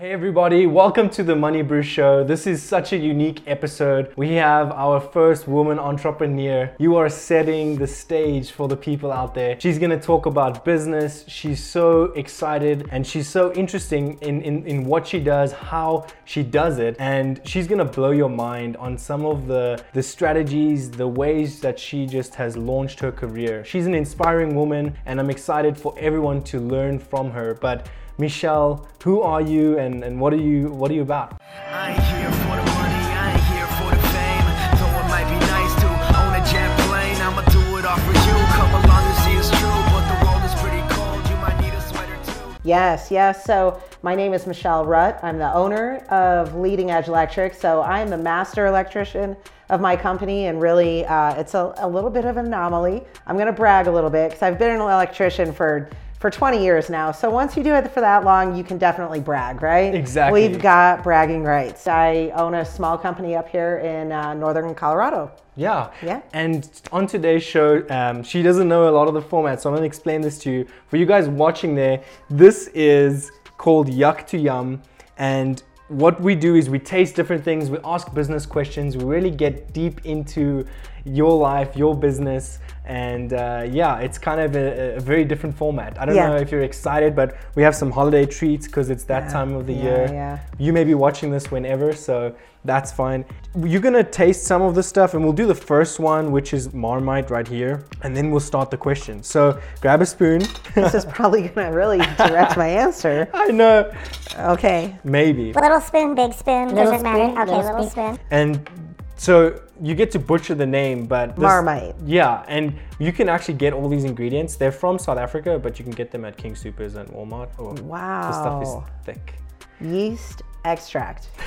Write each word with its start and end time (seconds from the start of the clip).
Hey 0.00 0.12
everybody, 0.12 0.66
welcome 0.66 1.10
to 1.10 1.22
the 1.22 1.36
Money 1.36 1.60
Brew 1.60 1.82
Show. 1.82 2.24
This 2.24 2.46
is 2.46 2.62
such 2.62 2.94
a 2.94 2.96
unique 2.96 3.42
episode. 3.46 4.14
We 4.16 4.32
have 4.36 4.72
our 4.72 4.98
first 4.98 5.46
woman 5.46 5.78
entrepreneur. 5.78 6.74
You 6.78 6.96
are 6.96 7.10
setting 7.10 7.76
the 7.76 7.86
stage 7.86 8.50
for 8.50 8.66
the 8.66 8.78
people 8.78 9.12
out 9.12 9.34
there. 9.34 9.60
She's 9.60 9.78
gonna 9.78 10.00
talk 10.00 10.24
about 10.24 10.64
business. 10.64 11.22
She's 11.28 11.62
so 11.62 12.04
excited 12.14 12.88
and 12.90 13.06
she's 13.06 13.28
so 13.28 13.52
interesting 13.52 14.16
in, 14.22 14.40
in, 14.40 14.66
in 14.66 14.84
what 14.86 15.06
she 15.06 15.20
does, 15.20 15.52
how 15.52 16.06
she 16.24 16.42
does 16.44 16.78
it, 16.78 16.96
and 16.98 17.38
she's 17.44 17.68
gonna 17.68 17.84
blow 17.84 18.12
your 18.12 18.30
mind 18.30 18.78
on 18.78 18.96
some 18.96 19.26
of 19.26 19.48
the, 19.48 19.84
the 19.92 20.02
strategies, 20.02 20.90
the 20.90 21.06
ways 21.06 21.60
that 21.60 21.78
she 21.78 22.06
just 22.06 22.34
has 22.36 22.56
launched 22.56 23.00
her 23.00 23.12
career. 23.12 23.66
She's 23.66 23.84
an 23.84 23.94
inspiring 23.94 24.54
woman, 24.54 24.96
and 25.04 25.20
I'm 25.20 25.28
excited 25.28 25.76
for 25.76 25.94
everyone 25.98 26.42
to 26.44 26.58
learn 26.58 26.98
from 26.98 27.30
her. 27.32 27.52
But 27.60 27.86
Michelle, 28.20 28.86
who 29.02 29.22
are 29.22 29.40
you 29.40 29.78
and, 29.78 30.04
and 30.04 30.20
what 30.20 30.34
are 30.34 30.36
you 30.36 30.68
what 30.70 30.90
are 30.90 30.94
you 30.94 31.00
about? 31.00 31.40
I 31.70 31.92
ain't 31.92 32.34
for 32.44 32.54
the 32.54 32.66
money, 32.76 33.02
I 33.16 33.32
ain't 33.32 33.44
here 33.48 33.66
for 33.80 33.90
the 33.96 34.02
fame. 34.12 34.44
Though 34.76 35.00
it 35.00 35.08
might 35.08 35.24
be 35.24 35.40
nice 35.48 35.74
to 35.80 35.88
own 36.20 36.34
a 36.36 36.44
jet 36.52 36.70
plane, 36.80 37.16
I'ma 37.16 37.40
do 37.48 37.78
it 37.78 37.86
all 37.86 37.96
for 37.96 38.12
you. 38.12 38.36
Come 38.52 38.84
along 38.84 39.04
and 39.08 39.18
see 39.24 39.32
it's 39.40 39.48
true, 39.48 39.80
but 39.88 40.04
the 40.04 40.26
world 40.26 40.44
is 40.44 40.54
pretty 40.60 40.82
cold. 40.92 41.26
You 41.30 41.36
might 41.36 41.58
need 41.62 41.72
a 41.72 41.80
sweater 41.80 42.18
too. 42.26 42.60
Yes, 42.62 43.10
yes. 43.10 43.42
So 43.42 43.82
my 44.02 44.14
name 44.14 44.34
is 44.34 44.46
Michelle 44.46 44.84
Rutt. 44.84 45.18
I'm 45.24 45.38
the 45.38 45.52
owner 45.54 46.04
of 46.10 46.54
Leading 46.54 46.90
Edge 46.90 47.08
Electric. 47.08 47.54
So 47.54 47.80
I'm 47.80 48.10
the 48.10 48.18
master 48.18 48.66
electrician 48.66 49.34
of 49.70 49.80
my 49.80 49.96
company, 49.96 50.46
and 50.46 50.60
really, 50.60 51.06
uh, 51.06 51.40
it's 51.40 51.54
a, 51.54 51.72
a 51.78 51.88
little 51.88 52.10
bit 52.10 52.26
of 52.26 52.36
an 52.36 52.46
anomaly. 52.46 53.02
I'm 53.26 53.36
going 53.36 53.46
to 53.46 53.52
brag 53.52 53.86
a 53.86 53.90
little 53.90 54.10
bit 54.10 54.28
because 54.28 54.42
I've 54.42 54.58
been 54.58 54.72
an 54.72 54.80
electrician 54.80 55.54
for 55.54 55.88
for 56.20 56.30
20 56.30 56.62
years 56.62 56.90
now. 56.90 57.10
So 57.10 57.30
once 57.30 57.56
you 57.56 57.64
do 57.64 57.74
it 57.74 57.90
for 57.90 58.00
that 58.00 58.24
long, 58.24 58.54
you 58.54 58.62
can 58.62 58.76
definitely 58.76 59.20
brag, 59.20 59.62
right? 59.62 59.94
Exactly. 59.94 60.46
We've 60.46 60.60
got 60.60 61.02
bragging 61.02 61.42
rights. 61.42 61.88
I 61.88 62.30
own 62.34 62.54
a 62.54 62.64
small 62.64 62.98
company 62.98 63.34
up 63.34 63.48
here 63.48 63.78
in 63.78 64.12
uh, 64.12 64.34
northern 64.34 64.74
Colorado. 64.74 65.32
Yeah. 65.56 65.90
Yeah. 66.02 66.20
And 66.34 66.70
on 66.92 67.06
today's 67.06 67.42
show, 67.42 67.82
um, 67.88 68.22
she 68.22 68.42
doesn't 68.42 68.68
know 68.68 68.90
a 68.90 68.92
lot 68.92 69.08
of 69.08 69.14
the 69.14 69.22
format, 69.22 69.62
so 69.62 69.70
I'm 69.70 69.74
going 69.74 69.82
to 69.82 69.86
explain 69.86 70.20
this 70.20 70.38
to 70.40 70.50
you. 70.50 70.66
For 70.88 70.98
you 70.98 71.06
guys 71.06 71.26
watching 71.26 71.74
there, 71.74 72.04
this 72.28 72.68
is 72.74 73.32
called 73.56 73.88
Yuck 73.88 74.26
to 74.26 74.38
Yum. 74.38 74.82
And 75.16 75.62
what 75.88 76.20
we 76.20 76.34
do 76.34 76.54
is 76.54 76.68
we 76.68 76.78
taste 76.78 77.16
different 77.16 77.42
things, 77.42 77.70
we 77.70 77.78
ask 77.82 78.12
business 78.12 78.44
questions, 78.44 78.96
we 78.96 79.04
really 79.04 79.30
get 79.30 79.72
deep 79.72 80.04
into 80.04 80.66
your 81.04 81.32
life, 81.32 81.74
your 81.76 81.96
business. 81.96 82.58
And 82.84 83.32
uh, 83.34 83.66
yeah, 83.70 83.98
it's 83.98 84.18
kind 84.18 84.40
of 84.40 84.56
a, 84.56 84.96
a 84.96 85.00
very 85.00 85.24
different 85.24 85.56
format. 85.56 86.00
I 86.00 86.04
don't 86.06 86.16
Yeah. 86.16 86.28
know 86.30 86.36
if 86.36 86.50
you're 86.50 86.62
excited, 86.62 87.14
but 87.14 87.36
we 87.54 87.62
have 87.62 87.74
some 87.74 87.90
holiday 87.90 88.26
treats 88.26 88.66
because 88.66 88.90
it's 88.90 89.04
that 89.04 89.24
Yeah. 89.24 89.32
time 89.32 89.54
of 89.54 89.66
the 89.66 89.74
Yeah, 89.74 89.82
year. 89.82 90.08
yeah. 90.12 90.38
You 90.58 90.72
may 90.72 90.84
be 90.84 90.94
watching 90.94 91.30
this 91.30 91.50
whenever, 91.50 91.92
so 91.92 92.34
that's 92.64 92.90
fine. 92.92 93.24
You're 93.56 93.80
gonna 93.80 94.02
taste 94.04 94.44
some 94.44 94.60
of 94.62 94.74
the 94.74 94.82
stuff, 94.82 95.14
and 95.14 95.22
we'll 95.22 95.32
do 95.32 95.46
the 95.46 95.54
first 95.54 96.00
one, 96.00 96.32
which 96.32 96.52
is 96.52 96.72
Marmite 96.74 97.30
right 97.30 97.46
here, 97.46 97.84
and 98.02 98.16
then 98.16 98.30
we'll 98.30 98.40
start 98.52 98.70
the 98.70 98.76
question. 98.76 99.22
So 99.22 99.58
grab 99.80 100.00
a 100.02 100.06
spoon. 100.06 100.42
This 100.74 100.94
is 100.94 101.04
probably 101.16 101.42
going 101.48 101.70
to 101.70 101.76
really 101.76 101.98
direct 102.16 102.56
my 102.56 102.68
answer. 102.68 103.28
I 103.34 103.48
know, 103.52 103.90
Okay. 104.38 104.96
maybe. 105.04 105.52
Little 105.52 105.80
spoon, 105.80 106.14
big 106.14 106.32
spoon, 106.34 106.68
Little 106.68 106.84
doesn't 106.92 107.02
matter. 107.02 107.24
Okay, 107.40 107.56
little 107.56 107.64
little 107.72 107.90
spoon. 107.90 108.18
And 108.30 108.68
so 109.16 109.58
you 109.82 109.94
get 109.94 110.10
to 110.12 110.18
butcher 110.18 110.54
the 110.54 110.66
name, 110.66 111.06
but 111.06 111.34
this- 111.36 111.42
Marmite. 111.42 111.94
Yeah, 112.04 112.44
and 112.48 112.74
you 112.98 113.12
can 113.12 113.28
actually 113.28 113.54
get 113.54 113.72
all 113.72 113.88
these 113.88 114.04
ingredients. 114.04 114.56
They're 114.56 114.72
from 114.72 114.98
South 114.98 115.18
Africa, 115.18 115.58
but 115.58 115.78
you 115.78 115.84
can 115.84 115.92
get 115.92 116.10
them 116.10 116.24
at 116.24 116.36
King 116.36 116.54
Supers 116.54 116.94
and 116.96 117.08
Walmart. 117.10 117.48
Oh, 117.58 117.72
the 117.72 118.32
stuff 118.32 118.62
is 118.62 118.74
thick. 119.04 119.34
Yeast 119.80 120.42
extract. 120.64 121.28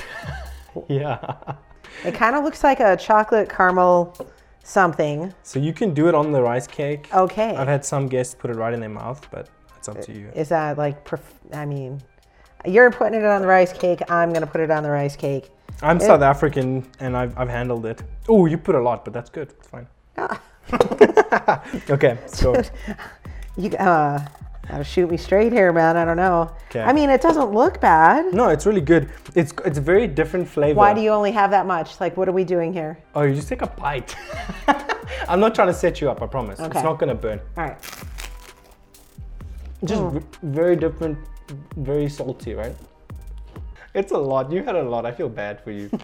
Yeah. 0.88 1.34
It 2.04 2.14
kind 2.14 2.34
of 2.34 2.42
looks 2.42 2.64
like 2.64 2.80
a 2.80 2.96
chocolate 2.96 3.48
caramel 3.48 4.16
something. 4.64 5.32
So 5.44 5.60
you 5.60 5.72
can 5.72 5.94
do 5.94 6.08
it 6.08 6.14
on 6.16 6.32
the 6.32 6.42
rice 6.42 6.66
cake. 6.66 7.08
Okay. 7.14 7.54
I've 7.54 7.68
had 7.68 7.84
some 7.84 8.08
guests 8.08 8.34
put 8.34 8.50
it 8.50 8.54
right 8.56 8.74
in 8.74 8.80
their 8.80 8.88
mouth, 8.88 9.24
but 9.30 9.48
it's 9.76 9.88
up 9.88 10.00
to 10.00 10.12
you. 10.12 10.30
Is 10.34 10.48
that 10.48 10.76
like, 10.76 11.06
I 11.52 11.64
mean, 11.64 12.02
you're 12.66 12.90
putting 12.90 13.20
it 13.20 13.24
on 13.24 13.40
the 13.42 13.46
rice 13.46 13.72
cake. 13.72 14.00
I'm 14.10 14.30
going 14.30 14.40
to 14.40 14.48
put 14.48 14.60
it 14.60 14.70
on 14.72 14.82
the 14.82 14.90
rice 14.90 15.14
cake. 15.14 15.50
I'm 15.82 16.00
South 16.00 16.22
African 16.22 16.86
and 17.00 17.16
I've, 17.16 17.36
I've 17.38 17.48
handled 17.48 17.84
it. 17.86 18.02
Oh, 18.28 18.46
you 18.46 18.56
put 18.58 18.74
a 18.74 18.80
lot, 18.80 19.04
but 19.04 19.12
that's 19.12 19.30
good. 19.30 19.52
It's 19.58 19.68
fine. 19.68 19.86
okay, 21.90 22.18
so 22.26 22.54
You 23.56 23.70
uh, 23.76 24.18
gotta 24.68 24.82
shoot 24.84 25.08
me 25.10 25.16
straight 25.16 25.52
here, 25.52 25.72
man. 25.72 25.96
I 25.96 26.04
don't 26.04 26.16
know. 26.16 26.50
'Kay. 26.70 26.80
I 26.82 26.92
mean, 26.92 27.08
it 27.10 27.20
doesn't 27.20 27.52
look 27.52 27.80
bad. 27.80 28.32
no, 28.34 28.48
it's 28.48 28.66
really 28.66 28.80
good. 28.80 29.10
It's 29.34 29.52
it's 29.64 29.78
a 29.78 29.80
very 29.80 30.08
different 30.08 30.48
flavor. 30.48 30.76
Why 30.78 30.92
do 30.94 31.00
you 31.00 31.10
only 31.10 31.30
have 31.32 31.50
that 31.52 31.66
much? 31.66 32.00
Like, 32.00 32.16
what 32.16 32.28
are 32.28 32.32
we 32.32 32.42
doing 32.44 32.72
here? 32.72 32.98
Oh, 33.14 33.22
you 33.22 33.34
just 33.34 33.48
take 33.48 33.62
a 33.62 33.68
bite. 33.68 34.16
I'm 35.28 35.38
not 35.38 35.54
trying 35.54 35.68
to 35.68 35.74
set 35.74 36.00
you 36.00 36.10
up. 36.10 36.20
I 36.22 36.26
promise. 36.26 36.58
Okay. 36.58 36.78
It's 36.78 36.82
not 36.84 36.98
gonna 36.98 37.14
burn. 37.14 37.40
All 37.56 37.64
right. 37.64 37.78
Just 39.84 40.02
v- 40.02 40.20
very 40.42 40.76
different, 40.76 41.18
very 41.76 42.08
salty, 42.08 42.54
right? 42.54 42.74
It's 43.94 44.10
a 44.10 44.18
lot. 44.18 44.50
You 44.50 44.62
had 44.64 44.74
a 44.74 44.82
lot. 44.82 45.06
I 45.06 45.12
feel 45.12 45.28
bad 45.28 45.62
for 45.62 45.70
you. 45.70 45.88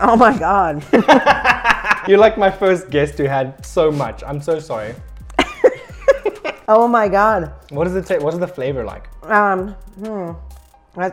Oh 0.00 0.16
my 0.16 0.36
God. 0.36 0.82
You're 2.08 2.18
like 2.18 2.36
my 2.36 2.50
first 2.50 2.90
guest 2.90 3.14
who 3.16 3.24
had 3.24 3.64
so 3.64 3.90
much. 3.92 4.22
I'm 4.26 4.40
so 4.40 4.58
sorry. 4.58 4.94
oh 6.68 6.88
my 6.88 7.08
God. 7.08 7.52
What 7.70 7.84
does 7.84 7.94
it 7.94 8.06
take? 8.06 8.20
What 8.20 8.34
is 8.34 8.40
the 8.40 8.48
flavor 8.48 8.82
like? 8.84 9.08
Um, 9.24 9.68
hmm. 10.02 10.32
I, 10.96 11.12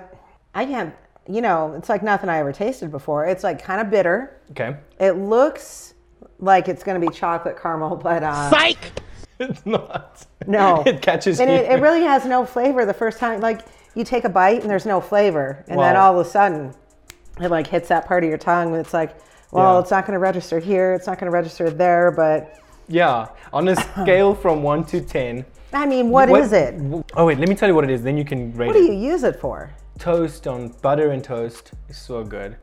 I 0.56 0.66
can't, 0.66 0.96
you 1.30 1.42
know, 1.42 1.74
it's 1.74 1.90
like 1.90 2.02
nothing 2.02 2.28
I 2.30 2.40
ever 2.40 2.52
tasted 2.52 2.92
before. 2.92 3.26
It's 3.28 3.44
like 3.44 3.62
kind 3.64 3.80
of 3.80 3.90
bitter. 3.92 4.42
Okay. 4.52 4.76
It 5.00 5.12
looks 5.12 5.94
like 6.40 6.68
it's 6.68 6.84
going 6.84 7.00
to 7.00 7.08
be 7.08 7.14
chocolate 7.14 7.62
caramel, 7.62 7.96
but 7.98 8.24
uh, 8.24 8.50
It's 9.40 9.66
not. 9.66 10.26
no. 10.48 10.84
It 10.86 11.02
catches 11.02 11.40
and 11.40 11.50
you. 11.50 11.56
it, 11.56 11.72
it 11.72 11.82
really 11.82 12.02
has 12.02 12.26
no 12.26 12.46
flavor 12.46 12.86
the 12.86 12.94
first 12.94 13.20
time. 13.20 13.42
Like 13.42 13.62
you 13.96 14.04
take 14.04 14.24
a 14.24 14.30
bite 14.30 14.62
and 14.62 14.70
there's 14.70 14.86
no 14.86 15.02
flavor, 15.02 15.64
and 15.68 15.80
then 15.80 15.96
all 15.96 16.18
of 16.20 16.26
a 16.26 16.30
sudden, 16.30 16.74
it 17.42 17.50
like 17.50 17.68
hits 17.68 17.90
that 17.90 18.06
part 18.08 18.24
of 18.24 18.30
your 18.30 18.38
tongue. 18.38 18.70
And 18.72 18.78
it's 18.78 18.94
like, 18.94 19.16
well, 19.52 19.76
Yeah. 19.76 19.80
it's 19.82 19.92
not 19.92 20.06
going 20.06 20.14
to 20.14 20.20
register 20.20 20.60
here. 20.60 20.94
It's 20.94 21.08
not 21.08 21.20
going 21.20 21.30
to 21.30 21.34
register 21.36 21.70
there. 21.70 22.12
But 22.12 22.60
Yeah, 22.88 23.28
on 23.52 23.68
a 23.68 23.76
scale 24.02 24.34
from 24.36 24.64
one 24.64 24.84
to 24.86 25.02
ten. 25.02 25.46
I 25.74 25.86
mean, 25.86 26.10
what 26.10 26.30
is 26.30 26.52
it? 26.52 26.76
Oh 27.16 27.26
wait, 27.26 27.40
let 27.40 27.48
me 27.48 27.56
tell 27.56 27.70
you 27.70 27.76
what 27.76 27.84
it 27.86 27.90
is. 27.90 28.04
Then 28.04 28.18
you 28.18 28.26
can 28.26 28.54
rate 28.56 28.68
What 28.68 28.74
do 28.74 28.84
it. 28.84 28.92
you 28.94 29.00
use 29.12 29.24
it 29.24 29.40
for? 29.40 29.72
Toast 30.00 30.46
on 30.48 30.70
butter 30.82 31.12
and 31.12 31.24
toast 31.24 31.72
is 31.88 31.98
so 31.98 32.24
good, 32.24 32.58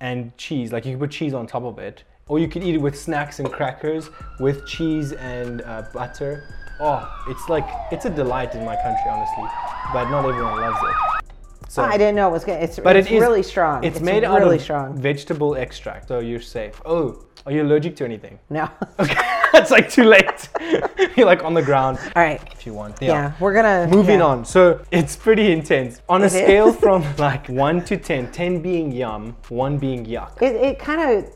and 0.00 0.36
cheese. 0.36 0.70
Like 0.72 0.84
you 0.84 0.92
can 0.92 1.00
put 1.00 1.10
cheese 1.10 1.34
on 1.34 1.46
top 1.48 1.64
of 1.64 1.78
it, 1.78 2.04
or 2.28 2.38
you 2.38 2.46
could 2.46 2.62
eat 2.62 2.74
it 2.76 2.78
with 2.78 2.96
snacks 2.98 3.40
and 3.40 3.50
crackers 3.50 4.10
with 4.38 4.66
cheese 4.66 5.12
and 5.12 5.62
uh, 5.62 5.82
butter. 5.92 6.44
Oh, 6.80 7.24
it's 7.28 7.48
like 7.48 7.66
it's 7.92 8.04
a 8.04 8.10
delight 8.10 8.54
in 8.54 8.64
my 8.64 8.76
country, 8.76 9.08
honestly, 9.10 9.44
but 9.92 10.10
not 10.10 10.24
everyone 10.28 10.60
loves 10.60 10.78
it. 10.82 11.24
So, 11.68 11.82
I 11.82 11.96
didn't 11.96 12.14
know 12.14 12.28
it 12.28 12.32
was 12.32 12.44
good. 12.44 12.62
It's, 12.62 12.78
but 12.78 12.94
it's 12.94 13.08
it 13.08 13.14
is 13.14 13.20
really 13.20 13.42
strong. 13.42 13.82
It's, 13.82 14.00
made 14.00 14.22
out 14.22 14.38
really 14.38 14.56
of 14.56 14.62
strong. 14.62 14.96
vegetable 14.96 15.56
extract, 15.56 16.06
so 16.08 16.20
you're 16.20 16.40
safe. 16.40 16.80
Oh, 16.84 17.24
are 17.46 17.52
you 17.52 17.62
allergic 17.62 17.96
to 17.96 18.04
anything? 18.04 18.38
No. 18.50 18.68
Okay, 19.00 19.16
it's 19.54 19.70
like 19.72 19.90
too 19.90 20.04
late. 20.04 20.48
you're 21.16 21.26
like 21.26 21.42
on 21.42 21.52
the 21.54 21.62
ground. 21.62 21.98
All 22.14 22.22
right. 22.22 22.40
if 22.52 22.64
you 22.64 22.74
want. 22.74 23.00
Yeah, 23.02 23.32
we're 23.40 23.54
gonna 23.54 23.88
Moving 23.90 24.20
yeah. 24.20 24.26
on. 24.26 24.44
So 24.44 24.84
it's 24.92 25.16
pretty 25.16 25.50
intense. 25.50 26.00
On 26.08 26.22
a 26.22 26.26
It 26.26 26.28
is. 26.28 26.32
scale 26.32 26.72
from 26.72 27.04
like 27.16 27.48
1 27.48 27.84
to 27.86 27.96
10, 27.96 28.30
10 28.30 28.60
being 28.62 28.92
yum, 28.92 29.36
1 29.48 29.78
being 29.78 30.06
yuck. 30.06 30.40
It, 30.42 30.54
it 30.54 30.78
kind 30.78 31.00
of, 31.18 31.30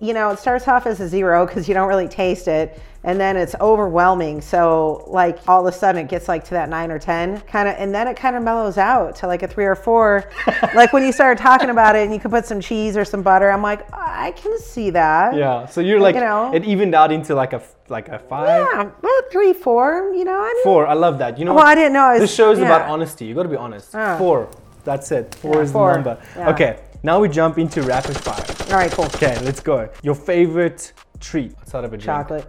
you 0.00 0.12
know, 0.12 0.30
it 0.30 0.38
starts 0.40 0.66
off 0.66 0.86
as 0.86 1.00
a 1.00 1.08
zero 1.08 1.46
because 1.46 1.68
you 1.68 1.74
don't 1.74 1.88
really 1.88 2.08
taste 2.08 2.48
it, 2.48 2.80
and 3.04 3.18
then 3.20 3.36
it's 3.36 3.54
overwhelming. 3.60 4.40
So 4.40 5.04
like 5.06 5.38
all 5.48 5.66
of 5.66 5.72
a 5.72 5.76
sudden 5.76 6.04
it 6.04 6.08
gets 6.08 6.28
like 6.28 6.44
to 6.44 6.50
that 6.50 6.68
nine 6.68 6.90
or 6.90 6.98
ten 6.98 7.40
kind 7.42 7.68
of, 7.68 7.76
and 7.78 7.94
then 7.94 8.08
it 8.08 8.16
kind 8.16 8.36
of 8.36 8.42
mellows 8.42 8.78
out 8.78 9.16
to 9.16 9.26
like 9.26 9.42
a 9.42 9.48
three 9.48 9.64
or 9.66 9.74
four. 9.76 10.30
like 10.74 10.92
when 10.92 11.04
you 11.04 11.12
started 11.12 11.40
talking 11.40 11.70
about 11.70 11.96
it, 11.96 12.04
and 12.04 12.12
you 12.12 12.20
could 12.20 12.30
put 12.30 12.44
some 12.46 12.60
cheese 12.60 12.96
or 12.96 13.04
some 13.04 13.22
butter. 13.22 13.50
I'm 13.50 13.62
like, 13.62 13.86
I 13.92 14.32
can 14.32 14.58
see 14.58 14.90
that. 14.90 15.34
Yeah, 15.36 15.66
so 15.66 15.80
you're 15.80 16.00
like, 16.00 16.14
You 16.14 16.22
know. 16.22 16.52
it 16.54 16.64
evened 16.64 16.94
out 16.94 17.12
into 17.12 17.34
like 17.34 17.52
a 17.52 17.62
like 17.88 18.08
a 18.08 18.18
5. 18.18 18.46
Yeah, 18.46 18.90
well, 19.00 19.22
three, 19.32 19.52
four. 19.54 20.12
You 20.14 20.24
know, 20.24 20.38
I 20.38 20.52
mean, 20.52 20.64
4. 20.64 20.86
I 20.86 20.92
love 20.92 21.18
that. 21.20 21.38
You 21.38 21.46
know 21.46 21.54
Well. 21.54 21.64
I 21.64 21.74
didn't 21.74 21.94
know 21.94 22.04
I 22.04 22.12
was- 22.14 22.20
This 22.20 22.34
show's 22.34 22.58
about 22.58 22.82
yeah. 22.82 22.92
honesty. 22.92 23.24
You 23.24 23.34
got 23.34 23.44
to 23.44 23.48
be 23.48 23.56
honest. 23.56 23.94
Ah. 23.94 24.18
4. 24.18 24.48
That's 24.84 25.10
it. 25.12 25.34
4 25.36 25.54
Yeah, 25.54 25.60
is 25.62 25.72
four. 25.72 25.88
the 25.90 25.94
number. 25.96 26.18
Yeah. 26.36 26.50
Okay, 26.50 26.78
now 27.02 27.18
we 27.20 27.28
jump 27.30 27.58
into 27.58 27.80
rapid 27.82 28.16
fire. 28.18 28.44
All 28.70 28.76
right, 28.76 28.90
cool. 28.90 29.06
Okay, 29.06 29.38
let's 29.42 29.60
go. 29.60 29.88
Your 30.02 30.14
favorite 30.14 30.92
treat 31.20 31.54
outside 31.60 31.84
of 31.84 31.92
a 31.94 31.96
drink. 31.96 32.04
Chocolate, 32.04 32.46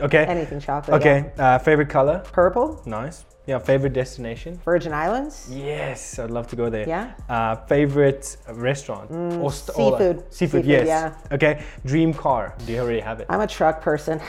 Okay. 0.00 0.24
anything 0.24 0.60
chocolate. 0.60 1.00
Okay, 1.00 1.32
yeah. 1.36 1.54
uh, 1.54 1.58
favorite 1.58 1.88
color? 1.88 2.20
Purple, 2.32 2.80
Nice. 2.86 3.24
Yeah, 3.44 3.58
favorite 3.58 3.92
destination? 3.92 4.60
Virgin 4.64 4.92
Islands. 4.92 5.48
Yes, 5.50 6.16
I'd 6.20 6.30
love 6.30 6.46
to 6.48 6.56
go 6.56 6.70
there. 6.70 6.88
Yeah. 6.88 7.12
Uh, 7.28 7.56
favorite 7.66 8.36
restaurant 8.52 9.10
or 9.10 9.50
st- 9.50 9.76
or, 9.76 9.98
seafood. 9.98 10.16
seafood, 10.18 10.32
Seafood, 10.32 10.64
yes. 10.64 10.86
yeah. 10.86 11.34
Okay. 11.34 11.64
Dream 11.84 12.14
car. 12.14 12.54
Do 12.64 12.72
you 12.72 12.78
already 12.78 13.00
have 13.00 13.18
it? 13.18 13.26
I'm 13.28 13.40
a 13.40 13.46
truck 13.48 13.82
person. 13.82 14.20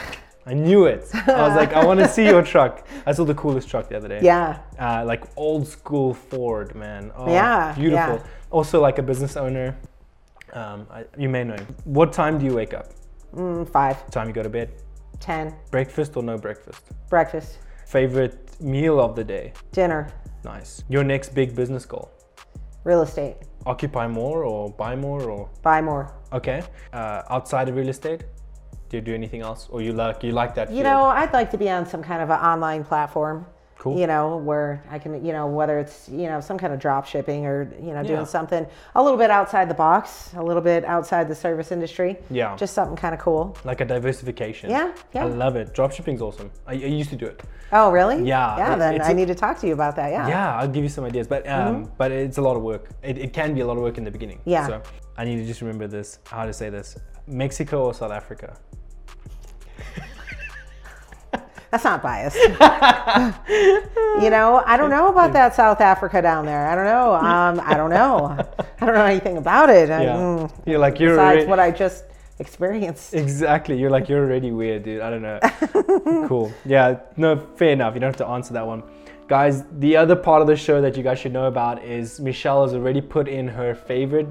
I 0.48 0.56
knew 0.56 0.86
it. 0.88 1.06
I 1.14 1.48
was 1.48 1.56
like, 1.62 1.74
I 1.74 1.86
want 1.86 2.00
to 2.00 2.08
see 2.08 2.26
your 2.26 2.42
truck. 2.42 2.88
I 3.06 3.12
saw 3.12 3.24
the 3.24 3.36
coolest 3.36 3.70
truck 3.70 3.88
the 3.88 3.96
other 3.98 4.08
day. 4.08 4.20
Yeah. 4.24 4.58
Uh, 4.80 5.04
like 5.06 5.24
old 5.38 5.68
school 5.68 6.16
Ford, 6.16 6.74
man. 6.74 7.12
Oh, 7.16 7.32
Yeah, 7.32 7.74
Beautiful. 7.76 8.16
yeah. 8.16 8.24
Also, 8.50 8.82
like 8.82 8.98
a 8.98 9.04
business 9.04 9.38
owner. 9.38 9.78
Um, 10.54 10.88
I, 10.90 11.06
you 11.20 11.30
may 11.30 11.44
know 11.44 11.54
him. 11.54 11.68
What 11.84 12.14
time 12.14 12.40
do 12.40 12.46
you 12.46 12.56
wake 12.56 12.74
up? 12.74 12.88
Mm, 13.36 13.70
five, 13.70 14.10
Time 14.10 14.28
you 14.28 14.34
go 14.34 14.42
to 14.44 14.50
bed? 14.50 14.70
10, 15.24 15.56
Breakfast 15.72 16.18
or 16.18 16.24
no 16.24 16.38
breakfast? 16.38 16.82
breakfast, 17.10 17.60
Favorite 17.88 18.60
meal 18.62 19.00
of 19.00 19.16
the 19.16 19.24
day? 19.24 19.54
dinner, 19.72 20.08
Nice. 20.44 20.84
Your 20.90 21.04
next 21.06 21.34
big 21.34 21.56
business 21.56 21.86
goal? 21.86 22.12
real 22.84 23.02
estate, 23.02 23.38
Occupy 23.66 24.08
more 24.08 24.44
or 24.44 24.70
buy 24.70 24.94
more 24.96 25.22
or 25.30 25.50
buy 25.62 25.82
more. 25.82 26.14
okay? 26.34 26.62
Uh, 26.92 27.22
outside 27.30 27.70
of 27.70 27.76
real 27.78 27.88
estate, 27.88 28.26
do 28.90 28.98
you 28.98 29.02
do 29.02 29.14
anything 29.14 29.42
else, 29.42 29.70
or 29.72 29.82
you 29.82 29.94
like 29.94 30.22
you 30.24 30.34
like 30.34 30.54
that? 30.56 30.70
You 30.70 30.84
field? 30.84 30.88
know, 30.88 31.04
I'd 31.06 31.32
like 31.32 31.50
to 31.52 31.58
be 31.58 31.70
on 31.70 31.86
some 31.86 32.04
kind 32.04 32.22
of 32.22 32.30
an 32.30 32.40
online 32.40 32.84
platform. 32.84 33.46
Cool. 33.84 34.00
You 34.00 34.08
know, 34.08 34.38
where 34.38 34.82
I 34.90 34.98
can, 34.98 35.26
you 35.26 35.34
know, 35.34 35.46
whether 35.46 35.78
it's, 35.78 36.08
you 36.08 36.28
know, 36.28 36.40
some 36.40 36.58
kind 36.58 36.72
of 36.72 36.80
drop 36.80 37.06
shipping 37.06 37.46
or, 37.46 37.64
you 37.82 37.92
know, 37.94 38.02
doing 38.02 38.20
Yeah. 38.20 38.24
something 38.38 38.66
a 38.96 39.04
little 39.04 39.18
bit 39.18 39.30
outside 39.30 39.70
the 39.70 39.74
box, 39.74 40.34
a 40.38 40.42
little 40.42 40.62
bit 40.62 40.86
outside 40.86 41.28
the 41.28 41.36
service 41.36 41.70
industry. 41.70 42.18
Yeah. 42.30 42.56
Just 42.56 42.74
something 42.76 42.96
kind 42.96 43.14
of 43.14 43.20
cool. 43.20 43.58
like 43.66 43.82
a 43.82 43.86
diversification. 43.86 44.70
Yeah, 44.70 44.94
yeah. 45.14 45.26
I 45.26 45.28
love 45.28 45.58
it. 45.58 45.74
Dropshipping's 45.74 46.22
awesome. 46.22 46.50
I, 46.66 46.72
I 46.72 46.76
used 47.02 47.10
to 47.10 47.18
do 47.18 47.26
it. 47.26 47.44
Oh, 47.74 47.92
really? 47.92 48.24
Yeah, 48.24 48.56
Yeah, 48.58 48.76
it- 48.76 48.80
then 48.80 49.02
I 49.02 49.12
a- 49.12 49.14
need 49.14 49.28
to 49.28 49.36
talk 49.36 49.60
to 49.60 49.68
you 49.68 49.74
about 49.74 49.98
that. 49.98 50.12
Yeah. 50.14 50.30
Yeah, 50.30 50.56
I'll 50.60 50.70
give 50.70 50.84
you 50.84 50.90
some 50.90 51.04
ideas, 51.04 51.28
but 51.28 51.46
um, 51.50 51.92
but 51.98 52.10
it's 52.14 52.38
a 52.38 52.42
lot 52.42 52.56
of 52.56 52.62
work. 52.64 52.88
It, 53.04 53.18
it 53.18 53.34
can 53.34 53.54
be 53.54 53.60
a 53.60 53.68
lot 53.68 53.76
of 53.76 53.84
work 53.84 53.98
in 53.98 54.06
the 54.06 54.12
beginning. 54.12 54.40
Yeah. 54.46 54.66
So 54.66 54.82
I 55.18 55.26
need 55.26 55.36
to 55.42 55.46
just 55.46 55.60
remember 55.60 55.88
this. 55.88 56.20
How 56.26 56.46
to 56.46 56.54
say 56.54 56.70
this? 56.70 56.96
Mexico 57.28 57.84
or 57.88 57.94
South 57.94 58.14
Africa? 58.14 58.56
That's 61.74 61.86
not 61.86 62.04
biased. 62.04 62.36
you 62.38 64.30
know, 64.30 64.62
I 64.64 64.78
don't 64.78 64.92
know 64.92 65.08
about 65.08 65.34
that 65.34 65.56
South 65.56 65.82
Africa 65.82 66.22
down 66.22 66.46
there. 66.46 66.68
I 66.68 66.76
don't 66.76 66.86
know. 66.86 67.16
Um, 67.16 67.60
I 67.66 67.74
don't 67.74 67.90
know. 67.90 68.38
I 68.80 68.86
don't 68.86 68.94
know 68.94 69.06
anything 69.06 69.38
about 69.38 69.72
it. 69.72 69.90
Yeah. 69.90 70.48
You're 70.68 70.78
like 70.78 71.00
you're 71.00 71.16
besides 71.16 71.38
already, 71.38 71.50
what 71.50 71.60
I 71.60 71.72
just 71.72 72.04
experienced. 72.38 73.16
exactly. 73.16 73.76
You're 73.76 73.90
like 73.90 74.08
you're 74.08 74.24
already 74.24 74.52
weird, 74.52 74.84
dude. 74.84 75.02
I 75.02 75.10
don't 75.10 75.24
know. 75.24 76.28
cool. 76.28 76.54
Yeah. 76.64 77.00
No, 77.18 77.44
fair 77.56 77.72
enough. 77.72 77.96
You 77.96 78.02
don't 78.02 78.10
have 78.10 78.18
to 78.18 78.28
answer 78.28 78.54
that 78.54 78.68
one. 78.68 78.84
Guys, 79.28 79.64
the 79.80 79.98
other 79.98 80.16
part 80.16 80.44
of 80.44 80.48
the 80.48 80.56
show 80.56 80.80
that 80.80 80.96
you 80.96 81.02
guys 81.02 81.18
should 81.18 81.34
know 81.34 81.48
about 81.48 81.84
is 81.84 82.20
Michelle 82.20 82.62
has 82.68 82.76
already 82.76 83.02
put 83.02 83.28
in 83.28 83.48
her 83.48 83.74
favorite 83.74 84.28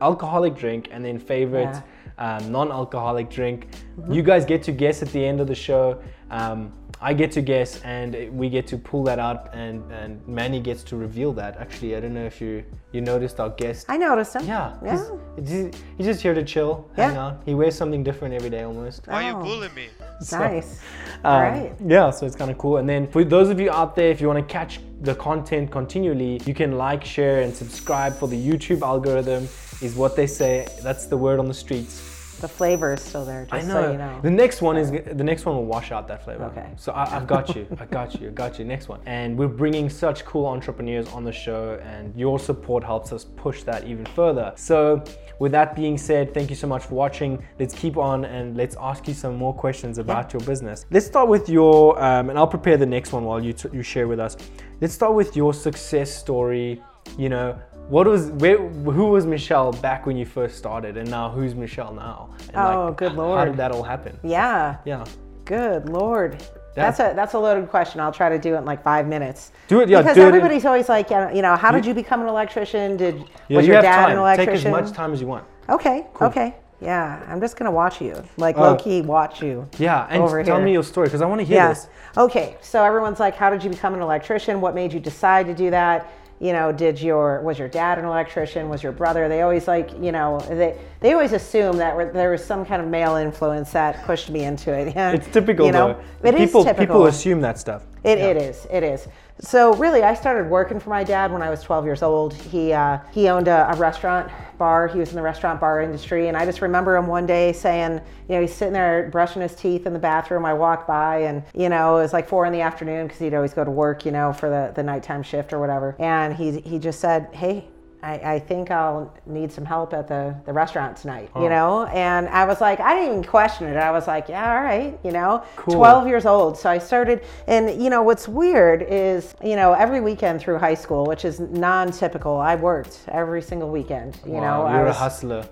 alcoholic 0.00 0.54
drink 0.54 0.86
and 0.92 1.04
then 1.04 1.18
favorite 1.18 1.82
um, 2.18 2.52
non-alcoholic 2.52 3.28
drink. 3.28 3.68
You 4.08 4.22
guys 4.22 4.44
get 4.44 4.62
to 4.64 4.72
guess 4.72 5.02
at 5.02 5.08
the 5.08 5.24
end 5.24 5.40
of 5.40 5.48
the 5.48 5.54
show. 5.54 6.00
Um, 6.30 6.72
I 7.00 7.12
get 7.12 7.30
to 7.32 7.42
guess, 7.42 7.80
and 7.82 8.16
we 8.32 8.48
get 8.48 8.66
to 8.68 8.78
pull 8.78 9.04
that 9.04 9.18
out, 9.18 9.50
and 9.54 9.82
and 9.92 10.26
Manny 10.26 10.60
gets 10.60 10.82
to 10.84 10.96
reveal 10.96 11.32
that. 11.34 11.58
Actually, 11.58 11.94
I 11.94 12.00
don't 12.00 12.14
know 12.14 12.24
if 12.24 12.40
you 12.40 12.64
you 12.92 13.00
noticed 13.02 13.38
our 13.38 13.50
guest. 13.50 13.84
I 13.88 13.98
noticed 13.98 14.34
him. 14.34 14.46
Yeah, 14.46 14.74
Yeah. 14.82 15.04
He's, 15.38 15.48
he's, 15.50 15.74
he's 15.98 16.06
just 16.06 16.22
here 16.22 16.32
to 16.34 16.42
chill, 16.42 16.88
hang 16.96 17.12
Yeah. 17.14 17.26
out. 17.26 17.42
He 17.44 17.54
wears 17.54 17.74
something 17.76 18.02
different 18.02 18.32
every 18.34 18.48
day 18.48 18.62
almost. 18.62 19.06
Why 19.06 19.24
Oh. 19.24 19.28
you 19.28 19.34
bullying 19.44 19.74
me? 19.74 19.88
So, 20.20 20.38
Nice. 20.38 20.80
um, 21.22 21.32
All 21.34 21.40
right. 21.42 21.72
Yeah, 21.86 22.08
so 22.10 22.24
it's 22.24 22.34
kind 22.36 22.50
of 22.50 22.56
cool. 22.56 22.78
And 22.78 22.88
then 22.88 23.06
for 23.08 23.22
those 23.24 23.50
of 23.50 23.60
you 23.60 23.70
out 23.70 23.94
there, 23.94 24.10
if 24.10 24.18
you 24.22 24.26
want 24.28 24.38
to 24.48 24.52
catch 24.52 24.80
the 25.02 25.14
content 25.14 25.70
continually, 25.70 26.40
you 26.46 26.54
can 26.54 26.78
like, 26.78 27.04
share, 27.04 27.42
and 27.42 27.54
subscribe 27.54 28.14
for 28.16 28.26
the 28.26 28.36
YouTube 28.50 28.80
algorithm, 28.80 29.46
is 29.82 29.94
what 29.94 30.16
they 30.16 30.26
say. 30.26 30.66
That's 30.82 31.04
the 31.04 31.18
word 31.18 31.38
on 31.38 31.46
the 31.48 31.54
streets. 31.54 32.05
The 32.40 32.48
flavor 32.48 32.92
is 32.92 33.02
still 33.02 33.24
there, 33.24 33.46
just 33.46 33.54
I 33.54 33.62
know. 33.62 33.82
so 33.82 33.92
you 33.92 33.98
know. 33.98 34.20
The 34.22 34.30
next 34.30 34.60
one 34.60 34.76
is 34.76 34.90
the 34.90 35.24
next 35.24 35.46
one 35.46 35.56
will 35.56 35.64
wash 35.64 35.90
out 35.90 36.06
that 36.08 36.22
flavor. 36.22 36.44
Okay. 36.44 36.68
So 36.76 36.92
I, 36.92 37.16
I've 37.16 37.26
got 37.26 37.56
you. 37.56 37.66
I 37.80 37.86
got 37.86 38.20
you. 38.20 38.28
I 38.28 38.32
got 38.32 38.58
you. 38.58 38.64
Next 38.64 38.88
one. 38.88 39.00
And 39.06 39.38
we're 39.38 39.48
bringing 39.48 39.88
such 39.88 40.24
cool 40.24 40.46
entrepreneurs 40.46 41.08
on 41.08 41.24
the 41.24 41.32
show, 41.32 41.80
and 41.82 42.14
your 42.14 42.38
support 42.38 42.84
helps 42.84 43.12
us 43.12 43.24
push 43.24 43.62
that 43.64 43.86
even 43.86 44.06
further. 44.06 44.52
So. 44.56 45.02
With 45.38 45.52
that 45.52 45.76
being 45.76 45.98
said, 45.98 46.32
thank 46.32 46.48
you 46.48 46.56
so 46.56 46.66
much 46.66 46.84
for 46.84 46.94
watching. 46.94 47.44
Let's 47.58 47.74
keep 47.74 47.98
on 47.98 48.24
and 48.24 48.56
let's 48.56 48.74
ask 48.80 49.06
you 49.06 49.12
some 49.12 49.36
more 49.36 49.52
questions 49.52 49.98
about 49.98 50.32
your 50.32 50.40
business. 50.40 50.86
Let's 50.90 51.04
start 51.04 51.28
with 51.28 51.50
your, 51.50 52.02
um, 52.02 52.30
and 52.30 52.38
I'll 52.38 52.46
prepare 52.46 52.78
the 52.78 52.86
next 52.86 53.12
one 53.12 53.24
while 53.24 53.44
you, 53.44 53.52
t- 53.52 53.68
you 53.70 53.82
share 53.82 54.08
with 54.08 54.18
us. 54.18 54.38
Let's 54.80 54.94
start 54.94 55.12
with 55.12 55.36
your 55.36 55.52
success 55.52 56.10
story. 56.10 56.82
You 57.18 57.28
know, 57.28 57.58
what 57.88 58.06
was, 58.06 58.30
where, 58.32 58.58
who 58.58 59.06
was 59.06 59.26
Michelle 59.26 59.72
back 59.72 60.06
when 60.06 60.16
you 60.16 60.26
first 60.26 60.56
started, 60.58 60.96
and 60.96 61.08
now 61.10 61.30
who's 61.30 61.54
Michelle 61.54 61.92
now? 61.94 62.30
And 62.48 62.56
Oh, 62.56 62.92
good 62.96 63.12
lord! 63.12 63.38
How 63.38 63.44
did 63.44 63.56
that 63.56 63.72
all 63.72 63.82
happen? 63.82 64.18
Yeah. 64.22 64.76
Yeah. 64.84 65.04
Good 65.44 65.88
lord. 65.88 66.42
That's 66.74 66.98
a 67.00 67.14
that's 67.16 67.32
a 67.32 67.38
loaded 67.38 67.70
question. 67.70 68.00
I'll 68.00 68.12
try 68.12 68.28
to 68.28 68.38
do 68.38 68.54
it 68.54 68.58
in 68.58 68.64
like 68.66 68.82
five 68.82 69.06
minutes. 69.06 69.50
Do 69.68 69.80
it, 69.80 69.88
yeah, 69.88 70.02
Because 70.02 70.16
do 70.16 70.22
it 70.22 70.26
everybody's 70.26 70.66
always 70.66 70.90
like, 70.90 71.08
you 71.08 71.40
know, 71.40 71.56
how 71.56 71.70
did 71.72 71.86
you 71.86 71.94
become 71.94 72.20
an 72.20 72.28
electrician? 72.28 72.98
Did 72.98 73.24
Yeah, 73.48 73.56
was 73.58 73.66
you 73.66 73.72
your 73.72 73.80
dad 73.82 74.02
time. 74.02 74.10
an 74.12 74.18
electrician? 74.18 74.54
Take 74.56 74.66
as 74.66 74.88
much 74.90 74.92
time 74.94 75.12
as 75.14 75.20
you 75.22 75.26
want. 75.26 75.44
Okay. 75.70 76.06
Cool. 76.12 76.26
Okay. 76.28 76.54
Yeah. 76.82 77.22
I'm 77.28 77.40
just 77.40 77.56
gonna 77.56 77.70
watch 77.70 78.02
you, 78.02 78.22
like 78.36 78.58
Uh, 78.58 78.60
low 78.62 78.76
key 78.76 79.00
watch 79.00 79.42
you. 79.42 79.66
Yeah, 79.78 80.06
and 80.10 80.22
Over 80.22 80.42
tell 80.44 80.56
here. 80.56 80.64
me 80.66 80.72
your 80.72 80.82
story 80.82 81.06
because 81.06 81.22
I 81.22 81.26
want 81.26 81.40
to 81.40 81.46
hear 81.46 81.56
Yeah. 81.56 81.68
this. 81.68 81.88
Okay. 82.18 82.56
So 82.60 82.84
everyone's 82.84 83.20
like, 83.20 83.36
how 83.36 83.48
did 83.48 83.64
you 83.64 83.70
become 83.70 83.94
an 83.94 84.02
electrician? 84.02 84.60
What 84.60 84.74
made 84.74 84.92
you 84.92 85.00
decide 85.00 85.46
to 85.46 85.54
do 85.54 85.70
that? 85.70 86.10
You 86.38 86.52
know, 86.52 86.70
did 86.70 87.00
your 87.00 87.40
was 87.40 87.58
your 87.58 87.68
dad 87.68 87.98
an 87.98 88.04
electrician? 88.04 88.68
Was 88.68 88.82
your 88.82 88.92
brother? 88.92 89.26
They 89.28 89.40
always 89.40 89.66
like, 89.66 89.90
you 90.02 90.12
know, 90.12 90.38
they 90.48 90.78
they 91.00 91.12
always 91.14 91.32
assume 91.32 91.78
that 91.78 91.96
we're- 91.96 92.12
there 92.12 92.30
was 92.30 92.44
some 92.44 92.66
kind 92.66 92.82
of 92.82 92.88
male 92.88 93.16
influence 93.16 93.72
that 93.72 94.04
pushed 94.04 94.28
me 94.28 94.44
into 94.44 94.70
it. 94.70 94.94
Yeah. 94.94 95.12
It's 95.16 95.26
typical 95.28 95.64
You 95.66 95.72
know, 95.72 95.96
though. 96.22 96.28
it 96.28 96.34
is 96.34 96.40
people 96.40 96.64
typical. 96.64 96.86
people 96.86 97.06
assume 97.06 97.40
that 97.40 97.58
stuff. 97.58 97.84
It, 98.04 98.18
Yeah. 98.18 98.26
it 98.26 98.36
is. 98.36 98.66
It 98.70 98.82
is. 98.82 99.08
So 99.40 99.74
really, 99.74 100.02
I 100.02 100.14
started 100.14 100.48
working 100.48 100.80
for 100.80 100.88
my 100.88 101.04
dad 101.04 101.30
when 101.30 101.42
I 101.42 101.50
was 101.50 101.62
12 101.62 101.84
years 101.84 102.02
old. 102.02 102.32
He 102.32 102.72
uh, 102.72 102.98
he 103.12 103.28
owned 103.28 103.48
a, 103.48 103.70
a 103.70 103.76
restaurant 103.76 104.30
bar. 104.56 104.88
He 104.88 104.98
was 104.98 105.10
in 105.10 105.16
the 105.16 105.22
restaurant 105.22 105.60
bar 105.60 105.82
industry, 105.82 106.28
and 106.28 106.36
I 106.36 106.46
just 106.46 106.62
remember 106.62 106.96
him 106.96 107.06
one 107.06 107.26
day 107.26 107.52
saying, 107.52 108.00
you 108.28 108.34
know, 108.34 108.40
he's 108.40 108.54
sitting 108.54 108.72
there 108.72 109.10
brushing 109.12 109.42
his 109.42 109.54
teeth 109.54 109.86
in 109.86 109.92
the 109.92 109.98
bathroom. 109.98 110.46
I 110.46 110.54
walked 110.54 110.88
by, 110.88 111.18
and 111.18 111.42
you 111.54 111.68
know, 111.68 111.98
it 111.98 112.02
was 112.02 112.14
like 112.14 112.28
four 112.28 112.46
in 112.46 112.52
the 112.52 112.62
afternoon 112.62 113.06
because 113.06 113.20
he'd 113.20 113.34
always 113.34 113.52
go 113.52 113.62
to 113.62 113.70
work, 113.70 114.06
you 114.06 114.12
know, 114.12 114.32
for 114.32 114.48
the 114.48 114.72
the 114.74 114.82
nighttime 114.82 115.22
shift 115.22 115.52
or 115.52 115.60
whatever. 115.60 115.96
And 115.98 116.34
he 116.34 116.60
he 116.60 116.78
just 116.78 117.00
said, 117.00 117.28
hey. 117.32 117.68
I, 118.06 118.34
I 118.34 118.38
think 118.38 118.70
I'll 118.70 119.12
need 119.26 119.50
some 119.50 119.64
help 119.64 119.92
at 119.92 120.06
the, 120.06 120.36
the 120.46 120.52
restaurant 120.52 120.96
tonight, 120.96 121.28
you 121.34 121.46
oh. 121.46 121.48
know? 121.48 121.86
And 121.86 122.28
I 122.28 122.44
was 122.44 122.60
like, 122.60 122.78
I 122.78 122.94
didn't 122.94 123.18
even 123.18 123.24
question 123.24 123.66
it. 123.66 123.76
I 123.76 123.90
was 123.90 124.06
like, 124.06 124.28
yeah, 124.28 124.56
all 124.56 124.62
right, 124.62 124.96
you 125.02 125.10
know? 125.10 125.42
Cool. 125.56 125.74
12 125.74 126.06
years 126.06 126.24
old. 126.24 126.56
So 126.56 126.70
I 126.70 126.78
started, 126.78 127.24
and 127.48 127.82
you 127.82 127.90
know, 127.90 128.04
what's 128.04 128.28
weird 128.28 128.82
is, 128.82 129.34
you 129.42 129.56
know, 129.56 129.72
every 129.72 130.00
weekend 130.00 130.40
through 130.40 130.58
high 130.58 130.74
school, 130.74 131.04
which 131.04 131.24
is 131.24 131.40
non 131.40 131.90
typical, 131.90 132.36
I 132.36 132.54
worked 132.54 133.00
every 133.08 133.42
single 133.42 133.70
weekend, 133.70 134.20
you 134.24 134.34
know? 134.34 134.62
Wow, 134.62 134.66
I 134.66 134.72
you're 134.74 134.82
a 134.82 134.88
was- 134.88 134.96
hustler. 134.96 135.42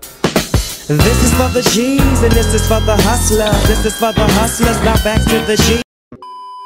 This 0.87 1.23
is 1.23 1.33
for 1.33 1.49
the 1.49 1.63
G's 1.73 2.21
and 2.21 2.31
this 2.31 2.53
is 2.53 2.61
for 2.67 2.79
the 2.79 2.95
hustlers. 2.95 3.67
This 3.67 3.85
is 3.85 3.97
for 3.97 4.13
the 4.13 4.23
hustlers. 4.33 4.79
Now 4.85 5.03
back 5.03 5.19
to 5.23 5.39
the 5.45 5.57
G's. 5.57 5.81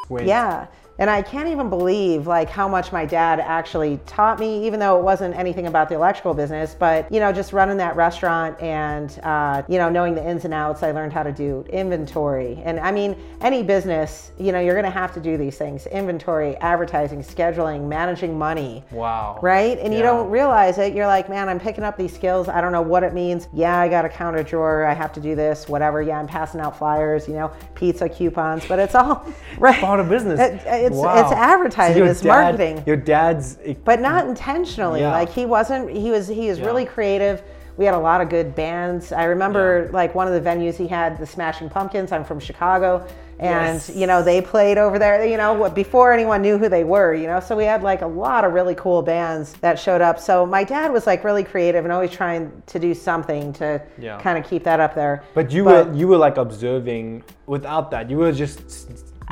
Wait. 0.10 0.28
Yeah. 0.28 0.68
And 1.00 1.10
I 1.10 1.22
can't 1.22 1.48
even 1.48 1.70
believe 1.70 2.28
like 2.28 2.50
how 2.50 2.68
much 2.68 2.92
my 2.92 3.06
dad 3.06 3.40
actually 3.40 4.02
taught 4.06 4.38
me, 4.38 4.68
even 4.68 4.82
though 4.82 5.00
it 5.00 5.04
wasn't 5.04 5.34
anything 5.36 5.66
about 5.68 5.88
the 5.88 5.96
electrical 5.96 6.34
business, 6.34 6.76
but 6.78 7.10
you 7.12 7.22
know, 7.22 7.32
just 7.32 7.54
running 7.54 7.78
that 7.78 7.96
restaurant 7.96 8.60
and 8.62 9.18
uh, 9.24 9.64
you 9.70 9.78
know, 9.78 9.90
knowing 9.90 10.14
the 10.14 10.28
ins 10.30 10.44
and 10.44 10.54
outs, 10.54 10.84
I 10.84 10.92
learned 10.92 11.14
how 11.14 11.24
to 11.24 11.32
do 11.32 11.64
inventory. 11.70 12.62
And 12.66 12.82
I 12.82 12.92
mean, 12.92 13.16
any 13.40 13.64
business, 13.64 14.34
you 14.38 14.52
know, 14.52 14.60
you're 14.60 14.76
gonna 14.76 14.90
have 14.90 15.14
to 15.14 15.22
do 15.22 15.38
these 15.38 15.58
things: 15.58 15.88
inventory, 15.88 16.58
advertising, 16.58 17.24
scheduling, 17.24 17.88
managing 17.88 18.38
money. 18.38 18.84
Wow. 18.92 19.40
Right? 19.42 19.80
And 19.80 19.94
you 19.94 20.02
don't 20.02 20.30
realize 20.30 20.78
it. 20.80 20.94
You're 20.94 21.08
like, 21.08 21.30
man, 21.30 21.48
I'm 21.48 21.62
picking 21.62 21.86
up 21.86 21.98
these 21.98 22.14
skills. 22.14 22.50
I 22.50 22.60
don't 22.60 22.74
know 22.74 22.82
what 22.82 23.04
it 23.04 23.14
means. 23.14 23.48
Yeah, 23.54 23.80
I 23.80 23.88
got 23.88 24.04
a 24.04 24.10
counter 24.10 24.44
drawer. 24.44 24.84
I 24.84 24.94
have 24.94 25.14
to 25.14 25.22
do 25.22 25.34
this, 25.34 25.70
whatever. 25.70 26.02
Yeah, 26.02 26.20
I'm 26.20 26.28
passing 26.28 26.60
out 26.60 26.78
flyers, 26.78 27.26
you 27.26 27.36
know, 27.36 27.54
pizza 27.74 28.10
coupons, 28.10 28.68
but 28.68 28.80
it's 28.80 28.96
all 28.96 29.26
right. 29.60 29.80
Part 29.80 30.02
of 30.02 30.10
business. 30.10 30.40
It- 30.42 30.89
it's 30.90 30.98
Wow. 30.98 31.20
it's 31.22 31.32
advertising, 31.32 32.04
So 32.06 32.10
it's 32.12 32.22
dad- 32.22 32.28
marketing, 32.28 32.84
Your 32.86 32.98
dad's 32.98 33.58
but 33.86 34.00
not 34.02 34.26
intentionally. 34.28 35.02
Yeah. 35.02 35.12
Like 35.12 35.30
he 35.30 35.46
wasn't. 35.46 35.90
He 35.90 36.12
was. 36.12 36.28
He 36.28 36.50
was 36.50 36.60
Yeah. 36.60 36.66
really 36.66 36.86
creative. 36.86 37.42
We 37.78 37.86
had 37.86 37.94
a 37.94 38.00
lot 38.00 38.20
of 38.20 38.28
good 38.28 38.56
bands. 38.56 39.14
I 39.14 39.24
remember 39.24 39.90
like 39.94 40.14
one 40.14 40.28
of 40.28 40.34
the 40.34 40.42
venues 40.50 40.76
he 40.76 40.86
had, 40.88 41.18
the 41.18 41.26
Smashing 41.26 41.70
Pumpkins. 41.70 42.12
I'm 42.12 42.26
from 42.26 42.38
Chicago, 42.38 43.06
and 43.40 43.76
Yes. 43.76 43.90
you 43.96 44.06
know 44.06 44.22
they 44.22 44.42
played 44.42 44.78
over 44.78 45.00
there. 45.00 45.24
You 45.26 45.38
know 45.38 45.70
before 45.70 46.12
anyone 46.12 46.42
knew 46.42 46.58
who 46.58 46.68
they 46.68 46.84
were. 46.84 47.14
You 47.14 47.28
know, 47.28 47.40
so 47.40 47.56
we 47.56 47.64
had 47.64 47.82
like 47.82 48.02
a 48.02 48.08
lot 48.08 48.44
of 48.44 48.52
really 48.52 48.76
cool 48.76 49.02
bands 49.02 49.54
that 49.62 49.80
showed 49.80 50.02
up. 50.02 50.20
So 50.20 50.46
my 50.46 50.66
dad 50.66 50.92
was 50.92 51.08
like 51.08 51.24
really 51.24 51.46
creative 51.46 51.86
and 51.86 51.94
always 51.94 52.12
trying 52.12 52.52
to 52.68 52.80
do 52.80 52.94
something 52.94 53.54
to 53.54 53.82
Yeah. 53.98 54.20
kind 54.20 54.38
of 54.38 54.44
keep 54.44 54.66
that 54.66 54.82
up 54.82 54.94
there. 54.94 55.24
But 55.34 55.50
you 55.54 55.64
But- 55.64 55.88
were 55.88 55.94
you 55.94 56.10
were 56.10 56.18
like 56.18 56.36
observing 56.36 57.24
without 57.48 57.92
that. 57.92 58.10
You 58.10 58.18
were 58.18 58.34
just 58.34 58.60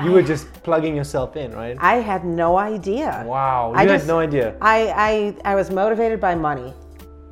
you 0.03 0.11
were 0.11 0.21
just 0.21 0.51
plugging 0.63 0.95
yourself 0.95 1.35
in, 1.35 1.51
right? 1.53 1.75
I 1.79 1.95
had 1.95 2.23
no 2.25 2.57
idea. 2.57 3.23
Wow. 3.25 3.71
You 3.71 3.77
I 3.77 3.81
had 3.81 3.89
just- 3.89 4.07
no 4.07 4.19
idea. 4.19 4.55
I, 4.61 5.33
I 5.43 5.51
I 5.51 5.55
was 5.55 5.71
motivated 5.71 6.19
by 6.21 6.35
money. 6.35 6.73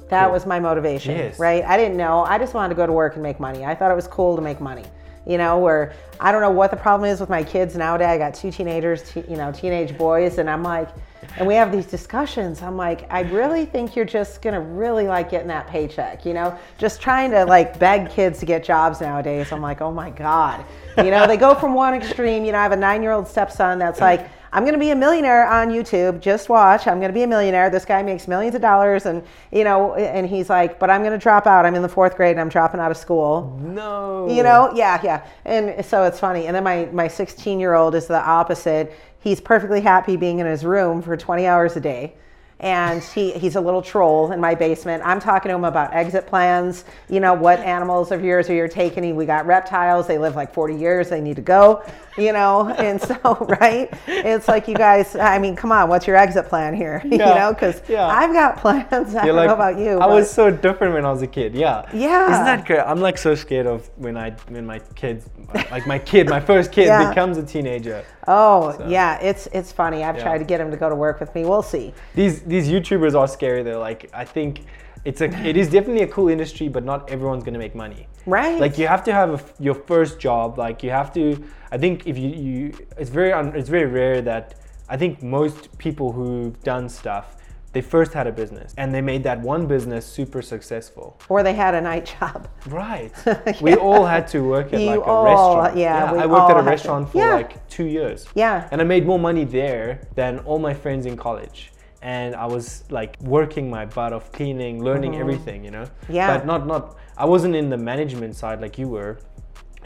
That 0.09 0.25
Cool. 0.25 0.33
was 0.33 0.45
my 0.45 0.59
motivation, 0.59 1.15
Yes. 1.17 1.39
right? 1.39 1.63
I 1.65 1.77
didn't 1.77 1.97
know. 1.97 2.23
I 2.25 2.37
just 2.37 2.53
wanted 2.53 2.69
to 2.69 2.75
go 2.75 2.85
to 2.85 2.93
work 2.93 3.13
and 3.15 3.23
make 3.23 3.39
money. 3.39 3.65
I 3.65 3.73
thought 3.73 3.89
it 3.91 3.95
was 3.95 4.07
cool 4.07 4.35
to 4.35 4.41
make 4.41 4.61
money. 4.61 4.83
You 5.25 5.37
know, 5.37 5.57
where 5.57 5.93
I 6.19 6.31
don't 6.31 6.41
know 6.41 6.51
what 6.51 6.71
the 6.71 6.77
problem 6.77 7.09
is 7.09 7.19
with 7.19 7.29
my 7.29 7.43
kids 7.43 7.75
nowadays. 7.75 8.07
I 8.07 8.17
got 8.17 8.33
two 8.33 8.51
teenagers, 8.51 9.11
te- 9.11 9.25
you 9.27 9.37
know, 9.37 9.51
teenage 9.51 9.97
boys, 9.97 10.37
and 10.37 10.49
I'm 10.49 10.63
like, 10.63 10.89
and 11.37 11.47
we 11.47 11.55
have 11.55 11.71
these 11.71 11.85
discussions. 11.85 12.61
I'm 12.61 12.77
like, 12.77 13.11
I 13.11 13.21
really 13.21 13.65
think 13.65 13.95
you're 13.95 14.05
just 14.05 14.41
gonna 14.41 14.61
really 14.61 15.07
like 15.07 15.29
getting 15.29 15.47
that 15.47 15.67
paycheck, 15.67 16.25
you 16.25 16.33
know, 16.33 16.57
just 16.77 17.01
trying 17.01 17.31
to 17.31 17.45
like 17.45 17.77
beg 17.79 18.09
kids 18.09 18.39
to 18.39 18.45
get 18.45 18.63
jobs 18.63 19.01
nowadays. 19.01 19.51
I'm 19.51 19.61
like, 19.61 19.81
oh 19.81 19.91
my 19.91 20.11
God. 20.11 20.63
You 20.97 21.11
know, 21.11 21.27
they 21.27 21.37
go 21.37 21.55
from 21.55 21.73
one 21.73 21.93
extreme, 21.93 22.45
you 22.45 22.51
know, 22.51 22.59
I 22.59 22.63
have 22.63 22.71
a 22.71 22.77
nine 22.77 23.01
year 23.01 23.11
old 23.11 23.27
stepson 23.27 23.79
that's 23.79 23.99
like, 23.99 24.29
I'm 24.51 24.63
going 24.63 24.73
to 24.73 24.79
be 24.79 24.91
a 24.91 24.95
millionaire 24.95 25.47
on 25.47 25.69
YouTube. 25.69 26.19
Just 26.19 26.49
watch. 26.49 26.87
I'm 26.87 26.99
going 26.99 27.09
to 27.09 27.13
be 27.13 27.23
a 27.23 27.27
millionaire. 27.27 27.69
This 27.69 27.85
guy 27.85 28.01
makes 28.03 28.27
millions 28.27 28.55
of 28.55 28.61
dollars. 28.61 29.05
And, 29.05 29.23
you 29.51 29.63
know, 29.63 29.95
and 29.95 30.27
he's 30.27 30.49
like, 30.49 30.79
but 30.79 30.89
I'm 30.89 31.01
going 31.01 31.13
to 31.13 31.17
drop 31.17 31.47
out. 31.47 31.65
I'm 31.65 31.75
in 31.75 31.81
the 31.81 31.89
fourth 31.89 32.15
grade 32.15 32.31
and 32.31 32.41
I'm 32.41 32.49
dropping 32.49 32.79
out 32.79 32.91
of 32.91 32.97
school. 32.97 33.59
No. 33.61 34.27
You 34.29 34.43
know, 34.43 34.71
yeah, 34.75 34.99
yeah. 35.03 35.25
And 35.45 35.85
so 35.85 36.03
it's 36.03 36.19
funny. 36.19 36.47
And 36.47 36.55
then 36.55 36.63
my, 36.63 36.85
my 36.91 37.07
16 37.07 37.59
year 37.59 37.73
old 37.73 37.95
is 37.95 38.07
the 38.07 38.19
opposite. 38.19 38.93
He's 39.19 39.41
perfectly 39.41 39.81
happy 39.81 40.17
being 40.17 40.39
in 40.39 40.45
his 40.45 40.63
room 40.63 41.01
for 41.01 41.17
20 41.17 41.45
hours 41.47 41.75
a 41.75 41.81
day. 41.81 42.15
And 42.61 43.03
he, 43.03 43.31
he's 43.33 43.57
a 43.57 43.61
little 43.61 43.81
troll 43.81 44.31
in 44.31 44.39
my 44.39 44.55
basement. 44.55 45.03
I'm 45.05 45.19
talking 45.19 45.49
to 45.49 45.55
him 45.55 45.65
about 45.65 45.93
exit 45.93 46.25
plans. 46.25 46.85
You 47.09 47.19
know, 47.19 47.33
what 47.33 47.59
animals 47.59 48.11
of 48.11 48.23
yours 48.23 48.49
are 48.49 48.55
you 48.55 48.67
taking? 48.69 49.15
We 49.15 49.25
got 49.25 49.45
reptiles. 49.45 50.07
They 50.07 50.17
live 50.17 50.35
like 50.35 50.53
40 50.53 50.73
years. 50.75 51.09
They 51.09 51.19
need 51.19 51.35
to 51.35 51.41
go, 51.41 51.83
you 52.17 52.31
know? 52.31 52.69
And 52.69 52.99
so, 53.01 53.17
right? 53.61 53.93
It's 54.07 54.47
like, 54.47 54.69
you 54.69 54.75
guys, 54.75 55.17
I 55.17 55.37
mean, 55.37 55.55
come 55.57 55.73
on, 55.73 55.89
what's 55.89 56.07
your 56.07 56.15
exit 56.15 56.47
plan 56.47 56.73
here? 56.73 57.01
you 57.05 57.17
know, 57.17 57.51
because 57.53 57.81
yeah. 57.89 58.07
I've 58.07 58.31
got 58.31 58.57
plans. 58.57 59.15
I 59.15 59.25
You're 59.25 59.35
don't 59.35 59.47
know 59.47 59.53
about 59.53 59.77
you. 59.77 59.97
I 59.97 60.07
but- 60.07 60.15
was 60.15 60.31
so 60.31 60.49
different 60.49 60.93
when 60.93 61.05
I 61.05 61.11
was 61.11 61.21
a 61.21 61.27
kid. 61.27 61.53
Yeah. 61.55 61.85
Yeah. 61.93 62.31
Isn't 62.31 62.45
that 62.45 62.65
great? 62.65 62.79
I'm 62.79 63.01
like 63.01 63.17
so 63.17 63.35
scared 63.35 63.67
of 63.67 63.89
when 63.97 64.15
I 64.15 64.31
when 64.47 64.65
my 64.65 64.79
kids 64.95 65.29
like 65.71 65.85
my 65.87 65.99
kid, 65.99 66.29
my 66.29 66.39
first 66.39 66.71
kid 66.71 66.85
Yeah. 66.87 67.09
becomes 67.09 67.37
a 67.37 67.43
teenager. 67.43 68.03
Oh 68.27 68.75
yeah, 68.87 69.19
it's 69.21 69.47
it's 69.47 69.71
funny. 69.71 70.03
I've 70.03 70.17
Yeah. 70.17 70.23
tried 70.23 70.37
to 70.39 70.43
get 70.45 70.59
him 70.59 70.71
to 70.71 70.77
go 70.77 70.89
to 70.89 70.95
work 70.95 71.19
with 71.19 71.33
me. 71.35 71.45
We'll 71.45 71.61
see. 71.61 71.93
These 72.15 72.41
these 72.41 72.67
YouTubers 72.69 73.15
are 73.19 73.27
scary 73.27 73.63
though. 73.63 73.79
Like 73.79 74.09
I 74.13 74.25
think 74.25 74.61
it's 75.03 75.21
a 75.21 75.25
it 75.47 75.55
is 75.57 75.69
definitely 75.69 76.03
a 76.03 76.07
cool 76.07 76.29
industry, 76.29 76.67
but 76.67 76.83
not 76.83 77.09
everyone's 77.09 77.43
gonna 77.43 77.59
make 77.59 77.75
money. 77.75 78.07
Right. 78.25 78.59
Like 78.59 78.77
you 78.77 78.87
have 78.87 79.03
to 79.05 79.13
have 79.13 79.29
a 79.35 79.63
your 79.63 79.75
first 79.75 80.19
job. 80.19 80.57
Like 80.57 80.81
you 80.83 80.89
have 80.91 81.13
to. 81.13 81.43
I 81.71 81.77
think 81.77 82.07
if 82.07 82.17
you 82.17 82.29
you 82.29 82.73
it's 82.97 83.09
very 83.11 83.31
un, 83.31 83.53
it's 83.55 83.69
very 83.69 83.85
rare 83.85 84.21
that 84.23 84.55
I 84.89 84.97
think 84.97 85.21
most 85.21 85.75
people 85.77 86.11
who've 86.11 86.59
done 86.63 86.89
stuff 86.89 87.37
they 87.75 87.81
first 87.81 88.13
had 88.13 88.25
a 88.25 88.31
business 88.31 88.73
and 88.77 88.87
they 88.95 89.01
made 89.01 89.21
that 89.23 89.37
one 89.41 89.67
business 89.67 90.05
super 90.05 90.41
successful. 90.41 91.19
Or 91.27 91.43
they 91.43 91.53
had 91.53 91.75
a 91.75 91.81
night 91.81 92.05
job. 92.19 92.47
Right. 92.83 93.11
We 93.67 93.75
all 93.75 94.05
had 94.05 94.25
to 94.29 94.39
work 94.53 94.67
at 94.73 94.79
You 94.79 94.87
like 94.91 94.99
a 94.99 95.03
all- 95.03 95.25
restaurant. 95.25 95.77
yeah, 95.77 96.13
we 96.13 96.19
I 96.19 96.25
worked 96.25 96.49
at 96.51 96.57
a 96.57 96.63
to. 96.63 96.69
restaurant 96.75 97.03
for 97.11 97.17
Yeah. 97.17 97.35
like 97.41 97.53
two 97.77 97.87
years. 97.97 98.19
Yeah. 98.33 98.69
And 98.71 98.77
I 98.83 98.85
made 98.95 99.05
more 99.11 99.19
money 99.29 99.43
there 99.59 99.87
than 100.19 100.31
all 100.47 100.57
my 100.69 100.73
friends 100.83 101.05
in 101.05 101.15
college. 101.27 101.59
And 102.01 102.29
I 102.45 102.45
was 102.55 102.65
like 102.99 103.11
working 103.35 103.65
my 103.77 103.83
butt 103.95 104.11
off 104.13 104.31
cleaning, 104.37 104.75
learning 104.89 105.13
everything, 105.23 105.59
you 105.65 105.71
know? 105.77 105.85
Mm-hmm. 105.85 106.13
Yeah. 106.19 106.29
But 106.37 106.45
not 106.51 106.61
not 106.71 106.83
I 107.23 107.25
wasn't 107.33 107.55
in 107.61 107.67
the 107.75 107.81
management 107.93 108.33
side 108.41 108.57
like 108.65 108.75
you 108.81 108.87
were. 108.97 109.11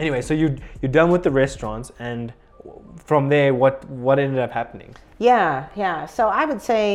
Anyway, 0.03 0.21
so 0.21 0.33
you 0.41 0.47
you're 0.81 0.95
done 1.01 1.09
with 1.15 1.23
the 1.27 1.31
restaurants 1.43 1.87
and 2.09 2.23
from 3.09 3.29
there 3.29 3.51
what 3.61 3.75
what 4.05 4.17
ended 4.19 4.39
up 4.45 4.51
happening? 4.61 4.91
Yeah, 5.17 5.51
yeah. 5.83 6.05
So 6.17 6.21
I 6.41 6.43
would 6.49 6.61
say, 6.71 6.85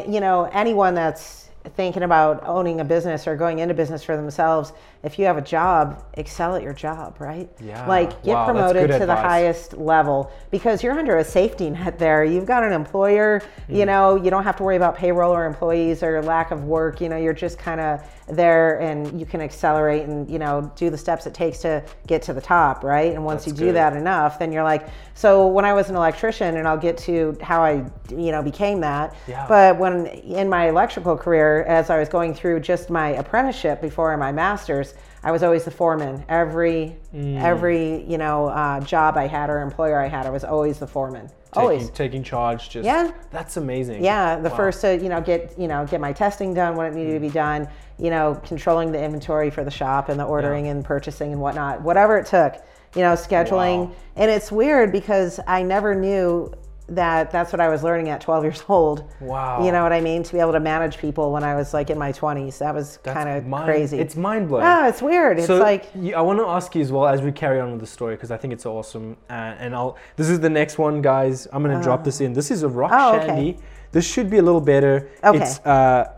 you 0.00 0.20
know, 0.20 0.44
anyone 0.52 0.94
that's 0.94 1.40
thinking 1.76 2.02
about 2.02 2.42
owning 2.44 2.80
a 2.80 2.84
business 2.84 3.28
or 3.28 3.36
going 3.36 3.60
into 3.60 3.72
business 3.72 4.02
for 4.02 4.16
themselves, 4.16 4.72
if 5.04 5.16
you 5.16 5.24
have 5.26 5.36
a 5.36 5.42
job, 5.42 6.02
excel 6.14 6.56
at 6.56 6.62
your 6.62 6.72
job, 6.72 7.14
right? 7.20 7.48
Yeah. 7.60 7.86
Like 7.86 8.10
get 8.24 8.34
Wow, 8.34 8.46
promoted 8.46 8.90
to 8.90 9.06
the 9.06 9.14
highest 9.14 9.74
level 9.76 10.32
because 10.50 10.82
you're 10.82 10.98
under 10.98 11.18
a 11.18 11.24
safety 11.24 11.70
net 11.70 12.00
there. 12.00 12.24
You've 12.24 12.46
got 12.46 12.64
an 12.64 12.72
employer, 12.72 13.42
Mm. 13.68 13.76
you 13.76 13.86
know, 13.86 14.16
you 14.16 14.28
don't 14.28 14.42
have 14.42 14.56
to 14.56 14.64
worry 14.64 14.74
about 14.76 14.96
payroll 14.96 15.32
or 15.32 15.44
employees 15.46 16.02
or 16.02 16.20
lack 16.22 16.50
of 16.50 16.64
work. 16.64 17.00
You 17.00 17.08
know, 17.08 17.16
you're 17.16 17.32
just 17.32 17.58
kind 17.58 17.80
of 17.80 18.00
there 18.28 18.80
and 18.80 19.18
you 19.18 19.26
can 19.26 19.40
accelerate 19.40 20.08
and, 20.08 20.30
you 20.30 20.38
know, 20.38 20.70
do 20.76 20.90
the 20.90 20.98
steps 20.98 21.26
it 21.26 21.34
takes 21.34 21.58
to 21.58 21.82
get 22.06 22.22
to 22.22 22.32
the 22.32 22.40
top, 22.40 22.84
right? 22.84 23.12
And 23.14 23.24
once 23.24 23.44
That's 23.44 23.58
you 23.58 23.66
do 23.66 23.66
good. 23.66 23.76
that 23.76 23.96
enough, 23.96 24.38
then 24.38 24.52
you're 24.52 24.62
like, 24.62 24.88
so 25.14 25.46
when 25.46 25.64
I 25.64 25.72
was 25.72 25.90
an 25.90 25.96
electrician, 25.96 26.56
and 26.56 26.66
I'll 26.66 26.78
get 26.78 26.96
to 26.98 27.36
how 27.42 27.62
I, 27.62 27.84
you 28.10 28.32
know, 28.32 28.42
became 28.42 28.80
that. 28.80 29.14
Yeah. 29.26 29.46
But 29.48 29.78
when 29.78 30.06
in 30.06 30.48
my 30.48 30.68
electrical 30.68 31.16
career, 31.16 31.64
as 31.64 31.90
I 31.90 31.98
was 31.98 32.08
going 32.08 32.34
through 32.34 32.60
just 32.60 32.90
my 32.90 33.08
apprenticeship 33.10 33.80
before 33.80 34.16
my 34.16 34.32
master's, 34.32 34.94
I 35.24 35.30
was 35.30 35.42
always 35.42 35.64
the 35.64 35.70
foreman. 35.70 36.24
Every 36.28 36.96
Mm. 37.14 37.40
every 37.42 38.02
you 38.04 38.18
know 38.18 38.46
uh, 38.48 38.80
job 38.80 39.16
I 39.16 39.26
had 39.26 39.50
or 39.50 39.60
employer 39.60 40.00
I 40.00 40.08
had, 40.08 40.26
I 40.26 40.30
was 40.30 40.44
always 40.44 40.78
the 40.78 40.86
foreman. 40.86 41.28
Taking, 41.52 41.62
always. 41.62 41.90
taking 41.90 42.22
charge 42.22 42.70
just 42.70 42.86
Yeah. 42.86 43.10
that's 43.30 43.58
amazing. 43.58 44.02
Yeah, 44.02 44.36
the 44.36 44.48
Wow. 44.48 44.56
first 44.56 44.80
to 44.80 44.96
you 44.96 45.08
know 45.10 45.20
get 45.20 45.54
you 45.58 45.68
know 45.68 45.84
get 45.86 46.00
my 46.00 46.12
testing 46.12 46.54
done 46.54 46.76
when 46.76 46.86
it 46.86 46.94
needed 46.94 47.14
to 47.14 47.20
be 47.20 47.28
done. 47.28 47.68
You 47.98 48.10
know, 48.10 48.40
controlling 48.44 48.90
the 48.90 49.00
inventory 49.02 49.50
for 49.50 49.62
the 49.62 49.70
shop 49.70 50.08
and 50.08 50.18
the 50.18 50.24
ordering 50.24 50.66
and 50.68 50.84
purchasing 50.84 51.30
and 51.32 51.40
whatnot, 51.40 51.82
whatever 51.82 52.16
it 52.18 52.26
took. 52.26 52.54
You 52.96 53.02
know, 53.02 53.12
scheduling. 53.12 53.86
Wow. 53.86 53.92
And 54.16 54.30
it's 54.30 54.50
weird 54.50 54.90
because 54.92 55.38
I 55.46 55.62
never 55.62 55.94
knew 55.94 56.52
that 56.88 57.30
that's 57.30 57.52
what 57.52 57.60
I 57.60 57.68
was 57.68 57.82
learning 57.82 58.08
at 58.08 58.20
12 58.20 58.44
years 58.44 58.64
old. 58.68 59.04
Wow. 59.20 59.64
You 59.64 59.72
know 59.72 59.82
what 59.82 59.92
I 59.92 60.00
mean? 60.00 60.22
To 60.22 60.32
be 60.32 60.38
able 60.40 60.52
to 60.52 60.60
manage 60.60 60.98
people 60.98 61.32
when 61.32 61.44
I 61.44 61.54
was 61.54 61.72
like 61.72 61.90
in 61.90 61.98
my 61.98 62.12
20s, 62.12 62.58
that 62.58 62.74
was 62.74 62.98
kind 63.04 63.28
of 63.28 63.64
crazy. 63.64 63.98
It's 63.98 64.16
mind 64.16 64.48
blowing. 64.48 64.64
Ah, 64.66 64.88
it's 64.88 65.00
weird. 65.02 65.38
It's 65.38 65.46
so 65.46 65.58
like 65.58 65.94
I 65.96 66.20
want 66.20 66.38
to 66.38 66.46
ask 66.46 66.74
you 66.74 66.82
as 66.82 66.92
well 66.92 67.06
as 67.06 67.22
we 67.22 67.32
carry 67.32 67.60
on 67.60 67.70
with 67.72 67.80
the 67.80 67.86
story 67.86 68.14
because 68.16 68.30
I 68.30 68.36
think 68.36 68.52
it's 68.52 68.66
awesome. 68.66 69.16
Uh, 69.30 69.32
and 69.32 69.74
I'll. 69.74 69.96
This 70.16 70.28
is 70.28 70.40
the 70.40 70.50
next 70.50 70.78
one, 70.78 71.02
guys. 71.02 71.46
I'm 71.52 71.62
gonna 71.62 71.82
drop 71.82 72.04
this 72.04 72.20
in. 72.20 72.32
This 72.32 72.50
is 72.50 72.62
a 72.62 72.68
rock 72.68 72.90
Oh, 72.94 73.16
okay. 73.16 73.26
shandy. 73.26 73.58
This 73.92 74.06
should 74.06 74.30
be 74.30 74.38
a 74.38 74.42
little 74.42 74.60
better. 74.60 75.10
Okay. 75.22 75.38
It's. 75.38 75.58
Uh, 75.60 76.12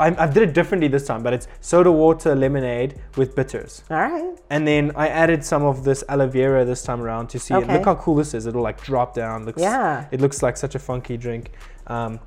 I, 0.00 0.24
I 0.24 0.26
did 0.26 0.42
it 0.48 0.54
differently 0.54 0.88
this 0.88 1.06
time, 1.06 1.22
but 1.22 1.32
it's 1.32 1.46
soda 1.60 1.92
water 1.92 2.34
lemonade 2.34 3.00
with 3.16 3.34
bitters. 3.36 3.82
all 3.90 3.98
right. 3.98 4.34
And 4.50 4.66
then 4.66 4.92
I 4.96 5.08
added 5.08 5.44
some 5.44 5.62
of 5.64 5.84
this 5.84 6.02
aloe 6.08 6.26
vera 6.28 6.64
this 6.64 6.82
time 6.82 7.00
around 7.00 7.28
to 7.28 7.38
see 7.38 7.54
it. 7.54 7.58
Okay. 7.58 7.74
Look 7.74 7.84
how 7.84 7.94
cool 7.94 8.16
this 8.16 8.34
is. 8.34 8.46
It'll 8.46 8.62
like 8.62 8.82
drop 8.82 9.14
down. 9.14 9.44
Looks, 9.44 9.60
Yeah. 9.62 10.06
It 10.10 10.20
looks 10.20 10.42
like 10.42 10.56
such 10.56 10.74
a 10.74 10.78
funky 10.78 11.16
drink. 11.16 11.52
Um, 11.86 12.18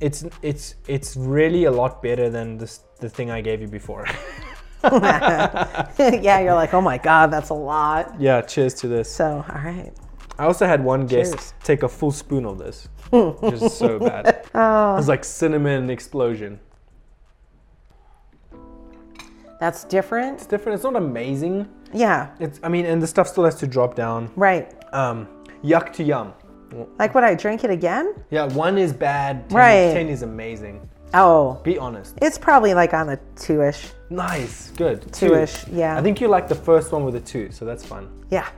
it's 0.00 0.24
it's 0.42 0.76
it's 0.88 1.16
really 1.16 1.64
a 1.64 1.70
lot 1.70 2.02
better 2.02 2.30
than 2.30 2.56
this 2.58 2.80
the 3.00 3.08
thing 3.08 3.30
I 3.30 3.40
gave 3.40 3.60
you 3.60 3.68
before. 3.68 4.06
yeah, 4.82 6.40
you're 6.40 6.54
like, 6.54 6.72
oh 6.72 6.80
my 6.80 6.96
god, 6.96 7.30
that's 7.30 7.50
a 7.50 7.54
lot. 7.54 8.18
yeah. 8.18 8.40
Cheers 8.40 8.74
to 8.74 8.88
this. 8.88 9.10
So, 9.10 9.44
all 9.48 9.62
right. 9.62 9.92
I 10.38 10.44
also 10.44 10.66
had 10.66 10.82
one 10.82 11.06
guest 11.06 11.32
Cheers. 11.34 11.54
take 11.62 11.82
a 11.82 11.88
full 11.88 12.10
spoon 12.12 12.46
of 12.46 12.58
this, 12.58 12.88
which 13.10 13.54
is 13.60 13.76
so 13.76 13.98
bad. 13.98 14.48
oh. 14.54 14.94
It 14.94 14.96
was 14.96 15.08
like 15.08 15.22
cinnamon 15.22 15.90
explosion. 15.90 16.58
That's 19.60 19.84
different. 19.84 20.38
It's 20.38 20.46
different. 20.46 20.74
It's 20.74 20.84
not 20.84 20.96
amazing. 20.96 21.68
Yeah, 21.92 22.28
It's 22.40 22.58
I 22.62 22.68
mean, 22.68 22.86
and 22.86 23.00
the 23.02 23.06
stuff 23.06 23.28
still 23.28 23.44
has 23.44 23.54
to 23.56 23.66
drop 23.66 23.94
down. 23.94 24.30
right. 24.36 24.72
Um, 24.92 25.28
yuck 25.62 25.92
to 25.94 26.02
yum. 26.02 26.32
Like, 26.98 27.14
would 27.14 27.24
I 27.24 27.34
drink 27.34 27.64
it 27.64 27.70
again? 27.70 28.14
Yeah, 28.30 28.46
one 28.46 28.78
is 28.78 28.92
bad. 28.92 29.48
Ten, 29.48 29.58
Right. 29.58 29.92
ten 29.92 30.08
is 30.08 30.22
amazing. 30.22 30.88
Oh, 31.14 31.60
Be 31.64 31.76
honest. 31.78 32.16
it's 32.22 32.38
probably 32.38 32.74
like 32.74 32.94
on 32.94 33.06
the 33.08 33.18
two 33.36 33.62
ish. 33.62 33.90
Nice, 34.10 34.70
good. 34.76 35.12
Two-ish, 35.12 35.66
yeah. 35.68 35.96
I 35.98 36.02
think 36.02 36.20
you 36.20 36.28
like 36.28 36.46
the 36.48 36.54
first 36.54 36.92
one 36.92 37.04
with 37.04 37.16
a 37.16 37.20
two, 37.20 37.50
so 37.50 37.64
that's 37.64 37.84
fun. 37.84 38.08
Yeah. 38.30 38.48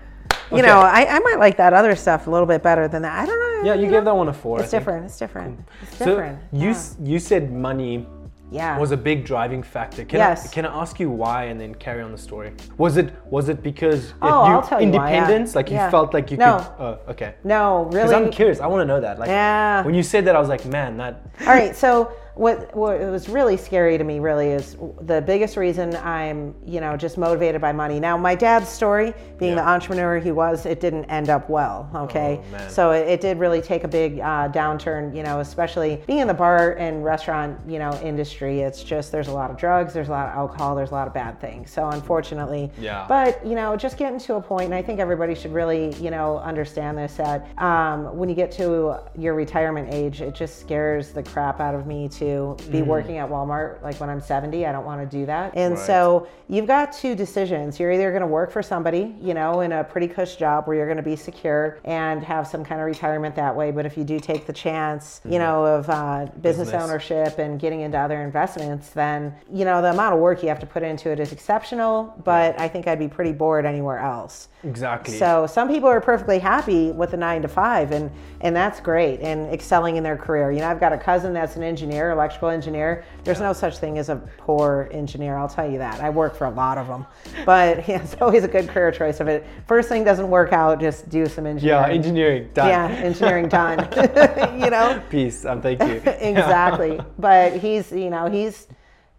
You 0.51 0.61
know, 0.63 0.81
I, 0.81 1.07
I 1.09 1.19
might 1.21 1.39
like 1.39 1.57
that 1.57 1.73
other 1.73 1.97
stuff 1.97 2.27
a 2.27 2.31
little 2.31 2.47
bit 2.47 2.63
better 2.63 2.87
than 2.89 3.01
that. 3.03 3.23
I 3.23 3.25
don't 3.25 3.41
know. 3.41 3.73
Yeah, 3.73 3.81
you 3.81 3.91
gave 3.91 4.05
that 4.05 4.15
one 4.15 4.29
a 4.29 4.33
four. 4.35 4.61
It's 4.61 4.71
different. 4.71 5.07
It's 5.07 5.19
different. 5.19 5.61
It's 5.83 5.97
So 5.97 6.05
different. 6.05 6.39
you 6.53 6.67
yeah. 6.69 6.71
s 6.77 6.97
you 7.03 7.19
said 7.19 7.51
money 7.51 8.07
yeah. 8.53 8.79
was 8.79 8.93
a 8.93 8.97
big 8.97 9.25
driving 9.25 9.63
factor. 9.63 10.05
Can 10.05 10.19
Yes. 10.19 10.49
I 10.49 10.55
can 10.55 10.65
I 10.67 10.81
ask 10.83 11.01
you 11.01 11.11
why 11.11 11.45
and 11.45 11.61
then 11.61 11.75
carry 11.75 12.03
on 12.03 12.13
the 12.13 12.19
story? 12.19 12.53
Was 12.79 12.97
it 12.97 13.09
was 13.31 13.49
it 13.49 13.63
because 13.63 14.13
Oh, 14.23 14.29
you 14.47 14.53
I'll 14.55 14.63
tell 14.63 14.81
you 14.81 14.91
why, 14.91 15.11
yeah. 15.11 15.17
independence, 15.19 15.55
like 15.55 15.69
you 15.71 15.77
Yeah. 15.77 15.91
felt 15.91 16.13
like 16.15 16.31
you 16.31 16.37
No. 16.37 16.57
could? 16.59 16.85
Oh, 16.85 16.99
okay. 17.13 17.35
no, 17.45 17.85
really. 17.93 18.09
Because. 18.09 18.13
I'm 18.13 18.31
curious. 18.31 18.61
I 18.61 18.67
want 18.67 18.83
to 18.83 18.87
know 18.87 19.01
that. 19.01 19.19
Like, 19.19 19.29
Yeah. 19.29 19.83
when 19.85 19.95
you 19.95 20.03
said 20.03 20.25
that, 20.27 20.37
I 20.37 20.41
was 20.41 20.49
like, 20.49 20.65
man, 20.67 20.97
that. 20.99 21.15
All 21.41 21.47
right, 21.55 21.75
so 21.75 22.13
what 22.35 22.75
what 22.75 22.99
was 23.01 23.29
really 23.29 23.57
scary 23.59 23.99
to 23.99 24.05
me 24.05 24.19
really 24.19 24.49
is 24.49 24.77
the 25.03 25.21
biggest 25.21 25.57
reason 25.59 25.95
I'm 25.97 26.55
you 26.65 26.81
know 26.81 26.97
just 26.97 27.19
motivated 27.19 27.61
by 27.61 27.73
money. 27.73 28.01
Now 28.01 28.17
my 28.17 28.35
dad's 28.35 28.69
story, 28.71 29.13
being 29.39 29.55
Yeah. 29.57 29.63
the 29.63 29.69
entrepreneur 29.69 30.19
he 30.19 30.33
was, 30.33 30.65
it 30.65 30.81
didn't 30.81 31.05
end 31.07 31.29
up 31.29 31.51
well. 31.51 31.91
Okay, 31.95 32.41
Oh, 32.55 32.69
so 32.69 32.91
it, 32.93 33.07
it 33.07 33.21
did 33.21 33.39
really 33.39 33.61
take 33.61 33.85
a 33.85 33.89
big 33.89 34.19
uh, 34.21 34.49
downturn. 34.49 35.15
You 35.15 35.23
know, 35.23 35.41
especially 35.41 36.03
being 36.07 36.21
in 36.21 36.27
the 36.29 36.33
bar 36.35 36.73
and 36.79 37.05
restaurant 37.05 37.59
you 37.69 37.79
know 37.79 37.93
industry. 38.03 38.61
It's 38.61 38.83
just 38.83 39.13
there's 39.13 39.29
a 39.29 39.33
lot 39.33 39.51
of 39.51 39.59
drugs, 39.59 39.93
there's 39.93 40.09
a 40.09 40.13
lot 40.13 40.29
of 40.29 40.35
alcohol, 40.35 40.75
there's 40.75 40.91
a 40.91 40.95
lot 40.95 41.07
of 41.07 41.13
bad 41.13 41.39
things. 41.41 41.71
So 41.71 41.89
unfortunately, 41.91 42.71
Yeah. 42.81 43.05
But 43.09 43.45
you 43.45 43.55
know, 43.55 43.77
just 43.77 43.99
getting 43.99 44.19
to 44.21 44.37
a 44.37 44.41
point, 44.41 44.67
and 44.67 44.75
I 44.75 44.81
think 44.81 45.01
everybody 45.01 45.35
should 45.35 45.53
really 45.53 45.93
you 45.97 46.11
know 46.11 46.39
understand 46.39 46.97
this 46.97 47.15
that 47.17 47.47
um, 47.61 48.17
when 48.17 48.31
you 48.31 48.35
get 48.35 48.51
to 48.53 48.97
your 49.19 49.35
retirement 49.35 49.93
age, 49.93 50.23
it 50.23 50.35
just 50.35 50.61
scares 50.61 51.11
the 51.11 51.23
crap 51.23 51.61
out 51.61 51.75
of 51.75 51.87
me 51.87 52.09
to 52.09 52.22
to 52.23 52.57
be 52.71 52.79
Mm-hmm. 52.79 52.87
working 52.87 53.17
at 53.19 53.29
Walmart 53.29 53.83
like 53.83 53.97
when 54.01 54.09
I'm 54.11 54.21
70. 54.21 54.67
I 54.67 54.73
don't 54.73 54.85
want 54.85 55.01
to 55.09 55.17
do 55.19 55.27
that. 55.27 55.53
And 55.55 55.75
Right. 55.75 55.87
so 55.87 56.27
you've 56.49 56.67
got 56.67 56.93
two 56.93 57.15
decisions. 57.15 57.79
You're 57.81 57.93
either 57.93 58.11
going 58.11 58.23
to 58.23 58.27
work 58.27 58.51
for 58.51 58.63
somebody, 58.63 59.15
you 59.21 59.35
know, 59.35 59.61
in 59.61 59.73
a 59.73 59.85
pretty 59.85 60.09
cush 60.09 60.37
job 60.37 60.67
where 60.67 60.77
you're 60.77 60.87
going 60.87 60.97
to 60.97 61.03
be 61.03 61.17
secure 61.17 61.79
and 61.85 62.23
have 62.23 62.47
some 62.47 62.65
kind 62.65 62.81
of 62.81 62.87
retirement 62.87 63.35
that 63.37 63.55
way. 63.55 63.71
But 63.71 63.87
if 63.87 63.97
you 63.97 64.05
do 64.05 64.19
take 64.21 64.47
the 64.47 64.53
chance, 64.53 65.21
you 65.25 65.39
know, 65.39 65.65
of 65.65 65.89
uh, 65.91 66.27
business, 66.41 66.69
Business. 66.69 66.83
ownership 66.83 67.39
and 67.39 67.59
getting 67.59 67.81
into 67.81 67.99
other 67.99 68.23
investments, 68.23 68.91
then, 68.91 69.35
you 69.53 69.65
know, 69.65 69.83
the 69.83 69.91
amount 69.91 70.15
of 70.15 70.21
work 70.21 70.43
you 70.43 70.49
have 70.49 70.61
to 70.61 70.67
put 70.67 70.83
into 70.83 71.11
it 71.11 71.19
is 71.21 71.33
exceptional. 71.33 72.15
But 72.25 72.59
I 72.61 72.69
think 72.69 72.87
I'd 72.87 72.99
be 72.99 73.09
pretty 73.09 73.33
bored 73.33 73.65
anywhere 73.67 73.99
else. 73.99 74.49
Exactly. 74.65 75.19
So 75.19 75.47
some 75.47 75.69
people 75.69 75.89
are 75.89 76.01
perfectly 76.01 76.39
happy 76.39 76.93
with 76.93 77.11
the 77.11 77.17
nine 77.17 77.43
to 77.43 77.49
five, 77.49 77.91
and 77.93 78.11
and 78.41 78.55
that's 78.55 78.81
great, 78.81 79.21
and 79.21 79.53
excelling 79.53 79.97
in 79.97 80.03
their 80.05 80.17
career. 80.17 80.51
You 80.53 80.61
know, 80.61 80.69
I've 80.69 80.81
got 80.81 80.93
a 80.93 80.99
cousin 80.99 81.33
that's 81.33 81.57
an 81.57 81.63
engineer, 81.63 82.12
electrical 82.13 82.49
engineer. 82.49 83.05
There's 83.25 83.41
no 83.41 83.53
such 83.53 83.79
thing 83.79 83.99
as 83.99 84.09
a 84.09 84.17
poor 84.39 84.89
engineer. 84.93 85.37
I'll 85.37 85.49
tell 85.49 85.71
you 85.71 85.79
that. 85.79 86.01
I 86.01 86.11
work 86.11 86.37
for 86.37 86.47
a 86.47 86.51
lot 86.51 86.79
of 86.79 86.87
them, 86.87 87.07
but 87.45 87.89
yeah, 87.89 88.01
it's 88.03 88.17
always 88.21 88.45
a 88.45 88.49
good 88.49 88.69
career 88.69 88.91
choice. 88.93 89.21
If 89.21 89.29
it 89.29 89.47
first 89.67 89.89
thing 89.89 90.05
doesn't 90.05 90.29
work 90.29 90.53
out, 90.53 90.81
just 90.81 91.09
do 91.09 91.27
some 91.27 91.47
engineering. 91.47 91.91
yeah, 91.91 91.95
engineering. 91.95 92.51
done. 92.55 92.69
Yeah, 92.69 92.89
engineering 92.89 93.49
done. 93.49 93.79
you 94.63 94.71
know, 94.71 95.03
Peace. 95.11 95.45
Um, 95.45 95.61
thank 95.61 95.81
you. 95.83 96.03
exactly. 96.21 97.01
But 97.19 97.57
he's, 97.57 97.91
you 97.93 98.11
know, 98.11 98.31
he's, 98.31 98.67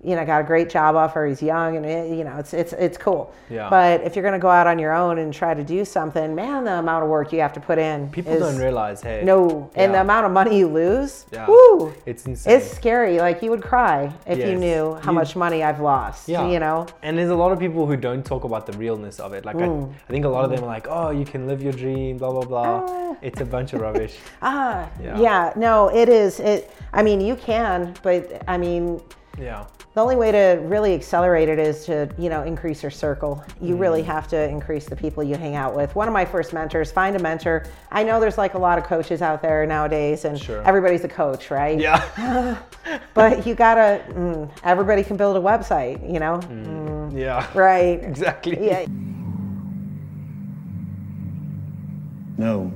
you 0.03 0.15
know, 0.15 0.25
got 0.25 0.41
a 0.41 0.43
great 0.43 0.69
job 0.69 0.95
offer. 0.95 1.25
He's 1.25 1.41
young, 1.41 1.77
and 1.77 1.85
it, 1.85 2.09
you 2.17 2.23
know, 2.23 2.35
it's 2.37 2.53
it's 2.53 2.73
it's 2.73 2.97
cool. 2.97 3.33
Yeah. 3.49 3.69
But 3.69 4.01
if 4.01 4.15
you're 4.15 4.23
going 4.23 4.33
to 4.33 4.39
go 4.39 4.49
out 4.49 4.67
on 4.67 4.77
your 4.79 4.93
own 4.93 5.17
and 5.19 5.33
try 5.33 5.53
to 5.53 5.63
do 5.63 5.85
something, 5.85 6.35
man, 6.35 6.65
the 6.65 6.73
amount 6.79 7.03
of 7.03 7.09
work 7.09 7.31
you 7.31 7.39
have 7.39 7.53
to 7.53 7.59
put 7.59 7.77
in. 7.77 8.09
People 8.09 8.37
don't 8.37 8.57
realize. 8.57 9.01
Hey. 9.01 9.21
No, 9.23 9.69
and 9.75 9.93
the 9.93 10.01
amount 10.01 10.25
of 10.25 10.31
money 10.31 10.57
you 10.57 10.67
lose. 10.67 11.25
Yeah. 11.31 11.47
Woo. 11.47 11.93
It's 12.05 12.25
insane. 12.25 12.57
It's 12.57 12.69
scary. 12.71 13.19
Like 13.19 13.41
you 13.41 13.49
would 13.51 13.63
cry 13.63 14.11
if 14.27 14.39
you 14.39 14.55
knew 14.55 14.95
how 15.01 15.11
You- 15.11 15.15
much 15.15 15.35
money 15.35 15.63
I've 15.63 15.79
lost. 15.79 16.27
Yeah. 16.27 16.47
You 16.47 16.59
know. 16.59 16.85
And 17.01 17.17
there's 17.17 17.29
a 17.29 17.35
lot 17.35 17.51
of 17.51 17.59
people 17.59 17.85
who 17.87 17.95
don't 17.95 18.25
talk 18.25 18.43
about 18.43 18.65
the 18.65 18.73
realness 18.77 19.19
of 19.19 19.33
it. 19.33 19.45
Like, 19.45 19.55
Mm. 19.55 19.89
I, 19.89 19.95
I 20.09 20.11
think 20.11 20.25
a 20.25 20.29
lot 20.29 20.43
of 20.45 20.51
them 20.51 20.63
are 20.63 20.67
like, 20.67 20.87
oh, 20.89 21.11
you 21.11 21.25
can 21.25 21.47
live 21.47 21.61
your 21.63 21.73
dream, 21.73 22.17
blah, 22.17 22.31
blah, 22.31 22.43
blah. 22.45 22.85
Ah. 22.89 23.15
It's 23.21 23.39
a 23.41 23.45
bunch 23.45 23.73
of 23.73 23.81
rubbish. 23.81 24.17
Ah. 24.41 24.89
Yeah. 25.01 25.19
Yeah. 25.19 25.53
No, 25.55 25.89
it 25.89 26.09
is. 26.09 26.39
It. 26.39 26.69
I 26.91 27.01
mean, 27.03 27.21
you 27.21 27.35
can, 27.35 27.93
but 28.03 28.41
I 28.47 28.57
mean, 28.57 29.01
Yeah. 29.39 29.65
The 29.95 30.01
only 30.01 30.15
way 30.15 30.31
to 30.31 30.59
really 30.63 30.93
accelerate 30.93 31.49
it 31.49 31.59
is 31.59 31.85
to, 31.85 32.09
you 32.17 32.29
know, 32.29 32.43
increase 32.43 32.81
your 32.83 32.91
circle. 32.91 33.43
You 33.61 33.75
really 33.75 34.01
Mm. 34.01 34.05
have 34.05 34.27
to 34.29 34.49
increase 34.49 34.85
the 34.85 34.95
people 34.95 35.23
you 35.23 35.35
hang 35.35 35.55
out 35.55 35.75
with. 35.75 35.95
One 35.95 36.07
of 36.07 36.13
my 36.13 36.25
first 36.25 36.53
mentors, 36.53 36.91
find 36.91 37.15
a 37.15 37.19
mentor. 37.19 37.63
I 37.91 38.03
know 38.03 38.19
there's 38.19 38.37
like 38.37 38.53
a 38.53 38.57
lot 38.59 38.77
of 38.77 38.83
coaches 38.85 39.21
out 39.21 39.41
there 39.41 39.65
nowadays, 39.65 40.25
and 40.25 40.39
Sure. 40.39 40.61
everybody's 40.65 41.03
a 41.03 41.07
coach, 41.09 41.51
right? 41.51 41.79
Yeah. 41.79 42.57
But 43.13 43.45
you 43.47 43.55
gotta, 43.55 44.01
mm, 44.09 44.49
everybody 44.63 45.03
can 45.03 45.15
build 45.17 45.37
a 45.37 45.39
website, 45.39 46.01
you 46.11 46.19
know? 46.19 46.39
Mm, 46.39 47.17
yeah. 47.17 47.47
right. 47.53 48.03
Exactly. 48.13 48.57
Yeah. 48.67 48.85
No. 52.37 52.71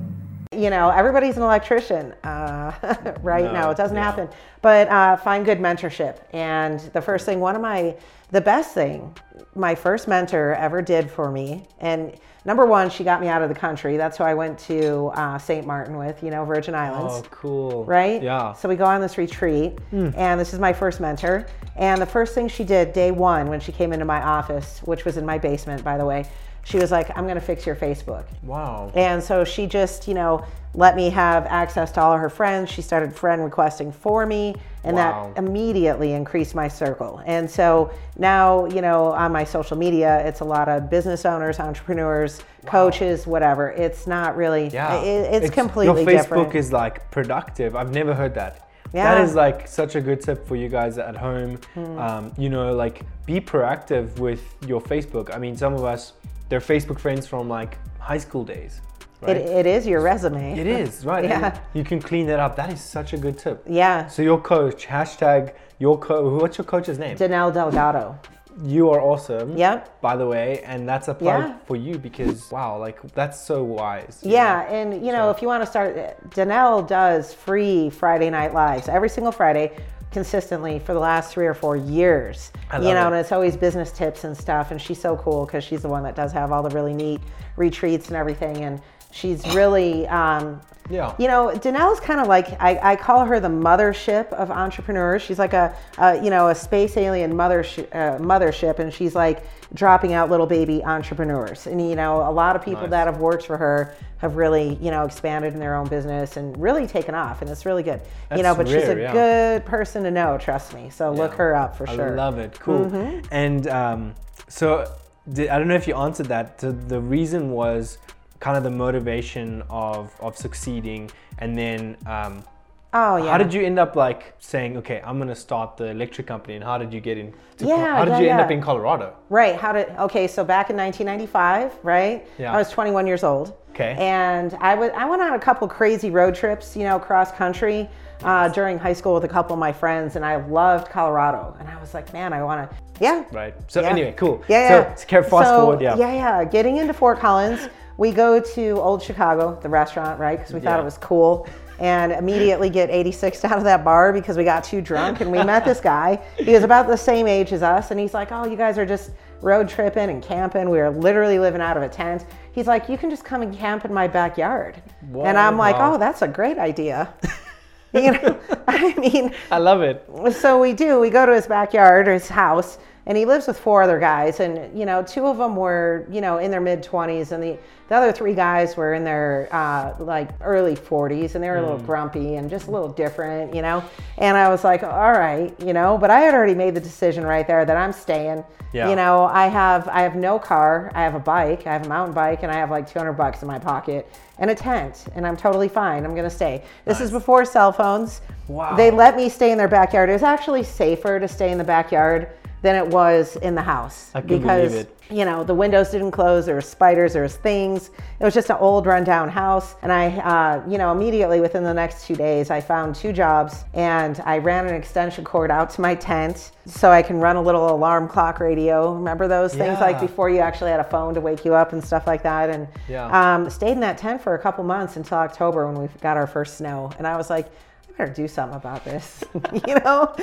You 0.52 0.70
know, 0.70 0.90
everybody's 0.90 1.36
an 1.36 1.42
electrician 1.42 2.12
uh, 2.24 2.72
right 3.22 3.44
No, 3.44 3.52
now. 3.52 3.70
It 3.70 3.76
doesn't 3.76 3.96
yeah. 3.96 4.02
happen. 4.04 4.28
But 4.62 4.88
uh, 4.88 5.16
find 5.16 5.44
good 5.44 5.58
mentorship. 5.58 6.18
And 6.32 6.80
the 6.92 7.02
first 7.02 7.26
thing, 7.26 7.40
one 7.40 7.54
of 7.54 7.62
my, 7.62 7.96
the 8.30 8.40
best 8.40 8.72
thing 8.74 9.14
my 9.54 9.74
first 9.74 10.08
mentor 10.08 10.54
ever 10.54 10.80
did 10.82 11.10
for 11.10 11.30
me, 11.32 11.64
and 11.80 12.14
number 12.44 12.64
one, 12.64 12.88
she 12.90 13.02
got 13.02 13.20
me 13.20 13.26
out 13.28 13.42
of 13.42 13.48
the 13.48 13.54
country. 13.54 13.96
That's 13.96 14.16
who 14.18 14.24
I 14.24 14.34
went 14.34 14.58
to 14.60 15.06
uh, 15.14 15.36
St. 15.38 15.66
Martin 15.66 15.96
with, 15.96 16.22
you 16.22 16.30
know, 16.30 16.44
Virgin 16.44 16.74
Islands 16.74 17.14
Oh, 17.14 17.22
cool. 17.30 17.84
right? 17.84 18.22
Yeah. 18.22 18.52
So 18.52 18.68
we 18.68 18.76
go 18.76 18.84
on 18.84 19.00
this 19.00 19.18
retreat, 19.18 19.78
and 19.92 20.38
this 20.40 20.52
is 20.54 20.60
my 20.60 20.72
first 20.72 21.00
mentor. 21.00 21.46
And 21.76 22.00
the 22.00 22.06
first 22.06 22.34
thing 22.34 22.48
she 22.48 22.64
did 22.64 22.92
day 22.92 23.10
one 23.10 23.48
when 23.48 23.58
she 23.60 23.72
came 23.72 23.92
into 23.92 24.04
my 24.04 24.22
office, 24.22 24.80
which 24.84 25.04
was 25.04 25.16
in 25.16 25.26
my 25.26 25.38
basement, 25.38 25.82
by 25.84 25.96
the 25.98 26.04
way, 26.04 26.24
she 26.68 26.76
was 26.76 26.90
like, 26.90 27.08
I'm 27.16 27.24
going 27.24 27.36
to 27.36 27.40
fix 27.40 27.64
your 27.64 27.74
Facebook. 27.76 28.24
Wow. 28.42 28.92
And 28.94 29.22
so 29.22 29.42
she 29.42 29.66
just, 29.66 30.06
you 30.06 30.12
know, 30.12 30.44
let 30.74 30.96
me 30.96 31.08
have 31.08 31.46
access 31.46 31.90
to 31.92 32.00
all 32.02 32.12
of 32.12 32.20
her 32.20 32.28
friends. 32.28 32.70
She 32.70 32.82
started 32.82 33.14
friend 33.16 33.42
requesting 33.42 33.90
for 33.90 34.26
me, 34.26 34.54
and 34.84 34.94
Wow. 34.94 35.32
that 35.34 35.42
immediately 35.42 36.12
increased 36.12 36.54
my 36.54 36.68
circle. 36.68 37.22
And 37.24 37.50
so 37.50 37.90
now, 38.18 38.66
you 38.66 38.82
know, 38.82 39.06
on 39.06 39.32
my 39.32 39.44
social 39.44 39.78
media, 39.78 40.18
it's 40.26 40.40
a 40.40 40.44
lot 40.44 40.68
of 40.68 40.90
business 40.90 41.24
owners, 41.24 41.58
entrepreneurs, 41.58 42.42
coaches, 42.66 43.26
whatever. 43.26 43.70
It's 43.70 44.06
not 44.06 44.36
really, 44.36 44.68
Yeah. 44.68 45.00
it- 45.00 45.42
it's, 45.44 45.54
completely 45.54 46.02
Your 46.02 46.12
Facebook 46.20 46.22
different. 46.44 46.54
is 46.54 46.70
like 46.70 47.10
productive. 47.10 47.74
I've 47.76 47.94
never 47.94 48.12
heard 48.12 48.34
that. 48.34 48.68
Yeah. 48.92 49.14
That 49.14 49.24
is 49.24 49.34
like 49.34 49.66
such 49.66 49.96
a 49.96 50.02
good 50.02 50.20
tip 50.20 50.46
for 50.46 50.54
you 50.54 50.68
guys 50.68 50.98
at 50.98 51.16
home. 51.16 51.58
Hmm. 51.74 51.98
Um, 51.98 52.32
you 52.36 52.50
know, 52.50 52.74
like 52.74 53.02
be 53.24 53.40
proactive 53.40 54.18
with 54.18 54.42
your 54.66 54.82
Facebook. 54.82 55.34
I 55.34 55.38
mean, 55.38 55.56
some 55.56 55.72
of 55.74 55.84
us, 55.84 56.12
they're 56.48 56.60
Facebook 56.60 56.98
friends 56.98 57.26
from 57.26 57.48
like 57.48 57.78
high 58.00 58.18
school 58.18 58.44
days. 58.44 58.80
Right? 59.20 59.36
it, 59.36 59.48
it 59.48 59.66
is 59.66 59.86
your 59.86 60.00
resume. 60.00 60.58
It 60.58 60.66
is, 60.66 61.04
right? 61.12 61.24
and 61.24 61.30
Yeah. 61.42 61.60
You 61.74 61.82
can 61.84 62.00
clean 62.00 62.26
that 62.26 62.38
up. 62.38 62.54
That 62.56 62.72
is 62.72 62.80
such 62.80 63.12
a 63.12 63.16
good 63.16 63.36
tip. 63.38 63.64
Yeah. 63.68 64.06
So 64.06 64.22
your 64.22 64.40
coach, 64.40 64.86
hashtag 64.86 65.54
your 65.78 65.98
coach, 65.98 66.40
what's 66.40 66.58
your 66.58 66.64
coach's 66.64 66.98
name? 66.98 67.16
Danelle 67.16 67.52
Delgado. 67.52 68.18
You 68.64 68.90
are 68.90 69.00
awesome. 69.00 69.56
Yep. 69.56 70.00
By 70.00 70.16
the 70.16 70.26
way, 70.26 70.62
and 70.64 70.88
that's 70.88 71.06
a 71.06 71.14
plug 71.14 71.42
Yeah. 71.44 71.58
for 71.66 71.76
you 71.76 71.96
because 71.96 72.50
wow, 72.50 72.76
like 72.78 73.00
that's 73.14 73.40
so 73.40 73.62
wise. 73.62 74.18
Yeah, 74.22 74.66
know? 74.68 74.74
and 74.74 75.06
you 75.06 75.12
know, 75.12 75.30
if 75.30 75.40
you 75.42 75.46
want 75.46 75.62
to 75.62 75.66
start, 75.70 75.96
uh, 75.96 76.10
Danelle 76.30 76.86
does 76.86 77.32
free 77.32 77.88
Friday 77.88 78.30
Night 78.30 78.54
Lives 78.54 78.88
every 78.88 79.08
single 79.08 79.30
Friday, 79.30 79.76
consistently 80.10 80.78
for 80.78 80.94
the 80.94 81.00
last 81.00 81.32
three 81.32 81.46
or 81.46 81.54
four 81.54 81.76
years. 81.76 82.50
You 82.72 82.80
know, 82.80 83.04
it. 83.04 83.06
and 83.08 83.14
it's 83.16 83.32
always 83.32 83.56
business 83.56 83.92
tips 83.92 84.24
and 84.24 84.36
stuff. 84.36 84.70
And 84.70 84.80
she's 84.80 85.00
so 85.00 85.16
cool 85.16 85.46
because 85.46 85.64
she's 85.64 85.82
the 85.82 85.88
one 85.88 86.02
that 86.04 86.16
does 86.16 86.32
have 86.32 86.52
all 86.52 86.62
the 86.62 86.74
really 86.74 86.94
neat 86.94 87.20
retreats 87.56 88.08
and 88.08 88.16
everything. 88.16 88.64
And 88.64 88.80
she's 89.10 89.46
really, 89.54 90.06
um, 90.08 90.60
Yeah. 90.90 91.14
you 91.18 91.28
know, 91.28 91.50
Danelle's 91.54 92.00
kind 92.00 92.20
of 92.20 92.26
like 92.28 92.60
I, 92.60 92.92
I 92.92 92.96
call 92.96 93.24
her 93.26 93.40
the 93.40 93.48
mothership 93.48 94.32
of 94.32 94.50
entrepreneurs. 94.50 95.22
She's 95.22 95.38
like 95.38 95.52
a, 95.52 95.76
a 95.98 96.22
you 96.22 96.30
know 96.30 96.48
a 96.48 96.54
space 96.54 96.96
alien 96.96 97.32
mothership, 97.34 97.88
uh, 97.94 98.18
mothership, 98.18 98.78
and 98.78 98.92
she's 98.92 99.14
like 99.14 99.44
dropping 99.74 100.14
out 100.14 100.30
little 100.30 100.46
baby 100.46 100.82
entrepreneurs. 100.84 101.66
And 101.66 101.80
you 101.80 101.94
know, 101.96 102.28
a 102.28 102.32
lot 102.32 102.56
of 102.56 102.64
people 102.64 102.82
Nice. 102.82 102.90
that 102.90 103.06
have 103.06 103.18
worked 103.18 103.46
for 103.46 103.56
her 103.56 103.94
have 104.18 104.36
really 104.36 104.74
you 104.80 104.90
know 104.90 105.04
expanded 105.04 105.52
in 105.52 105.60
their 105.60 105.74
own 105.74 105.88
business 105.88 106.36
and 106.36 106.56
really 106.60 106.86
taken 106.86 107.14
off, 107.14 107.42
and 107.42 107.50
it's 107.50 107.66
really 107.66 107.82
good. 107.82 108.00
you 108.34 108.38
know, 108.42 108.54
That's 108.54 108.56
but 108.56 108.68
she's 108.68 108.88
a 108.88 108.98
yeah. 108.98 109.12
good 109.12 109.66
person 109.66 110.02
to 110.04 110.10
know. 110.10 110.38
Trust 110.38 110.74
me. 110.74 110.90
So 110.90 111.12
look 111.12 111.34
her 111.34 111.54
up 111.54 111.76
for 111.76 111.88
I 111.88 111.94
sure. 111.94 112.06
Mm-hmm. 112.06 112.16
love 112.16 112.38
it. 112.38 112.58
Cool. 112.60 113.22
And 113.30 113.68
um, 113.68 114.14
so 114.48 114.90
di- 115.32 115.48
I 115.50 115.58
don't 115.58 115.68
know 115.68 115.74
if 115.76 115.86
you 115.86 115.94
answered 115.94 116.26
that. 116.26 116.58
The, 116.58 116.72
the 116.72 117.00
reason 117.00 117.50
was 117.50 117.98
kind 118.40 118.56
of 118.56 118.64
the 118.64 118.70
motivation 118.70 119.62
of 119.70 120.14
of 120.20 120.36
succeeding, 120.36 121.10
and 121.38 121.56
then 121.56 121.96
um, 122.06 122.44
oh 122.92 123.16
yeah. 123.16 123.30
how 123.30 123.38
did 123.38 123.52
you 123.52 123.62
end 123.62 123.78
up 123.78 123.96
like 123.96 124.34
saying, 124.38 124.76
okay, 124.78 125.02
I'm 125.04 125.18
gonna 125.18 125.34
start 125.34 125.76
the 125.76 125.86
electric 125.86 126.26
company, 126.26 126.54
and 126.56 126.64
how 126.64 126.78
did 126.78 126.92
you 126.92 127.00
get 127.00 127.18
in? 127.18 127.34
Yeah, 127.58 127.96
how 127.96 128.04
did 128.04 128.12
yeah, 128.12 128.20
you 128.20 128.28
end 128.28 128.40
up 128.40 128.50
in 128.50 128.60
Colorado? 128.62 129.14
Right. 129.30 129.56
How 129.56 129.72
did? 129.72 129.88
Okay. 129.98 130.26
So 130.28 130.44
back 130.44 130.70
in 130.70 130.76
1995, 130.76 131.78
right? 131.82 132.26
Yeah. 132.38 132.52
I 132.52 132.56
was 132.56 132.70
21 132.70 133.06
years 133.06 133.24
old. 133.24 133.54
Okay. 133.70 133.94
And 133.98 134.54
I 134.60 134.74
was 134.74 134.90
I 134.96 135.04
went 135.04 135.22
on 135.22 135.34
a 135.34 135.38
couple 135.38 135.68
crazy 135.68 136.10
road 136.10 136.34
trips, 136.34 136.76
you 136.76 136.84
know, 136.84 136.98
cross 136.98 137.30
country 137.32 137.88
uh, 138.24 138.48
during 138.48 138.78
high 138.78 138.92
school 138.92 139.14
with 139.14 139.24
a 139.24 139.28
couple 139.28 139.54
of 139.54 139.60
my 139.60 139.72
friends, 139.72 140.16
and 140.16 140.24
I 140.24 140.36
loved 140.46 140.90
Colorado. 140.90 141.56
And 141.60 141.68
I 141.68 141.78
was 141.80 141.94
like, 141.94 142.12
man, 142.12 142.32
I 142.32 142.42
want 142.42 142.68
to. 142.68 142.76
Yeah. 143.00 143.24
Right. 143.30 143.54
So 143.68 143.80
Yeah. 143.80 143.90
anyway, 143.90 144.14
cool. 144.16 144.42
Yeah, 144.48 144.68
So 144.68 144.74
yeah. 144.74 144.94
carry- 145.06 145.22
fast 145.22 145.48
So, 145.48 145.60
forward. 145.60 145.80
Yeah. 145.80 145.96
Yeah, 145.96 146.12
yeah. 146.14 146.44
Getting 146.44 146.78
into 146.78 146.92
Fort 146.92 147.20
Collins, 147.20 147.68
we 147.98 148.12
go 148.12 148.40
to 148.40 148.80
Old 148.80 149.02
Chicago, 149.02 149.58
the 149.60 149.68
restaurant, 149.68 150.18
right? 150.18 150.38
Because 150.38 150.54
we 150.54 150.60
thought 150.60 150.76
Yeah. 150.76 150.82
it 150.82 150.84
was 150.84 150.96
cool. 150.98 151.46
And 151.80 152.10
immediately 152.12 152.70
get 152.70 152.90
86 152.90 153.44
out 153.44 153.58
of 153.58 153.64
that 153.64 153.84
bar 153.84 154.12
because 154.12 154.36
we 154.36 154.42
got 154.44 154.64
too 154.64 154.80
drunk. 154.80 155.20
And 155.20 155.30
we 155.30 155.42
met 155.44 155.64
this 155.64 155.80
guy. 155.80 156.20
He 156.36 156.52
was 156.52 156.64
about 156.64 156.86
the 156.88 156.96
same 156.96 157.26
age 157.28 157.52
as 157.52 157.62
us. 157.62 157.90
And 157.92 158.00
he's 158.00 158.14
like, 158.14 158.32
Oh, 158.32 158.46
you 158.46 158.56
guys 158.56 158.78
are 158.78 158.86
just 158.86 159.10
road 159.42 159.68
tripping 159.68 160.10
and 160.10 160.20
camping. 160.22 160.70
We 160.70 160.78
were 160.78 160.90
literally 160.90 161.38
living 161.38 161.60
out 161.60 161.76
of 161.76 161.82
a 161.84 161.88
tent. 161.88 162.24
He's 162.52 162.66
like, 162.66 162.88
You 162.88 162.98
can 162.98 163.10
just 163.10 163.24
come 163.24 163.42
and 163.42 163.54
camp 163.56 163.84
in 163.84 163.92
my 163.94 164.08
backyard. 164.08 164.82
And 165.14 165.38
I'm 165.38 165.56
like, 165.56 165.76
Wow. 165.76 165.94
Oh, 165.94 165.98
that's 165.98 166.22
a 166.22 166.28
great 166.28 166.58
idea. 166.58 167.12
you 167.92 168.10
know, 168.12 168.40
I 168.68 168.94
mean, 168.94 169.32
I 169.52 169.58
love 169.58 169.82
it. 169.82 170.04
so 170.34 170.58
we 170.60 170.72
do. 170.72 170.98
We 170.98 171.10
go 171.10 171.26
to 171.26 171.32
his 171.34 171.46
backyard 171.46 172.08
or 172.08 172.12
his 172.14 172.28
house, 172.28 172.78
and 173.06 173.16
he 173.16 173.24
lives 173.24 173.46
with 173.46 173.58
four 173.58 173.82
other 173.82 173.98
guys, 174.00 174.40
and 174.40 174.76
you 174.78 174.84
know, 174.84 175.02
two 175.02 175.26
of 175.26 175.38
them 175.38 175.54
were 175.56 176.06
you 176.10 176.20
know 176.20 176.38
in 176.38 176.50
their 176.50 176.60
mid 176.60 176.82
20s, 176.82 177.30
and 177.32 177.42
the 177.42 177.56
the 177.88 177.94
other 177.96 178.12
three 178.12 178.34
guys 178.34 178.76
were 178.76 178.94
in 178.94 179.02
their 179.04 179.48
uh, 179.50 179.94
like 179.98 180.28
early 180.42 180.76
40s, 180.76 181.34
and 181.34 181.42
they 181.42 181.48
were 181.48 181.56
a 181.56 181.60
Mm. 181.60 181.64
little 181.70 181.78
grumpy 181.78 182.36
and 182.36 182.50
just 182.50 182.66
a 182.68 182.70
little 182.70 182.88
different, 182.88 183.54
you 183.54 183.62
know. 183.62 183.82
And 184.18 184.36
I 184.36 184.48
was 184.48 184.62
like, 184.64 184.82
all 184.82 185.12
right, 185.12 185.54
you 185.64 185.72
know, 185.72 185.96
but 185.98 186.10
I 186.10 186.20
had 186.20 186.34
already 186.34 186.54
made 186.54 186.74
the 186.74 186.80
decision 186.80 187.24
right 187.24 187.46
there 187.46 187.64
that 187.64 187.76
I'm 187.76 187.92
staying. 187.92 188.44
Yeah. 188.74 188.90
You 188.90 188.96
know, 188.96 189.24
I 189.24 189.46
have 189.46 189.88
I 189.88 190.02
have 190.02 190.14
no 190.14 190.38
car, 190.38 190.90
I 190.94 191.02
have 191.02 191.14
a 191.14 191.18
bike, 191.20 191.66
I 191.66 191.72
have 191.72 191.86
a 191.86 191.88
mountain 191.88 192.14
bike, 192.14 192.42
and 192.42 192.52
I 192.52 192.56
have 192.56 192.70
like 192.70 192.86
200 192.90 193.14
bucks 193.14 193.40
in 193.40 193.48
my 193.48 193.58
pocket 193.58 194.06
and 194.38 194.50
a 194.50 194.54
tent, 194.54 195.06
and 195.14 195.26
I'm 195.26 195.36
totally 195.38 195.68
fine. 195.68 196.04
I'm 196.04 196.14
gonna 196.14 196.28
stay. 196.28 196.62
This 196.84 197.00
is 197.00 197.10
before 197.10 197.46
cell 197.46 197.72
phones. 197.72 198.20
Wow. 198.46 198.76
They 198.76 198.90
let 198.90 199.16
me 199.16 199.30
stay 199.30 199.52
in 199.52 199.58
their 199.58 199.68
backyard. 199.68 200.10
It 200.10 200.12
was 200.12 200.22
actually 200.22 200.62
safer 200.62 201.18
to 201.18 201.26
stay 201.26 201.50
in 201.50 201.56
the 201.58 201.64
backyard 201.64 202.28
than 202.62 202.74
it 202.74 202.86
was 202.86 203.36
in 203.36 203.54
the 203.54 203.62
house 203.62 204.10
because 204.26 204.86
you 205.10 205.24
know 205.24 205.42
the 205.44 205.54
windows 205.54 205.90
didn't 205.90 206.10
close. 206.10 206.44
There 206.46 206.54
were 206.54 206.60
spiders. 206.60 207.12
There 207.14 207.22
was 207.22 207.36
things. 207.36 207.90
It 208.20 208.24
was 208.24 208.34
just 208.34 208.50
an 208.50 208.56
old, 208.58 208.84
rundown 208.84 209.28
house. 209.28 209.76
And 209.82 209.90
I, 209.92 210.08
uh, 210.18 210.68
you 210.68 210.76
know, 210.76 210.92
immediately 210.92 211.40
within 211.40 211.62
the 211.62 211.72
next 211.72 212.06
two 212.06 212.16
days, 212.16 212.50
I 212.50 212.60
found 212.60 212.94
two 212.94 213.12
jobs 213.12 213.64
and 213.74 214.20
I 214.26 214.38
ran 214.38 214.66
an 214.66 214.74
extension 214.74 215.24
cord 215.24 215.50
out 215.50 215.70
to 215.70 215.80
my 215.80 215.94
tent 215.94 216.50
so 216.66 216.90
I 216.90 217.00
can 217.00 217.20
run 217.20 217.36
a 217.36 217.42
little 217.42 217.70
alarm 217.74 218.08
clock 218.08 218.40
radio. 218.40 218.92
Remember 218.92 219.28
those 219.28 219.54
things 219.54 219.78
like 219.80 220.00
before 220.00 220.28
you 220.28 220.40
actually 220.40 220.72
had 220.72 220.80
a 220.80 220.84
phone 220.84 221.14
to 221.14 221.20
wake 221.20 221.44
you 221.44 221.54
up 221.54 221.72
and 221.72 221.82
stuff 221.82 222.06
like 222.06 222.22
that. 222.24 222.50
And 222.50 222.68
Yeah. 222.88 223.06
um, 223.34 223.48
stayed 223.48 223.72
in 223.72 223.80
that 223.80 223.96
tent 223.98 224.20
for 224.20 224.34
a 224.34 224.38
couple 224.38 224.64
months 224.64 224.96
until 224.96 225.18
October 225.18 225.66
when 225.66 225.80
we 225.80 225.88
got 226.00 226.16
our 226.16 226.26
first 226.26 226.58
snow. 226.58 226.90
And 226.98 227.06
I 227.06 227.16
was 227.16 227.30
like, 227.30 227.48
better 227.98 228.12
do 228.12 228.28
something 228.28 228.56
about 228.56 228.84
this, 228.84 229.24
you 229.66 229.74
know, 229.84 230.14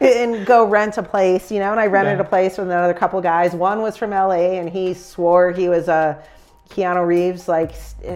and 0.00 0.46
go 0.46 0.64
rent 0.64 0.96
a 0.98 1.02
place, 1.02 1.50
you 1.50 1.58
know. 1.58 1.72
And 1.72 1.80
I 1.80 1.86
rented 1.86 2.18
Yeah. 2.18 2.24
a 2.24 2.28
place 2.28 2.56
with 2.56 2.68
another 2.68 2.94
couple 2.94 3.20
guys. 3.20 3.52
One 3.54 3.82
was 3.82 3.96
from 3.96 4.10
LA, 4.10 4.58
and 4.58 4.68
he 4.70 4.94
swore 4.94 5.50
he 5.50 5.68
was 5.68 5.88
a 5.88 6.22
Keanu 6.70 7.04
Reeves, 7.04 7.48
like 7.48 7.72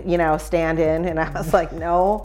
you 0.06 0.16
know, 0.16 0.38
stand-in, 0.38 1.06
and 1.06 1.18
I 1.18 1.28
was 1.30 1.52
like, 1.52 1.72
no, 1.72 2.24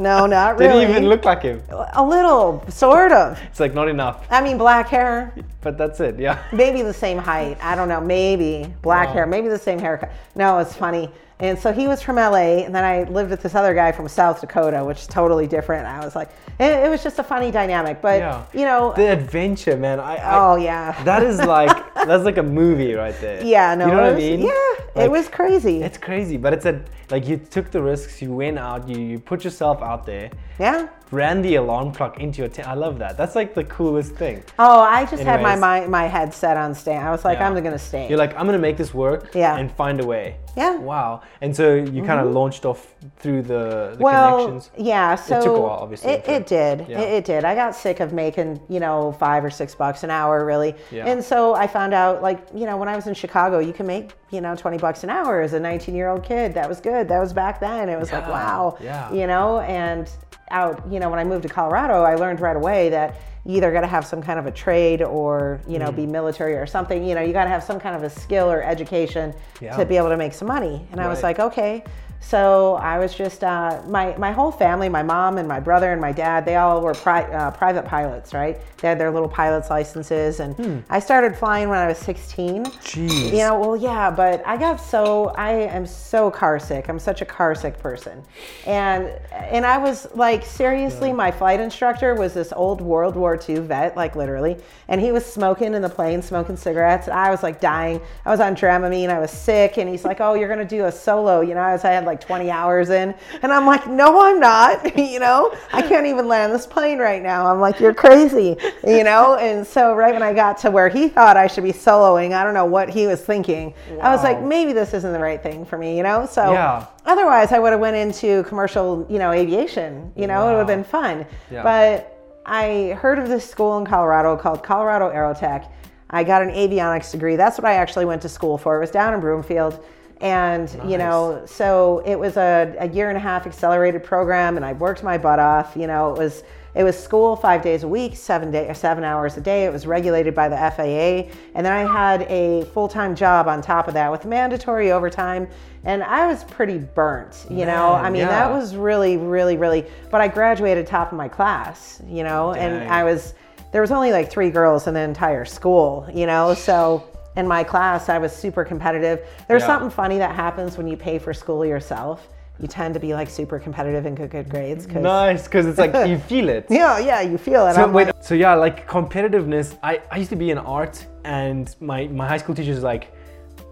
no, 0.00 0.26
not 0.26 0.58
really. 0.58 0.80
Didn't 0.80 0.90
even 0.90 1.08
look 1.08 1.24
like 1.24 1.42
him. 1.42 1.62
a 1.92 2.04
little, 2.04 2.64
sort 2.68 3.12
of. 3.12 3.38
It's 3.50 3.60
like 3.60 3.72
not 3.74 3.88
enough, 3.88 4.26
I 4.30 4.42
mean, 4.42 4.58
black 4.58 4.88
hair, 4.88 5.32
but 5.60 5.78
that's 5.78 6.00
it. 6.00 6.18
Yeah. 6.18 6.42
maybe 6.52 6.82
the 6.82 6.92
same 6.92 7.18
height. 7.18 7.56
I 7.62 7.76
don't 7.76 7.88
know. 7.88 8.00
Maybe 8.00 8.72
black 8.82 9.08
Wow. 9.08 9.14
hair. 9.14 9.26
Maybe 9.26 9.48
the 9.48 9.58
same 9.58 9.78
haircut. 9.78 10.10
No, 10.34 10.58
it's 10.58 10.74
funny. 10.74 11.08
And 11.40 11.58
so 11.58 11.72
he 11.72 11.88
was 11.88 12.02
from 12.02 12.16
LA, 12.16 12.64
and 12.64 12.74
then 12.74 12.84
I 12.84 13.04
lived 13.04 13.30
with 13.30 13.40
this 13.40 13.54
other 13.54 13.72
guy 13.74 13.92
from 13.92 14.06
South 14.08 14.40
Dakota, 14.40 14.84
which 14.84 15.00
is 15.00 15.06
totally 15.06 15.46
different. 15.46 15.86
I 15.86 16.04
was 16.04 16.14
like, 16.14 16.28
it, 16.58 16.84
it 16.84 16.90
was 16.90 17.02
just 17.02 17.18
a 17.18 17.24
funny 17.24 17.50
dynamic. 17.50 18.02
But 18.02 18.20
Yeah. 18.20 18.44
you 18.52 18.64
know, 18.66 18.92
The 18.94 19.10
adventure, 19.12 19.76
man. 19.76 20.00
I, 20.00 20.16
I 20.16 20.38
oh 20.38 20.56
yeah, 20.56 21.02
That 21.04 21.22
is 21.22 21.38
like 21.38 21.94
that's 21.94 22.24
like 22.24 22.36
a 22.36 22.42
movie 22.42 22.94
right 22.94 23.18
there. 23.20 23.42
yeah. 23.42 23.74
No, 23.74 23.86
you 23.86 23.92
know 23.92 23.98
it 24.00 24.04
what 24.04 24.12
I 24.12 24.16
mean? 24.16 24.40
Yeah, 24.40 24.52
Like, 24.94 25.04
it 25.06 25.10
was 25.10 25.28
crazy. 25.28 25.82
It's 25.82 25.98
crazy, 25.98 26.36
but 26.36 26.52
it's 26.52 26.66
a 26.66 26.82
like 27.10 27.26
you 27.26 27.38
took 27.38 27.70
the 27.70 27.80
risks. 27.82 28.20
You 28.20 28.32
went 28.32 28.58
out. 28.58 28.88
You 28.88 28.98
you 28.98 29.18
put 29.18 29.42
yourself 29.44 29.82
out 29.82 30.04
there. 30.04 30.30
yeah. 30.58 30.88
Ran 31.10 31.42
the 31.42 31.56
alarm 31.56 31.92
clock 31.92 32.20
into 32.20 32.38
your 32.38 32.48
tent. 32.48 32.68
I 32.68 32.74
love 32.74 32.98
that. 32.98 33.16
That's 33.16 33.34
like 33.34 33.54
the 33.54 33.64
coolest 33.64 34.14
thing. 34.14 34.42
Oh, 34.58 34.80
I 34.80 35.06
just 35.06 35.22
had 35.22 35.42
my, 35.42 35.56
my 35.56 35.86
my 35.86 36.06
head 36.06 36.32
set 36.32 36.56
on 36.56 36.74
staying. 36.74 37.00
I 37.00 37.10
was 37.10 37.24
like, 37.24 37.38
Yeah. 37.38 37.48
I'm 37.48 37.54
gonna 37.62 37.78
stay. 37.78 38.08
You're 38.08 38.18
like, 38.18 38.34
I'm 38.36 38.46
gonna 38.46 38.58
make 38.58 38.76
this 38.76 38.94
work. 38.94 39.34
Yeah. 39.34 39.56
And 39.56 39.70
find 39.72 40.00
a 40.00 40.06
way. 40.06 40.36
Yeah. 40.56 40.76
Wow. 40.76 41.22
And 41.40 41.54
so 41.54 41.74
you 41.74 42.02
kind 42.02 42.20
of 42.20 42.26
mm-hmm. 42.26 42.36
launched 42.36 42.64
off 42.64 42.94
through 43.18 43.42
the, 43.42 43.94
the 43.96 44.02
well, 44.02 44.46
connections. 44.46 44.70
yeah. 44.76 45.14
So 45.14 45.38
it 45.38 45.42
took 45.42 45.56
a 45.56 45.60
while, 45.60 45.78
obviously, 45.80 46.10
It, 46.10 46.28
it 46.28 46.46
did. 46.46 46.86
Yeah. 46.88 47.00
It, 47.00 47.12
it 47.12 47.24
did. 47.24 47.44
I 47.44 47.54
got 47.54 47.74
sick 47.74 48.00
of 48.00 48.12
making, 48.12 48.60
you 48.68 48.80
know, 48.80 49.12
five 49.12 49.44
or 49.44 49.50
six 49.50 49.74
bucks 49.74 50.02
an 50.02 50.10
hour, 50.10 50.44
really. 50.44 50.74
Yeah. 50.90 51.06
And 51.06 51.22
so 51.22 51.54
I 51.54 51.66
found 51.66 51.94
out, 51.94 52.22
like, 52.22 52.46
you 52.54 52.66
know, 52.66 52.76
when 52.76 52.88
I 52.88 52.96
was 52.96 53.06
in 53.06 53.14
Chicago, 53.14 53.58
you 53.58 53.72
can 53.72 53.86
make, 53.86 54.12
you 54.30 54.40
know, 54.40 54.56
20 54.56 54.78
bucks 54.78 55.04
an 55.04 55.10
hour 55.10 55.40
as 55.40 55.52
a 55.52 55.60
19 55.60 55.94
year 55.94 56.08
old 56.08 56.24
kid. 56.24 56.54
That 56.54 56.68
was 56.68 56.80
good. 56.80 57.08
That 57.08 57.20
was 57.20 57.32
back 57.32 57.60
then. 57.60 57.88
It 57.88 57.98
was 57.98 58.12
like, 58.12 58.26
wow. 58.28 58.76
Yeah. 58.80 59.12
You 59.12 59.26
know, 59.26 59.60
and 59.60 60.10
out, 60.50 60.82
you 60.90 61.00
know, 61.00 61.08
when 61.10 61.18
I 61.18 61.24
moved 61.24 61.42
to 61.44 61.48
Colorado, 61.48 62.02
I 62.02 62.14
learned 62.16 62.40
right 62.40 62.56
away 62.56 62.88
that 62.90 63.16
you 63.44 63.56
either 63.56 63.72
got 63.72 63.80
to 63.82 63.86
have 63.86 64.04
some 64.06 64.22
kind 64.22 64.38
of 64.38 64.46
a 64.46 64.50
trade 64.50 65.02
or, 65.02 65.60
you 65.66 65.78
know, 65.78 65.90
be 65.90 66.02
Mm. 66.06 66.10
military 66.10 66.54
or 66.56 66.66
something. 66.66 67.02
You 67.04 67.14
know, 67.14 67.22
you 67.22 67.32
got 67.32 67.44
to 67.44 67.50
have 67.50 67.62
some 67.62 67.80
kind 67.80 67.96
of 67.96 68.02
a 68.02 68.10
skill 68.10 68.50
or 68.50 68.62
education 68.62 69.32
Yeah. 69.60 69.76
to 69.76 69.84
be 69.86 69.96
able 69.96 70.10
to 70.10 70.16
make 70.16 70.34
some 70.34 70.48
money. 70.48 70.86
And 70.92 71.00
I 71.00 71.08
was 71.08 71.22
like, 71.22 71.38
okay. 71.38 71.82
So 72.22 72.74
I 72.74 72.98
was 72.98 73.14
just 73.14 73.42
uh, 73.42 73.80
my 73.88 74.14
my 74.18 74.30
whole 74.30 74.52
family, 74.52 74.88
my 74.90 75.02
mom 75.02 75.38
and 75.38 75.48
my 75.48 75.58
brother 75.58 75.90
and 75.90 76.00
my 76.00 76.12
dad. 76.12 76.44
They 76.44 76.56
all 76.56 76.80
were 76.82 76.92
pri- 76.94 77.22
uh, 77.32 77.50
private 77.52 77.86
pilots, 77.86 78.34
right? 78.34 78.60
They 78.78 78.88
had 78.88 79.00
their 79.00 79.10
little 79.10 79.28
pilot's 79.28 79.70
licenses, 79.70 80.38
and 80.40 80.54
Hmm. 80.54 80.78
I 80.90 81.00
started 81.00 81.34
flying 81.36 81.68
when 81.70 81.78
I 81.78 81.86
was 81.86 81.98
16. 81.98 82.66
Jeez. 82.66 83.32
You 83.32 83.38
know, 83.38 83.58
well, 83.58 83.76
yeah, 83.76 84.10
but 84.10 84.42
I 84.46 84.58
got 84.58 84.80
so 84.80 85.28
I 85.36 85.52
am 85.52 85.86
so 85.86 86.30
car 86.30 86.58
sick. 86.58 86.88
I'm 86.88 86.98
such 86.98 87.22
a 87.22 87.24
car 87.24 87.54
sick 87.54 87.78
person, 87.78 88.22
and 88.66 89.10
and 89.32 89.64
I 89.64 89.78
was 89.78 90.06
like, 90.14 90.44
seriously, 90.44 91.12
my 91.14 91.30
flight 91.30 91.58
instructor 91.58 92.14
was 92.14 92.34
this 92.34 92.52
old 92.54 92.82
World 92.82 93.16
War 93.16 93.40
II 93.48 93.60
vet, 93.60 93.96
like 93.96 94.14
literally, 94.14 94.58
and 94.88 95.00
he 95.00 95.10
was 95.10 95.24
smoking 95.24 95.72
in 95.72 95.80
the 95.80 95.88
plane, 95.88 96.20
smoking 96.20 96.56
cigarettes. 96.58 97.06
And 97.08 97.16
I 97.18 97.30
was 97.30 97.42
like 97.42 97.60
dying. 97.60 98.00
I 98.26 98.30
was 98.30 98.40
on 98.40 98.54
Dramamine. 98.54 99.08
I 99.08 99.18
was 99.18 99.30
sick, 99.30 99.78
and 99.78 99.88
he's 99.88 100.04
like, 100.04 100.20
"Oh, 100.20 100.34
you're 100.34 100.48
gonna 100.48 100.64
do 100.66 100.84
a 100.84 100.92
solo," 100.92 101.40
you 101.40 101.54
know. 101.54 101.60
I 101.62 101.72
was 101.72 101.84
I 101.84 101.92
had 101.92 102.04
like 102.10 102.20
20 102.20 102.50
hours 102.50 102.90
in, 102.90 103.14
and 103.42 103.52
I'm 103.52 103.66
like, 103.66 103.86
"No, 103.86 104.20
I'm 104.20 104.40
not." 104.40 104.96
you 104.98 105.20
know, 105.20 105.54
I 105.72 105.80
can't 105.80 106.06
even 106.06 106.26
land 106.26 106.52
this 106.52 106.66
plane 106.66 106.98
right 106.98 107.22
now. 107.22 107.46
I'm 107.46 107.60
like, 107.60 107.78
"You're 107.78 107.94
crazy," 107.94 108.56
you 108.84 109.04
know. 109.04 109.36
And 109.36 109.64
so 109.66 109.94
right 109.94 110.12
when 110.12 110.22
I 110.22 110.32
got 110.32 110.58
to 110.58 110.70
where 110.70 110.88
he 110.88 111.08
thought 111.08 111.36
I 111.36 111.46
should 111.46 111.64
be 111.64 111.72
soloing, 111.72 112.32
I 112.32 112.42
don't 112.42 112.54
know 112.54 112.64
what 112.64 112.88
he 112.90 113.06
was 113.06 113.20
thinking. 113.22 113.72
I 114.02 114.10
was 114.10 114.22
like, 114.24 114.42
maybe 114.42 114.72
this 114.72 114.92
isn't 114.92 115.12
the 115.12 115.20
right 115.20 115.40
thing 115.42 115.64
for 115.64 115.78
me, 115.78 115.96
you 115.96 116.02
know. 116.02 116.26
So 116.26 116.52
Yeah. 116.52 116.86
otherwise, 117.06 117.52
I 117.52 117.58
would 117.60 117.70
have 117.70 117.80
went 117.80 117.96
into 117.96 118.42
commercial, 118.44 119.06
you 119.08 119.18
know, 119.18 119.30
aviation. 119.30 120.12
You 120.16 120.26
know, 120.26 120.48
it 120.48 120.52
would 120.52 120.58
have 120.58 120.66
been 120.66 120.84
fun. 120.84 121.26
Yeah. 121.50 121.62
But 121.62 122.16
I 122.44 122.98
heard 123.00 123.18
of 123.20 123.28
this 123.28 123.48
school 123.48 123.78
in 123.78 123.86
Colorado 123.86 124.36
called 124.36 124.62
Colorado 124.64 125.10
Aerotech. 125.10 125.68
I 126.10 126.24
got 126.24 126.42
an 126.42 126.50
avionics 126.50 127.12
degree. 127.12 127.36
That's 127.36 127.56
what 127.56 127.66
I 127.66 127.74
actually 127.74 128.04
went 128.04 128.20
to 128.22 128.28
school 128.28 128.58
for. 128.58 128.76
It 128.76 128.80
was 128.80 128.90
down 128.90 129.14
in 129.14 129.20
Broomfield. 129.20 129.84
And, 130.20 130.70
you 130.86 130.98
know, 130.98 131.42
so 131.46 132.02
it 132.04 132.16
was 132.16 132.36
a, 132.36 132.76
a 132.78 132.88
year 132.88 133.08
and 133.08 133.16
a 133.16 133.20
half 133.20 133.46
accelerated 133.46 134.04
program 134.04 134.56
and 134.56 134.64
I 134.64 134.74
worked 134.74 135.02
my 135.02 135.16
butt 135.16 135.38
off. 135.38 135.74
You 135.76 135.86
know, 135.86 136.14
it 136.14 136.18
was 136.18 136.42
it 136.74 136.84
was 136.84 136.96
school 136.96 137.34
five 137.34 137.62
days 137.62 137.82
a 137.82 137.88
week, 137.88 138.16
seven 138.16 138.50
day, 138.50 138.72
seven 138.74 139.02
hours 139.02 139.36
a 139.36 139.40
day. 139.40 139.64
It 139.64 139.72
was 139.72 139.86
regulated 139.86 140.34
by 140.34 140.48
the 140.48 140.56
FAA, 140.56 141.32
and 141.54 141.66
then 141.66 141.72
I 141.72 141.80
had 141.80 142.22
a 142.22 142.64
full 142.66 142.88
time 142.88 143.16
job 143.16 143.48
on 143.48 143.60
top 143.60 143.88
of 143.88 143.94
that 143.94 144.10
with 144.10 144.24
mandatory 144.24 144.92
overtime. 144.92 145.48
And 145.84 146.02
I 146.02 146.26
was 146.26 146.44
pretty 146.44 146.78
burnt. 146.78 147.46
You 147.50 147.64
know, 147.64 147.92
I 147.92 148.10
mean, 148.10 148.20
yeah. 148.20 148.28
that 148.28 148.50
was 148.50 148.76
really, 148.76 149.16
really, 149.16 149.56
really. 149.56 149.86
But 150.10 150.20
I 150.20 150.28
graduated 150.28 150.86
top 150.86 151.10
of 151.10 151.18
my 151.18 151.28
class. 151.28 152.00
You 152.06 152.22
know, 152.22 152.54
Dang. 152.54 152.82
and 152.82 152.92
I 152.92 153.02
was 153.02 153.34
there 153.72 153.80
was 153.80 153.90
only 153.90 154.12
like 154.12 154.30
three 154.30 154.50
girls 154.50 154.86
in 154.86 154.94
the 154.94 155.00
entire 155.00 155.44
school. 155.44 156.08
You 156.12 156.26
know, 156.26 156.54
so. 156.54 157.06
In 157.36 157.46
my 157.46 157.62
class, 157.62 158.08
I 158.08 158.18
was 158.18 158.32
super 158.34 158.64
competitive. 158.64 159.20
There's 159.48 159.62
Yeah. 159.62 159.68
something 159.68 159.90
funny 159.90 160.18
that 160.18 160.34
happens 160.34 160.76
when 160.76 160.86
you 160.88 160.96
pay 160.96 161.18
for 161.18 161.32
school 161.32 161.64
yourself. 161.64 162.28
You 162.58 162.66
tend 162.68 162.92
to 162.94 163.00
be 163.00 163.14
like 163.14 163.30
super 163.30 163.58
competitive 163.58 164.04
and 164.04 164.16
get 164.16 164.30
good 164.30 164.48
grades. 164.50 164.84
'cause- 164.86 165.02
Nice, 165.02 165.44
because 165.44 165.66
it's 165.66 165.78
like 165.78 165.94
you 166.08 166.18
feel 166.18 166.48
it. 166.48 166.66
yeah, 166.70 166.98
yeah, 166.98 167.20
you 167.20 167.38
feel 167.38 167.66
it. 167.68 167.74
So 167.74 167.88
wait, 167.88 168.06
like, 168.08 168.14
so 168.20 168.34
yeah, 168.34 168.54
like 168.54 168.86
competitiveness. 168.88 169.76
I, 169.82 170.00
I 170.10 170.18
used 170.18 170.30
to 170.30 170.36
be 170.36 170.50
in 170.50 170.58
art, 170.58 171.06
and 171.24 171.74
my 171.80 172.08
my 172.08 172.26
high 172.28 172.36
school 172.36 172.54
teacher's 172.54 172.82
like, 172.82 173.12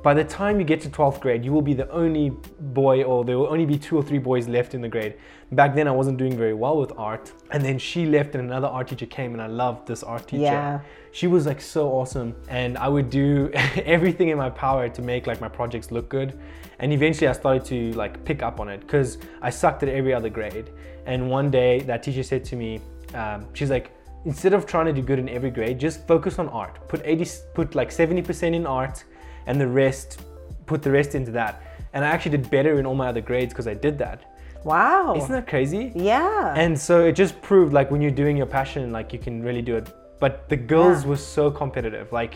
by 0.02 0.14
the 0.14 0.24
time 0.24 0.60
you 0.60 0.64
get 0.64 0.80
to 0.82 0.88
12th 0.88 1.20
grade, 1.20 1.44
you 1.44 1.52
will 1.52 1.62
be 1.62 1.74
the 1.74 1.90
only 1.90 2.30
boy, 2.60 3.02
or 3.02 3.24
there 3.24 3.36
will 3.36 3.48
only 3.48 3.66
be 3.66 3.76
two 3.76 3.96
or 3.96 4.02
three 4.02 4.18
boys 4.18 4.46
left 4.46 4.74
in 4.74 4.80
the 4.80 4.88
grade. 4.88 5.14
Back 5.52 5.74
then, 5.74 5.88
I 5.88 5.90
wasn't 5.90 6.18
doing 6.18 6.36
very 6.36 6.54
well 6.54 6.78
with 6.78 6.92
art, 6.96 7.32
and 7.50 7.64
then 7.64 7.78
she 7.78 8.06
left, 8.06 8.34
and 8.34 8.44
another 8.44 8.68
art 8.68 8.88
teacher 8.88 9.06
came, 9.06 9.32
and 9.32 9.42
I 9.42 9.46
loved 9.46 9.88
this 9.88 10.02
art 10.02 10.28
teacher. 10.28 10.42
Yeah. 10.42 10.80
She 11.10 11.26
was 11.26 11.46
like 11.46 11.60
so 11.60 11.88
awesome, 11.88 12.36
and 12.48 12.78
I 12.78 12.88
would 12.88 13.10
do 13.10 13.50
everything 13.54 14.28
in 14.28 14.38
my 14.38 14.50
power 14.50 14.88
to 14.88 15.02
make 15.02 15.26
like 15.26 15.40
my 15.40 15.48
projects 15.48 15.90
look 15.90 16.08
good. 16.08 16.38
And 16.78 16.92
eventually, 16.92 17.26
I 17.26 17.32
started 17.32 17.64
to 17.66 17.92
like 17.94 18.24
pick 18.24 18.42
up 18.42 18.60
on 18.60 18.68
it 18.68 18.80
because 18.80 19.18
I 19.42 19.50
sucked 19.50 19.82
at 19.82 19.88
every 19.88 20.14
other 20.14 20.28
grade. 20.28 20.70
And 21.06 21.28
one 21.28 21.50
day, 21.50 21.80
that 21.80 22.04
teacher 22.04 22.22
said 22.22 22.44
to 22.46 22.56
me, 22.56 22.80
um, 23.14 23.46
she's 23.52 23.70
like, 23.70 23.90
instead 24.26 24.52
of 24.52 24.66
trying 24.66 24.86
to 24.86 24.92
do 24.92 25.02
good 25.02 25.18
in 25.18 25.28
every 25.28 25.50
grade, 25.50 25.78
just 25.78 26.06
focus 26.06 26.38
on 26.38 26.48
art. 26.50 26.86
Put 26.88 27.00
80, 27.04 27.26
put 27.54 27.74
like 27.74 27.90
70% 27.90 28.54
in 28.54 28.66
art, 28.66 29.04
and 29.48 29.60
the 29.60 29.66
rest, 29.66 30.20
put 30.66 30.82
the 30.82 30.90
rest 30.92 31.14
into 31.16 31.32
that. 31.32 31.62
And 31.94 32.04
I 32.04 32.08
actually 32.08 32.36
did 32.36 32.48
better 32.50 32.78
in 32.78 32.86
all 32.86 32.94
my 32.94 33.08
other 33.08 33.22
grades 33.22 33.52
because 33.52 33.66
I 33.66 33.74
did 33.74 33.98
that. 33.98 34.18
wow. 34.64 35.14
Isn't 35.16 35.32
that 35.32 35.46
crazy? 35.46 35.92
yeah. 35.94 36.52
And 36.56 36.78
so 36.78 37.04
it 37.08 37.12
just 37.12 37.40
proved 37.42 37.72
like 37.72 37.90
when 37.92 38.00
you're 38.02 38.18
doing 38.22 38.36
your 38.36 38.46
passion, 38.58 38.92
like 38.92 39.12
you 39.14 39.18
can 39.26 39.42
really 39.42 39.62
do 39.62 39.74
it. 39.76 39.86
But 40.20 40.48
the 40.48 40.56
girls 40.56 40.98
Yeah. 41.02 41.10
were 41.10 41.16
so 41.38 41.50
competitive. 41.50 42.12
Like 42.12 42.32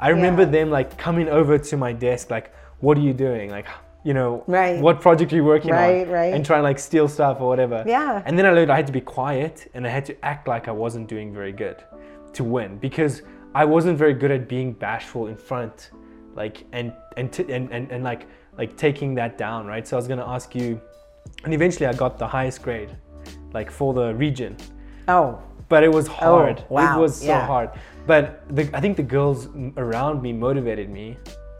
I 0.00 0.08
remember 0.08 0.42
Yeah. 0.42 0.50
them 0.56 0.68
like 0.78 0.88
coming 1.06 1.28
over 1.28 1.54
to 1.70 1.74
my 1.76 1.92
desk, 1.92 2.30
like, 2.30 2.46
what 2.80 2.94
are 2.98 3.02
you 3.08 3.12
doing? 3.26 3.50
Like, 3.50 3.66
you 4.08 4.14
know, 4.14 4.42
Right. 4.46 4.80
what 4.86 5.00
project 5.00 5.32
are 5.32 5.36
you 5.36 5.44
working 5.44 5.70
Right, 5.72 6.06
on? 6.06 6.12
right. 6.20 6.32
And 6.34 6.44
try 6.44 6.56
and 6.56 6.64
like 6.70 6.78
steal 6.78 7.08
stuff 7.08 7.36
or 7.40 7.46
whatever. 7.52 7.84
Yeah. 7.86 8.22
And 8.26 8.36
then 8.38 8.44
I 8.46 8.50
learned 8.56 8.70
I 8.72 8.76
had 8.76 8.86
to 8.92 8.92
be 9.00 9.04
quiet 9.18 9.54
and 9.74 9.86
I 9.86 9.90
had 9.90 10.04
to 10.10 10.14
act 10.32 10.48
like 10.48 10.64
I 10.72 10.72
wasn't 10.84 11.06
doing 11.14 11.28
very 11.40 11.52
good 11.64 11.76
to 12.38 12.42
win 12.56 12.70
because 12.88 13.22
I 13.54 13.64
wasn't 13.64 13.96
very 14.04 14.14
good 14.22 14.30
at 14.38 14.48
being 14.48 14.72
bashful 14.72 15.22
in 15.28 15.36
front, 15.36 15.90
like 16.36 16.64
and 16.72 16.92
and 17.16 17.32
t- 17.32 17.50
and, 17.52 17.70
and 17.72 17.90
and 17.90 18.04
like 18.04 18.26
like 18.58 18.76
taking 18.76 19.14
that 19.16 19.36
down, 19.38 19.66
right? 19.66 19.86
So 19.86 19.96
I 19.96 19.98
was 19.98 20.06
gonna 20.08 20.26
ask 20.26 20.54
you, 20.54 20.80
and 21.44 21.52
eventually 21.52 21.86
I 21.86 21.92
got 21.92 22.18
the 22.18 22.26
highest 22.26 22.62
grade, 22.62 22.90
like 23.52 23.70
for 23.70 23.92
the 23.94 24.14
region, 24.14 24.56
Oh, 25.08 25.40
but 25.68 25.82
it 25.82 25.92
was 25.92 26.08
oh, 26.08 26.12
hard. 26.12 26.64
wow, 26.68 26.98
It 26.98 27.00
was 27.00 27.16
so 27.20 27.26
yeah. 27.26 27.46
hard. 27.46 27.70
But 28.06 28.42
the, 28.54 28.70
I 28.76 28.80
think 28.80 28.96
the 28.96 29.02
girls 29.02 29.48
around 29.76 30.22
me 30.22 30.32
motivated 30.32 30.88
me. 30.90 31.16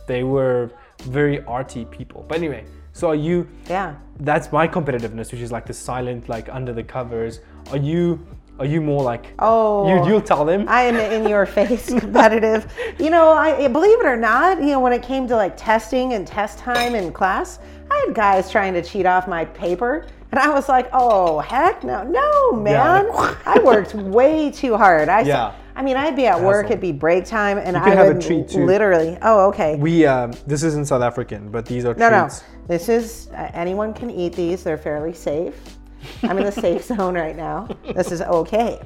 They 0.06 0.22
were 0.22 0.70
very 1.02 1.42
arty 1.44 1.84
people. 1.86 2.24
But 2.28 2.36
anyway, 2.38 2.64
so 2.92 3.08
are 3.08 3.16
you? 3.16 3.48
yeah. 3.68 3.96
That's 4.20 4.52
my 4.52 4.68
competitiveness, 4.68 5.32
which 5.32 5.40
is 5.40 5.50
like 5.50 5.66
the 5.66 5.74
silent, 5.74 6.28
like 6.28 6.48
under 6.48 6.72
the 6.72 6.84
covers. 6.84 7.40
Are 7.72 7.76
you? 7.76 8.24
Are 8.58 8.64
you 8.64 8.80
more 8.80 9.02
like? 9.02 9.32
Oh. 9.38 9.86
you 9.88 10.08
you'll 10.08 10.22
tell 10.22 10.44
them. 10.44 10.64
I 10.68 10.82
am 10.82 10.96
in 10.96 11.28
your 11.28 11.44
face 11.44 11.88
competitive. 11.98 12.72
You 12.98 13.10
know, 13.10 13.30
I 13.30 13.68
believe 13.68 14.00
it 14.00 14.06
or 14.06 14.16
not, 14.16 14.60
you 14.60 14.68
know, 14.68 14.80
when 14.80 14.92
it 14.92 15.02
came 15.02 15.28
to 15.28 15.36
like 15.36 15.56
testing 15.56 16.14
and 16.14 16.26
test 16.26 16.58
time 16.58 16.94
in 16.94 17.12
class, 17.12 17.58
I 17.90 18.04
had 18.06 18.14
guys 18.14 18.50
trying 18.50 18.72
to 18.74 18.82
cheat 18.82 19.04
off 19.06 19.28
my 19.28 19.44
paper. 19.44 20.06
And 20.32 20.40
I 20.40 20.48
was 20.50 20.68
like, 20.68 20.88
oh, 20.92 21.38
heck 21.40 21.84
no, 21.84 22.02
no, 22.02 22.52
man. 22.52 23.06
Yeah. 23.14 23.36
I 23.46 23.58
worked 23.60 23.94
way 23.94 24.50
too 24.50 24.76
hard. 24.76 25.08
I, 25.08 25.20
Yeah. 25.20 25.52
I 25.76 25.82
mean, 25.82 25.96
I'd 25.98 26.16
be 26.16 26.26
at 26.26 26.40
work, 26.40 26.66
it'd 26.66 26.80
be 26.80 26.90
break 26.90 27.26
time, 27.26 27.58
and 27.58 27.76
You 27.76 27.82
I 27.82 27.84
can 27.84 27.96
have 27.98 28.06
a 28.06 28.12
would 28.14 28.22
treat, 28.22 28.48
too. 28.48 28.64
literally, 28.64 29.18
oh, 29.20 29.48
okay. 29.48 29.76
We 29.76 30.06
um, 30.06 30.32
this 30.46 30.62
isn't 30.62 30.86
South 30.86 31.02
African, 31.02 31.50
but 31.50 31.66
these 31.66 31.84
are 31.84 31.92
No, 31.94 32.08
no. 32.08 32.28
This 32.66 32.88
is 32.88 33.28
uh, 33.34 33.50
anyone 33.52 33.92
can 33.92 34.10
eat 34.10 34.32
these. 34.32 34.64
They're 34.64 34.78
fairly 34.78 35.12
safe. 35.12 35.76
I'm 36.22 36.38
in 36.38 36.44
the 36.44 36.52
safe 36.52 36.84
zone 36.84 37.14
right 37.14 37.36
now. 37.36 37.68
This 37.94 38.12
is 38.12 38.20
okay. 38.22 38.80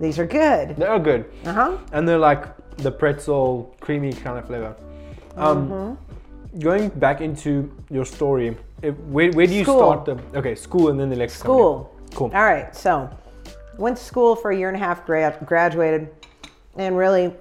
These 0.00 0.18
are 0.18 0.26
good. 0.26 0.76
They're 0.76 0.98
good, 0.98 1.24
Uh 1.44 1.52
huh. 1.52 1.78
and 1.92 2.08
they're 2.08 2.18
like 2.18 2.44
the 2.78 2.90
pretzel, 2.90 3.74
creamy 3.80 4.12
kind 4.12 4.38
of 4.38 4.46
flavor. 4.46 4.74
Um, 5.36 5.68
Mm-hmm. 5.68 6.58
Going 6.58 6.90
back 6.90 7.20
into 7.22 7.70
your 7.90 8.04
story, 8.04 8.54
if, 8.82 8.94
where, 9.08 9.30
where 9.32 9.46
do 9.46 9.54
you 9.54 9.62
School. 9.64 9.78
start 9.78 10.04
the? 10.04 10.38
Okay, 10.38 10.54
school, 10.54 10.90
and 10.90 11.00
then 11.00 11.08
the 11.08 11.16
next 11.16 11.38
School. 11.38 11.90
Cool. 12.14 12.30
All 12.34 12.42
right. 12.44 12.74
So, 12.76 13.08
went 13.78 13.96
to 13.96 14.04
school 14.04 14.36
for 14.36 14.50
a 14.50 14.56
year 14.56 14.68
and 14.68 14.76
a 14.76 14.80
half. 14.80 15.06
Grad, 15.06 15.46
graduated, 15.46 16.10
and 16.76 16.94
really, 16.94 17.32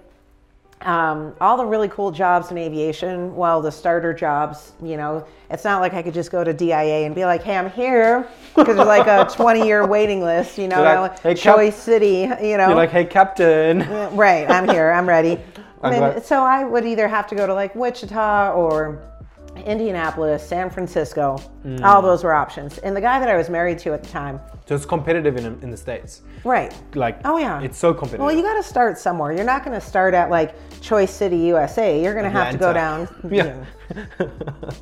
um, 0.86 1.34
all 1.42 1.58
the 1.58 1.66
really 1.66 1.88
cool 1.90 2.12
jobs 2.12 2.52
in 2.52 2.58
aviation. 2.58 3.36
Well, 3.36 3.62
the 3.62 3.72
starter 3.72 4.14
jobs. 4.14 4.74
You 4.82 4.98
know, 4.98 5.26
it's 5.50 5.64
not 5.64 5.82
like 5.82 5.94
I 5.94 6.02
could 6.02 6.14
just 6.14 6.32
go 6.32 6.44
to 6.44 6.54
DIA 6.54 7.06
and 7.06 7.14
be 7.16 7.26
like, 7.26 7.44
"Hey, 7.44 7.58
I'm 7.58 7.70
here," 7.72 8.28
because 8.56 8.76
there's 8.76 8.88
like 8.88 9.08
a 9.08 9.30
20 9.34 9.66
year 9.66 9.86
waiting 9.86 10.22
list. 10.22 10.58
You 10.58 10.68
know, 10.68 10.82
like, 10.82 11.20
"Hey, 11.20 11.36
Cap- 11.36 11.56
Choice 11.56 11.76
City. 11.76 12.30
You 12.42 12.58
know, 12.58 12.68
You're 12.68 12.76
like, 12.76 12.92
hey, 12.92 13.06
Captain. 13.06 13.80
right 14.16 14.50
i'm 14.50 14.68
here 14.68 14.92
i'm 14.92 15.08
ready 15.08 15.40
I'm 15.84 15.94
And 15.94 16.24
so 16.24 16.44
i 16.44 16.64
would 16.64 16.86
either 16.86 17.08
have 17.08 17.28
to 17.28 17.36
go 17.36 17.48
to 17.48 17.54
like 17.54 17.74
wichita 17.76 18.52
or 18.54 19.02
indianapolis 19.66 20.48
san 20.48 20.70
francisco 20.70 21.38
Mm. 21.66 21.84
all 21.84 22.02
those 22.02 22.24
were 22.24 22.34
options 22.34 22.80
and 22.80 22.96
the 22.96 23.02
guy 23.02 23.20
that 23.20 23.30
i 23.30 23.38
was 23.38 23.48
married 23.50 23.78
to 23.80 23.94
at 23.94 24.02
the 24.02 24.10
time 24.10 24.40
So 24.66 24.74
it's 24.74 24.86
competitive 24.86 25.38
in, 25.38 25.46
in 25.62 25.70
the 25.70 25.78
states. 25.78 26.22
right 26.44 26.74
Like, 26.96 27.20
Oh, 27.24 27.38
yeah. 27.38 27.62
it's 27.62 27.78
so 27.78 27.94
competitive. 27.94 28.26
well 28.26 28.36
you 28.36 28.42
got 28.42 28.56
to 28.56 28.64
start 28.64 28.98
somewhere 28.98 29.32
you're 29.32 29.46
not 29.46 29.64
going 29.64 29.80
to 29.80 29.86
start 29.86 30.14
at 30.16 30.30
like 30.32 30.56
choice 30.82 31.12
city 31.12 31.38
usa 31.38 32.02
you're 32.02 32.14
going 32.14 32.26
to 32.26 32.32
have 32.32 32.52
to 32.52 32.58
go 32.58 32.74
down. 32.74 33.08
Yeah. 33.30 33.64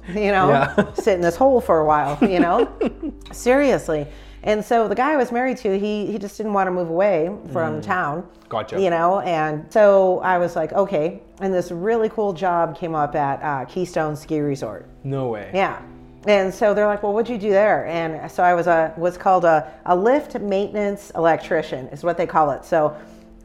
you 0.09 0.31
know, 0.31 0.49
Yeah. 0.49 0.93
sit 0.93 1.15
in 1.15 1.21
this 1.21 1.35
hole 1.35 1.59
for 1.59 1.79
a 1.79 1.85
while, 1.85 2.17
you 2.21 2.39
know? 2.39 2.69
Seriously. 3.31 4.07
And 4.43 4.63
so 4.63 4.87
the 4.87 4.95
guy 4.95 5.11
I 5.13 5.17
was 5.17 5.31
married 5.31 5.57
to, 5.57 5.77
he, 5.77 6.05
he 6.05 6.17
just 6.17 6.37
didn't 6.37 6.53
want 6.53 6.67
to 6.67 6.71
move 6.71 6.89
away 6.89 7.29
from 7.51 7.81
town. 7.81 8.21
Mm. 8.23 8.49
Gotcha. 8.49 8.81
You 8.81 8.89
know, 8.89 9.19
and 9.19 9.71
so 9.71 10.19
I 10.19 10.37
was 10.37 10.55
like, 10.55 10.71
okay. 10.73 11.21
And 11.41 11.53
this 11.53 11.71
really 11.71 12.09
cool 12.09 12.33
job 12.33 12.77
came 12.77 12.95
up 12.95 13.15
at 13.15 13.41
uh, 13.43 13.65
Keystone 13.65 14.15
Ski 14.15 14.39
Resort. 14.39 14.87
no 15.03 15.27
way. 15.27 15.51
Yeah. 15.53 15.81
And 16.27 16.53
so 16.53 16.73
they're 16.73 16.85
like, 16.87 17.01
well, 17.01 17.13
what'd 17.13 17.29
you 17.29 17.37
do 17.37 17.49
there? 17.49 17.85
And 17.85 18.29
so 18.29 18.43
I 18.43 18.53
was 18.53 18.67
a 18.67 18.91
what's 18.97 19.15
called 19.17 19.45
a, 19.45 19.71
a 19.85 19.95
lift 19.95 20.37
maintenance 20.39 21.11
electrician 21.15 21.87
is 21.87 22.03
what 22.03 22.17
they 22.17 22.25
call 22.25 22.51
it. 22.51 22.65
So 22.65 22.93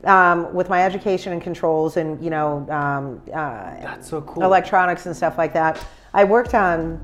um, 0.02 0.52
with 0.52 0.68
my 0.68 0.82
education 0.84 1.32
and 1.32 1.40
controls 1.40 1.96
and 1.96 2.22
you 2.22 2.30
know 2.30 2.66
um, 2.70 3.22
uh, 3.28 3.80
That's 3.80 4.08
so 4.08 4.22
cool. 4.22 4.42
electronics 4.42 5.06
and 5.06 5.16
stuff 5.16 5.38
like 5.38 5.52
that, 5.52 5.84
I 6.14 6.24
worked 6.24 6.54
on 6.54 7.00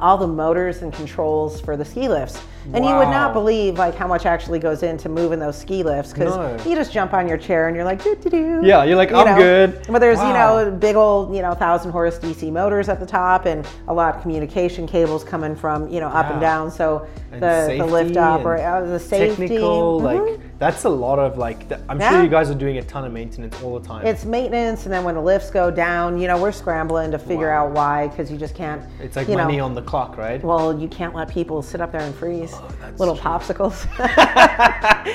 all 0.00 0.16
the 0.16 0.28
motors 0.28 0.82
and 0.82 0.92
controls 0.92 1.60
for 1.60 1.76
the 1.76 1.84
ski 1.84 2.08
lifts. 2.08 2.40
And 2.72 2.84
you 2.84 2.94
would 2.94 3.08
not 3.08 3.32
believe 3.32 3.78
like 3.78 3.94
how 3.94 4.06
much 4.06 4.26
actually 4.26 4.58
goes 4.58 4.82
into 4.82 5.08
moving 5.08 5.38
those 5.38 5.56
ski 5.58 5.82
lifts 5.82 6.12
because 6.12 6.36
No. 6.36 6.70
you 6.70 6.76
just 6.76 6.92
jump 6.92 7.12
on 7.14 7.26
your 7.26 7.38
chair 7.38 7.66
and 7.68 7.74
you're 7.76 7.84
like 7.84 8.02
doo 8.02 8.14
doo 8.16 8.30
doo. 8.30 8.60
Yeah, 8.62 8.84
you're 8.84 8.96
like, 8.96 9.12
"I'm 9.12 9.36
good." 9.38 9.80
But 9.88 9.98
there's 10.00 10.18
Wow. 10.18 10.28
you 10.58 10.64
know 10.66 10.70
big 10.76 10.96
old 10.96 11.34
you 11.34 11.42
know 11.42 11.54
thousand 11.54 11.90
horse 11.92 12.18
DC 12.18 12.50
motors 12.52 12.88
at 12.88 13.00
the 13.00 13.06
top 13.06 13.46
and 13.46 13.66
a 13.88 13.94
lot 13.94 14.14
of 14.16 14.22
communication 14.22 14.86
cables 14.86 15.24
coming 15.24 15.56
from 15.56 15.88
you 15.88 16.00
know 16.00 16.08
up 16.08 16.30
and 16.30 16.40
down. 16.40 16.70
So 16.70 17.06
And 17.32 17.42
the 17.42 17.74
the 17.78 17.86
lift 17.86 18.16
up 18.16 18.44
or 18.44 18.56
uh, 18.58 18.84
the 18.84 18.98
safety, 18.98 19.46
Technical, 19.48 20.00
Mhm. 20.00 20.04
like 20.04 20.40
that's 20.58 20.84
a 20.84 20.88
lot 20.90 21.18
of 21.18 21.38
like. 21.38 21.68
th- 21.68 21.80
I'm 21.88 21.98
Yeah. 22.00 22.10
sure 22.10 22.22
you 22.22 22.28
guys 22.28 22.50
are 22.50 22.54
doing 22.54 22.78
a 22.78 22.82
ton 22.82 23.04
of 23.04 23.12
maintenance 23.12 23.56
all 23.62 23.78
the 23.78 23.86
time. 23.86 24.04
it's 24.06 24.24
maintenance, 24.24 24.84
and 24.84 24.92
then 24.92 25.04
when 25.04 25.14
the 25.14 25.20
lifts 25.22 25.50
go 25.50 25.70
down, 25.70 26.18
you 26.18 26.26
know 26.28 26.36
we're 26.36 26.52
scrambling 26.52 27.10
to 27.12 27.18
figure 27.18 27.48
Wow. 27.50 27.66
out 27.66 27.70
why 27.72 28.08
because 28.08 28.30
you 28.30 28.36
just 28.36 28.54
can't. 28.54 28.82
It's 29.00 29.16
like 29.16 29.28
money 29.28 29.56
know, 29.58 29.64
on 29.64 29.74
the 29.74 29.82
clock, 29.82 30.18
right? 30.18 30.42
Well, 30.44 30.76
you 30.78 30.88
can't 30.88 31.14
let 31.14 31.28
people 31.28 31.62
sit 31.62 31.80
up 31.80 31.92
there 31.92 32.00
and 32.02 32.14
freeze. 32.14 32.49
Oh, 32.52 32.68
Little 32.98 33.16
true. 33.16 33.24
popsicles. 33.30 33.86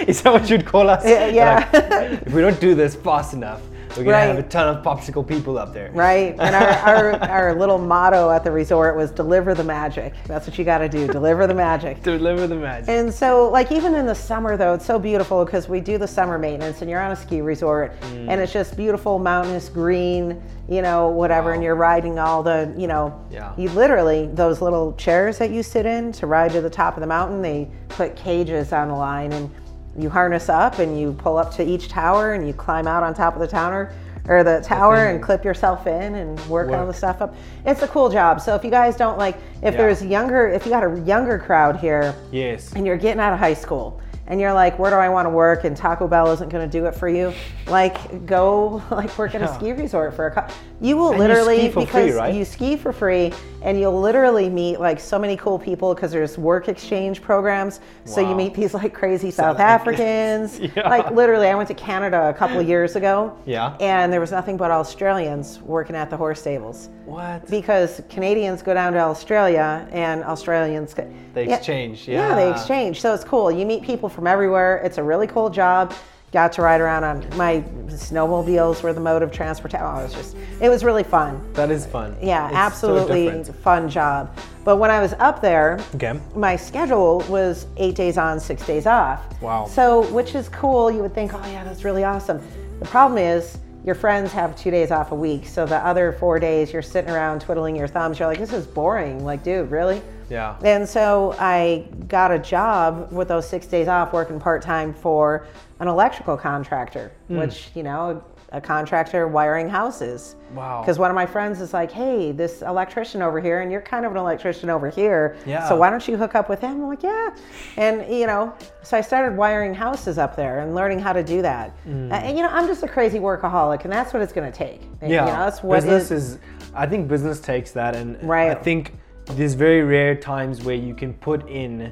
Is 0.07 0.21
that 0.21 0.33
what 0.33 0.49
you'd 0.49 0.65
call 0.65 0.89
us? 0.89 1.03
Yeah, 1.05 1.27
yeah. 1.27 1.69
Like, 1.71 2.21
if 2.27 2.33
we 2.33 2.41
don't 2.41 2.59
do 2.59 2.75
this 2.75 2.95
fast 2.95 3.33
enough, 3.33 3.61
we're 3.97 4.03
gonna 4.03 4.17
have 4.17 4.37
a 4.37 4.43
ton 4.43 4.75
of 4.75 4.83
popsicle 4.83 5.27
people 5.27 5.57
up 5.57 5.73
there. 5.73 5.91
Right. 5.93 6.35
And 6.39 6.55
our, 6.55 7.13
our, 7.21 7.29
our 7.29 7.55
little 7.55 7.77
motto 7.77 8.29
at 8.29 8.43
the 8.43 8.51
resort 8.51 8.95
was 8.95 9.11
deliver 9.11 9.53
the 9.53 9.63
magic. 9.63 10.13
That's 10.25 10.47
what 10.47 10.57
you 10.57 10.65
got 10.65 10.79
to 10.79 10.89
do. 10.89 11.07
Deliver 11.07 11.47
the 11.47 11.53
magic. 11.53 12.01
Deliver 12.03 12.47
the 12.47 12.55
magic. 12.55 12.89
And 12.89 13.13
so, 13.13 13.49
like, 13.49 13.71
even 13.71 13.95
in 13.95 14.05
the 14.05 14.15
summer, 14.15 14.57
though, 14.57 14.73
it's 14.73 14.85
so 14.85 14.99
beautiful 14.99 15.45
because 15.45 15.67
we 15.69 15.79
do 15.79 15.97
the 15.97 16.07
summer 16.07 16.37
maintenance 16.37 16.81
and 16.81 16.89
you're 16.89 17.01
on 17.01 17.11
a 17.11 17.15
ski 17.15 17.41
resort 17.41 17.93
Mm. 18.01 18.29
and 18.29 18.41
it's 18.41 18.51
just 18.53 18.75
beautiful, 18.75 19.19
mountainous 19.19 19.69
green, 19.69 20.41
you 20.67 20.81
know, 20.81 21.07
whatever. 21.09 21.53
And 21.53 21.63
you're 21.63 21.75
riding 21.75 22.19
all 22.19 22.43
the, 22.43 22.73
you 22.77 22.87
know, 22.87 23.17
Yeah. 23.31 23.53
you 23.57 23.69
literally, 23.69 24.27
those 24.33 24.61
little 24.61 24.93
chairs 24.93 25.37
that 25.37 25.51
you 25.51 25.63
sit 25.63 25.85
in 25.85 26.11
to 26.13 26.27
ride 26.27 26.51
to 26.51 26.61
the 26.61 26.69
top 26.69 26.95
of 26.97 27.01
the 27.01 27.07
mountain, 27.07 27.41
they 27.41 27.69
put 27.89 28.15
cages 28.15 28.73
on 28.73 28.87
the 28.89 28.95
line 28.95 29.31
and 29.33 29.49
you 29.97 30.09
harness 30.09 30.49
up 30.49 30.79
and 30.79 30.99
you 30.99 31.13
pull 31.13 31.37
up 31.37 31.53
to 31.55 31.63
each 31.63 31.87
tower 31.87 32.33
and 32.33 32.47
you 32.47 32.53
climb 32.53 32.87
out 32.87 33.03
on 33.03 33.13
top 33.13 33.33
of 33.35 33.39
the 33.41 33.47
tower 33.47 33.91
or 34.27 34.43
the 34.43 34.59
tower 34.61 35.07
and 35.07 35.21
clip 35.21 35.45
yourself 35.45 35.85
in 35.87 36.15
and 36.15 36.37
work, 36.49 36.69
Work. 36.69 36.87
the 36.87 36.93
stuff 36.93 37.21
up. 37.21 37.35
It's 37.65 37.81
a 37.83 37.87
cool 37.87 38.09
job. 38.09 38.41
So 38.41 38.55
if 38.55 38.63
you 38.63 38.71
guys 38.71 38.95
don't 38.95 39.17
like, 39.17 39.35
if 39.61 39.73
Yeah. 39.73 39.77
there's 39.77 40.03
younger, 40.03 40.47
if 40.47 40.65
you 40.65 40.71
got 40.71 40.83
a 40.83 40.99
younger 41.01 41.37
crowd 41.37 41.77
here, 41.77 42.15
yes. 42.31 42.73
and 42.73 42.85
you're 42.85 42.97
getting 42.97 43.19
out 43.21 43.33
of 43.33 43.39
high 43.39 43.53
school 43.53 44.01
and 44.27 44.41
you're 44.41 44.53
like, 44.53 44.79
where 44.79 44.89
do 44.89 44.97
I 44.97 45.07
want 45.09 45.27
to 45.27 45.29
work? 45.29 45.63
And 45.65 45.77
Taco 45.77 46.07
Bell 46.07 46.31
isn't 46.31 46.49
going 46.49 46.67
to 46.67 46.71
do 46.79 46.87
it 46.87 46.95
for 46.95 47.07
you. 47.07 47.31
Like, 47.67 48.25
go 48.25 48.81
like 48.91 49.15
work 49.17 49.35
at 49.35 49.43
a 49.43 49.53
ski 49.53 49.71
resort 49.71 50.15
for 50.15 50.25
a 50.27 50.31
couple. 50.31 50.55
You 50.81 50.97
will 50.97 51.11
And 51.11 51.17
you 51.21 51.27
literally 51.27 51.57
ski 51.59 51.67
for 51.69 51.85
free, 51.85 51.85
because 52.03 52.15
right? 52.15 52.33
you 52.35 52.43
ski 52.45 52.75
for 52.75 52.91
free, 52.91 53.31
and 53.61 53.79
you'll 53.79 53.99
literally 53.99 54.49
meet 54.49 54.77
like 54.79 54.99
so 54.99 55.17
many 55.17 55.37
cool 55.37 55.57
people 55.57 55.95
because 55.95 56.11
there's 56.11 56.37
work 56.37 56.67
exchange 56.67 57.21
programs. 57.21 57.79
So 58.03 58.19
you 58.21 58.35
meet 58.35 58.53
these 58.53 58.73
like 58.73 58.93
crazy 58.93 59.31
South 59.31 59.59
Africans. 59.75 60.59
Yeah. 60.59 60.89
Like 60.89 61.11
literally, 61.11 61.47
I 61.47 61.55
went 61.55 61.69
to 61.69 61.73
Canada 61.73 62.27
a 62.29 62.33
couple 62.33 62.59
of 62.59 62.67
years 62.73 62.97
ago. 62.97 63.37
Yeah. 63.45 63.77
And 63.79 64.11
there 64.11 64.19
was 64.19 64.31
nothing 64.31 64.57
but 64.57 64.69
Australians 64.69 65.59
working 65.61 65.95
at 65.95 66.09
the 66.09 66.17
horse 66.17 66.41
stables 66.41 66.89
What? 67.05 67.49
because 67.49 68.01
Canadians 68.09 68.61
go 68.61 68.73
down 68.73 68.93
to 68.93 68.99
Australia 68.99 69.87
and 69.91 70.23
Australians 70.25 70.93
They 71.33 71.47
Yeah. 71.47 71.55
exchange. 71.55 72.07
yeah, 72.07 72.35
they 72.35 72.51
exchange. 72.51 72.99
So 73.01 73.13
it's 73.13 73.23
cool. 73.23 73.49
You 73.49 73.65
meet 73.65 73.81
people 73.83 74.09
from 74.09 74.27
everywhere. 74.27 74.81
It's 74.83 74.97
a 74.97 75.03
really 75.03 75.27
cool 75.27 75.49
job. 75.49 75.93
Got 76.35 76.51
to 76.51 76.61
ride 76.63 76.81
around 76.81 77.05
on 77.05 77.37
my 77.37 77.61
snowmobiles 77.87 78.83
were 78.83 78.91
the 78.91 78.99
mode 78.99 79.21
of 79.23 79.31
transportation. 79.31 79.85
Oh, 79.87 79.99
it 79.99 80.03
was 80.03 80.13
just, 80.13 80.35
it 80.59 80.67
was 80.67 80.83
really 80.83 81.01
fun. 81.05 81.41
That 81.53 81.71
is 81.71 81.85
fun. 81.85 82.13
Yeah, 82.21 82.47
It's 82.47 82.55
absolutely 82.57 83.27
different. 83.27 83.55
fun 83.63 83.87
job. 83.89 84.37
But 84.65 84.75
when 84.75 84.91
I 84.91 84.99
was 84.99 85.13
up 85.19 85.39
there, 85.41 85.79
Okay. 85.95 86.19
my 86.35 86.57
schedule 86.57 87.19
was 87.29 87.67
eight 87.77 87.95
days 87.95 88.17
on, 88.17 88.41
six 88.41 88.65
days 88.67 88.85
off. 88.85 89.21
Wow. 89.41 89.65
So, 89.65 90.11
which 90.11 90.35
is 90.35 90.49
cool. 90.49 90.91
You 90.91 91.01
would 91.03 91.15
think, 91.15 91.33
oh 91.33 91.39
yeah, 91.47 91.63
that's 91.63 91.85
really 91.85 92.03
awesome. 92.03 92.41
The 92.81 92.85
problem 92.87 93.17
is, 93.17 93.57
your 93.85 93.95
friends 93.95 94.33
have 94.33 94.57
two 94.57 94.71
days 94.71 94.91
off 94.91 95.13
a 95.13 95.15
week. 95.15 95.47
So 95.47 95.65
the 95.65 95.77
other 95.77 96.11
four 96.19 96.37
days, 96.37 96.73
you're 96.73 96.81
sitting 96.81 97.11
around 97.11 97.39
twiddling 97.43 97.77
your 97.77 97.87
thumbs. 97.87 98.19
You're 98.19 98.27
like, 98.27 98.39
this 98.39 98.51
is 98.51 98.65
boring. 98.67 99.23
Like, 99.23 99.41
dude, 99.41 99.71
really? 99.71 100.01
Yeah. 100.29 100.57
And 100.65 100.89
so 100.89 101.33
I 101.39 101.87
got 102.09 102.31
a 102.31 102.39
job 102.39 103.09
with 103.13 103.29
those 103.29 103.47
six 103.47 103.67
days 103.67 103.87
off 103.87 104.11
working 104.11 104.37
part 104.39 104.63
time 104.63 104.91
for 104.93 105.45
an 105.79 105.87
electrical 105.87 106.37
contractor, 106.37 107.11
Hmm. 107.27 107.37
which, 107.39 107.69
you 107.75 107.83
know, 107.83 108.21
a 108.51 108.61
contractor 108.61 109.27
wiring 109.27 109.67
houses. 109.67 110.35
Wow. 110.53 110.79
Because 110.81 110.97
one 110.97 111.11
of 111.11 111.15
my 111.15 111.25
friends 111.25 111.59
is 111.59 111.73
like, 111.73 111.91
hey, 111.91 112.31
this 112.31 112.61
electrician 112.61 113.21
over 113.21 113.41
here, 113.41 113.59
and 113.61 113.71
you're 113.71 113.81
kind 113.81 114.05
of 114.05 114.11
an 114.11 114.17
electrician 114.17 114.69
over 114.69 114.87
here. 114.89 115.35
Yeah. 115.45 115.67
So 115.67 115.75
why 115.75 115.89
don't 115.89 116.07
you 116.07 116.15
hook 116.15 116.35
up 116.35 116.47
with 116.47 116.61
him? 116.61 116.71
I'm 116.83 116.87
like, 116.87 117.03
yeah. 117.03 117.35
And, 117.75 118.05
you 118.13 118.27
know, 118.27 118.53
so 118.83 118.95
I 118.95 119.01
started 119.01 119.35
wiring 119.35 119.73
houses 119.73 120.17
up 120.17 120.35
there 120.37 120.59
and 120.59 120.73
learning 120.75 120.99
how 120.99 121.11
to 121.11 121.23
do 121.23 121.41
that. 121.41 121.71
Mm. 121.85 122.11
And, 122.13 122.37
you 122.37 122.43
know, 122.43 122.49
I'm 122.49 122.67
just 122.67 122.83
a 122.83 122.87
crazy 122.87 123.19
workaholic, 123.19 123.83
and 123.83 123.91
that's 123.91 124.13
what 124.13 124.21
it's 124.21 124.31
going 124.31 124.49
to 124.49 124.57
take. 124.57 124.83
And, 125.01 125.11
yeah 125.11 125.25
You 125.25 125.31
know, 125.31 125.37
that's 125.39 125.61
what 125.63 125.75
business 125.77 126.11
is- 126.11 126.33
is 126.33 126.39
i 126.77 126.85
think 126.85 127.07
business 127.07 127.39
takes 127.39 127.71
that 127.71 127.95
and 127.95 128.17
Right. 128.21 128.51
i 128.51 128.55
think 128.55 128.95
there's 129.27 129.53
very 129.53 129.81
rare 129.81 130.13
times 130.13 130.63
where 130.63 130.75
you 130.75 130.93
can 130.93 131.13
put 131.13 131.47
in 131.49 131.89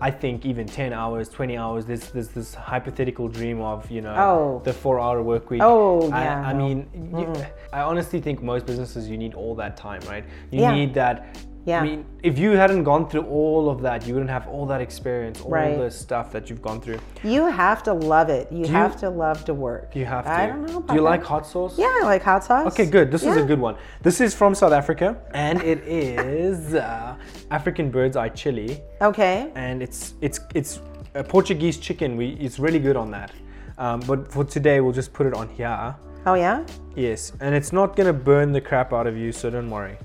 i 0.00 0.10
think 0.10 0.44
even 0.44 0.66
10 0.66 0.92
hours 0.92 1.28
20 1.28 1.56
hours 1.56 1.86
there's, 1.86 2.10
there's 2.10 2.28
this 2.28 2.54
hypothetical 2.54 3.28
dream 3.28 3.60
of 3.60 3.90
you 3.90 4.00
know 4.02 4.14
Oh. 4.16 4.60
the 4.64 4.72
four 4.72 5.00
hour 5.00 5.22
work 5.22 5.48
week 5.50 5.62
Oh, 5.62 6.10
I, 6.12 6.24
yeah, 6.24 6.40
I 6.48 6.52
no. 6.52 6.58
mean 6.58 6.88
you, 7.18 7.32
i 7.72 7.80
honestly 7.80 8.20
think 8.20 8.42
most 8.42 8.66
businesses 8.66 9.08
you 9.08 9.16
need 9.16 9.34
all 9.34 9.54
that 9.56 9.76
time 9.76 10.00
right 10.08 10.24
you 10.50 10.60
Yeah. 10.60 10.74
need 10.74 10.92
that 10.94 11.36
Yeah. 11.66 11.80
I 11.80 11.84
mean, 11.84 12.04
if 12.22 12.38
you 12.38 12.52
hadn't 12.52 12.84
gone 12.84 13.08
through 13.10 13.26
all 13.26 13.68
of 13.68 13.82
that, 13.82 14.06
you 14.06 14.14
wouldn't 14.14 14.30
have 14.30 14.46
all 14.46 14.66
that 14.66 14.80
experience, 14.80 15.40
all 15.40 15.50
Right. 15.50 15.76
the 15.76 15.90
stuff 15.90 16.30
that 16.30 16.48
you've 16.48 16.62
gone 16.62 16.80
through. 16.80 17.00
You 17.24 17.46
have 17.46 17.82
to 17.82 17.92
love 17.92 18.28
it. 18.28 18.46
You 18.52 18.66
have 18.68 18.96
to 19.00 19.10
love 19.10 19.44
to 19.46 19.52
work. 19.52 19.96
You 19.96 20.04
have 20.04 20.24
to. 20.26 20.30
I 20.30 20.46
don't 20.46 20.62
know. 20.64 20.80
Do 20.82 20.94
you 20.94 21.00
that. 21.00 21.12
like 21.12 21.24
hot 21.24 21.44
sauce? 21.44 21.76
Yeah, 21.76 21.92
I 22.02 22.04
like 22.04 22.22
hot 22.22 22.44
sauce. 22.44 22.68
Okay, 22.72 22.86
good. 22.86 23.10
This 23.10 23.24
is 23.24 23.36
a 23.36 23.42
good 23.42 23.58
one. 23.58 23.74
This 24.00 24.20
is 24.20 24.32
from 24.32 24.54
South 24.54 24.72
Africa, 24.72 25.16
and 25.34 25.60
it 25.62 25.80
is 25.86 26.74
uh, 26.74 27.16
African 27.50 27.90
bird's 27.90 28.16
eye 28.16 28.28
chili, 28.28 28.80
Okay. 29.02 29.50
and 29.56 29.82
it's 29.82 30.14
it's 30.20 30.38
it's 30.54 30.80
a 31.16 31.24
Portuguese 31.24 31.78
chicken. 31.78 32.16
We 32.16 32.26
it's 32.46 32.60
really 32.60 32.78
good 32.78 32.96
on 32.96 33.10
that. 33.10 33.32
Um, 33.78 34.00
but 34.06 34.30
for 34.32 34.44
today, 34.44 34.80
we'll 34.80 34.92
just 35.02 35.12
put 35.12 35.26
it 35.26 35.34
on 35.34 35.48
here. 35.48 35.96
Oh 36.26 36.34
yeah. 36.34 36.64
Yes, 36.94 37.32
and 37.40 37.54
it's 37.56 37.72
not 37.72 37.96
gonna 37.96 38.12
burn 38.12 38.52
the 38.52 38.60
crap 38.60 38.92
out 38.92 39.08
of 39.08 39.16
you, 39.16 39.32
so 39.32 39.50
don't 39.50 39.68
worry. 39.70 39.96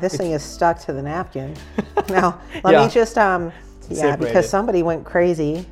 This 0.00 0.16
thing 0.16 0.32
is 0.32 0.42
stuck 0.42 0.78
to 0.80 0.92
the 0.92 1.02
napkin. 1.02 1.54
now 2.08 2.40
let 2.64 2.72
Yeah. 2.72 2.84
me 2.86 2.90
just 2.90 3.18
um. 3.18 3.52
Yeah, 3.88 4.14
because 4.14 4.48
somebody 4.48 4.82
went 4.84 5.04
crazy 5.04 5.66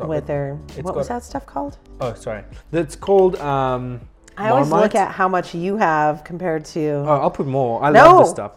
with 0.00 0.26
their. 0.26 0.54
What 0.82 0.96
was 0.96 1.08
that 1.08 1.22
stuff 1.22 1.46
called? 1.46 1.78
Oh, 2.00 2.14
sorry. 2.14 2.42
That's 2.72 2.96
called. 2.96 3.36
Um, 3.36 4.00
I 4.36 4.48
always 4.50 4.68
Marmite. 4.68 4.92
look 4.92 4.94
at 5.00 5.12
how 5.12 5.28
much 5.28 5.54
you 5.54 5.76
have 5.76 6.24
compared 6.24 6.64
to. 6.66 7.04
Oh, 7.06 7.20
I'll 7.22 7.30
put 7.30 7.46
more. 7.46 7.82
I 7.84 7.90
No. 7.90 8.04
love 8.16 8.18
this 8.24 8.30
stuff. 8.30 8.52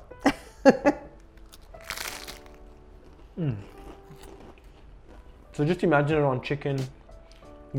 Mm. 3.40 3.56
So 5.54 5.66
just 5.66 5.84
imagine 5.84 6.20
it 6.20 6.24
on 6.24 6.40
chicken, 6.42 6.78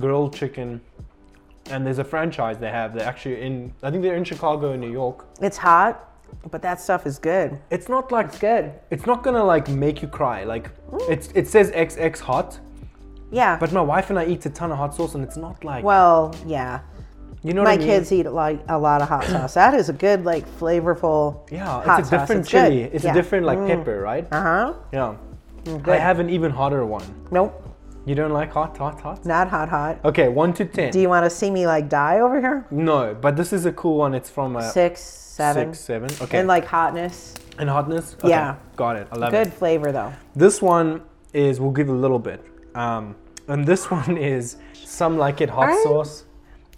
grilled 0.00 0.34
chicken, 0.34 0.80
and 1.70 1.86
there's 1.86 1.98
a 2.00 2.04
franchise 2.04 2.58
they 2.58 2.70
have. 2.70 2.92
They're 2.92 3.06
actually 3.06 3.40
in. 3.40 3.72
I 3.82 3.90
think 3.92 4.02
they're 4.02 4.16
in 4.16 4.24
Chicago 4.24 4.72
and 4.72 4.80
New 4.80 4.90
York. 4.90 5.26
It's 5.40 5.56
hot, 5.56 6.08
but 6.50 6.62
that 6.62 6.80
stuff 6.80 7.06
is 7.06 7.18
good. 7.18 7.58
It's 7.70 7.88
not 7.88 8.12
like 8.12 8.38
Good. 8.40 8.72
it's 8.90 9.06
not 9.06 9.22
gonna 9.22 9.44
like 9.44 9.68
make 9.68 10.02
you 10.02 10.08
cry. 10.08 10.44
Like 10.44 10.70
mm. 10.90 11.10
it's 11.10 11.28
it 11.34 11.48
says 11.48 11.70
XX 11.70 12.18
hot, 12.20 12.58
Yeah. 13.30 13.56
but 13.58 13.72
my 13.72 13.80
wife 13.80 14.10
and 14.10 14.18
I 14.18 14.26
eat 14.26 14.44
a 14.46 14.50
ton 14.50 14.70
of 14.72 14.78
hot 14.78 14.94
sauce, 14.94 15.14
and 15.14 15.24
it's 15.24 15.36
not 15.36 15.64
like 15.64 15.84
well, 15.84 16.34
yeah. 16.46 16.80
you 17.42 17.52
know 17.54 17.62
My 17.62 17.70
what 17.70 17.74
I 17.74 17.78
mean? 17.78 17.88
kids 17.88 18.12
eat 18.12 18.26
like 18.30 18.60
a 18.68 18.78
lot 18.78 19.02
of 19.02 19.08
hot 19.08 19.24
sauce. 19.24 19.54
That 19.54 19.74
is 19.74 19.88
a 19.88 19.92
good, 19.92 20.24
like, 20.24 20.46
flavorful. 20.58 21.50
Yeah, 21.50 21.82
hot 21.82 22.00
it's 22.00 22.08
a 22.08 22.10
sauce. 22.10 22.20
different 22.20 22.40
It's 22.42 22.52
good. 22.52 22.68
chili. 22.70 22.82
It's 22.82 23.04
Yeah. 23.04 23.10
a 23.10 23.14
different 23.14 23.46
like 23.46 23.58
mm. 23.58 23.68
pepper, 23.68 24.00
right? 24.00 24.26
Uh 24.32 24.42
huh. 24.42 24.72
Yeah. 24.92 25.16
Mm, 25.64 25.88
I 25.88 25.96
have 25.96 26.20
an 26.20 26.28
even 26.30 26.50
hotter 26.50 26.84
one. 26.84 27.04
Nope. 27.30 27.63
You 28.06 28.14
don't 28.14 28.32
like 28.32 28.52
hot, 28.52 28.76
hot, 28.76 29.00
hot? 29.00 29.24
Not 29.24 29.48
hot, 29.48 29.68
hot. 29.70 29.98
Okay, 30.04 30.28
one 30.28 30.52
to 30.54 30.64
ten. 30.66 30.92
Do 30.92 31.00
you 31.00 31.08
want 31.08 31.24
to 31.24 31.30
see 31.30 31.50
me 31.50 31.66
like 31.66 31.88
die 31.88 32.20
over 32.20 32.40
here? 32.40 32.66
no, 32.70 33.14
but 33.18 33.36
this 33.36 33.52
is 33.52 33.64
a 33.64 33.72
cool 33.72 33.96
one. 33.98 34.14
It's 34.14 34.28
from 34.28 34.56
a 34.56 34.62
Six, 34.70 35.00
seven. 35.00 35.72
six, 35.72 35.80
seven. 35.84 36.10
Okay. 36.20 36.38
And 36.38 36.46
like 36.48 36.66
hotness. 36.66 37.34
and 37.58 37.68
hotness. 37.70 38.14
Okay, 38.18 38.28
Yeah. 38.28 38.56
got 38.76 38.96
it. 38.96 39.08
I 39.10 39.16
love 39.16 39.30
Good 39.30 39.40
it. 39.40 39.44
Good 39.44 39.52
flavor 39.54 39.90
though. 39.92 40.12
This 40.36 40.60
one 40.60 41.02
is 41.32 41.60
we'll 41.60 41.70
give 41.70 41.88
a 41.88 41.92
little 41.92 42.18
bit. 42.18 42.44
Um, 42.74 43.16
and 43.48 43.64
this 43.66 43.90
one 43.98 44.16
is 44.18 44.56
some 44.84 45.16
like 45.16 45.40
it 45.40 45.48
hot 45.48 45.68
Alright. 45.70 45.82
sauce. 45.84 46.24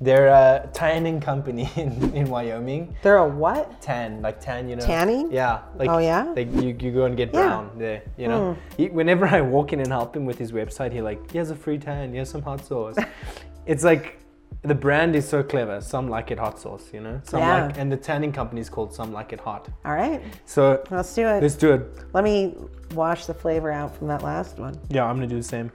They're 0.00 0.28
a 0.28 0.68
tanning 0.74 1.20
company 1.20 1.70
in, 1.76 2.12
in 2.14 2.28
Wyoming. 2.28 2.94
They're 3.02 3.16
a 3.16 3.26
what? 3.28 3.80
Tan, 3.80 4.20
like 4.22 4.40
tan, 4.40 4.68
you 4.68 4.76
know. 4.76 4.84
Tanning? 4.84 5.30
Yeah. 5.32 5.62
Like, 5.76 5.88
Oh, 5.88 5.98
yeah? 5.98 6.24
Like 6.36 6.52
you, 6.54 6.76
you 6.78 6.92
go 6.92 7.04
and 7.06 7.16
get 7.16 7.28
Yeah. 7.32 7.46
Brown 7.46 7.70
there, 7.76 8.02
you 8.18 8.28
know. 8.28 8.54
Hmm. 8.54 8.60
He, 8.76 8.88
whenever 8.88 9.26
I 9.38 9.40
walk 9.40 9.72
in 9.72 9.80
and 9.80 9.88
help 9.88 10.14
him 10.16 10.26
with 10.26 10.38
his 10.38 10.52
website, 10.52 10.92
he 10.92 11.00
like, 11.00 11.30
he 11.30 11.38
has 11.38 11.50
a 11.50 11.56
free 11.56 11.78
tan, 11.78 12.12
here's 12.12 12.30
some 12.30 12.42
hot 12.42 12.64
sauce. 12.64 12.96
it's 13.66 13.84
like 13.84 14.18
the 14.62 14.74
brand 14.74 15.16
is 15.16 15.26
so 15.26 15.42
clever. 15.42 15.80
Some 15.80 16.08
like 16.10 16.30
it 16.30 16.38
hot 16.38 16.58
sauce, 16.58 16.90
you 16.92 17.00
know. 17.00 17.20
Some 17.24 17.40
Yeah. 17.40 17.66
like, 17.66 17.78
and 17.78 17.90
the 17.90 17.96
tanning 17.96 18.32
company 18.32 18.60
is 18.60 18.68
called 18.68 18.92
Some 18.92 19.12
Like 19.12 19.32
It 19.32 19.40
Hot. 19.40 19.68
All 19.84 19.94
right. 19.94 20.22
So 20.44 20.82
Let's 20.90 21.14
do 21.14 21.26
it. 21.26 21.42
let's 21.42 21.54
do 21.54 21.72
it. 21.72 21.82
Let 22.12 22.22
me 22.24 22.54
wash 22.94 23.24
the 23.26 23.34
flavor 23.34 23.70
out 23.70 23.96
from 23.96 24.08
that 24.08 24.22
last 24.22 24.58
one. 24.58 24.78
Yeah, 24.90 25.04
I'm 25.06 25.16
gonna 25.16 25.26
do 25.26 25.36
the 25.36 25.42
same. 25.42 25.70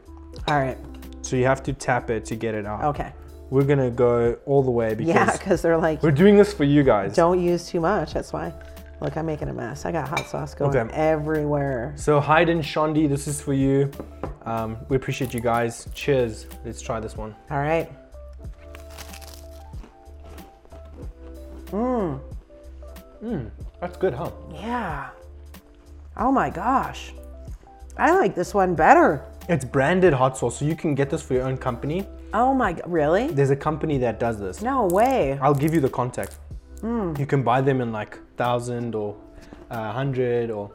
All 0.47 0.59
right. 0.59 0.77
So 1.23 1.35
you 1.37 1.45
have 1.45 1.63
to 1.63 1.73
tap 1.73 2.09
it 2.09 2.23
to 2.25 2.35
get 2.35 2.53
it 2.53 2.65
out. 2.65 2.83
Okay. 2.83 3.13
We're 3.51 3.65
gonna 3.65 3.91
go 3.91 4.37
all 4.45 4.63
the 4.63 4.71
way 4.71 4.95
because 4.95 5.13
Yeah, 5.13 5.31
because 5.37 5.61
they're 5.61 5.77
like, 5.77 6.01
we're 6.01 6.09
doing 6.11 6.37
this 6.37 6.53
for 6.53 6.63
you 6.63 6.83
guys. 6.83 7.13
don't 7.13 7.39
use 7.39 7.67
too 7.67 7.81
much. 7.81 8.13
That's 8.13 8.31
why. 8.33 8.53
Look, 9.01 9.17
I'm 9.17 9.25
making 9.25 9.49
a 9.49 9.53
mess. 9.53 9.85
I 9.85 9.91
got 9.91 10.07
hot 10.07 10.25
sauce 10.27 10.53
going 10.55 10.75
Okay. 10.75 10.93
everywhere. 10.95 11.91
So 11.97 12.21
Hayden, 12.21 12.59
Shondi, 12.61 13.09
this 13.09 13.27
is 13.27 13.41
for 13.41 13.53
you. 13.53 13.91
Um, 14.45 14.77
we 14.89 14.95
appreciate 14.95 15.33
you 15.33 15.41
guys. 15.41 15.87
Cheers. 15.93 16.47
Let's 16.63 16.81
try 16.81 16.99
this 17.01 17.17
one. 17.17 17.35
All 17.49 17.57
right. 17.57 17.91
Mmm. 21.71 22.19
Mmm. 23.23 23.49
That's 23.79 23.97
good, 23.97 24.13
huh? 24.13 24.31
Yeah. 24.53 25.09
Oh 26.17 26.31
my 26.31 26.49
gosh. 26.49 27.13
I 27.97 28.11
like 28.17 28.35
this 28.35 28.53
one 28.53 28.75
better. 28.75 29.25
It's 29.49 29.65
branded 29.65 30.13
hot 30.13 30.37
sauce, 30.37 30.59
so 30.59 30.65
you 30.65 30.75
can 30.75 30.95
get 30.95 31.09
this 31.09 31.21
for 31.21 31.33
your 31.33 31.43
own 31.43 31.57
company. 31.57 32.05
Oh 32.33 32.53
my, 32.53 32.79
really? 32.85 33.27
There's 33.27 33.49
a 33.49 33.55
company 33.55 33.97
that 33.99 34.19
does 34.19 34.39
this. 34.39 34.61
No 34.61 34.85
way. 34.87 35.37
I'll 35.41 35.53
give 35.53 35.73
you 35.73 35.81
the 35.81 35.89
contact. 35.89 36.37
You 36.83 37.25
can 37.27 37.43
buy 37.43 37.61
them 37.61 37.79
in 37.81 37.91
like 37.91 38.17
thousand 38.37 38.95
or 38.95 39.15
uh, 39.69 39.91
hundred 39.91 40.49
or, 40.49 40.71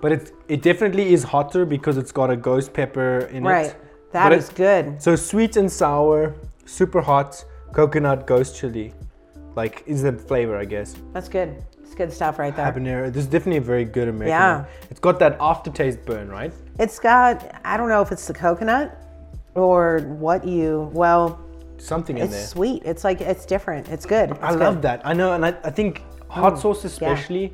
but 0.00 0.10
it 0.12 0.32
it 0.48 0.62
definitely 0.62 1.12
is 1.12 1.22
hotter 1.22 1.66
because 1.66 1.98
it's 1.98 2.12
got 2.12 2.30
a 2.30 2.36
ghost 2.36 2.72
pepper 2.72 3.28
in 3.32 3.44
Right. 3.44 3.66
it. 3.66 3.76
That 4.12 4.28
But 4.30 4.38
is 4.38 4.48
it- 4.48 4.54
good. 4.56 5.02
So 5.02 5.14
sweet 5.16 5.56
and 5.56 5.70
sour, 5.70 6.34
super 6.64 7.02
hot, 7.02 7.44
coconut 7.72 8.26
ghost 8.26 8.56
chili, 8.56 8.94
like 9.54 9.82
is 9.86 10.02
the 10.02 10.12
flavor 10.14 10.56
I 10.56 10.64
guess. 10.64 10.94
That's 11.12 11.28
good. 11.28 11.62
It's 11.82 11.94
good 11.94 12.10
stuff 12.12 12.38
right 12.38 12.56
there. 12.56 12.72
Habanero. 12.72 13.12
This 13.12 13.24
is 13.24 13.30
definitely 13.30 13.58
a 13.58 13.60
very 13.74 13.84
good 13.84 14.08
American. 14.08 14.28
Yeah. 14.28 14.56
one. 14.60 14.66
It's 14.90 15.00
got 15.00 15.18
that 15.18 15.36
aftertaste 15.40 16.06
burn, 16.06 16.30
right? 16.30 16.52
It's 16.78 16.98
got, 16.98 17.54
I 17.66 17.76
don't 17.76 17.90
know 17.90 18.00
if 18.00 18.10
it's 18.12 18.26
the 18.26 18.32
coconut 18.32 18.96
or 19.54 20.00
what 20.18 20.46
you, 20.46 20.90
well, 20.92 21.40
Something 21.78 22.18
in 22.18 22.24
it's 22.24 22.32
there. 22.32 22.46
sweet. 22.46 22.82
It's 22.84 23.02
like, 23.04 23.20
it's 23.20 23.44
different. 23.44 23.88
It's 23.88 24.06
good. 24.06 24.30
It's 24.30 24.40
I 24.40 24.50
good. 24.50 24.60
love 24.60 24.82
that. 24.82 25.04
I 25.04 25.12
know, 25.14 25.32
and 25.32 25.44
I, 25.44 25.48
I 25.64 25.70
think 25.70 26.02
hot 26.28 26.54
mm, 26.54 26.60
sauce 26.62 26.82
yeah. 26.84 26.86
especially, 26.88 27.52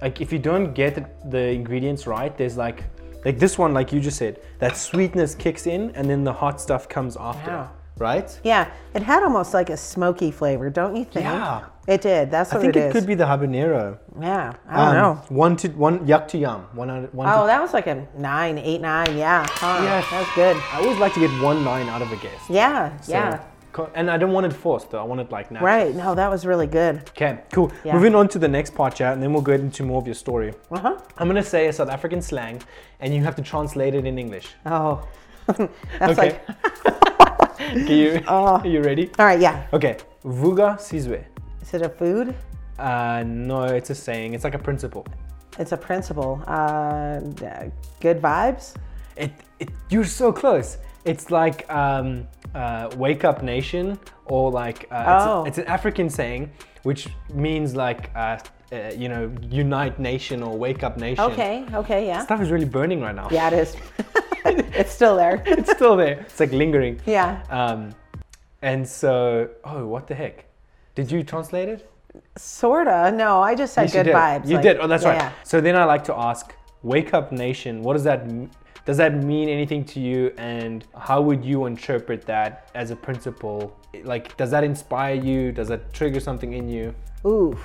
like 0.00 0.20
if 0.20 0.32
you 0.32 0.38
don't 0.38 0.72
get 0.72 1.30
the 1.30 1.48
ingredients 1.50 2.06
right, 2.06 2.36
there's 2.36 2.56
like, 2.56 2.84
like 3.24 3.38
this 3.38 3.58
one, 3.58 3.74
like 3.74 3.92
you 3.92 4.00
just 4.00 4.16
said, 4.16 4.40
that 4.58 4.76
sweetness 4.76 5.34
kicks 5.34 5.66
in, 5.66 5.90
and 5.96 6.08
then 6.08 6.24
the 6.24 6.32
hot 6.32 6.60
stuff 6.60 6.88
comes 6.88 7.16
after, 7.16 7.50
Wow. 7.50 7.70
Right? 7.98 8.40
Yeah, 8.44 8.70
it 8.94 9.02
had 9.02 9.22
almost 9.22 9.54
like 9.54 9.70
a 9.70 9.76
smoky 9.76 10.30
flavor, 10.30 10.70
don't 10.70 10.96
you 10.96 11.04
think? 11.04 11.24
Yeah. 11.24 11.64
It 11.86 12.02
did. 12.02 12.30
That's 12.30 12.52
what 12.52 12.58
I 12.58 12.62
think 12.62 12.76
it 12.76 12.80
it 12.80 12.86
is. 12.88 12.92
could 12.92 13.06
be 13.06 13.14
the 13.14 13.24
habanero. 13.24 13.98
Yeah, 14.20 14.52
I 14.68 14.76
don't 14.76 14.88
Um, 14.88 14.94
know. 14.94 15.22
One 15.30 15.56
to 15.56 15.68
one, 15.68 16.00
yuck 16.06 16.28
to 16.28 16.38
yum. 16.38 16.66
One 16.74 16.90
out, 16.90 17.14
one. 17.14 17.26
Oh, 17.28 17.40
to, 17.42 17.46
that 17.46 17.62
was 17.62 17.72
like 17.72 17.86
a 17.86 18.06
nine, 18.16 18.58
eight, 18.58 18.80
nine. 18.82 19.16
Yeah. 19.16 19.46
Huh, 19.48 19.80
Yeah. 19.82 20.04
That's 20.10 20.34
good. 20.34 20.56
I 20.72 20.80
always 20.82 20.98
like 20.98 21.14
to 21.14 21.20
get 21.20 21.30
one 21.42 21.64
nine 21.64 21.88
out 21.88 22.02
of 22.02 22.12
a 22.12 22.16
guest. 22.16 22.50
Yeah. 22.50 22.96
So- 23.00 23.12
yeah. 23.12 23.40
And 23.94 24.10
I 24.10 24.16
don't 24.18 24.32
want 24.32 24.44
it 24.44 24.52
forced 24.52 24.90
though. 24.90 24.98
I 24.98 25.04
want 25.04 25.20
it 25.20 25.30
like 25.30 25.52
natural. 25.52 25.66
Right. 25.66 25.94
No, 25.94 26.12
that 26.16 26.28
was 26.28 26.44
really 26.44 26.66
good. 26.66 26.96
Okay, 27.10 27.38
cool. 27.52 27.70
Yeah. 27.84 27.92
Moving 27.94 28.14
on 28.16 28.26
to 28.30 28.38
the 28.38 28.48
next 28.48 28.74
part, 28.74 28.96
chat, 28.96 29.12
and 29.14 29.22
then 29.22 29.32
we'll 29.32 29.40
go 29.42 29.52
into 29.52 29.84
more 29.84 30.00
of 30.00 30.06
your 30.06 30.16
story. 30.16 30.52
Uh 30.72 30.78
huh. 30.80 30.98
I'm 31.16 31.28
gonna 31.28 31.44
say 31.44 31.68
a 31.68 31.72
South 31.72 31.88
African 31.88 32.20
slang, 32.20 32.60
and 32.98 33.14
you 33.14 33.22
have 33.22 33.36
to 33.36 33.42
translate 33.42 33.94
it 33.94 34.04
in 34.04 34.18
English. 34.18 34.48
Oh. 34.66 35.06
that's 35.46 36.18
Okay. 36.18 36.40
like. 36.84 37.04
Are 37.72 37.78
you, 37.78 38.22
are 38.28 38.66
you 38.66 38.82
ready? 38.82 39.10
All 39.18 39.26
right. 39.26 39.40
Yeah. 39.40 39.66
Okay. 39.72 39.96
Vuka 40.24 40.78
sizwe. 40.78 41.24
Is 41.62 41.74
it 41.74 41.82
a 41.82 41.88
food? 41.88 42.34
Uh, 42.78 43.24
no, 43.26 43.62
it's 43.64 43.90
a 43.90 43.94
saying. 43.94 44.34
It's 44.34 44.44
like 44.44 44.54
a 44.54 44.58
principle. 44.58 45.04
It's 45.58 45.72
a 45.72 45.76
principle. 45.76 46.40
Uh, 46.46 47.20
good 48.00 48.22
vibes. 48.22 48.74
It, 49.16 49.32
it, 49.58 49.70
you're 49.90 50.04
so 50.04 50.32
close. 50.32 50.78
It's 51.04 51.30
like 51.30 51.68
um, 51.72 52.28
uh, 52.54 52.90
"wake 52.96 53.24
up, 53.24 53.42
nation," 53.42 53.98
or 54.26 54.50
like 54.52 54.86
uh, 54.92 54.94
it's, 55.16 55.24
a- 55.26 55.30
Oh. 55.30 55.44
it's 55.44 55.58
an 55.58 55.66
African 55.66 56.08
saying, 56.08 56.50
which 56.84 57.08
means 57.34 57.74
like 57.74 58.10
uh, 58.14 58.38
uh, 58.72 58.92
you 58.96 59.08
know, 59.08 59.32
unite 59.50 59.98
nation 59.98 60.42
or 60.42 60.56
wake 60.56 60.84
up 60.84 60.96
nation. 60.96 61.24
Okay. 61.32 61.64
Okay. 61.74 62.06
Yeah. 62.06 62.22
Stuff 62.22 62.40
is 62.40 62.50
really 62.52 62.66
burning 62.66 63.00
right 63.00 63.14
now. 63.16 63.28
Yeah, 63.32 63.48
it 63.48 63.54
is. 63.54 63.76
it's 64.74 64.92
still 64.92 65.16
there. 65.16 65.42
it's 65.46 65.70
still 65.72 65.96
there. 65.96 66.20
It's 66.20 66.40
like 66.40 66.52
lingering. 66.52 67.00
Yeah. 67.06 67.42
Um, 67.50 67.94
And 68.62 68.86
so, 68.88 69.48
oh, 69.64 69.86
what 69.86 70.06
the 70.08 70.14
heck? 70.14 70.44
Did 70.96 71.10
you 71.12 71.22
translate 71.22 71.68
it? 71.68 71.88
Sorta. 72.36 73.12
No, 73.14 73.40
I 73.40 73.54
just 73.54 73.72
said 73.74 73.82
Yes, 73.84 73.92
good 73.92 74.04
did. 74.04 74.14
vibes. 74.14 74.46
You 74.48 74.54
like- 74.56 74.62
did. 74.62 74.78
Oh, 74.80 74.86
that's 74.88 75.04
yeah, 75.04 75.10
right. 75.10 75.18
yeah. 75.18 75.32
So 75.44 75.60
then 75.60 75.76
I 75.76 75.84
like 75.84 76.02
to 76.04 76.14
ask, 76.16 76.54
Wake 76.82 77.14
Up 77.14 77.30
Nation, 77.32 77.82
what 77.82 77.92
does 77.94 78.04
that 78.04 78.20
m- 78.22 78.50
does 78.84 78.96
that 78.96 79.14
mean 79.22 79.48
anything 79.48 79.84
to 79.84 80.00
you 80.00 80.32
and 80.38 80.84
how 80.96 81.20
would 81.20 81.44
you 81.44 81.66
interpret 81.66 82.24
that 82.26 82.70
as 82.74 82.90
a 82.90 82.96
principle? 82.96 83.76
Like 84.02 84.36
does 84.36 84.50
that 84.50 84.64
inspire 84.64 85.14
you? 85.14 85.52
Does 85.52 85.68
that 85.68 85.92
trigger 85.92 86.20
something 86.20 86.52
in 86.54 86.68
you? 86.68 86.94
Oof. 87.26 87.58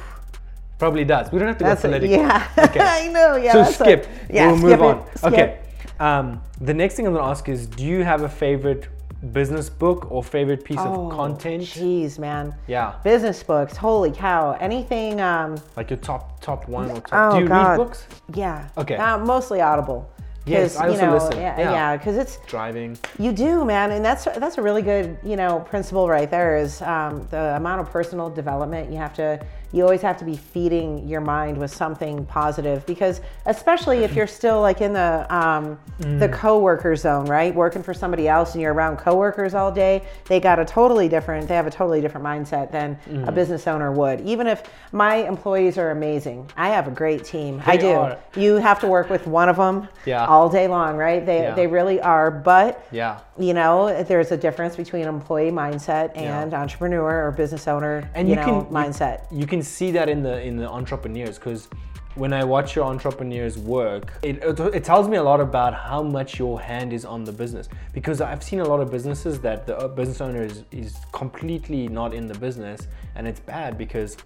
Probably 0.80 1.06
does. 1.06 1.32
We 1.32 1.40
don't 1.40 1.48
have 1.48 1.58
to 1.60 1.64
That's 1.64 1.84
go 1.84 1.90
it. 1.90 2.00
political. 2.02 2.26
Yeah. 2.26 2.48
Okay. 2.66 2.80
I 3.04 3.08
know. 3.08 3.36
Yeah. 3.38 3.54
so 3.54 3.58
that's 3.60 3.80
a- 3.80 3.84
skip. 3.84 4.08
yeah. 4.30 4.48
we'll 4.48 4.58
move 4.58 4.72
skip 4.72 4.82
on. 4.82 5.06
skip. 5.16 5.34
Okay. 5.34 5.60
Um, 6.00 6.42
the 6.60 6.74
next 6.74 6.96
thing 6.96 7.08
I'm 7.08 7.14
gonna 7.14 7.30
ask 7.30 7.48
is, 7.50 7.68
do 7.68 7.84
you 7.86 8.04
have 8.04 8.24
a 8.24 8.30
favorite 8.30 8.88
business 9.32 9.70
book 9.70 10.12
or 10.12 10.22
favorite 10.24 10.66
piece 10.66 10.78
Oh, 10.80 11.08
of 11.10 11.14
content? 11.16 11.64
Jeez, 11.64 12.20
man. 12.20 12.54
Yeah. 12.68 12.96
Business 13.04 13.42
books. 13.44 13.78
Holy 13.78 14.12
cow. 14.12 14.58
Anything. 14.60 15.22
Um, 15.22 15.56
Like 15.78 15.90
your 15.90 15.98
top 16.00 16.42
top 16.42 16.68
one 16.68 16.92
or 16.92 17.00
top. 17.02 17.34
oh 17.34 17.38
do 17.38 17.44
you 17.44 17.48
God. 17.48 17.70
read 17.70 17.78
books? 17.78 18.08
Yeah. 18.34 18.68
Okay. 18.78 18.96
Uh, 18.96 19.20
mostly 19.20 19.62
Audible. 19.62 20.10
Yes, 20.46 20.76
I 20.76 20.88
you 20.88 20.92
also 20.92 21.06
know, 21.06 21.14
listen. 21.14 21.38
Yeah, 21.38 21.58
Yeah. 21.58 21.72
yeah, 21.72 21.98
because 21.98 22.18
it's 22.18 22.38
Driving. 22.48 22.98
you 23.18 23.32
do, 23.32 23.64
man, 23.64 23.92
and 23.92 24.04
that's 24.04 24.26
that's 24.26 24.58
a 24.58 24.62
really 24.62 24.82
good, 24.82 25.18
you 25.24 25.38
know, 25.38 25.62
principle 25.62 26.10
right 26.10 26.30
there. 26.30 26.58
Is 26.58 26.82
um, 26.82 27.26
the 27.32 27.56
amount 27.56 27.80
of 27.80 27.90
personal 27.90 28.30
development 28.30 28.92
you 28.92 28.98
have 28.98 29.14
to, 29.14 29.40
you 29.74 29.84
always 29.84 30.02
have 30.02 30.16
to 30.18 30.24
be 30.26 30.38
feeding 30.38 31.06
your 31.08 31.20
mind 31.20 31.58
with 31.58 31.74
something 31.74 32.26
positive 32.28 32.86
because, 32.86 33.20
especially 33.48 34.04
if 34.06 34.14
you're 34.16 34.28
still 34.28 34.62
like 34.62 34.80
in 34.80 34.94
the 34.94 35.26
um, 35.36 35.78
the 36.00 36.30
Mm. 36.30 36.34
coworker 36.34 36.96
zone, 36.96 37.26
right, 37.26 37.54
working 37.54 37.84
for 37.84 37.94
somebody 37.94 38.28
else, 38.28 38.54
and 38.54 38.62
you're 38.62 38.74
around 38.74 38.98
coworkers 38.98 39.54
all 39.54 39.72
day, 39.72 40.04
they 40.30 40.40
got 40.40 40.60
a 40.60 40.66
totally 40.66 41.10
different, 41.10 41.48
they 41.48 41.56
have 41.56 41.68
a 41.68 41.72
totally 41.72 42.00
different 42.02 42.26
mindset 42.26 42.72
than 42.72 42.98
a 43.08 43.32
Mm. 43.32 43.34
business 43.36 43.68
owner 43.68 43.92
would. 43.92 44.22
Even 44.22 44.48
if 44.48 44.64
my 44.92 45.16
employees 45.16 45.78
are 45.78 45.92
amazing, 45.92 46.50
I 46.56 46.70
have 46.70 46.88
a 46.88 46.92
great 46.92 47.26
team. 47.26 47.62
I 47.66 47.76
do. 47.78 47.92
are. 47.92 48.18
You 48.36 48.56
have 48.56 48.80
to 48.82 48.88
work 48.88 49.10
with 49.10 49.26
one 49.28 49.50
of 49.50 49.58
them 49.58 49.88
Yeah. 50.06 50.26
all 50.26 50.50
day 50.50 50.68
long, 50.68 50.96
right? 50.98 51.26
They 51.26 51.42
Yeah. 51.44 51.56
they 51.56 51.66
really 51.68 52.00
are, 52.00 52.30
but 52.30 52.84
Yeah. 52.92 53.18
you 53.40 53.54
know 53.56 54.04
there's 54.04 54.32
a 54.32 54.38
difference 54.38 54.76
between 54.76 55.08
employee 55.08 55.52
mindset 55.52 56.12
and 56.16 56.52
Yeah. 56.52 56.62
entrepreneur 56.62 57.26
or 57.28 57.32
business 57.32 57.68
owner 57.68 58.04
and 58.14 58.28
you, 58.28 58.36
you, 58.36 58.40
know 58.40 58.46
can 58.46 58.56
you- 58.56 58.62
mindset 58.72 59.22
You, 59.32 59.48
can 59.48 59.63
see 59.64 59.92
that 59.92 60.10
in 60.10 60.24
the 60.24 60.42
in 60.42 60.58
the 60.58 60.70
entrepreneurs 60.70 61.38
because 61.38 61.68
when 62.16 62.32
I 62.32 62.44
watch 62.44 62.76
your 62.76 62.86
entrepreneurs 62.86 63.58
work, 63.58 64.20
it, 64.22 64.38
it 64.44 64.60
it 64.60 64.84
tells 64.84 65.08
me 65.08 65.18
a 65.18 65.24
lot 65.24 65.40
about 65.40 65.74
how 65.74 66.04
much 66.04 66.38
your 66.38 66.62
hand 66.62 66.94
is 66.94 67.06
on 67.06 67.24
the 67.24 67.32
business. 67.32 67.70
Because 67.92 68.22
I've 68.22 68.44
seen 68.44 68.60
a 68.60 68.66
lot 68.66 68.80
of 68.80 68.92
businesses 68.92 69.40
that 69.40 69.66
the 69.66 69.78
uh, 69.78 69.88
business 69.88 70.22
owner 70.22 70.44
is, 70.44 70.64
is 70.72 70.98
completely 71.12 71.88
not 71.88 72.14
in 72.14 72.28
the 72.28 72.38
business, 72.38 72.88
and 73.16 73.28
it's 73.28 73.40
bad 73.40 73.78
because 73.78 74.18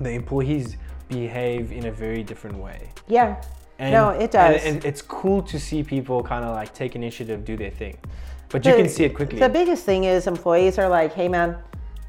the 0.00 0.10
employees 0.10 0.76
behave 1.08 1.72
in 1.72 1.86
a 1.86 1.92
very 1.92 2.22
different 2.22 2.56
way. 2.56 2.90
yeah 3.08 3.42
And, 3.78 3.92
no 3.92 4.10
it 4.10 4.30
does 4.30 4.62
And, 4.64 4.76
and 4.76 4.84
it's 4.84 5.02
cool 5.02 5.42
to 5.42 5.58
see 5.58 5.82
people 5.82 6.22
kind 6.22 6.44
of 6.44 6.54
like 6.54 6.72
take 6.74 6.96
initiative, 6.96 7.44
do 7.44 7.56
their 7.56 7.70
thing, 7.70 7.96
but 8.48 8.64
you 8.64 8.74
can 8.74 8.88
see 8.88 9.04
it 9.04 9.14
quickly. 9.14 9.38
the 9.38 9.48
biggest 9.48 9.84
thing 9.84 10.04
is 10.04 10.26
employees 10.26 10.78
are 10.78 10.88
like 10.88 11.12
hey 11.12 11.28
man 11.28 11.56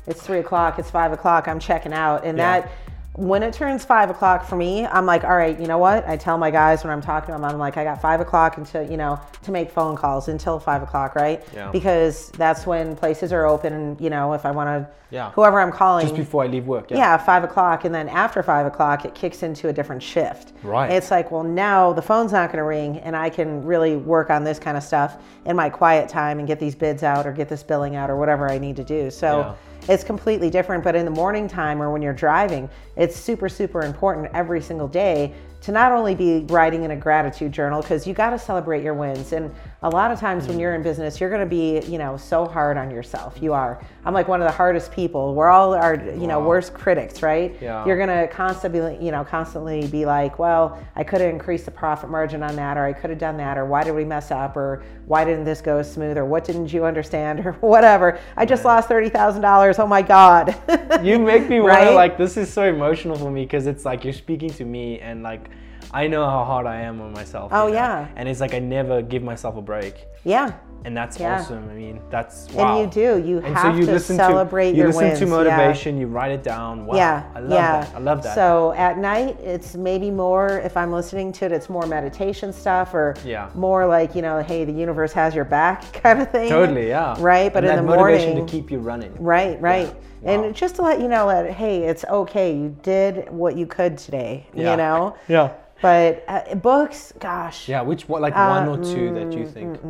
it's 0.07 0.21
three 0.21 0.39
o'clock 0.39 0.79
it's 0.79 0.89
five 0.91 1.11
o'clock 1.11 1.47
i'm 1.47 1.59
checking 1.59 1.93
out 1.93 2.23
and 2.25 2.37
Yeah. 2.37 2.61
that 2.61 2.71
when 3.15 3.43
it 3.43 3.53
turns 3.53 3.85
five 3.85 4.09
o'clock 4.09 4.43
for 4.43 4.55
me 4.55 4.85
i'm 4.87 5.05
like 5.05 5.23
all 5.23 5.37
right 5.37 5.59
you 5.59 5.67
know 5.67 5.77
what 5.77 6.03
i 6.07 6.17
tell 6.17 6.35
my 6.37 6.49
guys 6.49 6.83
when 6.83 6.91
i'm 6.91 7.01
talking 7.01 7.27
to 7.27 7.31
them 7.33 7.45
i'm 7.45 7.59
like 7.59 7.77
i 7.77 7.83
got 7.83 8.01
five 8.01 8.19
o'clock 8.19 8.57
until 8.57 8.81
you 8.89 8.97
know 8.97 9.19
to 9.43 9.51
make 9.51 9.69
phone 9.69 9.95
calls 9.95 10.29
until 10.29 10.59
five 10.59 10.81
o'clock 10.81 11.13
right 11.15 11.43
Yeah. 11.53 11.69
because 11.71 12.29
that's 12.31 12.65
when 12.65 12.95
places 12.95 13.31
are 13.31 13.45
open 13.45 13.71
and 13.71 14.01
you 14.01 14.09
know 14.09 14.33
if 14.33 14.47
i 14.47 14.51
want 14.51 14.67
to 14.67 14.91
Yeah. 15.11 15.29
whoever 15.31 15.59
i'm 15.59 15.71
calling 15.71 16.07
just 16.07 16.17
before 16.17 16.43
I 16.43 16.47
leave 16.47 16.65
work. 16.65 16.89
Yeah. 16.89 16.97
yeah, 16.97 17.17
five 17.17 17.43
o'clock, 17.43 17.85
and 17.85 17.93
then 17.93 18.09
after 18.09 18.41
five 18.41 18.65
o'clock, 18.65 19.05
it 19.05 19.13
kicks 19.13 19.43
into 19.43 19.67
a 19.67 19.73
different 19.73 20.01
shift. 20.01 20.53
Right. 20.63 20.89
It's 20.91 21.11
like, 21.11 21.29
well, 21.29 21.43
now 21.43 21.93
the 21.93 22.01
phone's 22.01 22.31
not 22.31 22.47
going 22.49 22.57
to 22.57 22.63
ring, 22.63 22.97
and 23.05 23.15
I 23.15 23.29
can 23.29 23.63
really 23.63 23.95
work 23.95 24.31
on 24.31 24.43
this 24.43 24.57
kind 24.57 24.75
of 24.75 24.81
stuff 24.81 25.17
in 25.45 25.55
my 25.55 25.69
quiet 25.69 26.09
time 26.09 26.39
and 26.39 26.47
get 26.47 26.59
these 26.59 26.73
bids 26.73 27.03
out 27.03 27.27
or 27.27 27.31
get 27.31 27.47
this 27.47 27.61
billing 27.61 27.95
out 27.95 28.09
or 28.09 28.15
whatever 28.17 28.49
I 28.49 28.57
need 28.57 28.75
to 28.77 28.83
do. 28.83 29.11
So 29.11 29.55
it's 29.87 30.03
completely 30.03 30.49
different. 30.49 30.83
But 30.83 30.95
in 30.95 31.05
the 31.05 31.11
morning 31.11 31.47
time 31.47 31.81
or 31.81 31.91
when 31.91 32.01
you're 32.01 32.13
driving, 32.13 32.69
it's 32.95 33.15
super, 33.15 33.49
super 33.49 33.81
important 33.81 34.29
every 34.33 34.61
single 34.61 34.87
day 34.87 35.33
to 35.61 35.71
not 35.71 35.91
only 35.91 36.13
be 36.13 36.45
writing 36.49 36.83
in 36.83 36.91
a 36.91 36.95
gratitude 36.95 37.51
journal 37.51 37.81
because 37.81 38.05
you 38.05 38.13
got 38.13 38.31
to 38.31 38.39
celebrate 38.39 38.83
your 38.83 38.93
wins 38.93 39.31
and 39.31 39.53
a 39.83 39.89
lot 39.89 40.11
of 40.11 40.19
times 40.19 40.47
when 40.47 40.57
mm. 40.57 40.61
you're 40.61 40.75
in 40.75 40.81
business 40.81 41.19
you're 41.19 41.29
going 41.29 41.41
to 41.41 41.45
be 41.45 41.79
you 41.91 41.97
know 41.97 42.17
so 42.17 42.45
hard 42.45 42.77
on 42.77 42.89
yourself. 42.89 43.37
You 43.41 43.53
are. 43.53 43.83
I'm 44.05 44.13
like 44.13 44.27
one 44.27 44.41
of 44.41 44.47
the 44.47 44.55
hardest 44.55 44.91
people. 44.91 45.33
We're 45.35 45.49
all 45.49 45.73
our 45.73 45.95
you 45.95 46.27
know 46.27 46.39
Wow. 46.39 46.47
worst 46.47 46.73
critics 46.73 47.21
right? 47.21 47.55
Yeah. 47.61 47.85
you're 47.85 47.97
going 47.97 48.09
to 48.09 48.27
constantly 48.27 48.97
you 49.03 49.11
know 49.11 49.23
constantly 49.23 49.87
be 49.87 50.05
like 50.05 50.39
well 50.39 50.79
i 50.95 51.03
could 51.03 51.21
have 51.21 51.29
increased 51.29 51.65
the 51.65 51.71
profit 51.71 52.09
margin 52.09 52.41
on 52.43 52.55
that 52.55 52.77
or 52.77 52.85
i 52.85 52.93
could 52.93 53.09
have 53.09 53.19
done 53.19 53.37
that 53.37 53.57
or 53.57 53.65
why 53.65 53.83
did 53.83 53.93
we 53.93 54.03
mess 54.03 54.31
up 54.31 54.55
or 54.55 54.83
why 55.05 55.23
didn't 55.23 55.43
this 55.43 55.61
go 55.61 55.81
smooth 55.81 56.17
or 56.17 56.25
what 56.25 56.43
didn't 56.43 56.71
you 56.71 56.85
understand 56.85 57.45
or 57.45 57.51
whatever. 57.61 58.19
I 58.37 58.45
just 58.45 58.65
lost 58.65 58.89
$30000 58.89 59.79
oh 59.79 59.87
my 59.87 60.01
god. 60.01 60.55
You 61.03 61.19
make 61.19 61.49
me 61.49 61.59
want 61.59 61.81
to 61.81 61.91
like 61.91 62.17
this 62.17 62.37
is 62.37 62.51
so 62.51 62.63
emotional 62.63 63.17
for 63.17 63.31
me 63.31 63.43
because 63.43 63.67
it's 63.67 63.85
like 63.85 64.03
you're 64.03 64.13
speaking 64.13 64.49
to 64.51 64.65
me 64.65 64.99
and 64.99 65.23
like 65.23 65.49
I 65.93 66.07
know 66.07 66.25
how 66.25 66.43
hard 66.43 66.65
I 66.65 66.81
am 66.81 66.99
on 67.01 67.13
myself. 67.13 67.51
Oh, 67.53 67.67
you 67.67 67.73
Oh, 67.73 67.75
know? 67.75 67.79
yeah. 67.79 68.07
And 68.15 68.27
it's 68.27 68.41
like 68.41 68.53
I 68.55 68.59
never 68.59 69.01
give 69.01 69.21
myself 69.23 69.55
a 69.57 69.61
break. 69.61 70.07
yeah 70.25 70.51
And 70.85 70.97
that's 70.97 71.17
Yeah. 71.19 71.35
awesome. 71.39 71.69
I 71.69 71.73
mean, 71.75 72.01
that's 72.09 72.51
wow. 72.53 72.77
and 72.77 72.79
you 72.79 72.87
do 73.03 73.23
you 73.25 73.37
And 73.39 73.55
have 73.55 73.75
to 73.85 73.99
celebrate 73.99 74.71
to, 74.71 74.77
your 74.77 74.87
you 74.87 74.91
listen 74.93 75.07
wins 75.07 75.19
to 75.19 75.25
yeah. 75.25 75.31
motivation, 75.31 75.97
you 75.97 76.07
write 76.07 76.31
it 76.31 76.43
down. 76.43 76.85
Wow. 76.85 76.95
Yeah, 76.97 77.23
I 77.35 77.39
love 77.39 77.51
yeah. 77.51 77.71
that. 77.81 77.95
I 77.95 77.99
love 77.99 78.23
that. 78.23 78.35
So 78.35 78.73
at 78.75 78.97
night, 78.97 79.39
it's 79.41 79.75
maybe 79.75 80.09
more 80.11 80.59
if 80.59 80.75
I'm 80.75 80.91
listening 80.91 81.31
to 81.33 81.45
it, 81.45 81.51
it's 81.53 81.69
more 81.69 81.85
meditation 81.85 82.51
stuff 82.51 82.93
or 82.93 83.15
Yeah. 83.23 83.49
more 83.55 83.85
like 83.85 84.13
you 84.15 84.21
know, 84.21 84.41
hey, 84.41 84.65
the 84.65 84.73
universe 84.73 85.13
has 85.13 85.33
your 85.35 85.45
back 85.45 85.79
kind 86.03 86.21
of 86.21 86.31
thing. 86.31 86.49
totally, 86.49 86.87
yeah. 86.89 87.15
Right, 87.19 87.53
but 87.53 87.63
and 87.63 87.71
in 87.71 87.75
that 87.77 87.81
the 87.81 87.87
motivation 87.97 88.29
morning, 88.31 88.45
to 88.47 88.51
keep 88.51 88.69
you 88.71 88.79
running. 88.79 89.13
right, 89.19 89.61
right. 89.61 89.87
Wow. 89.87 89.95
And 90.45 90.55
just 90.55 90.75
to 90.77 90.81
let 90.81 90.99
you 91.01 91.07
know 91.07 91.27
that 91.27 91.51
hey, 91.51 91.83
it's 91.83 92.03
okay. 92.05 92.53
You 92.55 92.75
did 92.81 93.29
what 93.29 93.55
you 93.57 93.65
could 93.67 93.97
today. 93.97 94.47
Yeah. 94.53 94.71
You 94.71 94.77
know. 94.77 95.15
Yeah. 95.27 95.51
But 95.83 96.23
uh, 96.29 96.55
books, 96.55 97.11
gosh, 97.19 97.67
Yeah, 97.67 97.81
which 97.81 98.07
one 98.07 98.21
like 98.21 98.33
Uh, 98.35 98.63
one 98.63 98.69
or 98.69 98.77
two 98.81 99.13
that 99.13 99.27
mm, 99.27 99.37
you 99.37 99.45
think? 99.45 99.81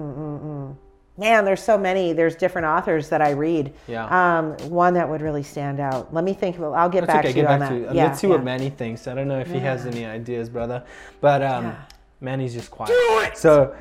man, 1.20 1.46
there's 1.46 1.62
so 1.62 1.78
many. 1.78 2.14
There's 2.14 2.36
different 2.36 2.66
authors 2.66 3.10
that 3.10 3.22
I 3.22 3.30
read. 3.30 3.72
Yeah. 3.88 4.08
Um, 4.40 4.58
one 4.72 4.96
that 4.96 5.08
would 5.08 5.22
really 5.22 5.44
stand 5.44 5.80
out. 5.80 6.12
Let 6.12 6.24
me 6.24 6.34
think. 6.34 6.58
it. 6.58 6.64
I'll 6.64 6.90
get 6.90 7.02
That's 7.02 7.14
back 7.14 7.26
okay, 7.26 7.34
to 7.34 7.38
you 7.38 7.44
get 7.44 7.52
on 7.52 7.60
back 7.60 7.70
that. 7.70 7.76
to 7.76 7.82
you. 7.82 7.86
Yeah, 7.94 8.06
Let's 8.06 8.20
see 8.20 8.26
yeah. 8.28 8.34
what 8.34 8.44
Manny 8.44 8.72
thinks. 8.72 9.08
I 9.08 9.14
don't 9.14 9.28
know 9.28 9.40
if 9.40 9.52
he 9.52 9.60
has 9.60 9.86
any 9.86 10.04
ideas, 10.04 10.50
brother. 10.50 10.84
But 11.22 11.44
um, 11.44 11.66
Yeah. 11.66 11.76
Manny's 12.22 12.54
just 12.56 12.72
quiet. 12.72 12.88
Do 12.90 13.20
it! 13.28 13.38
So, 13.38 13.76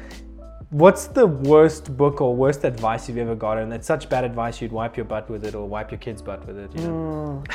what's 0.69 1.07
the 1.07 1.27
worst 1.27 1.97
book 1.97 2.21
or 2.21 2.37
worst 2.37 2.65
advice 2.65 3.09
you've 3.09 3.17
ever 3.17 3.35
gotten? 3.37 3.71
That's 3.71 3.87
such 3.87 4.11
bad 4.11 4.25
advice 4.25 4.61
you'd 4.61 4.73
wipe 4.73 4.99
your 4.99 5.07
butt 5.07 5.31
with 5.31 5.47
it 5.47 5.55
or 5.55 5.67
wipe 5.67 5.91
your 5.91 5.99
kid's 5.99 6.21
butt 6.21 6.47
with 6.47 6.59
it. 6.59 6.71
You 6.77 6.83
know? 6.89 7.43
Mm. 7.47 7.55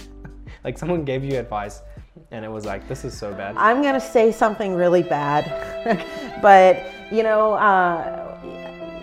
like 0.64 0.78
someone 0.78 1.02
gave 1.04 1.24
you 1.24 1.36
advice, 1.38 1.80
and 2.30 2.44
it 2.44 2.50
was 2.50 2.64
like, 2.64 2.88
"This 2.88 3.04
is 3.04 3.16
so 3.16 3.32
bad." 3.32 3.56
I'm 3.56 3.82
gonna 3.82 4.00
say 4.00 4.32
something 4.32 4.74
really 4.74 5.02
bad, 5.02 5.44
but 6.42 6.82
you 7.10 7.22
know, 7.22 7.54
uh, 7.54 8.38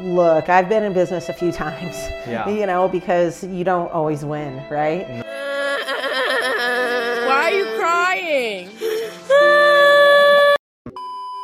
look, 0.02 0.50
I've 0.50 0.70
been 0.70 0.84
in 0.84 0.94
business 0.94 1.30
a 1.30 1.34
few 1.34 1.52
times. 1.52 1.96
Yeah. 2.28 2.48
You 2.50 2.66
know, 2.66 2.88
because 2.88 3.44
you 3.44 3.64
don't 3.64 3.92
always 3.92 4.24
win, 4.26 4.64
right? 4.70 5.24
Why 7.28 7.42
are 7.44 7.52
you 7.52 7.66
crying? 7.80 8.70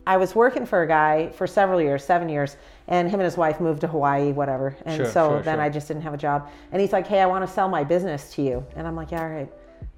I 0.08 0.18
was 0.18 0.36
working 0.36 0.66
for 0.66 0.82
a 0.82 0.88
guy 0.88 1.30
for 1.30 1.46
several 1.48 1.80
years, 1.80 2.04
seven 2.04 2.28
years, 2.28 2.58
and 2.88 3.08
him 3.10 3.20
and 3.20 3.26
his 3.26 3.38
wife 3.38 3.62
moved 3.62 3.82
to 3.82 3.88
Hawaii, 3.88 4.32
whatever. 4.32 4.76
And 4.86 4.98
Sure, 4.98 5.06
so 5.06 5.30
sure, 5.30 5.42
then 5.44 5.56
sure. 5.58 5.62
I 5.64 5.70
just 5.70 5.88
didn't 5.88 6.02
have 6.02 6.14
a 6.14 6.18
job. 6.18 6.50
And 6.72 6.82
he's 6.82 6.92
like, 6.92 7.08
"Hey, 7.08 7.22
I 7.22 7.26
want 7.28 7.48
to 7.48 7.52
sell 7.54 7.70
my 7.70 7.84
business 7.84 8.34
to 8.34 8.42
you," 8.42 8.66
and 8.76 8.88
I'm 8.88 8.96
like, 8.96 9.12
"Yeah, 9.12 9.22
all 9.22 9.30
right." 9.30 9.52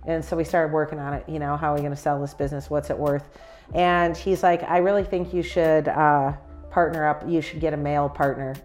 And 0.05 0.23
so 0.23 0.35
we 0.35 0.43
started 0.43 0.73
working 0.73 0.99
on 0.99 1.13
it. 1.13 1.23
You 1.27 1.39
know, 1.39 1.55
how 1.57 1.71
are 1.71 1.75
we 1.75 1.81
going 1.81 1.91
to 1.95 2.01
sell 2.01 2.19
this 2.19 2.33
business? 2.33 2.69
What's 2.69 2.89
it 2.89 2.97
worth? 2.97 3.27
And 3.73 4.15
he's 4.17 4.43
like, 4.43 4.63
"I 4.63 4.77
really 4.79 5.03
think 5.03 5.33
you 5.33 5.41
should 5.43 5.87
uh, 5.87 6.33
partner 6.71 7.07
up. 7.07 7.23
You 7.27 7.41
should 7.41 7.59
get 7.61 7.73
a 7.73 7.77
male 7.77 8.09
partner." 8.09 8.55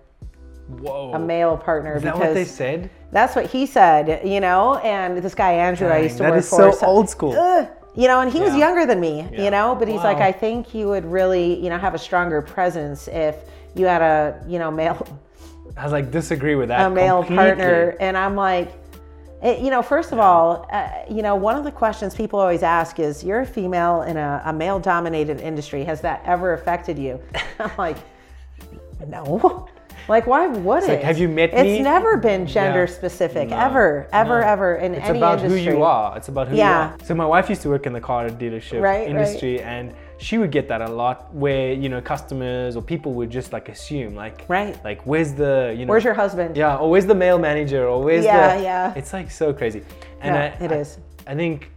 Whoa. 0.68 1.12
a 1.14 1.18
male 1.18 1.57
partner 1.57 1.97
Is 1.97 2.03
that 2.03 2.12
because 2.12 2.28
what 2.28 2.34
they 2.34 2.45
said? 2.45 2.91
that's 3.11 3.34
what 3.34 3.47
he 3.47 3.64
said, 3.64 4.26
you 4.28 4.39
know. 4.39 4.76
And 4.76 5.16
this 5.16 5.34
guy 5.34 5.53
Andrew, 5.53 5.89
I 5.89 6.01
used 6.01 6.18
to 6.18 6.24
that 6.24 6.30
work 6.32 6.39
is 6.41 6.49
for, 6.51 6.72
so 6.74 6.86
old 6.86 7.09
school. 7.09 7.32
Ugh, 7.32 7.66
you 7.97 8.07
know, 8.07 8.20
and 8.20 8.30
he 8.30 8.41
was 8.41 8.55
younger 8.55 8.84
than 8.84 9.01
me, 9.01 9.26
Yeah. 9.32 9.45
you 9.45 9.51
know. 9.51 9.74
But 9.74 9.89
he's 9.89 10.03
like, 10.03 10.18
I 10.18 10.30
think 10.30 10.74
you 10.74 10.89
would 10.89 11.07
really, 11.07 11.59
you 11.59 11.70
know, 11.70 11.78
have 11.78 11.95
a 11.95 11.99
stronger 11.99 12.43
presence 12.43 13.09
if 13.09 13.36
you 13.74 13.86
had 13.86 14.03
a, 14.03 14.45
you 14.47 14.59
know, 14.59 14.70
male 14.70 15.07
I 15.76 15.84
was 15.84 15.93
like, 15.93 16.11
disagree 16.11 16.55
with 16.55 16.68
that. 16.68 16.86
a 16.86 16.91
male 16.91 17.20
completely. 17.24 17.36
partner. 17.45 17.97
And 17.99 18.16
I'm 18.16 18.36
like, 18.36 18.72
it, 19.43 19.61
you 19.61 19.70
know, 19.70 19.82
first 19.82 20.12
of 20.12 20.18
all, 20.18 20.66
uh, 20.72 20.91
you 21.09 21.22
know, 21.22 21.36
one 21.36 21.57
of 21.57 21.64
the 21.64 21.70
questions 21.70 22.14
people 22.14 22.41
always 22.41 22.62
ask 22.62 22.99
is, 22.99 23.22
"You're 23.22 23.41
a 23.41 23.47
female 23.47 24.03
in 24.03 24.16
a, 24.16 24.43
a 24.45 24.53
male-dominated 24.53 25.41
industry. 25.41 25.84
Has 25.84 26.01
that 26.01 26.22
ever 26.24 26.55
affected 26.55 26.99
you?" 26.99 27.20
I'm 27.59 27.70
like, 27.78 27.99
no. 29.07 29.68
Like, 30.09 30.27
why 30.27 30.47
would 30.47 30.85
it? 30.85 30.89
like, 30.89 31.03
have 31.03 31.19
you 31.19 31.29
met 31.29 31.51
it's 31.53 31.63
me? 31.63 31.83
never 31.83 32.17
been 32.17 32.47
gender 32.47 32.81
Yeah. 32.87 32.87
specific, 33.01 33.51
No, 33.51 33.59
ever, 33.59 34.09
ever, 34.11 34.41
no. 34.41 34.47
ever 34.47 34.75
in 34.77 34.95
It's 34.95 35.07
any 35.09 35.19
about 35.19 35.41
who 35.41 35.55
you 35.55 35.83
are. 35.83 36.17
It's 36.17 36.29
about 36.29 36.49
who 36.49 36.57
Yeah. 36.57 36.65
you 36.65 36.95
are. 36.95 36.97
So 37.05 37.15
my 37.15 37.27
wife 37.27 37.51
used 37.51 37.61
to 37.63 37.69
work 37.69 37.87
in 37.87 37.93
the 37.93 38.01
car 38.01 38.29
dealership 38.31 38.81
Right, 38.81 39.01
right. 39.01 39.09
industry, 39.09 39.61
and 39.61 39.93
she 40.17 40.39
would 40.39 40.51
get 40.51 40.67
that 40.69 40.81
a 40.81 40.89
lot, 40.89 41.33
where 41.35 41.73
you 41.75 41.91
know 41.91 42.01
customers 42.01 42.75
or 42.75 42.83
people 42.83 43.13
would 43.13 43.29
just 43.31 43.53
like 43.53 43.69
assume, 43.69 44.15
like, 44.15 44.45
Right. 44.49 44.77
like 44.83 45.03
where's 45.05 45.35
the 45.35 45.75
you 45.77 45.85
know, 45.85 45.91
Where's 45.91 46.05
your 46.05 46.15
husband? 46.15 46.57
Yeah, 46.57 46.77
or 46.77 46.89
where's 46.91 47.07
the 47.07 47.15
male 47.15 47.39
manager, 47.39 47.87
or 47.87 48.03
where's 48.03 48.25
Yeah, 48.25 48.57
the 48.57 48.63
yeah. 48.63 48.93
It's 48.97 49.13
like 49.13 49.31
so 49.31 49.53
crazy, 49.53 49.83
and 50.23 50.35
Yeah, 50.35 50.55
I, 50.59 50.65
it 50.65 50.73
I- 50.73 50.77
is. 50.77 50.99
I 51.27 51.35
think 51.35 51.71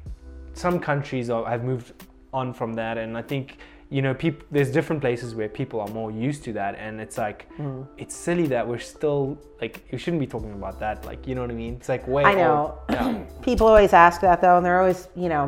some 0.53 0.79
countries 0.79 1.29
are, 1.29 1.45
have 1.45 1.63
moved 1.65 1.91
on 2.33 2.53
from 2.53 2.73
that, 2.75 2.97
and 2.97 3.17
I 3.17 3.21
think 3.21 3.57
you 3.91 4.01
know, 4.01 4.13
people. 4.13 4.43
There's 4.55 4.71
different 4.71 5.01
places 5.01 5.35
where 5.35 5.49
people 5.49 5.77
are 5.81 5.87
more 5.89 6.09
used 6.27 6.41
to 6.45 6.53
that, 6.53 6.73
and 6.85 7.01
it's 7.05 7.17
like 7.17 7.39
Mm. 7.59 7.85
it's 7.97 8.15
silly 8.15 8.47
that 8.47 8.63
we're 8.69 8.79
still 8.95 9.37
like 9.61 9.75
we 9.91 9.97
shouldn't 9.97 10.21
be 10.25 10.27
talking 10.35 10.53
about 10.53 10.79
that. 10.79 11.05
Like 11.05 11.27
you 11.27 11.35
know 11.35 11.41
what 11.45 11.51
I 11.51 11.59
mean? 11.65 11.73
It's 11.79 11.89
like 11.89 12.07
way. 12.07 12.23
I 12.23 12.33
know. 12.33 12.55
old. 12.55 12.73
Yeah. 12.89 13.19
People 13.49 13.67
always 13.67 13.93
ask 13.93 14.21
that 14.21 14.39
though, 14.41 14.55
and 14.57 14.65
they're 14.65 14.79
always, 14.79 15.09
you 15.23 15.29
know, 15.33 15.45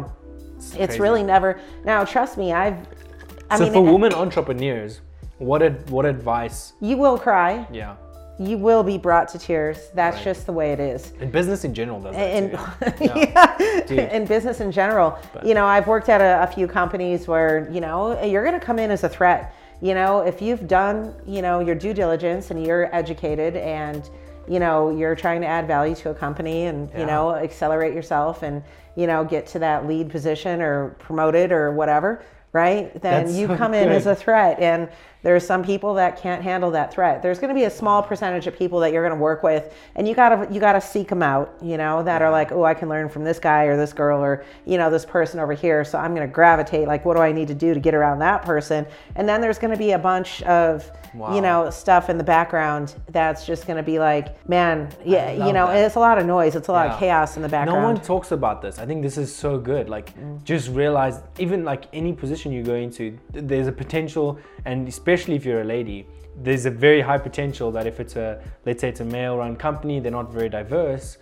it's 0.58 0.74
crazy. 0.76 1.00
really 1.00 1.24
never. 1.24 1.60
Now, 1.86 2.04
trust 2.04 2.38
me, 2.38 2.52
I've. 2.54 2.78
I 3.50 3.58
so 3.58 3.64
mean, 3.64 3.74
for 3.74 3.88
it- 3.88 3.92
women 3.92 4.14
entrepreneurs, 4.14 5.02
what 5.38 5.62
ad, 5.64 5.90
what 5.90 6.06
advice? 6.06 6.74
you 6.82 6.98
will 6.98 7.18
cry. 7.18 7.66
Yeah, 7.72 7.96
You 8.40 8.58
will 8.58 8.82
be 8.84 8.98
brought 8.98 9.28
to 9.30 9.40
tears. 9.40 9.90
That's 9.94 10.16
Right. 10.18 10.24
just 10.26 10.46
the 10.48 10.54
way 10.54 10.72
it 10.72 10.80
is. 10.80 11.14
and 11.20 11.32
business 11.32 11.64
in 11.66 11.74
general 11.74 12.02
does 12.02 12.16
that 12.16 12.36
in, 12.36 12.50
too. 12.98 13.06
yeah. 13.96 14.16
In 14.16 14.26
business 14.26 14.60
in 14.60 14.72
general. 14.72 15.18
You 15.44 15.54
know, 15.54 15.66
I've 15.66 15.88
worked 15.88 16.10
at 16.10 16.20
a, 16.20 16.44
a 16.44 16.48
few 16.54 16.68
companies 16.68 17.28
where, 17.28 17.70
you 17.72 17.80
know, 17.80 18.22
you're 18.24 18.44
going 18.44 18.60
to 18.60 18.66
come 18.66 18.80
in 18.80 18.90
as 18.90 19.04
a 19.04 19.10
threat. 19.10 19.54
You 19.82 19.94
know, 19.94 20.22
if 20.22 20.42
you've 20.42 20.68
done, 20.68 21.14
you 21.28 21.42
know, 21.42 21.60
your 21.60 21.76
due 21.76 21.94
diligence 21.94 22.50
and 22.52 22.66
you're 22.66 22.94
educated 22.96 23.56
and, 23.58 24.10
you 24.48 24.60
know, 24.60 24.90
you're 24.90 25.16
trying 25.16 25.42
to 25.42 25.48
add 25.48 25.68
value 25.68 25.94
to 25.96 26.10
a 26.10 26.16
company 26.16 26.66
and, 26.66 26.90
you 26.98 27.06
know, 27.06 27.36
accelerate 27.36 27.94
yourself 27.94 28.44
and, 28.44 28.64
you 28.96 29.08
know, 29.08 29.24
get 29.24 29.46
to 29.48 29.60
that 29.60 29.88
lead 29.88 30.10
position 30.10 30.62
or 30.62 30.90
promoted 31.00 31.52
or 31.52 31.72
whatever, 31.72 32.24
right? 32.52 32.94
Then 33.02 33.26
That's 33.26 33.36
you 33.38 33.48
so 33.48 33.58
come 33.58 33.74
in 33.74 33.90
as 33.90 34.06
a 34.06 34.16
threat 34.16 34.60
and 34.60 34.90
there's 35.24 35.46
some 35.46 35.64
people 35.64 35.96
that 35.96 36.22
can't 36.22 36.44
handle 36.44 36.72
that 36.72 36.94
threat. 36.94 37.22
There's 37.22 37.40
going 37.40 37.50
to 37.50 37.56
be 37.56 37.64
a 37.64 37.70
small 37.70 38.04
percentage 38.04 38.46
of 38.46 38.58
people 38.58 38.80
that 38.82 38.94
you're 38.94 39.08
going 39.08 39.18
to 39.18 39.22
work 39.22 39.42
with 39.42 39.74
and 39.96 40.08
you 40.08 40.14
got 40.14 40.30
to 40.30 40.54
you 40.54 40.60
got 40.60 40.74
to 40.74 40.82
seek 40.82 41.08
them 41.08 41.24
out 41.24 41.56
you 41.62 41.78
know 41.78 42.04
that 42.04 42.22
are 42.22 42.32
like 42.32 42.52
oh 42.52 42.64
i 42.64 42.74
can 42.74 42.90
learn 42.90 43.10
from 43.10 43.24
this 43.24 43.40
guy 43.40 43.64
or 43.64 43.78
this 43.78 43.94
girl 43.94 44.20
or 44.20 44.46
you 44.66 44.78
know 44.78 44.90
this 44.90 45.06
person 45.06 45.40
over 45.40 45.54
here 45.54 45.84
so 45.84 45.98
i'm 45.98 46.14
going 46.14 46.28
to 46.28 46.34
gravitate 46.34 46.88
like 46.88 47.06
what 47.06 47.16
do 47.16 47.22
i 47.22 47.32
need 47.32 47.48
to 47.48 47.54
do 47.54 47.74
to 47.74 47.80
get 47.80 47.94
around 47.94 48.20
that 48.20 48.44
person? 48.44 48.86
And 49.16 49.28
then 49.28 49.42
there's 49.42 49.60
going 49.60 49.72
to 49.72 49.78
be 49.78 49.92
a 49.92 50.00
bunch 50.00 50.42
of 50.44 50.92
Wow. 51.16 51.36
you 51.36 51.42
know 51.42 51.70
stuff 51.70 52.10
in 52.10 52.18
the 52.18 52.24
background 52.24 52.96
that's 53.10 53.46
just 53.46 53.68
going 53.68 53.78
to 53.78 53.84
be 53.84 54.00
like 54.00 54.48
man 54.50 54.90
yeah 55.06 55.32
you 55.46 55.54
know 55.54 55.68
it's 55.70 55.96
a 55.96 56.00
lot 56.00 56.18
of 56.18 56.26
noise 56.26 56.56
it's 56.56 56.70
a 56.70 56.72
lot 56.72 56.88
Yeah. 56.88 56.94
of 56.94 57.00
chaos 57.00 57.36
in 57.38 57.42
the 57.44 57.50
background. 57.50 57.82
No 57.82 57.88
one 57.88 58.00
talks 58.02 58.32
about 58.32 58.62
this. 58.62 58.80
I 58.80 58.86
think 58.86 59.02
this 59.04 59.18
is 59.18 59.34
so 59.34 59.58
good. 59.58 59.90
Like, 59.90 60.16
mm. 60.18 60.44
just 60.44 60.70
realize, 60.70 61.22
even 61.40 61.64
like 61.64 61.86
any 61.94 62.14
position 62.14 62.52
you 62.52 62.64
go 62.64 62.76
into, 62.76 63.18
there's 63.32 63.68
a 63.68 63.72
potential, 63.72 64.38
and 64.66 64.88
especially 64.88 65.36
if 65.36 65.46
you're 65.46 65.62
a 65.62 65.66
lady, 65.78 66.08
there's 66.42 66.66
a 66.66 66.72
very 66.72 67.02
high 67.02 67.18
potential 67.18 67.72
that 67.72 67.86
if 67.88 68.00
it's 68.00 68.16
a, 68.16 68.42
let's 68.66 68.82
say 68.82 68.90
it's 68.90 69.00
a 69.02 69.06
male-run 69.06 69.56
company, 69.56 70.00
they're 70.00 70.12
not 70.12 70.32
very 70.32 70.50
diverse, 70.50 71.18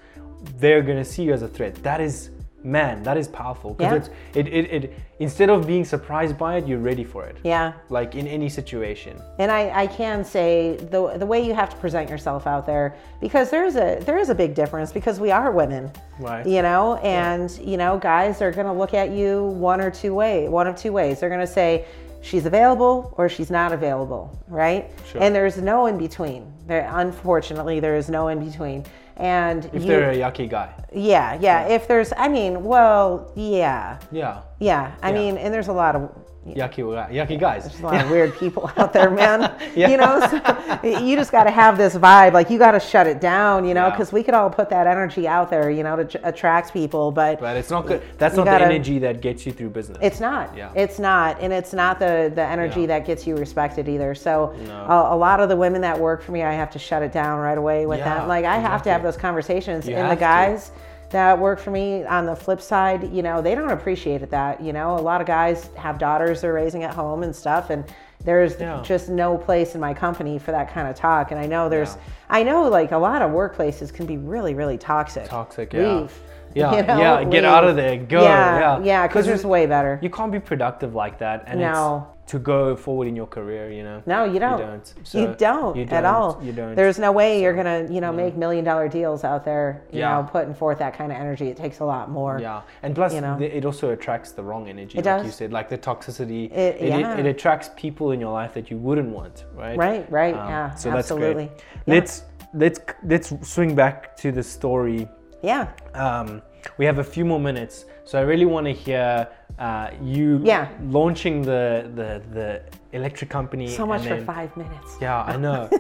they're 0.58 0.82
gonna 0.82 1.06
see 1.06 1.24
you 1.24 1.34
as 1.34 1.42
a 1.42 1.48
threat. 1.48 1.76
That 1.84 2.00
is, 2.02 2.30
man, 2.64 3.04
that 3.04 3.18
is 3.18 3.28
powerful. 3.28 3.76
Yeah. 3.80 3.94
Because 3.94 4.10
it, 4.36 4.48
it, 4.48 4.54
it, 4.54 4.84
it, 4.84 4.94
instead 5.20 5.50
of 5.50 5.68
being 5.68 5.86
surprised 5.86 6.38
by 6.38 6.58
it, 6.58 6.68
you're 6.68 6.80
ready 6.80 7.04
for 7.04 7.26
it. 7.26 7.38
yeah 7.44 7.74
Like 7.90 8.16
in 8.16 8.28
any 8.28 8.50
situation. 8.50 9.20
And 9.40 9.52
I, 9.52 9.84
I 9.84 9.88
can 9.88 10.24
say 10.24 10.78
the 10.78 11.18
the 11.18 11.26
way 11.26 11.46
you 11.46 11.54
have 11.54 11.70
to 11.70 11.76
present 11.78 12.10
yourself 12.10 12.48
out 12.48 12.66
there 12.66 12.96
because 13.20 13.50
there 13.50 13.66
is 13.66 13.76
a 13.76 14.00
there 14.06 14.18
is 14.18 14.30
a 14.30 14.36
big 14.36 14.54
difference 14.54 14.92
because 14.92 15.20
we 15.20 15.32
are 15.32 15.52
women, 15.52 15.92
Right. 16.20 16.46
You 16.46 16.62
know, 16.62 16.98
and 16.98 17.50
you 17.60 17.78
know, 17.78 17.98
guys 17.98 18.42
are 18.42 18.52
gonna 18.52 18.74
look 18.74 18.94
at 18.94 19.10
you 19.12 19.46
one 19.46 19.82
or 19.82 19.90
two 19.92 20.14
way, 20.14 20.48
one 20.48 20.68
of 20.68 20.76
two 20.76 20.92
ways. 20.94 21.20
They're 21.20 21.30
gonna 21.30 21.48
say 21.48 21.86
she's 22.22 22.46
available 22.46 23.14
or 23.18 23.28
she's 23.28 23.50
not 23.50 23.72
available, 23.72 24.38
right? 24.48 24.92
Sure. 25.12 25.22
And 25.24 25.34
there's 25.34 25.58
no 25.58 25.88
in 25.88 25.98
between. 25.98 26.52
There, 26.68 26.88
unfortunately, 26.94 27.80
there 27.80 27.96
is 27.96 28.10
no 28.10 28.28
in 28.28 28.46
between. 28.48 28.86
And 29.18 29.66
If 29.66 29.74
you, 29.84 29.88
they're 29.88 30.12
a 30.12 30.16
yucky 30.16 30.50
guy. 30.50 30.74
yeah, 30.94 31.38
yeah. 31.40 31.68
If 31.68 31.88
there's, 31.88 32.12
I 32.18 32.28
mean, 32.28 32.64
well, 32.64 33.32
yeah, 33.36 33.98
Yeah. 34.12 34.42
yeah. 34.60 34.92
I 35.04 35.10
Yeah. 35.10 35.16
mean, 35.20 35.38
and 35.38 35.54
there's 35.54 35.68
a 35.68 35.74
lot 35.74 35.96
of 35.96 36.10
Yucky, 36.48 36.80
yucky 37.14 37.40
guys. 37.40 37.66
there's 37.66 37.80
a 37.82 37.86
lot 37.86 38.04
of 38.04 38.10
weird 38.10 38.36
people 38.36 38.72
out 38.76 38.94
there, 38.94 39.12
man. 39.22 39.54
Yeah. 39.76 39.90
You 39.90 39.98
know, 39.98 40.20
so 40.28 41.00
you 41.00 41.16
just 41.16 41.32
got 41.32 41.44
to 41.44 41.52
have 41.52 41.78
this 41.78 41.94
vibe. 41.94 42.34
Like 42.34 42.50
you 42.50 42.58
got 42.58 42.72
to 42.72 42.80
shut 42.80 43.06
it 43.06 43.22
down, 43.22 43.64
you 43.64 43.76
know, 43.76 43.86
Yeah. 43.86 43.90
because 43.92 44.12
we 44.12 44.24
could 44.24 44.34
all 44.34 44.50
put 44.50 44.68
that 44.72 44.88
energy 44.88 45.28
out 45.28 45.52
there, 45.52 45.70
you 45.70 45.84
know, 45.84 45.96
to 45.98 46.06
j- 46.06 46.20
attract 46.24 46.74
people, 46.74 47.12
but 47.12 47.40
But 47.40 47.58
it's 47.58 47.70
not 47.70 47.86
good. 47.86 48.02
That's 48.18 48.36
not 48.36 48.46
gotta- 48.46 48.66
the 48.66 48.74
energy 48.74 48.98
that 49.00 49.22
gets 49.22 49.46
you 49.46 49.52
through 49.52 49.70
business. 49.70 50.00
it's 50.02 50.20
not. 50.20 50.58
Yeah. 50.58 50.72
It's 50.74 50.98
not, 50.98 51.40
and 51.42 51.54
it's 51.54 51.74
not 51.74 52.00
the 52.00 52.32
the 52.34 52.44
energy 52.44 52.82
Yeah. 52.82 52.88
that 52.88 53.06
gets 53.06 53.28
you 53.28 53.36
respected 53.38 53.88
either. 53.88 54.16
So 54.16 54.56
No. 54.66 54.74
a, 54.90 55.16
a 55.16 55.18
lot 55.18 55.42
of 55.42 55.48
the 55.50 55.56
women 55.56 55.82
that 55.82 56.00
work 56.00 56.24
for 56.24 56.32
me, 56.32 56.42
I 56.42 56.54
have 56.54 56.72
to 56.72 56.80
shut 56.80 57.04
it 57.04 57.12
down 57.12 57.38
right 57.40 57.58
away 57.58 57.86
with 57.86 58.00
Yeah, 58.00 58.16
them. 58.20 58.28
Like 58.28 58.46
I 58.46 58.58
have 58.58 58.82
to 58.84 58.90
have 58.92 59.04
those 59.04 59.16
conversations, 59.18 59.88
You 59.88 59.96
and 59.96 60.10
the 60.10 60.16
guys. 60.16 60.70
to. 60.70 60.76
That 61.12 61.38
work 61.38 61.60
for 61.60 61.72
me 61.72 62.06
on 62.06 62.26
the 62.26 62.36
flip 62.36 62.62
side, 62.62 63.12
you 63.14 63.22
know, 63.22 63.42
they 63.42 63.54
don't 63.54 63.72
appreciate 63.72 64.22
it 64.22 64.30
that, 64.32 64.62
you 64.62 64.72
know, 64.72 64.98
a 64.98 65.02
lot 65.02 65.20
of 65.20 65.28
guys 65.28 65.70
have 65.76 65.98
daughters 65.98 66.42
they're 66.42 66.54
raising 66.54 66.84
at 66.84 66.94
home 66.94 67.24
and 67.24 67.36
stuff. 67.36 67.70
And 67.70 67.84
there's 68.24 68.60
Yeah. 68.60 68.80
just 68.84 69.10
no 69.10 69.38
place 69.38 69.76
in 69.76 69.82
my 69.82 69.94
company 69.94 70.40
for 70.40 70.52
that 70.52 70.72
kind 70.72 70.88
of 70.88 70.96
talk. 70.96 71.32
And 71.32 71.40
I 71.40 71.48
know 71.48 71.68
there's, 71.68 71.96
Yeah. 71.96 72.02
I 72.30 72.44
know 72.44 72.64
like 72.70 72.92
a 72.92 72.98
lot 72.98 73.22
of 73.22 73.32
workplaces 73.32 73.94
can 73.94 74.06
be 74.06 74.18
really, 74.18 74.54
really 74.54 74.78
toxic. 74.78 75.28
Toxic, 75.28 75.74
yeah. 75.74 75.96
Leave. 75.96 76.20
Yeah, 76.56 76.76
You 76.76 76.84
know, 76.84 77.00
yeah, 77.00 77.24
get 77.24 77.46
out 77.46 77.64
of 77.64 77.76
there, 77.76 77.98
go. 77.98 78.22
Yeah, 78.24 78.60
Yeah, 78.80 78.84
yeah, 78.84 79.08
because 79.08 79.26
there's 79.26 79.46
way 79.46 79.66
better. 79.66 80.00
You 80.02 80.10
can't 80.10 80.32
be 80.32 80.40
productive 80.40 80.94
like 80.96 81.18
that, 81.20 81.44
and 81.48 81.60
No. 81.60 82.08
it's 82.24 82.32
to 82.32 82.40
go 82.40 82.76
forward 82.78 83.08
in 83.08 83.16
your 83.16 83.28
career. 83.28 83.70
You 83.72 83.84
know. 83.84 84.02
No, 84.06 84.24
you 84.24 84.40
don't. 84.40 84.60
You 84.60 84.66
don't. 84.66 84.94
you 85.14 85.36
don't 85.38 85.76
you 85.76 85.84
at 85.84 85.90
don't, 85.90 86.06
all. 86.06 86.40
You 86.44 86.54
don't. 86.54 86.76
There's 86.76 86.98
no 87.00 87.12
way 87.12 87.42
you're 87.42 87.54
gonna, 87.54 87.88
you 87.90 88.00
know, 88.00 88.12
make 88.14 88.38
million 88.38 88.64
dollar 88.64 88.88
deals 88.88 89.24
out 89.24 89.44
there. 89.44 89.84
You 89.92 90.00
Yeah. 90.00 90.22
know, 90.22 90.24
putting 90.32 90.54
forth 90.54 90.80
that 90.80 90.94
kind 90.94 91.12
of 91.12 91.18
energy. 91.18 91.48
It 91.50 91.58
takes 91.58 91.80
a 91.80 91.86
lot 91.86 92.10
more. 92.10 92.40
Yeah, 92.40 92.62
and 92.84 92.96
plus 92.96 93.14
you 93.14 93.22
know. 93.22 93.38
it 93.40 93.66
also 93.66 93.92
attracts 93.92 94.32
the 94.32 94.44
wrong 94.44 94.68
energy, 94.70 94.98
It 94.98 95.06
like 95.06 95.26
you 95.26 95.32
said, 95.32 95.52
like 95.52 95.68
the 95.70 95.78
toxicity. 95.78 96.52
It- 96.52 96.82
it, 96.82 96.88
yeah. 96.90 97.18
it 97.18 97.26
attracts 97.26 97.70
people 97.76 98.12
in 98.12 98.20
your 98.22 98.32
life 98.32 98.54
that 98.54 98.72
you 98.72 98.78
wouldn't 98.78 99.10
want, 99.10 99.46
right? 99.56 99.78
Right, 99.78 100.10
right, 100.12 100.36
Um, 100.36 100.50
yeah, 100.50 100.74
So 100.76 100.90
that's 100.90 101.12
absolutely. 101.12 101.48
great. 101.48 101.64
Yeah. 101.86 101.94
Let's 101.96 102.24
let's 102.54 102.80
let's 103.04 103.34
swing 103.48 103.76
back 103.76 104.16
to 104.18 104.32
the 104.32 104.44
story 104.44 105.08
Yeah. 105.42 105.68
um, 105.94 106.42
we 106.78 106.86
have 106.86 107.00
a 107.00 107.04
few 107.04 107.26
more 107.26 107.40
minutes, 107.40 107.86
so 108.06 108.20
I 108.20 108.22
really 108.22 108.46
want 108.46 108.66
to 108.68 108.74
hear 108.74 109.28
uh, 109.60 109.90
you 110.02 110.40
Yeah. 110.44 110.68
launching 110.84 111.42
the, 111.42 111.90
the 111.96 112.22
the 112.34 112.62
electric 112.94 113.30
company. 113.30 113.68
So 113.68 113.86
much 113.86 114.06
and 114.06 114.20
for 114.20 114.26
five 114.34 114.56
minutes. 114.58 114.98
Yeah, 115.02 115.24
I 115.24 115.38
know. 115.38 115.70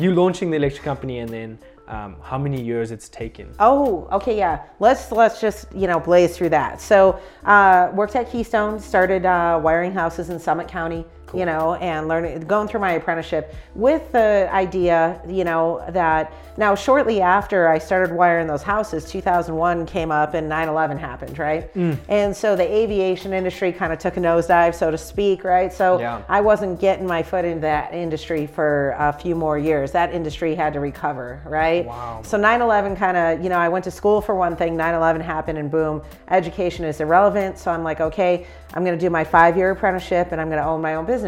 You 0.00 0.14
launching 0.14 0.50
the 0.50 0.56
electric 0.56 0.82
company, 0.84 1.18
and 1.18 1.28
then 1.28 1.58
um, 1.86 2.16
how 2.22 2.38
many 2.38 2.58
years 2.62 2.90
it's 2.92 3.10
taken? 3.10 3.52
Oh, 3.58 4.08
okay, 4.10 4.34
yeah. 4.38 4.62
Let's 4.78 5.12
let's 5.12 5.38
just 5.38 5.66
you 5.74 5.86
know 5.86 6.00
blaze 6.00 6.34
through 6.36 6.48
that. 6.50 6.80
So, 6.80 7.20
uh, 7.44 7.90
worked 7.92 8.16
at 8.16 8.30
Keystone, 8.32 8.80
started 8.80 9.26
uh, 9.26 9.60
wiring 9.62 9.92
houses 9.92 10.30
in 10.30 10.38
Summit 10.38 10.68
County, 10.68 11.04
you 11.34 11.46
know, 11.46 11.74
and 11.74 12.08
learning, 12.08 12.40
going 12.40 12.68
through 12.68 12.80
my 12.80 12.92
apprenticeship 12.92 13.54
with 13.74 14.10
the 14.12 14.48
idea, 14.52 15.20
you 15.28 15.44
know, 15.44 15.84
that 15.90 16.32
now 16.56 16.74
shortly 16.74 17.20
after 17.20 17.68
I 17.68 17.78
started 17.78 18.14
wiring 18.14 18.46
those 18.46 18.62
houses, 18.62 19.04
2001 19.04 19.86
came 19.86 20.10
up 20.10 20.34
and 20.34 20.48
9/11 20.50 20.98
happened, 20.98 21.38
right? 21.38 21.72
Mm. 21.74 21.96
And 22.08 22.36
so 22.36 22.56
the 22.56 22.62
aviation 22.62 23.32
industry 23.32 23.72
kind 23.72 23.92
of 23.92 23.98
took 23.98 24.16
a 24.16 24.20
nosedive, 24.20 24.74
so 24.74 24.90
to 24.90 24.98
speak, 24.98 25.44
right? 25.44 25.72
So 25.72 25.98
Yeah. 25.98 26.20
I 26.28 26.40
wasn't 26.40 26.80
getting 26.80 27.06
my 27.06 27.22
foot 27.22 27.44
into 27.44 27.60
that 27.60 27.94
industry 27.94 28.46
for 28.46 28.94
a 28.98 29.12
few 29.12 29.34
more 29.34 29.58
years. 29.58 29.92
That 29.92 30.12
industry 30.12 30.54
had 30.54 30.72
to 30.72 30.80
recover, 30.80 31.40
right? 31.46 31.86
Wow. 31.86 32.20
So 32.22 32.36
9/11 32.36 32.96
kind 32.96 33.16
of, 33.16 33.42
you 33.42 33.48
know, 33.48 33.58
I 33.58 33.68
went 33.68 33.84
to 33.84 33.90
school 33.90 34.20
for 34.20 34.34
one 34.34 34.56
thing. 34.56 34.76
9/11 34.76 35.20
happened, 35.20 35.58
and 35.58 35.70
boom, 35.70 36.02
education 36.30 36.84
is 36.84 37.00
irrelevant. 37.00 37.58
So 37.58 37.70
I'm 37.70 37.84
like, 37.84 38.00
okay, 38.00 38.46
I'm 38.74 38.84
going 38.84 38.98
to 38.98 39.04
do 39.04 39.10
my 39.10 39.24
five-year 39.24 39.70
apprenticeship, 39.70 40.28
and 40.32 40.40
I'm 40.40 40.48
going 40.48 40.60
to 40.60 40.66
own 40.66 40.80
my 40.80 40.94
own 40.94 41.04
business. 41.04 41.19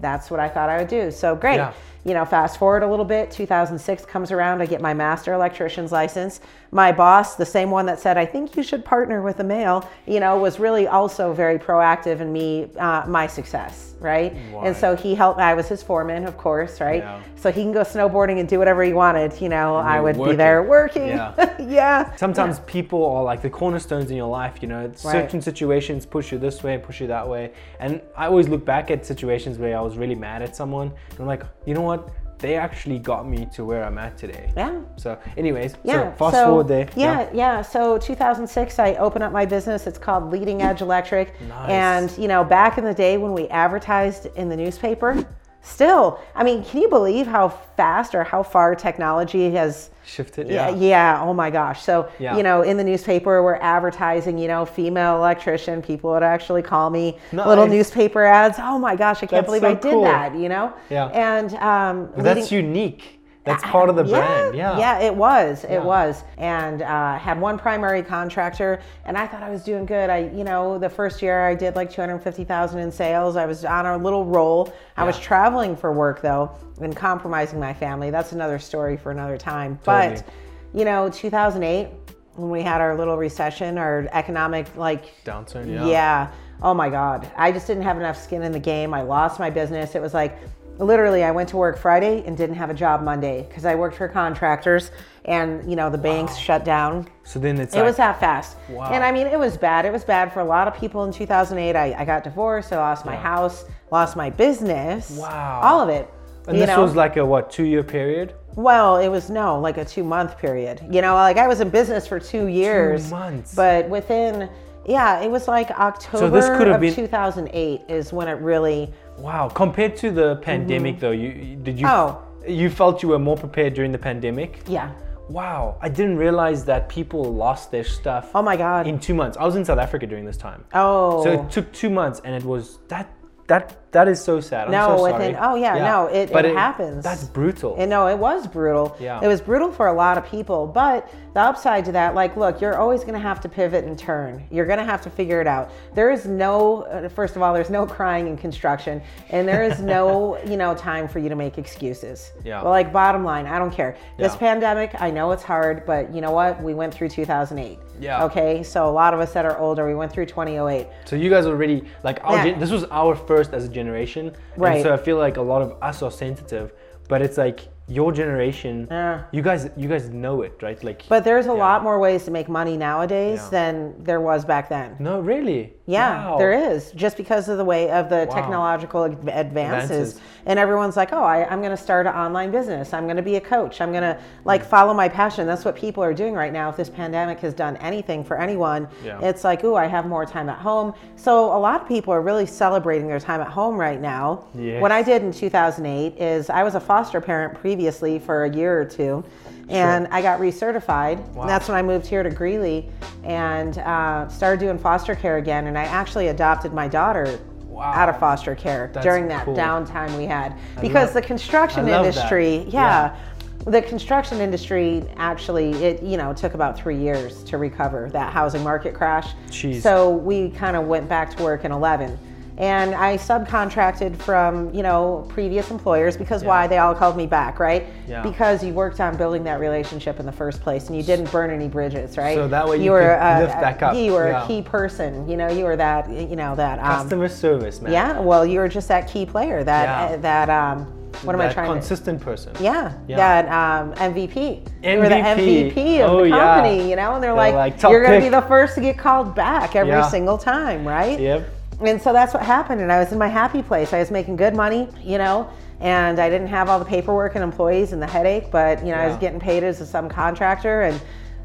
That's 0.00 0.30
what 0.30 0.40
I 0.40 0.48
thought 0.48 0.68
I 0.68 0.78
would 0.78 0.88
do. 0.88 1.10
So 1.10 1.36
great. 1.36 1.56
Yeah. 1.56 1.72
You 2.04 2.14
know, 2.14 2.24
fast 2.24 2.58
forward 2.58 2.82
a 2.82 2.88
little 2.88 3.04
bit. 3.04 3.30
2006 3.30 4.04
comes 4.06 4.32
around. 4.32 4.60
I 4.60 4.66
get 4.66 4.80
my 4.80 4.92
master 4.92 5.32
electrician's 5.34 5.92
license. 5.92 6.40
My 6.72 6.90
boss, 6.90 7.36
the 7.36 7.46
same 7.46 7.70
one 7.70 7.86
that 7.86 8.00
said, 8.00 8.18
"I 8.18 8.26
think 8.26 8.56
you 8.56 8.62
should 8.64 8.84
partner 8.84 9.22
with 9.22 9.38
a 9.38 9.44
male," 9.44 9.88
you 10.06 10.18
know, 10.18 10.36
was 10.38 10.58
really 10.58 10.88
also 10.88 11.32
very 11.32 11.58
proactive 11.58 12.20
in 12.20 12.32
me, 12.32 12.70
uh, 12.78 13.04
my 13.06 13.28
success, 13.28 13.91
right? 14.02 14.32
And 14.62 14.76
so 14.76 14.96
he 14.96 15.14
helped. 15.14 15.40
I 15.40 15.54
was 15.54 15.68
his 15.68 15.82
foreman, 15.82 16.24
of 16.24 16.36
course, 16.36 16.80
right? 16.80 17.02
Yeah. 17.02 17.22
So 17.36 17.50
he 17.50 17.62
can 17.62 17.72
go 17.72 17.80
snowboarding 17.82 18.38
and 18.40 18.48
do 18.48 18.58
whatever 18.58 18.82
he 18.82 18.92
wanted. 18.92 19.40
You 19.40 19.48
know, 19.48 19.76
I 19.76 20.00
would 20.00 20.22
be 20.22 20.34
there 20.34 20.62
working. 20.62 21.08
Yeah. 21.08 21.56
yeah. 21.60 22.14
Sometimes 22.16 22.60
people 22.60 23.04
are 23.04 23.22
like 23.22 23.42
the 23.42 23.50
cornerstones 23.50 24.10
in 24.10 24.16
your 24.16 24.28
life, 24.28 24.58
you 24.60 24.68
know. 24.68 24.90
Certain 24.94 25.40
situations 25.40 26.06
push 26.06 26.32
you 26.32 26.38
this 26.38 26.62
way, 26.62 26.78
push 26.78 27.00
you 27.00 27.06
that 27.08 27.28
way. 27.28 27.52
And 27.80 28.00
I 28.16 28.26
always 28.26 28.48
look 28.48 28.64
back 28.64 28.90
at 28.90 29.04
situations 29.06 29.58
where 29.58 29.76
I 29.76 29.80
was 29.80 29.96
really 29.96 30.14
mad 30.14 30.42
at 30.42 30.54
someone. 30.56 30.92
And 31.10 31.20
I'm 31.20 31.26
like, 31.26 31.44
you 31.66 31.74
know 31.74 31.82
what? 31.82 32.08
They 32.42 32.56
actually 32.56 32.98
got 32.98 33.26
me 33.26 33.46
to 33.54 33.64
where 33.64 33.84
I'm 33.84 33.96
at 33.96 34.18
today. 34.18 34.52
Yeah. 34.56 34.80
So, 34.96 35.16
anyways, 35.36 35.76
Yeah. 35.84 36.12
so 36.12 36.18
fast 36.18 36.44
forward 36.44 36.68
there. 36.68 36.88
Yeah, 36.94 37.28
yeah, 37.32 37.62
So 37.62 37.96
2006, 37.96 38.78
I 38.78 38.94
opened 38.94 39.24
up 39.24 39.32
my 39.32 39.46
business. 39.46 39.86
It's 39.86 39.98
called 39.98 40.30
Leading 40.30 40.60
Edge 40.60 40.82
Electric. 40.82 41.40
Nice. 41.48 41.70
And 41.70 42.18
you 42.18 42.28
know, 42.28 42.44
back 42.44 42.76
in 42.76 42.84
the 42.84 42.92
day 42.92 43.16
when 43.16 43.32
we 43.32 43.48
advertised 43.48 44.26
in 44.36 44.48
the 44.48 44.56
newspaper, 44.56 45.24
still, 45.62 46.20
I 46.34 46.44
mean, 46.44 46.64
can 46.64 46.82
you 46.82 46.88
believe 46.88 47.26
how 47.26 47.48
fast 47.48 48.14
or 48.14 48.24
how 48.24 48.42
far 48.42 48.74
technology 48.74 49.50
has? 49.52 49.90
Shifted. 50.04 50.48
Yeah, 50.48 50.68
Yeah. 50.70 50.76
yeah. 51.16 51.22
Oh 51.22 51.32
my 51.32 51.48
gosh. 51.48 51.82
So, 51.82 52.08
Yeah. 52.18 52.36
you 52.36 52.42
know, 52.42 52.62
in 52.62 52.76
the 52.76 52.82
newspaper, 52.84 53.42
we're 53.42 53.54
advertising, 53.56 54.36
you 54.36 54.48
know, 54.48 54.64
female 54.64 55.16
electrician. 55.16 55.80
People 55.80 56.10
would 56.10 56.24
actually 56.24 56.62
call 56.62 56.90
me 56.90 57.16
little 57.32 57.66
newspaper 57.68 58.24
ads. 58.24 58.58
Oh 58.60 58.78
my 58.78 58.96
gosh, 58.96 59.18
I 59.18 59.20
can't 59.26 59.30
That's 59.30 59.46
believe 59.46 59.62
so 59.62 59.68
I 59.68 59.74
did 59.74 59.92
cool. 59.92 60.02
that, 60.02 60.34
you 60.34 60.48
know? 60.48 60.72
Yeah. 60.90 61.06
And, 61.06 61.54
um, 61.54 62.10
But 62.16 62.24
that's 62.24 62.50
leading- 62.50 62.66
unique. 62.70 63.20
That's 63.44 63.62
part 63.64 63.88
of 63.88 63.96
the 63.96 64.04
brand. 64.04 64.54
Yeah. 64.54 64.78
yeah, 64.78 65.00
it 65.00 65.14
was. 65.14 65.64
It 65.64 65.72
Yeah. 65.72 65.84
was. 65.84 66.22
And 66.38 66.82
uh, 66.82 67.18
had 67.18 67.40
one 67.40 67.58
primary 67.58 68.02
contractor, 68.02 68.80
and 69.04 69.18
I 69.18 69.26
thought 69.26 69.42
I 69.42 69.50
was 69.50 69.64
doing 69.64 69.84
good. 69.84 70.10
I, 70.10 70.30
you 70.32 70.44
know, 70.44 70.78
the 70.78 70.88
first 70.88 71.20
year 71.22 71.44
I 71.46 71.54
did 71.54 71.74
like 71.74 71.90
250,000 71.90 72.78
in 72.78 72.92
sales. 72.92 73.36
I 73.36 73.46
was 73.46 73.64
on 73.64 73.84
a 73.86 73.96
little 73.96 74.24
roll. 74.24 74.72
I 74.96 75.04
was 75.04 75.18
traveling 75.18 75.74
for 75.76 75.92
work 75.92 76.22
though, 76.22 76.52
and 76.80 76.94
compromising 76.94 77.58
my 77.58 77.74
family. 77.74 78.10
That's 78.10 78.32
another 78.32 78.58
story 78.60 78.96
for 78.96 79.10
another 79.10 79.36
time. 79.36 79.78
Totally. 79.82 80.20
But, 80.22 80.78
you 80.78 80.84
know, 80.84 81.08
2008 81.10 81.88
when 82.34 82.48
we 82.50 82.62
had 82.62 82.80
our 82.80 82.96
little 82.96 83.16
recession, 83.18 83.76
our 83.76 84.08
economic 84.12 84.74
like 84.76 85.22
Downturn. 85.24 85.68
Yeah. 85.68 85.86
yeah. 85.86 86.32
Oh 86.62 86.74
my 86.74 86.88
God. 86.88 87.30
I 87.36 87.50
just 87.50 87.66
didn't 87.66 87.82
have 87.82 87.96
enough 87.96 88.16
skin 88.16 88.42
in 88.42 88.52
the 88.52 88.60
game. 88.60 88.94
I 88.94 89.02
lost 89.02 89.38
my 89.40 89.50
business. 89.50 89.94
It 89.94 90.00
was 90.00 90.14
like 90.14 90.38
literally 90.78 91.22
I 91.24 91.30
went 91.30 91.48
to 91.50 91.56
work 91.56 91.78
Friday 91.78 92.22
and 92.26 92.36
didn't 92.36 92.56
have 92.56 92.70
a 92.70 92.74
job 92.74 93.02
Monday 93.02 93.46
because 93.48 93.64
I 93.64 93.74
worked 93.74 93.96
for 93.96 94.08
contractors 94.08 94.90
and 95.24 95.68
you 95.68 95.76
know 95.76 95.88
the 95.90 95.98
banks 95.98 96.36
shut 96.36 96.64
down. 96.64 97.08
So 97.24 97.38
then 97.38 97.58
it's 97.60 97.74
It 97.74 97.78
like, 97.78 97.86
was 97.86 97.96
that 97.96 98.18
fast. 98.18 98.56
Wow. 98.68 98.90
And 98.90 99.04
I 99.04 99.12
mean, 99.12 99.26
it 99.26 99.38
was 99.38 99.56
bad. 99.56 99.84
It 99.84 99.92
was 99.92 100.04
bad 100.04 100.32
for 100.32 100.40
a 100.40 100.44
lot 100.44 100.66
of 100.68 100.74
people 100.76 101.04
in 101.04 101.12
2008. 101.12 101.76
I, 101.76 101.94
I 102.00 102.04
got 102.04 102.24
divorced. 102.24 102.72
I 102.72 102.76
lost 102.78 103.04
my 103.06 103.12
Yeah. 103.12 103.22
house, 103.22 103.64
lost 103.90 104.16
my 104.16 104.30
business. 104.30 105.10
Wow. 105.10 105.60
All 105.62 105.80
of 105.80 105.88
it. 105.88 106.08
and 106.48 106.58
this 106.58 106.66
know? 106.68 106.82
was 106.82 106.96
like 106.96 107.16
a 107.16 107.24
what 107.24 107.50
two 107.50 107.64
year 107.64 107.82
period? 107.84 108.34
Well, 108.56 108.96
it 108.98 109.08
was 109.08 109.30
no, 109.30 109.58
like 109.60 109.76
a 109.78 109.84
two 109.84 110.04
month 110.04 110.36
period. 110.38 110.80
You 110.90 111.00
know, 111.02 111.14
like 111.14 111.36
I 111.36 111.46
was 111.46 111.60
in 111.60 111.70
business 111.70 112.06
for 112.06 112.18
two 112.18 112.46
years. 112.48 113.04
Two 113.04 113.10
months. 113.10 113.54
But 113.54 113.88
within, 113.88 114.50
yeah, 114.84 115.20
it 115.20 115.30
was 115.30 115.46
like 115.48 115.70
October 115.70 116.56
could 116.58 116.66
have 116.66 116.76
of 116.76 116.80
been- 116.82 116.94
2008 116.94 117.82
is 117.88 118.12
when 118.12 118.26
it 118.28 118.40
really, 118.40 118.92
Wow. 119.18 119.48
Compared 119.48 119.96
to 119.96 120.10
the 120.10 120.36
pandemic, 120.36 121.00
though, 121.00 121.10
you 121.12 121.56
did 121.56 121.78
you? 121.78 121.86
Mm-hmm. 121.86 122.16
Oh. 122.46 122.50
You 122.50 122.70
felt 122.70 123.02
you 123.02 123.08
were 123.10 123.20
more 123.20 123.36
prepared 123.36 123.74
during 123.74 123.92
the 123.92 123.98
pandemic. 123.98 124.62
yeah. 124.66 124.90
Wow. 125.28 125.78
I 125.80 125.88
didn't 125.88 126.16
realize 126.18 126.64
that 126.64 126.88
people 126.88 127.22
lost 127.22 127.70
their 127.70 127.84
stuff. 127.84 128.32
Oh 128.34 128.42
my 128.42 128.56
God. 128.56 128.86
In 128.86 128.98
two 128.98 129.14
months, 129.14 129.36
I 129.38 129.44
was 129.44 129.56
in 129.56 129.64
South 129.64 129.78
Africa 129.78 130.06
during 130.06 130.24
this 130.24 130.36
time. 130.36 130.64
Oh. 130.74 131.22
So 131.24 131.30
it 131.32 131.50
took 131.50 131.72
two 131.72 131.88
months, 131.88 132.20
and 132.24 132.34
it 132.34 132.44
was 132.44 132.78
that 132.88 133.08
that 133.48 133.78
that 133.92 134.08
is 134.08 134.22
so 134.24 134.40
sad. 134.40 134.66
I'm 134.66 134.70
No, 134.72 134.96
so 134.96 135.02
within- 135.02 135.36
oh, 135.38 135.54
yeah, 135.54 135.74
no, 135.76 136.06
it- 136.06 136.32
But 136.32 136.46
it 136.46 136.56
happens. 136.56 137.04
That's 137.04 137.24
brutal. 137.24 137.74
And 137.78 137.90
no, 137.90 138.06
it 138.08 138.16
was 138.16 138.46
brutal. 138.46 138.96
Yeah. 138.98 139.20
It 139.22 139.28
was 139.28 139.42
brutal 139.42 139.70
for 139.70 139.88
a 139.88 139.92
lot 139.92 140.16
of 140.16 140.24
people. 140.24 140.66
But 140.66 141.06
the 141.34 141.40
upside 141.40 141.84
to 141.84 141.92
that, 141.92 142.14
like, 142.14 142.34
look, 142.34 142.62
you're 142.62 142.78
always 142.78 143.02
going 143.02 143.12
to 143.12 143.20
have 143.20 143.38
to 143.42 143.50
pivot 143.50 143.84
and 143.84 143.98
turn. 143.98 144.44
You're 144.50 144.64
going 144.64 144.78
to 144.78 144.84
have 144.86 145.02
to 145.02 145.10
figure 145.10 145.42
it 145.42 145.46
out. 145.46 145.70
There 145.94 146.10
is 146.10 146.24
no, 146.24 146.84
uh, 146.84 147.10
first 147.10 147.36
of 147.36 147.42
all, 147.42 147.52
there's 147.52 147.68
no 147.68 147.84
crying 147.84 148.28
in 148.28 148.38
construction, 148.38 149.02
and 149.28 149.46
there 149.46 149.62
is 149.62 149.82
no, 149.82 150.38
you 150.46 150.56
know, 150.56 150.74
time 150.74 151.06
for 151.06 151.18
you 151.18 151.28
to 151.28 151.36
make 151.36 151.58
excuses. 151.58 152.32
Yeah. 152.44 152.62
Well, 152.62 152.70
like, 152.70 152.94
bottom 152.94 153.24
line, 153.24 153.46
I 153.46 153.58
don't 153.58 153.72
care. 153.72 153.96
This 154.16 154.32
Yeah. 154.32 154.38
pandemic, 154.38 155.02
I 155.02 155.10
know 155.10 155.32
it's 155.32 155.42
hard, 155.42 155.84
but 155.84 156.14
you 156.14 156.22
know 156.22 156.30
what? 156.30 156.62
We 156.62 156.72
went 156.72 156.94
through 156.94 157.10
2008. 157.10 157.78
Yeah. 158.02 158.24
Okay. 158.24 158.62
So 158.62 158.88
a 158.88 158.94
lot 159.02 159.14
of 159.14 159.20
us 159.20 159.32
that 159.32 159.44
are 159.44 159.56
older, 159.58 159.86
we 159.86 159.94
went 159.94 160.10
through 160.12 160.26
2008. 160.26 160.86
So 161.04 161.14
you 161.16 161.30
guys 161.30 161.46
already 161.46 161.84
like 162.02 162.18
our 162.24 162.36
Yeah. 162.36 162.44
gen- 162.44 162.58
this 162.60 162.70
was 162.70 162.84
our 162.90 163.14
first 163.14 163.52
as 163.54 163.64
a 163.64 163.68
generation, 163.68 164.32
Right. 164.56 164.74
And 164.76 164.82
so 164.82 164.92
I 164.92 164.96
feel 164.96 165.16
like 165.26 165.36
a 165.36 165.42
lot 165.52 165.62
of 165.62 165.70
us 165.80 166.02
are 166.02 166.10
sensitive, 166.10 166.72
but 167.08 167.22
it's 167.22 167.38
like 167.38 167.60
your 167.88 168.10
generation. 168.12 168.88
Yeah. 168.90 169.22
You 169.32 169.42
guys, 169.42 169.68
you 169.76 169.88
guys 169.88 170.08
know 170.10 170.42
it, 170.42 170.54
right? 170.62 170.82
Like. 170.82 171.02
But 171.08 171.24
there's 171.24 171.46
a 171.46 171.56
Yeah. 171.56 171.66
lot 171.66 171.82
more 171.82 171.98
ways 171.98 172.24
to 172.24 172.30
make 172.30 172.48
money 172.48 172.76
nowadays 172.76 173.40
Yeah. 173.44 173.50
than 173.56 173.74
there 174.08 174.20
was 174.20 174.44
back 174.44 174.68
then. 174.68 174.96
no, 174.98 175.20
really. 175.20 175.74
Yeah, 175.86 176.30
Wow. 176.30 176.38
there 176.38 176.52
is. 176.52 176.92
Just 176.92 177.16
because 177.16 177.48
of 177.48 177.58
the 177.58 177.64
way 177.64 177.90
of 177.90 178.08
the 178.08 178.26
Wow. 178.28 178.34
technological 178.34 179.02
advances. 179.02 179.40
Advances. 179.40 180.20
And 180.46 180.58
everyone's 180.58 180.96
like, 180.96 181.12
oh, 181.12 181.22
I, 181.22 181.44
I'm 181.48 181.58
going 181.60 181.70
to 181.72 181.76
start 181.76 182.06
an 182.06 182.14
online 182.14 182.50
business. 182.52 182.92
I'm 182.92 183.04
going 183.04 183.16
to 183.16 183.22
be 183.22 183.34
a 183.36 183.40
coach. 183.40 183.80
I'm 183.80 183.90
going 183.90 184.02
to 184.04 184.16
like 184.44 184.64
follow 184.64 184.94
my 184.94 185.08
passion. 185.08 185.46
That's 185.46 185.64
what 185.64 185.74
people 185.74 186.02
are 186.04 186.14
doing 186.14 186.34
right 186.34 186.52
now. 186.52 186.68
If 186.68 186.76
this 186.76 186.88
pandemic 186.88 187.40
has 187.40 187.52
done 187.52 187.76
anything 187.78 188.22
for 188.24 188.38
anyone, 188.40 188.86
Yeah. 189.04 189.18
it's 189.22 189.42
like, 189.44 189.64
ooh, 189.64 189.74
I 189.74 189.86
have 189.86 190.06
more 190.06 190.24
time 190.24 190.48
at 190.48 190.58
home. 190.58 190.94
So 191.16 191.46
a 191.56 191.58
lot 191.58 191.82
of 191.82 191.88
people 191.88 192.14
are 192.14 192.22
really 192.22 192.46
celebrating 192.46 193.08
their 193.08 193.20
time 193.20 193.40
at 193.40 193.48
home 193.48 193.76
right 193.76 194.00
now. 194.00 194.44
Yes. 194.54 194.80
What 194.80 194.92
I 194.92 195.02
did 195.02 195.22
in 195.22 195.32
2008 195.32 196.16
is 196.20 196.48
I 196.48 196.62
was 196.62 196.74
a 196.76 196.80
foster 196.80 197.20
parent 197.20 197.54
previously 197.54 198.18
for 198.20 198.44
a 198.44 198.50
year 198.50 198.80
or 198.80 198.84
two. 198.84 199.24
And 199.68 200.06
I 200.08 200.20
got 200.22 200.40
recertified. 200.40 201.18
Wow. 201.30 201.42
And 201.42 201.50
that's 201.50 201.68
when 201.68 201.76
I 201.76 201.82
moved 201.82 202.06
here 202.06 202.22
to 202.22 202.30
Greeley 202.30 202.88
and 203.24 203.78
uh, 203.78 204.28
started 204.28 204.60
doing 204.60 204.78
foster 204.78 205.14
care 205.14 205.36
again. 205.38 205.66
And 205.66 205.78
I 205.78 205.84
actually 205.84 206.28
adopted 206.28 206.72
my 206.72 206.88
daughter 206.88 207.38
Wow. 207.68 207.90
out 207.94 208.10
of 208.10 208.18
foster 208.20 208.54
care 208.54 208.90
That's 208.92 209.02
during 209.02 209.28
that 209.28 209.46
cool. 209.46 209.56
downtime 209.56 210.14
we 210.18 210.26
had. 210.26 210.54
Because 210.82 211.06
love- 211.06 211.14
the 211.14 211.22
construction 211.22 211.86
I 211.86 211.92
love 211.92 212.04
that. 212.04 212.08
industry, 212.14 212.56
Yeah. 212.68 213.12
yeah, 213.14 213.16
the 213.64 213.80
construction 213.80 214.40
industry 214.40 215.02
actually, 215.16 215.72
it 215.82 216.02
you 216.02 216.18
know 216.18 216.34
took 216.34 216.52
about 216.52 216.76
three 216.76 216.98
years 216.98 217.42
to 217.44 217.56
recover 217.56 218.10
that 218.12 218.30
housing 218.30 218.62
market 218.62 218.92
crash. 218.92 219.28
Jeez. 219.48 219.80
So 219.80 220.10
we 220.10 220.50
kind 220.50 220.76
of 220.76 220.84
went 220.86 221.08
back 221.08 221.34
to 221.36 221.42
work 221.42 221.64
in 221.64 221.72
11. 221.72 222.18
And 222.62 222.94
I 222.94 223.16
subcontracted 223.16 224.16
from, 224.22 224.72
you 224.72 224.84
know, 224.84 225.26
previous 225.28 225.72
employers 225.72 226.16
because 226.16 226.44
why? 226.44 226.68
They 226.68 226.78
all 226.78 226.94
called 226.94 227.16
me 227.16 227.26
back, 227.26 227.58
right? 227.58 227.86
Yeah. 228.06 228.22
Because 228.22 228.62
you 228.62 228.72
worked 228.72 229.00
on 229.00 229.16
building 229.16 229.42
that 229.44 229.58
relationship 229.58 230.20
in 230.20 230.26
the 230.26 230.30
first 230.32 230.60
place 230.60 230.86
and 230.86 230.96
you 230.96 231.02
didn't 231.02 231.28
burn 231.32 231.50
any 231.50 231.66
bridges, 231.66 232.16
right? 232.16 232.36
So 232.36 232.46
that 232.46 232.68
way 232.68 232.76
you 232.76 232.92
were 232.92 233.00
could 233.00 233.18
a- 233.20 233.40
lift 233.40 233.60
back 233.60 233.82
up. 233.82 233.96
You 233.96 234.12
were 234.12 234.28
Yeah. 234.28 234.44
a 234.44 234.46
key 234.46 234.62
person, 234.62 235.28
you 235.28 235.36
know, 235.36 235.48
you 235.48 235.64
were 235.64 235.74
that, 235.74 236.08
you 236.08 236.36
know, 236.36 236.54
that 236.54 236.78
um, 236.78 236.84
Customer 237.02 237.28
service, 237.28 237.82
man. 237.82 237.90
yeah, 237.92 238.20
well, 238.20 238.46
you 238.46 238.60
were 238.60 238.68
just 238.68 238.86
that 238.86 239.08
key 239.08 239.26
player, 239.26 239.64
that 239.64 240.10
Yeah. 240.10 240.14
uh, 240.14 240.20
that 240.20 240.48
um, 240.48 240.86
what 241.24 241.34
am 241.34 241.40
I 241.40 241.52
trying 241.52 241.66
to? 241.66 241.74
consistent 241.74 242.20
person. 242.20 242.52
Yeah, 242.60 242.92
Yeah. 243.08 243.16
that 243.16 243.48
um, 243.48 243.92
MVP. 243.94 244.62
You 244.84 244.98
were 244.98 245.08
the 245.08 245.16
MVP. 245.16 245.72
MVP 245.72 246.00
of 246.00 246.10
Oh, 246.12 246.20
the 246.22 246.28
yeah. 246.28 246.36
company, 246.54 246.88
you 246.88 246.94
know, 246.94 247.14
and 247.14 247.22
they're, 247.24 247.30
They're 247.34 247.52
like, 247.52 247.54
like, 247.54 247.82
you're 247.82 248.04
going 248.04 248.20
to 248.20 248.24
be 248.24 248.30
the 248.30 248.42
first 248.42 248.76
to 248.76 248.80
get 248.80 248.98
called 248.98 249.34
back 249.34 249.74
every 249.74 249.90
Yeah. 249.92 250.06
single 250.06 250.38
time, 250.38 250.86
right? 250.86 251.18
Yep. 251.18 251.48
And 251.82 252.00
so 252.00 252.12
that's 252.12 252.32
what 252.32 252.42
happened. 252.42 252.80
And 252.80 252.92
I 252.92 252.98
was 252.98 253.12
in 253.12 253.18
my 253.18 253.28
happy 253.28 253.62
place. 253.62 253.92
I 253.92 253.98
was 253.98 254.10
making 254.10 254.36
good 254.36 254.54
money, 254.54 254.88
you 255.02 255.18
know, 255.18 255.50
and 255.80 256.20
I 256.20 256.30
didn't 256.30 256.46
have 256.48 256.68
all 256.68 256.78
the 256.78 256.84
paperwork 256.84 257.34
and 257.34 257.42
employees 257.42 257.92
and 257.92 258.00
the 258.00 258.06
headache, 258.06 258.50
but, 258.52 258.80
you 258.80 258.92
know, 258.92 258.98
I 258.98 259.08
was 259.08 259.16
getting 259.16 259.40
paid 259.40 259.64
as 259.64 259.80
a 259.80 259.84
subcontractor 259.84 260.88
and 260.88 261.00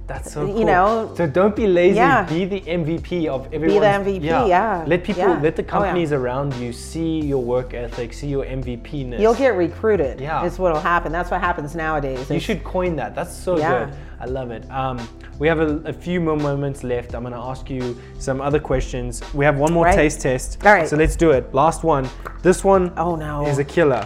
That's 0.07 0.31
so 0.31 0.45
You 0.45 0.53
cool. 0.53 0.65
know, 0.65 1.11
so 1.17 1.27
don't 1.27 1.53
be 1.55 1.67
lazy. 1.67 1.97
yeah. 1.97 2.23
Be 2.23 2.45
the 2.45 2.61
MVP 2.61 3.27
of 3.27 3.45
everyone. 3.53 4.03
Be 4.05 4.19
the 4.19 4.21
MVP, 4.21 4.47
yeah. 4.47 4.85
Let 4.87 5.03
people, 5.03 5.21
Yeah. 5.23 5.39
let 5.43 5.55
the 5.57 5.63
Oh, 5.63 5.65
yeah. 5.65 5.71
companies 5.71 6.13
around 6.13 6.53
you 6.55 6.71
see 6.71 7.19
your 7.19 7.43
work 7.43 7.73
ethic, 7.73 8.13
see 8.13 8.27
your 8.27 8.45
MVP-ness. 8.45 9.19
you'll 9.19 9.33
get 9.35 9.55
recruited. 9.57 10.21
Yeah. 10.21 10.45
Is 10.45 10.57
what'll 10.59 10.79
happen. 10.79 11.11
That's 11.11 11.29
what 11.29 11.41
happens 11.41 11.75
nowadays. 11.75 12.29
You 12.29 12.39
should 12.39 12.63
coin 12.63 12.95
that. 12.95 13.15
That's 13.15 13.33
so 13.35 13.57
Yeah. 13.57 13.69
good. 13.85 13.89
I 14.21 14.25
love 14.25 14.49
it. 14.51 14.63
Um, 14.71 14.97
we 15.39 15.47
have 15.49 15.59
a, 15.59 15.81
a 15.85 15.93
few 15.93 16.21
more 16.21 16.37
moments 16.37 16.83
left. 16.85 17.13
I'm 17.13 17.21
going 17.23 17.33
to 17.33 17.39
ask 17.39 17.69
you 17.69 17.97
some 18.17 18.39
other 18.41 18.59
questions. 18.59 19.21
We 19.33 19.43
have 19.45 19.57
one 19.59 19.73
more 19.73 19.85
Right. 19.85 19.93
taste 19.95 20.21
test. 20.21 20.57
All 20.65 20.71
right. 20.73 20.87
So 20.87 20.95
let's 20.95 21.15
do 21.17 21.31
it. 21.31 21.53
Last 21.53 21.83
one. 21.83 22.07
This 22.43 22.63
one 22.63 22.91
Oh, 22.97 23.15
no. 23.17 23.45
is 23.45 23.59
a 23.59 23.63
killer. 23.65 24.05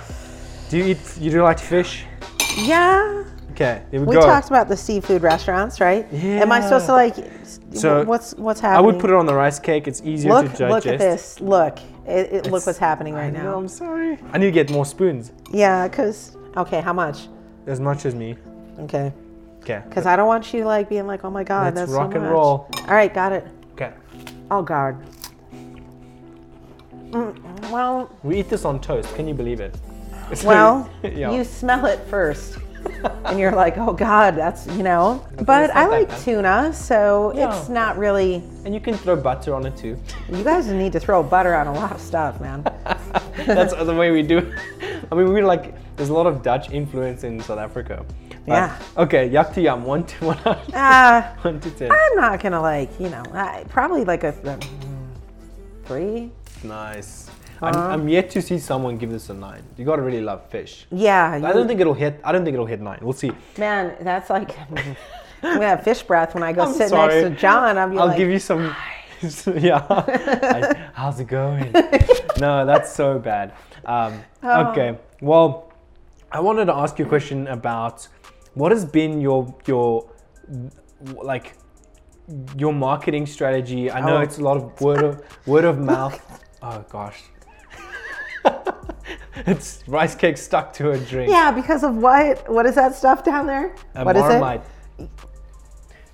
Do 0.70 0.78
you 0.80 0.86
eat? 0.86 0.98
You 1.20 1.30
do 1.32 1.44
like 1.44 1.60
fish? 1.60 2.06
Yeah. 2.58 3.24
Okay, 3.62 3.84
here 3.92 4.00
we, 4.02 4.08
We 4.08 4.16
go. 4.16 4.22
talked 4.22 4.48
about 4.48 4.68
the 4.68 4.78
seafood 4.78 5.22
restaurants, 5.22 5.80
right? 5.80 6.08
Yeah. 6.12 6.42
Am 6.42 6.52
I 6.52 6.62
supposed 6.62 6.86
to 6.88 6.94
like? 6.94 7.16
So, 7.74 8.04
what's 8.04 8.34
what's 8.36 8.60
happening? 8.60 8.78
I 8.78 8.82
would 8.86 9.00
put 9.00 9.10
it 9.10 9.16
on 9.16 9.26
the 9.26 9.34
rice 9.34 9.60
cake. 9.60 9.88
It's 9.88 10.02
easier 10.04 10.32
Look, 10.34 10.46
to 10.46 10.52
digest. 10.52 10.72
look 10.72 10.88
at 10.88 11.00
this. 11.00 11.40
Look, 11.42 11.80
it, 12.08 12.34
it, 12.34 12.52
look 12.52 12.66
what's 12.66 12.78
happening 12.78 13.16
I 13.16 13.24
right 13.26 13.34
know, 13.34 13.44
now. 13.44 13.58
I'm 13.58 13.68
sorry. 13.68 14.18
I 14.34 14.38
need 14.38 14.48
to 14.48 14.52
get 14.52 14.70
more 14.70 14.86
spoons. 14.86 15.32
Yeah, 15.52 15.88
cause 15.88 16.38
okay, 16.58 16.82
how 16.82 16.94
much? 16.94 17.28
As 17.68 17.80
much 17.80 18.06
as 18.06 18.16
me. 18.16 18.36
Okay, 18.80 19.14
Okay. 19.62 19.84
cause 19.92 20.06
I 20.06 20.16
don't 20.16 20.28
want 20.28 20.54
you 20.54 20.66
like 20.66 20.90
being 20.90 21.06
like, 21.08 21.24
oh 21.24 21.30
my 21.30 21.44
god, 21.44 21.76
Let's 21.76 21.82
that's 21.82 21.92
rock 21.92 22.14
so 22.14 22.18
and 22.20 22.30
roll. 22.30 22.68
All 22.80 22.96
right, 22.96 23.14
got 23.14 23.32
it. 23.32 23.46
Okay. 23.74 23.94
Oh 24.50 24.62
god. 24.64 24.96
Mm, 27.12 27.70
well, 27.72 28.10
We 28.24 28.40
eat 28.40 28.50
this 28.50 28.64
on 28.66 28.80
toast. 28.80 29.14
Can 29.16 29.28
you 29.28 29.34
believe 29.34 29.60
it? 29.60 29.76
It's 30.32 30.46
well, 30.46 30.90
yeah. 31.04 31.30
you 31.32 31.44
smell 31.44 31.86
it 31.88 32.00
first. 32.08 32.58
And 33.26 33.40
you're 33.40 33.52
like, 33.52 33.78
oh 33.78 33.94
God, 33.94 34.36
that's 34.36 34.68
you 34.68 34.84
know. 34.84 35.26
But 35.46 35.70
I 35.76 35.86
like 35.88 36.10
tuna, 36.24 36.74
so 36.74 37.34
Yeah. 37.36 37.58
it's 37.58 37.70
not 37.70 37.98
really. 37.98 38.44
and 38.66 38.74
you 38.74 38.80
can 38.80 38.96
throw 38.96 39.16
butter 39.16 39.54
on 39.56 39.66
it 39.66 39.76
too. 39.78 39.98
You 40.30 40.44
guys 40.44 40.68
need 40.68 40.92
to 40.94 41.00
throw 41.00 41.24
butter 41.24 41.56
on 41.56 41.68
a 41.68 41.74
lot 41.74 41.92
of 41.92 42.02
stuff, 42.02 42.40
man. 42.42 42.64
That's 43.46 43.74
the 43.74 43.94
way 43.96 44.12
we 44.12 44.22
do 44.24 44.38
it. 44.40 44.54
I 45.12 45.16
mean, 45.16 45.32
we're 45.34 45.46
like, 45.46 45.74
there's 45.96 46.10
a 46.10 46.14
lot 46.14 46.28
of 46.28 46.44
Dutch 46.44 46.70
influence 46.72 47.24
in 47.24 47.40
South 47.42 47.60
Africa. 47.60 48.06
But- 48.46 48.54
Yeah. 48.54 48.80
Okay, 48.98 49.28
yak 49.28 49.54
to 49.54 49.62
yam. 49.62 49.84
One 49.84 50.04
to 50.06 50.26
one. 50.26 50.38
Uh, 50.74 51.22
one 51.42 51.60
to 51.60 51.72
ten. 51.72 51.90
I'm 51.92 52.16
not 52.16 52.40
gonna 52.42 52.62
like, 52.62 52.90
you 53.00 53.10
know, 53.10 53.24
I, 53.34 53.64
probably 53.70 54.04
like 54.06 54.24
a 54.24 54.32
th- 54.32 54.68
three. 55.86 56.32
Nice. 56.64 57.30
Uh-huh. 57.62 57.80
I'm, 57.80 58.02
I'm 58.02 58.10
yet 58.10 58.30
to 58.32 58.42
see 58.42 58.58
someone 58.60 58.98
give 58.98 59.12
this 59.12 59.30
a 59.30 59.34
nine. 59.34 59.64
You 59.78 59.86
gotta 59.86 60.02
really 60.02 60.22
love 60.22 60.50
fish. 60.50 60.88
Yeah, 60.92 61.40
I 61.44 61.54
don't 61.54 61.68
think 61.68 61.80
it'll 61.80 61.94
hit. 61.94 62.20
I 62.24 62.32
don't 62.32 62.44
think 62.44 62.54
it'll 62.56 62.66
hit 62.66 62.82
nine. 62.82 63.00
We'll 63.02 63.14
see. 63.14 63.32
man, 63.58 63.96
that's 64.02 64.30
like 64.30 64.58
I'm 65.44 65.56
gonna 65.56 65.68
have 65.68 65.84
fish 65.84 66.02
breath 66.04 66.34
when 66.34 66.44
I 66.44 66.54
go 66.54 66.64
I'm 66.64 66.74
sit 66.74 66.90
sorry. 66.90 67.22
next 67.22 67.36
to 67.36 67.42
John. 67.42 67.78
I'll 67.78 67.90
be 67.90 67.98
I'll 67.98 68.08
like, 68.08 68.18
give 68.18 68.30
you 68.30 68.40
some. 68.40 68.76
yeah. 69.56 69.86
I- 69.90 70.90
how's 70.94 71.20
it 71.20 71.28
going? 71.28 71.72
no, 72.40 72.66
that's 72.66 72.92
so 72.94 73.20
bad. 73.20 73.54
Um, 73.86 74.24
Oh. 74.44 74.72
Okay. 74.72 74.98
Well, 75.22 75.72
I 76.32 76.40
wanted 76.40 76.66
to 76.66 76.74
ask 76.76 76.98
you 76.98 77.06
a 77.06 77.08
question 77.08 77.48
about 77.48 78.08
what 78.56 78.72
has 78.72 78.86
been 78.86 79.22
your 79.22 79.54
your 79.68 80.10
like 81.24 81.54
your 82.58 82.74
marketing 82.74 83.26
strategy. 83.28 83.92
I 83.92 84.00
know 84.02 84.18
Oh. 84.18 84.22
it's 84.22 84.38
a 84.40 84.44
lot 84.44 84.58
of 84.58 84.82
word 84.82 85.04
of 85.04 85.22
word 85.46 85.66
of 85.66 85.78
mouth. 85.80 86.20
Oh 86.64 86.84
gosh. 86.90 87.22
it's 89.48 89.84
rice 89.88 90.16
cake 90.16 90.38
stuck 90.38 90.74
to 90.74 90.92
a 90.92 90.98
drink. 90.98 91.32
yeah, 91.32 91.52
because 91.52 91.84
of 91.84 91.96
what? 91.98 92.50
What 92.50 92.66
is 92.66 92.76
that 92.76 92.96
stuff 92.96 93.24
down 93.24 93.48
there? 93.48 93.76
A 93.96 94.04
What 94.04 94.16
is 94.18 94.24
Marmite. 94.24 94.64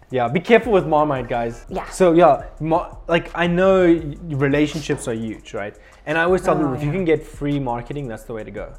Yeah, 0.10 0.30
be 0.30 0.40
careful 0.40 0.72
with 0.72 0.88
Marmite, 0.88 1.28
guys. 1.28 1.66
Yeah. 1.68 1.88
So 1.90 2.14
yeah, 2.14 2.46
mar- 2.62 2.98
like 3.08 3.30
I 3.36 3.46
know 3.48 3.84
relationships 4.30 5.08
are 5.08 5.14
huge, 5.14 5.54
right? 5.54 5.76
And 6.06 6.18
I 6.18 6.24
always 6.24 6.42
tell 6.44 6.56
Oh, 6.56 6.60
people 6.60 6.74
if 6.76 6.84
you 6.84 6.92
can 6.92 7.04
get 7.04 7.26
free 7.26 7.60
marketing, 7.60 8.08
that's 8.08 8.24
the 8.24 8.34
way 8.34 8.44
to 8.46 8.52
go. 8.52 8.74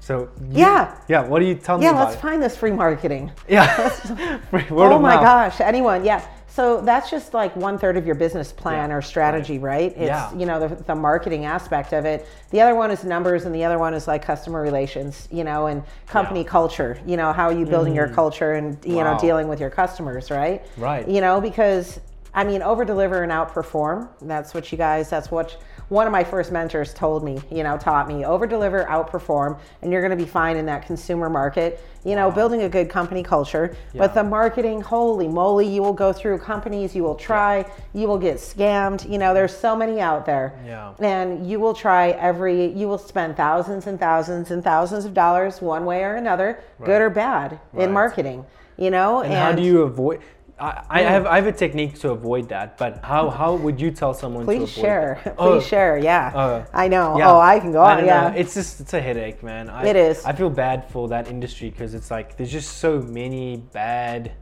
So 0.00 0.28
you- 0.50 0.60
Yeah. 0.60 0.94
yeah. 1.08 1.22
What 1.26 1.38
do 1.40 1.46
you 1.46 1.54
tell 1.54 1.78
me 1.78 1.84
Yeah, 1.84 1.92
let's 1.92 2.14
it? 2.16 2.20
find 2.20 2.42
this 2.42 2.56
free 2.56 2.72
marketing. 2.72 3.30
Yeah, 3.48 3.66
Free- 4.50 4.66
oh 4.70 4.98
my 4.98 5.14
gosh, 5.14 5.60
anyone, 5.60 6.04
yeah. 6.04 6.20
So 6.58 6.80
that's 6.80 7.08
just 7.08 7.34
like 7.34 7.54
one 7.54 7.78
third 7.78 7.96
of 7.96 8.04
your 8.04 8.16
business 8.16 8.50
plan 8.50 8.90
Yeah, 8.90 8.96
or 8.96 9.00
strategy, 9.00 9.60
right? 9.60 9.92
It's 9.92 10.00
Yeah. 10.00 10.34
you 10.34 10.44
know 10.44 10.58
the, 10.66 10.74
the 10.74 10.94
marketing 10.96 11.44
aspect 11.44 11.92
of 11.92 12.04
it. 12.04 12.26
The 12.50 12.60
other 12.60 12.74
one 12.74 12.90
is 12.90 13.04
numbers, 13.04 13.44
and 13.44 13.54
the 13.54 13.62
other 13.62 13.78
one 13.78 13.94
is 13.94 14.08
like 14.08 14.22
customer 14.22 14.60
relations, 14.60 15.28
you 15.30 15.44
know, 15.44 15.68
and 15.68 15.84
company 16.08 16.40
Yeah. 16.40 16.46
Mm. 16.46 16.50
culture. 16.50 16.98
You 17.06 17.16
know, 17.16 17.32
how 17.32 17.44
are 17.46 17.52
you 17.52 17.64
building 17.64 17.94
your 17.94 18.08
culture 18.08 18.54
and 18.54 18.76
you 18.84 18.96
Wow. 18.96 19.04
know 19.14 19.20
dealing 19.20 19.46
with 19.46 19.60
your 19.60 19.70
customers, 19.70 20.32
right? 20.32 20.60
Right. 20.76 21.06
You 21.06 21.20
know, 21.20 21.40
because 21.40 22.00
I 22.34 22.42
mean, 22.42 22.60
over 22.60 22.84
deliver 22.84 23.22
and 23.22 23.30
outperform. 23.30 24.08
That's 24.22 24.52
what 24.52 24.72
you 24.72 24.78
guys. 24.78 25.08
That's 25.08 25.30
what 25.30 25.56
one 25.88 26.06
of 26.06 26.12
my 26.12 26.22
first 26.24 26.52
mentors 26.52 26.92
told 26.92 27.24
me. 27.24 27.40
You 27.50 27.62
know, 27.62 27.78
taught 27.78 28.08
me 28.08 28.24
over 28.24 28.46
deliver, 28.46 28.84
outperform, 28.84 29.58
and 29.82 29.90
you're 29.92 30.02
going 30.02 30.16
to 30.16 30.22
be 30.22 30.28
fine 30.30 30.56
in 30.56 30.66
that 30.66 30.86
consumer 30.86 31.30
market. 31.30 31.80
You 32.04 32.14
know, 32.14 32.30
building 32.30 32.62
a 32.62 32.68
good 32.68 32.88
company 32.88 33.22
culture. 33.22 33.76
But 33.94 34.14
the 34.14 34.22
marketing, 34.24 34.80
holy 34.80 35.28
moly, 35.28 35.66
you 35.66 35.82
will 35.82 35.92
go 35.92 36.12
through 36.12 36.38
companies. 36.38 36.94
You 36.94 37.02
will 37.02 37.14
try. 37.16 37.64
You 37.92 38.06
will 38.06 38.18
get 38.18 38.36
scammed. 38.36 39.10
You 39.10 39.18
know, 39.18 39.34
there's 39.34 39.56
so 39.56 39.74
many 39.74 40.00
out 40.00 40.24
there. 40.24 40.58
Yeah. 40.64 40.94
And 41.00 41.48
you 41.48 41.58
will 41.60 41.74
try 41.74 42.10
every. 42.10 42.66
You 42.72 42.88
will 42.88 42.98
spend 42.98 43.36
thousands 43.36 43.86
and 43.86 43.98
thousands 43.98 44.50
and 44.50 44.62
thousands 44.62 45.04
of 45.04 45.14
dollars 45.14 45.60
one 45.60 45.84
way 45.84 46.02
or 46.04 46.14
another, 46.14 46.60
good 46.84 47.00
or 47.02 47.10
bad, 47.10 47.58
Right. 47.72 47.84
in 47.84 47.92
marketing. 47.92 48.44
You 48.76 48.90
know, 48.92 49.22
And, 49.22 49.34
how 49.34 49.52
do 49.52 49.62
you 49.62 49.82
avoid? 49.82 50.20
I, 50.60 50.82
I 50.90 51.00
have 51.02 51.24
I 51.26 51.36
have 51.36 51.46
a 51.46 51.52
technique 51.52 51.98
to 52.00 52.10
avoid 52.10 52.48
that, 52.48 52.76
but 52.78 53.04
how 53.04 53.30
how 53.30 53.54
would 53.54 53.80
you 53.80 53.90
tell 53.90 54.12
someone 54.14 54.44
to 54.46 54.50
avoid 54.50 54.66
Please 54.66 54.70
share. 54.72 55.20
Please 55.22 55.34
Oh, 55.38 55.60
share. 55.60 55.98
Yeah. 55.98 56.32
uh, 56.34 56.66
I 56.72 56.88
know. 56.88 57.16
yeah. 57.18 57.30
Oh, 57.30 57.38
I 57.38 57.60
can 57.60 57.72
go 57.72 57.82
on. 57.82 58.04
Yeah. 58.04 58.30
know. 58.30 58.36
It's 58.36 58.54
just 58.54 58.80
it's 58.80 58.94
a 58.94 59.00
headache, 59.00 59.42
man. 59.42 59.68
I, 59.70 59.86
It 59.86 59.96
is. 59.96 60.24
I 60.24 60.32
feel 60.32 60.50
bad 60.50 60.88
for 60.90 61.08
that 61.08 61.28
industry 61.28 61.70
because 61.70 61.94
it's 61.94 62.10
like 62.10 62.36
there's 62.36 62.50
just 62.52 62.78
so 62.78 63.00
many 63.00 63.58
bad 63.72 64.32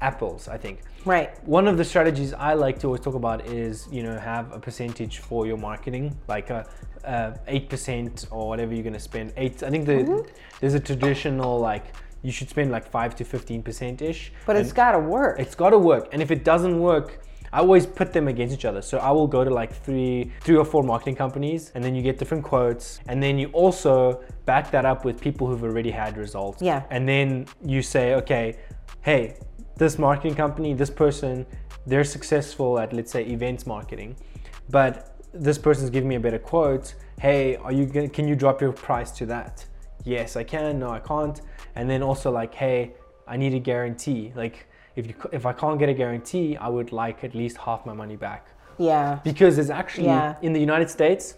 apples. 0.00 0.48
I 0.48 0.58
think. 0.58 0.80
right. 1.04 1.30
One 1.46 1.66
of 1.68 1.76
the 1.76 1.84
strategies 1.84 2.32
I 2.34 2.54
like 2.54 2.78
to 2.80 2.86
always 2.88 3.00
talk 3.02 3.14
about 3.14 3.46
is 3.46 3.88
you 3.90 4.02
know 4.02 4.18
have 4.18 4.52
a 4.52 4.58
percentage 4.58 5.18
for 5.18 5.46
your 5.46 5.56
marketing, 5.56 6.16
like 6.28 6.50
a 6.50 6.66
eight 7.48 7.68
percent 7.68 8.26
or 8.30 8.48
whatever 8.48 8.72
you're 8.74 8.84
gonna 8.90 8.98
spend. 9.12 9.32
Eight. 9.36 9.62
I 9.62 9.70
think 9.70 9.86
the 9.86 9.94
Mm-hmm. 10.04 10.28
there's 10.60 10.74
a 10.74 10.80
traditional 10.80 11.58
like 11.58 11.86
you 12.24 12.32
should 12.32 12.48
spend 12.48 12.72
like 12.72 12.86
five 12.90 13.14
to 13.16 13.24
fifteen 13.24 13.62
percent 13.62 14.02
ish. 14.02 14.32
But 14.46 14.56
it's 14.56 14.72
got 14.72 14.92
to 14.92 14.98
work. 14.98 15.38
It's 15.38 15.54
got 15.54 15.70
to 15.70 15.78
work, 15.78 16.08
and 16.12 16.20
if 16.20 16.30
it 16.30 16.42
doesn't 16.42 16.80
work, 16.80 17.20
I 17.52 17.58
always 17.60 17.86
put 17.86 18.12
them 18.12 18.26
against 18.26 18.52
each 18.52 18.64
other. 18.64 18.82
So 18.82 18.98
I 18.98 19.10
will 19.12 19.28
go 19.28 19.44
to 19.44 19.50
like 19.50 19.72
three, 19.72 20.32
three 20.40 20.56
or 20.56 20.64
four 20.64 20.82
marketing 20.82 21.14
companies, 21.14 21.70
and 21.74 21.84
then 21.84 21.94
you 21.94 22.02
get 22.02 22.18
different 22.18 22.42
quotes, 22.42 22.98
and 23.06 23.22
then 23.22 23.38
you 23.38 23.48
also 23.52 24.24
back 24.44 24.72
that 24.72 24.84
up 24.84 25.04
with 25.04 25.20
people 25.20 25.46
who've 25.46 25.62
already 25.62 25.90
had 25.90 26.16
results. 26.16 26.60
Yeah. 26.60 26.82
And 26.90 27.08
then 27.08 27.46
you 27.64 27.82
say, 27.82 28.14
okay, 28.14 28.56
hey, 29.02 29.36
this 29.76 29.98
marketing 29.98 30.34
company, 30.34 30.74
this 30.74 30.90
person, 30.90 31.46
they're 31.86 32.04
successful 32.04 32.78
at 32.78 32.92
let's 32.92 33.12
say 33.12 33.22
events 33.26 33.66
marketing, 33.66 34.16
but 34.70 35.14
this 35.34 35.58
person's 35.58 35.90
giving 35.90 36.08
me 36.08 36.14
a 36.14 36.20
better 36.20 36.38
quote. 36.38 36.94
Hey, 37.20 37.56
are 37.56 37.72
you 37.72 37.84
gonna? 37.86 38.08
Can 38.08 38.26
you 38.26 38.34
drop 38.34 38.60
your 38.62 38.72
price 38.72 39.10
to 39.18 39.26
that? 39.26 39.66
Yes, 40.04 40.36
I 40.36 40.44
can. 40.44 40.78
No, 40.78 40.90
I 40.90 41.00
can't. 41.00 41.40
And 41.76 41.88
then 41.90 42.02
also 42.02 42.30
like, 42.30 42.54
hey, 42.54 42.92
I 43.26 43.36
need 43.36 43.54
a 43.54 43.58
guarantee. 43.58 44.32
Like, 44.34 44.66
if 44.96 45.06
you 45.08 45.14
if 45.32 45.44
I 45.46 45.52
can't 45.52 45.78
get 45.78 45.88
a 45.88 45.94
guarantee, 45.94 46.56
I 46.56 46.68
would 46.68 46.92
like 46.92 47.24
at 47.24 47.34
least 47.34 47.56
half 47.56 47.84
my 47.84 47.92
money 47.92 48.16
back 48.16 48.46
yeah. 48.78 49.18
because 49.24 49.56
there's 49.56 49.70
actually 49.70 50.06
Yeah. 50.06 50.36
in 50.42 50.52
the 50.52 50.60
United 50.60 50.88
States, 50.90 51.34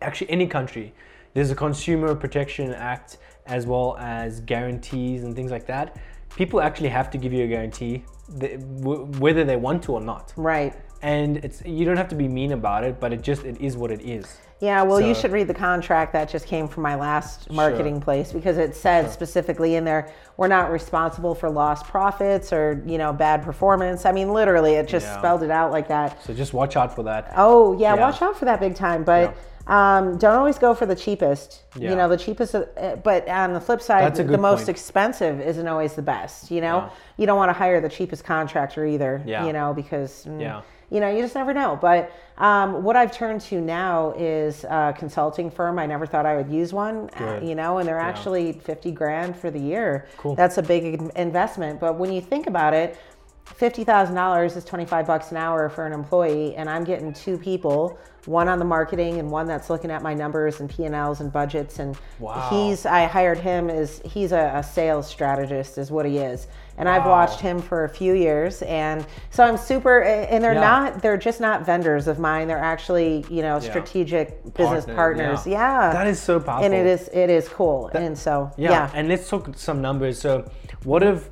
actually 0.00 0.30
any 0.30 0.46
country, 0.46 0.94
there's 1.34 1.50
a 1.50 1.54
Consumer 1.54 2.14
Protection 2.14 2.72
Act 2.74 3.18
as 3.46 3.66
well 3.66 3.96
as 3.98 4.40
guarantees 4.40 5.24
and 5.24 5.34
things 5.34 5.50
like 5.50 5.66
that. 5.66 5.98
People 6.36 6.60
actually 6.60 6.88
have 6.88 7.10
to 7.10 7.18
give 7.18 7.32
you 7.32 7.44
a 7.44 7.48
guarantee, 7.48 8.04
th- 8.40 8.58
w- 8.80 9.04
whether 9.18 9.44
they 9.44 9.56
want 9.56 9.82
to 9.84 9.92
or 9.92 10.00
not. 10.00 10.32
Right. 10.36 10.74
And 11.02 11.38
it's 11.38 11.62
you 11.64 11.84
don't 11.84 11.96
have 11.96 12.08
to 12.08 12.14
be 12.14 12.28
mean 12.28 12.52
about 12.52 12.84
it, 12.84 13.00
but 13.00 13.12
it 13.12 13.20
just 13.22 13.44
it 13.44 13.60
is 13.60 13.76
what 13.76 13.90
it 13.90 14.00
is. 14.00 14.38
Yeah, 14.62 14.82
well, 14.82 15.00
you 15.00 15.12
should 15.12 15.32
read 15.32 15.48
the 15.48 15.54
contract 15.54 16.12
that 16.12 16.28
just 16.28 16.46
came 16.46 16.68
from 16.68 16.84
my 16.84 16.94
last 16.94 17.50
marketing 17.50 18.00
place 18.00 18.32
because 18.32 18.58
it 18.58 18.76
said 18.76 19.10
specifically 19.10 19.74
in 19.74 19.84
there, 19.84 20.12
we're 20.36 20.46
not 20.46 20.70
responsible 20.70 21.34
for 21.34 21.50
lost 21.50 21.84
profits 21.86 22.52
or, 22.52 22.80
you 22.86 22.96
know, 22.96 23.12
bad 23.12 23.42
performance. 23.42 24.06
I 24.06 24.12
mean, 24.12 24.32
literally, 24.32 24.74
it 24.74 24.86
just 24.86 25.06
Yeah. 25.06 25.18
spelled 25.18 25.42
it 25.42 25.50
out 25.50 25.72
like 25.72 25.88
that. 25.88 26.22
So 26.22 26.32
just 26.32 26.54
watch 26.54 26.76
out 26.76 26.94
for 26.94 27.02
that. 27.02 27.32
Oh, 27.36 27.76
yeah, 27.76 27.96
Yeah. 27.96 28.00
watch 28.02 28.22
out 28.22 28.36
for 28.36 28.44
that 28.44 28.60
big 28.60 28.76
time. 28.76 29.02
But 29.02 29.34
um, 29.66 30.16
don't 30.18 30.36
always 30.36 30.58
go 30.58 30.74
for 30.74 30.86
the 30.86 30.94
cheapest. 30.96 31.62
Yeah. 31.76 31.90
You 31.90 31.96
know, 31.96 32.08
the 32.08 32.16
cheapest, 32.16 32.54
uh, 32.54 32.62
but 33.02 33.28
on 33.28 33.54
the 33.54 33.60
flip 33.60 33.80
side, 33.82 34.14
the 34.14 34.38
most 34.38 34.60
point. 34.60 34.68
expensive 34.68 35.40
isn't 35.40 35.66
always 35.66 35.94
the 35.94 36.02
best. 36.02 36.52
You 36.52 36.60
know, 36.60 36.76
Yeah. 36.76 36.88
you 37.16 37.26
don't 37.26 37.36
want 37.36 37.48
to 37.48 37.52
hire 37.52 37.80
the 37.80 37.88
cheapest 37.88 38.24
contractor 38.24 38.86
either, 38.86 39.22
Yeah. 39.24 39.44
you 39.44 39.52
know, 39.52 39.72
because. 39.74 40.24
mm, 40.28 40.40
Yeah. 40.40 40.60
You 40.92 41.00
know, 41.00 41.08
you 41.08 41.22
just 41.22 41.34
never 41.34 41.54
know. 41.54 41.78
But 41.80 42.12
um, 42.36 42.82
what 42.82 42.96
I've 42.96 43.10
turned 43.10 43.40
to 43.42 43.60
now 43.62 44.12
is 44.12 44.64
a 44.64 44.94
consulting 44.96 45.50
firm. 45.50 45.78
I 45.78 45.86
never 45.86 46.04
thought 46.04 46.26
I 46.26 46.36
would 46.36 46.50
use 46.50 46.74
one, 46.74 47.08
uh, 47.14 47.18
Good. 47.18 47.48
you 47.48 47.54
know, 47.54 47.78
and 47.78 47.88
they're 47.88 47.98
actually 47.98 48.52
50 48.52 48.90
grand 48.90 49.34
for 49.34 49.50
the 49.50 49.58
year. 49.58 50.06
Cool. 50.18 50.34
That's 50.34 50.58
a 50.58 50.62
big 50.62 51.10
investment. 51.16 51.80
But 51.80 51.98
when 51.98 52.12
you 52.12 52.20
think 52.20 52.46
about 52.46 52.74
it, 52.74 52.98
$50,000 53.46 54.56
is 54.56 54.64
25 54.64 55.06
bucks 55.06 55.30
an 55.30 55.36
hour 55.36 55.68
for 55.68 55.86
an 55.86 55.92
employee, 55.92 56.54
and 56.56 56.68
I'm 56.68 56.84
getting 56.84 57.12
two 57.12 57.36
people, 57.38 57.98
one 58.26 58.48
on 58.48 58.58
the 58.60 58.64
marketing 58.64 59.18
and 59.18 59.30
one 59.30 59.46
that's 59.46 59.68
looking 59.68 59.90
at 59.90 60.00
my 60.02 60.14
numbers 60.14 60.60
and 60.60 60.70
P&Ls 60.70 61.20
and 61.20 61.32
budgets. 61.32 61.78
And 61.80 61.96
Wow. 62.20 62.48
he's, 62.50 62.86
I 62.86 63.04
hired 63.06 63.38
him 63.38 63.68
as, 63.68 64.00
he's 64.04 64.30
a, 64.32 64.52
a 64.54 64.62
sales 64.62 65.08
strategist 65.08 65.76
is 65.76 65.90
what 65.90 66.06
he 66.06 66.18
is. 66.18 66.46
And 66.78 66.88
I've 66.88 67.04
watched 67.04 67.40
him 67.40 67.60
for 67.60 67.84
a 67.84 67.88
few 67.88 68.14
years. 68.14 68.62
And 68.62 69.04
so 69.30 69.42
I'm 69.44 69.56
super, 69.56 70.02
and 70.02 70.42
they're 70.42 70.54
Yeah. 70.54 70.60
not, 70.60 71.02
they're 71.02 71.16
just 71.16 71.40
not 71.40 71.66
vendors 71.66 72.06
of 72.06 72.18
mine. 72.20 72.46
They're 72.48 72.58
actually, 72.58 73.24
you 73.28 73.42
know, 73.42 73.54
Yeah. 73.54 73.70
strategic 73.70 74.42
business 74.54 74.84
Partner, 74.86 74.94
partners. 74.94 75.46
Yeah. 75.46 75.92
That 75.92 76.06
is 76.06 76.20
so 76.20 76.38
powerful. 76.38 76.64
And 76.64 76.72
it 76.74 76.86
is, 76.86 77.08
it 77.12 77.28
is 77.28 77.48
cool. 77.48 77.90
and 77.92 78.16
so, 78.16 78.50
Yeah, 78.56 78.70
yeah. 78.70 78.90
and 78.94 79.08
let's 79.08 79.28
talk 79.28 79.50
some 79.56 79.82
numbers. 79.82 80.20
So, 80.20 80.48
what 80.84 81.02
if, 81.02 81.28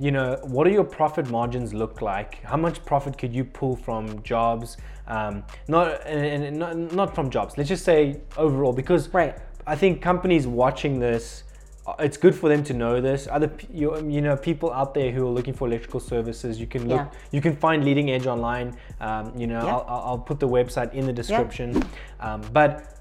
you 0.00 0.10
know, 0.10 0.38
what 0.42 0.64
do 0.64 0.70
your 0.70 0.84
profit 0.84 1.28
margins 1.30 1.72
look 1.74 2.00
like? 2.02 2.42
How 2.44 2.56
much 2.56 2.84
profit 2.84 3.18
could 3.18 3.34
you 3.34 3.44
pull 3.44 3.76
from 3.76 4.22
jobs? 4.22 4.76
Um, 5.06 5.44
not 5.68 6.04
and, 6.06 6.44
and 6.44 6.58
not 6.58 6.76
not 6.92 7.14
from 7.14 7.30
jobs. 7.30 7.56
Let's 7.56 7.68
just 7.68 7.84
say 7.84 8.20
overall, 8.36 8.72
because 8.72 9.08
Right. 9.14 9.36
I 9.66 9.76
think 9.76 10.00
companies 10.02 10.46
watching 10.46 10.98
this, 11.00 11.42
uh, 11.86 11.94
it's 11.98 12.16
good 12.16 12.34
for 12.34 12.48
them 12.48 12.62
to 12.64 12.72
know 12.74 13.00
this. 13.00 13.28
Other, 13.30 13.50
you, 13.72 13.96
you 14.08 14.20
know, 14.20 14.36
people 14.36 14.72
out 14.72 14.94
there 14.94 15.10
who 15.10 15.26
are 15.26 15.30
looking 15.30 15.54
for 15.54 15.66
electrical 15.68 16.00
services, 16.00 16.60
you 16.60 16.66
can 16.66 16.88
look, 16.88 16.98
Yeah. 17.00 17.06
you 17.32 17.40
can 17.40 17.54
find 17.56 17.84
Leading 17.84 18.10
Edge 18.10 18.26
online. 18.26 18.76
Um, 19.00 19.32
you 19.36 19.46
know, 19.46 19.60
Yeah. 19.64 19.72
I'll, 19.74 19.84
I'll 19.88 20.02
I'll 20.10 20.18
put 20.18 20.38
the 20.40 20.48
website 20.48 20.92
in 20.94 21.06
the 21.06 21.12
description. 21.12 21.82
Um, 22.20 22.42
but 22.52 22.95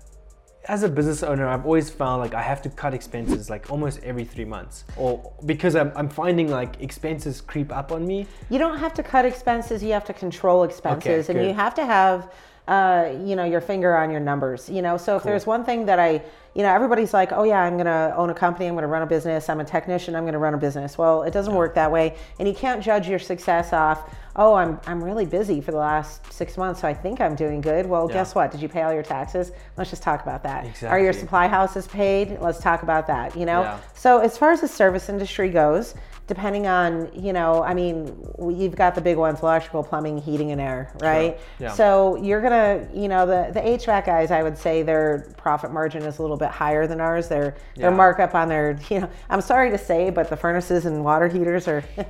as 0.67 0.83
a 0.83 0.89
business 0.89 1.23
owner, 1.23 1.47
I've 1.47 1.65
always 1.65 1.89
found 1.89 2.21
like 2.21 2.33
I 2.33 2.41
have 2.41 2.61
to 2.63 2.69
cut 2.69 2.93
expenses 2.93 3.49
like 3.49 3.69
almost 3.71 4.01
every 4.03 4.25
three 4.25 4.45
months, 4.45 4.85
or 4.97 5.33
because 5.45 5.75
I'm, 5.75 5.91
I'm 5.95 6.09
finding 6.09 6.49
like 6.49 6.81
expenses 6.81 7.41
creep 7.41 7.71
up 7.71 7.91
on 7.91 8.05
me. 8.05 8.27
You 8.49 8.59
don't 8.59 8.77
have 8.77 8.93
to 8.95 9.03
cut 9.03 9.25
expenses, 9.25 9.83
you 9.83 9.93
have 9.93 10.05
to 10.05 10.13
control 10.13 10.63
expenses, 10.63 11.29
and 11.29 11.39
good. 11.39 11.47
you 11.47 11.53
have 11.53 11.75
to 11.75 11.85
have 11.85 12.31
uh, 12.67 13.11
you 13.23 13.35
know, 13.35 13.43
your 13.43 13.61
finger 13.61 13.95
on 13.95 14.09
your 14.11 14.19
numbers. 14.19 14.69
You 14.69 14.81
know, 14.81 14.97
so 14.97 15.15
if 15.15 15.23
there's 15.23 15.45
one 15.45 15.63
thing 15.63 15.85
that 15.85 15.99
I, 15.99 16.21
you 16.55 16.63
know, 16.63 16.73
everybody's 16.73 17.13
like, 17.13 17.31
oh 17.31 17.43
yeah, 17.43 17.61
I'm 17.61 17.77
gonna 17.77 18.13
own 18.15 18.29
a 18.29 18.33
company, 18.33 18.65
I'm 18.67 18.75
gonna 18.75 18.87
run 18.87 19.01
a 19.01 19.05
business, 19.05 19.49
I'm 19.49 19.59
a 19.59 19.65
technician, 19.65 20.15
I'm 20.15 20.25
gonna 20.25 20.39
run 20.39 20.53
a 20.53 20.57
business. 20.57 20.97
Well, 20.97 21.23
it 21.23 21.31
doesn't 21.31 21.53
work 21.53 21.75
that 21.75 21.91
way, 21.91 22.15
and 22.39 22.47
you 22.47 22.53
can't 22.53 22.81
judge 22.81 23.07
your 23.07 23.19
success 23.19 23.73
off. 23.73 24.09
Oh, 24.37 24.53
I'm 24.55 24.79
I'm 24.87 25.03
really 25.03 25.25
busy 25.25 25.61
for 25.61 25.71
the 25.71 25.77
last 25.77 26.31
six 26.33 26.57
months, 26.57 26.81
so 26.81 26.87
I 26.87 26.93
think 26.93 27.21
I'm 27.21 27.35
doing 27.35 27.61
good. 27.61 27.85
Well, 27.85 28.07
Yeah. 28.09 28.15
guess 28.15 28.33
what? 28.35 28.51
Did 28.51 28.61
you 28.61 28.69
pay 28.69 28.81
all 28.81 28.93
your 28.93 29.03
taxes? 29.03 29.51
Let's 29.77 29.89
just 29.89 30.01
talk 30.03 30.23
about 30.23 30.43
that. 30.43 30.83
Are 30.83 30.99
your 30.99 31.13
supply 31.13 31.47
houses 31.47 31.87
paid? 31.87 32.39
Let's 32.41 32.59
talk 32.59 32.83
about 32.83 33.05
that. 33.07 33.35
You 33.35 33.45
know. 33.45 33.61
Yeah. 33.61 33.77
So 33.93 34.19
as 34.19 34.37
far 34.37 34.51
as 34.51 34.61
the 34.61 34.67
service 34.67 35.07
industry 35.09 35.49
goes, 35.49 35.93
depending 36.27 36.67
on 36.67 37.09
you 37.13 37.33
know, 37.33 37.63
I 37.63 37.73
mean, 37.73 38.15
you've 38.39 38.75
got 38.75 38.95
the 38.95 39.01
big 39.01 39.17
ones: 39.17 39.41
electrical, 39.41 39.83
plumbing, 39.83 40.17
heating, 40.17 40.51
and 40.51 40.59
air, 40.59 40.91
right? 40.99 41.39
Yeah. 41.59 41.71
So 41.73 42.15
you're 42.17 42.41
gonna, 42.41 42.87
you 42.93 43.07
know, 43.07 43.25
the 43.25 43.51
the 43.53 43.61
HVAC 43.61 44.05
guys, 44.05 44.31
I 44.31 44.43
would 44.43 44.57
say 44.57 44.83
their 44.83 45.33
profit 45.37 45.71
margin 45.71 46.03
is 46.03 46.19
a 46.19 46.21
little 46.21 46.37
bit 46.37 46.49
higher 46.49 46.87
than 46.87 46.99
ours. 46.99 47.27
Their 47.27 47.55
their 47.75 47.91
markup 47.91 48.35
on 48.35 48.49
their, 48.49 48.79
you 48.89 49.01
know, 49.01 49.09
I'm 49.29 49.41
sorry 49.41 49.69
to 49.71 49.77
say, 49.77 50.09
but 50.09 50.29
the 50.29 50.37
furnaces 50.37 50.85
and 50.85 51.03
water 51.03 51.27
heaters 51.27 51.67
are. 51.67 51.83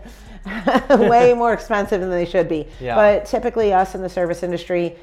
way 0.89 1.33
more 1.37 1.53
expensive 1.53 2.01
than 2.01 2.09
they 2.09 2.25
should 2.25 2.47
be. 2.47 2.67
Yeah. 2.79 2.95
But 2.95 3.25
typically, 3.25 3.73
us 3.73 3.95
in 3.95 4.01
the 4.01 4.09
service 4.09 4.43
industry, 4.43 4.95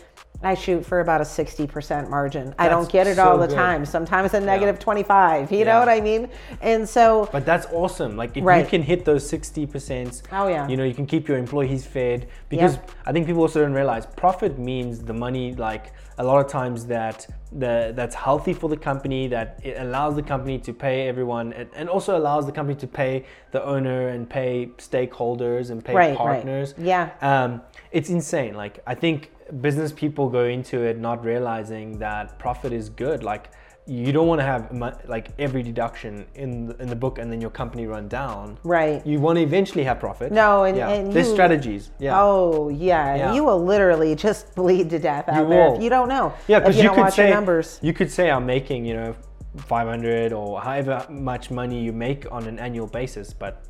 I 0.44 0.54
shoot 0.54 0.84
for 0.84 0.98
about 1.00 1.20
a 1.20 1.24
60% 1.24 2.10
margin. 2.10 2.52
I 2.58 2.68
don't 2.68 2.90
get 2.90 3.06
it 3.06 3.16
so 3.16 3.28
all 3.28 3.38
the 3.38 3.46
good. 3.46 3.54
time. 3.54 3.84
Sometimes 3.86 4.34
a 4.34 4.40
negative 4.40 4.78
25. 4.80 5.52
You 5.52 5.64
know 5.64 5.78
what 5.78 5.88
I 5.88 6.00
mean? 6.00 6.28
And 6.60 6.88
so, 6.88 7.28
But 7.30 7.46
that's 7.46 7.66
awesome. 7.66 8.16
Like 8.16 8.36
if 8.36 8.44
you 8.44 8.64
can 8.68 8.82
hit 8.82 9.04
those 9.04 9.28
sixty 9.28 9.66
percent, 9.66 10.22
Oh, 10.32 10.48
yeah. 10.48 10.66
you 10.66 10.76
know, 10.76 10.82
you 10.84 10.94
can 10.94 11.06
keep 11.06 11.28
your 11.28 11.38
employees 11.38 11.86
fed. 11.86 12.28
Because 12.48 12.78
I 13.06 13.12
think 13.12 13.26
people 13.26 13.42
also 13.42 13.60
don't 13.62 13.72
realize 13.72 14.04
profit 14.06 14.58
means 14.58 15.00
the 15.04 15.12
money. 15.14 15.54
Like 15.54 15.92
a 16.18 16.24
lot 16.24 16.44
of 16.44 16.50
times 16.50 16.86
that 16.86 17.26
the 17.52 17.92
that's 17.94 18.14
healthy 18.16 18.52
for 18.52 18.68
the 18.68 18.76
company. 18.76 19.28
That 19.28 19.60
it 19.62 19.76
allows 19.78 20.16
the 20.16 20.22
company 20.22 20.58
to 20.58 20.72
pay 20.72 21.06
everyone, 21.08 21.52
and, 21.52 21.68
and 21.76 21.88
also 21.88 22.16
allows 22.18 22.46
the 22.46 22.52
company 22.52 22.76
to 22.80 22.86
pay 22.88 23.24
the 23.52 23.62
owner 23.64 24.08
and 24.08 24.28
pay 24.28 24.70
stakeholders 24.78 25.70
and 25.70 25.84
pay 25.84 25.94
Right, 25.94 26.08
right. 26.10 26.16
partners. 26.18 26.74
Yeah. 26.78 27.10
Um, 27.20 27.62
it's 27.92 28.10
insane. 28.10 28.54
Like 28.54 28.80
I 28.88 28.94
think 28.96 29.30
business 29.60 29.92
people 29.92 30.28
go 30.28 30.44
into 30.44 30.80
it 30.82 30.98
not 30.98 31.24
realizing 31.24 31.98
that 31.98 32.38
profit 32.38 32.72
is 32.72 32.88
good. 32.88 33.22
Like 33.22 33.50
you 33.86 34.12
don't 34.12 34.28
want 34.28 34.40
to 34.40 34.44
have 34.44 34.70
like 35.08 35.30
every 35.40 35.62
deduction 35.62 36.24
in 36.36 36.66
the, 36.68 36.76
in 36.80 36.88
the 36.88 36.94
book 36.96 37.18
and 37.18 37.30
then 37.32 37.40
your 37.40 37.50
company 37.50 37.86
run 37.86 38.06
down. 38.08 38.56
Right. 38.62 39.04
You 39.04 39.18
want 39.18 39.38
to 39.38 39.42
eventually 39.42 39.82
have 39.84 39.98
profit. 39.98 40.30
No, 40.32 40.64
and- 40.64 40.76
yeah. 40.76 40.88
and 40.90 41.12
there's 41.12 41.26
you- 41.28 41.32
strategies. 41.34 41.90
Yeah. 41.98 42.18
oh, 42.20 42.68
yeah, 42.68 43.16
Yeah. 43.16 43.34
you 43.34 43.42
will 43.44 43.62
literally 43.62 44.14
just 44.14 44.54
bleed 44.60 44.88
to 44.90 44.98
death 44.98 45.28
out 45.28 45.42
You 45.42 45.48
there 45.48 45.68
will. 45.68 45.76
if 45.76 45.82
you 45.82 45.90
don't 45.90 46.08
know. 46.08 46.32
Yeah, 46.46 46.60
because 46.60 46.76
you, 46.76 46.84
you, 46.84 46.90
could 46.90 46.98
watch 47.00 47.14
say 47.14 47.30
numbers. 47.30 47.80
you 47.82 47.92
could 47.92 48.10
say 48.10 48.30
I'm 48.30 48.46
making 48.46 48.84
you 48.86 48.94
know 48.94 49.16
500 49.66 50.32
or 50.32 50.60
however 50.60 51.04
much 51.10 51.50
money 51.50 51.82
you 51.82 51.92
make 51.92 52.30
on 52.32 52.46
an 52.46 52.58
annual 52.58 52.86
basis, 52.86 53.32
but 53.34 53.64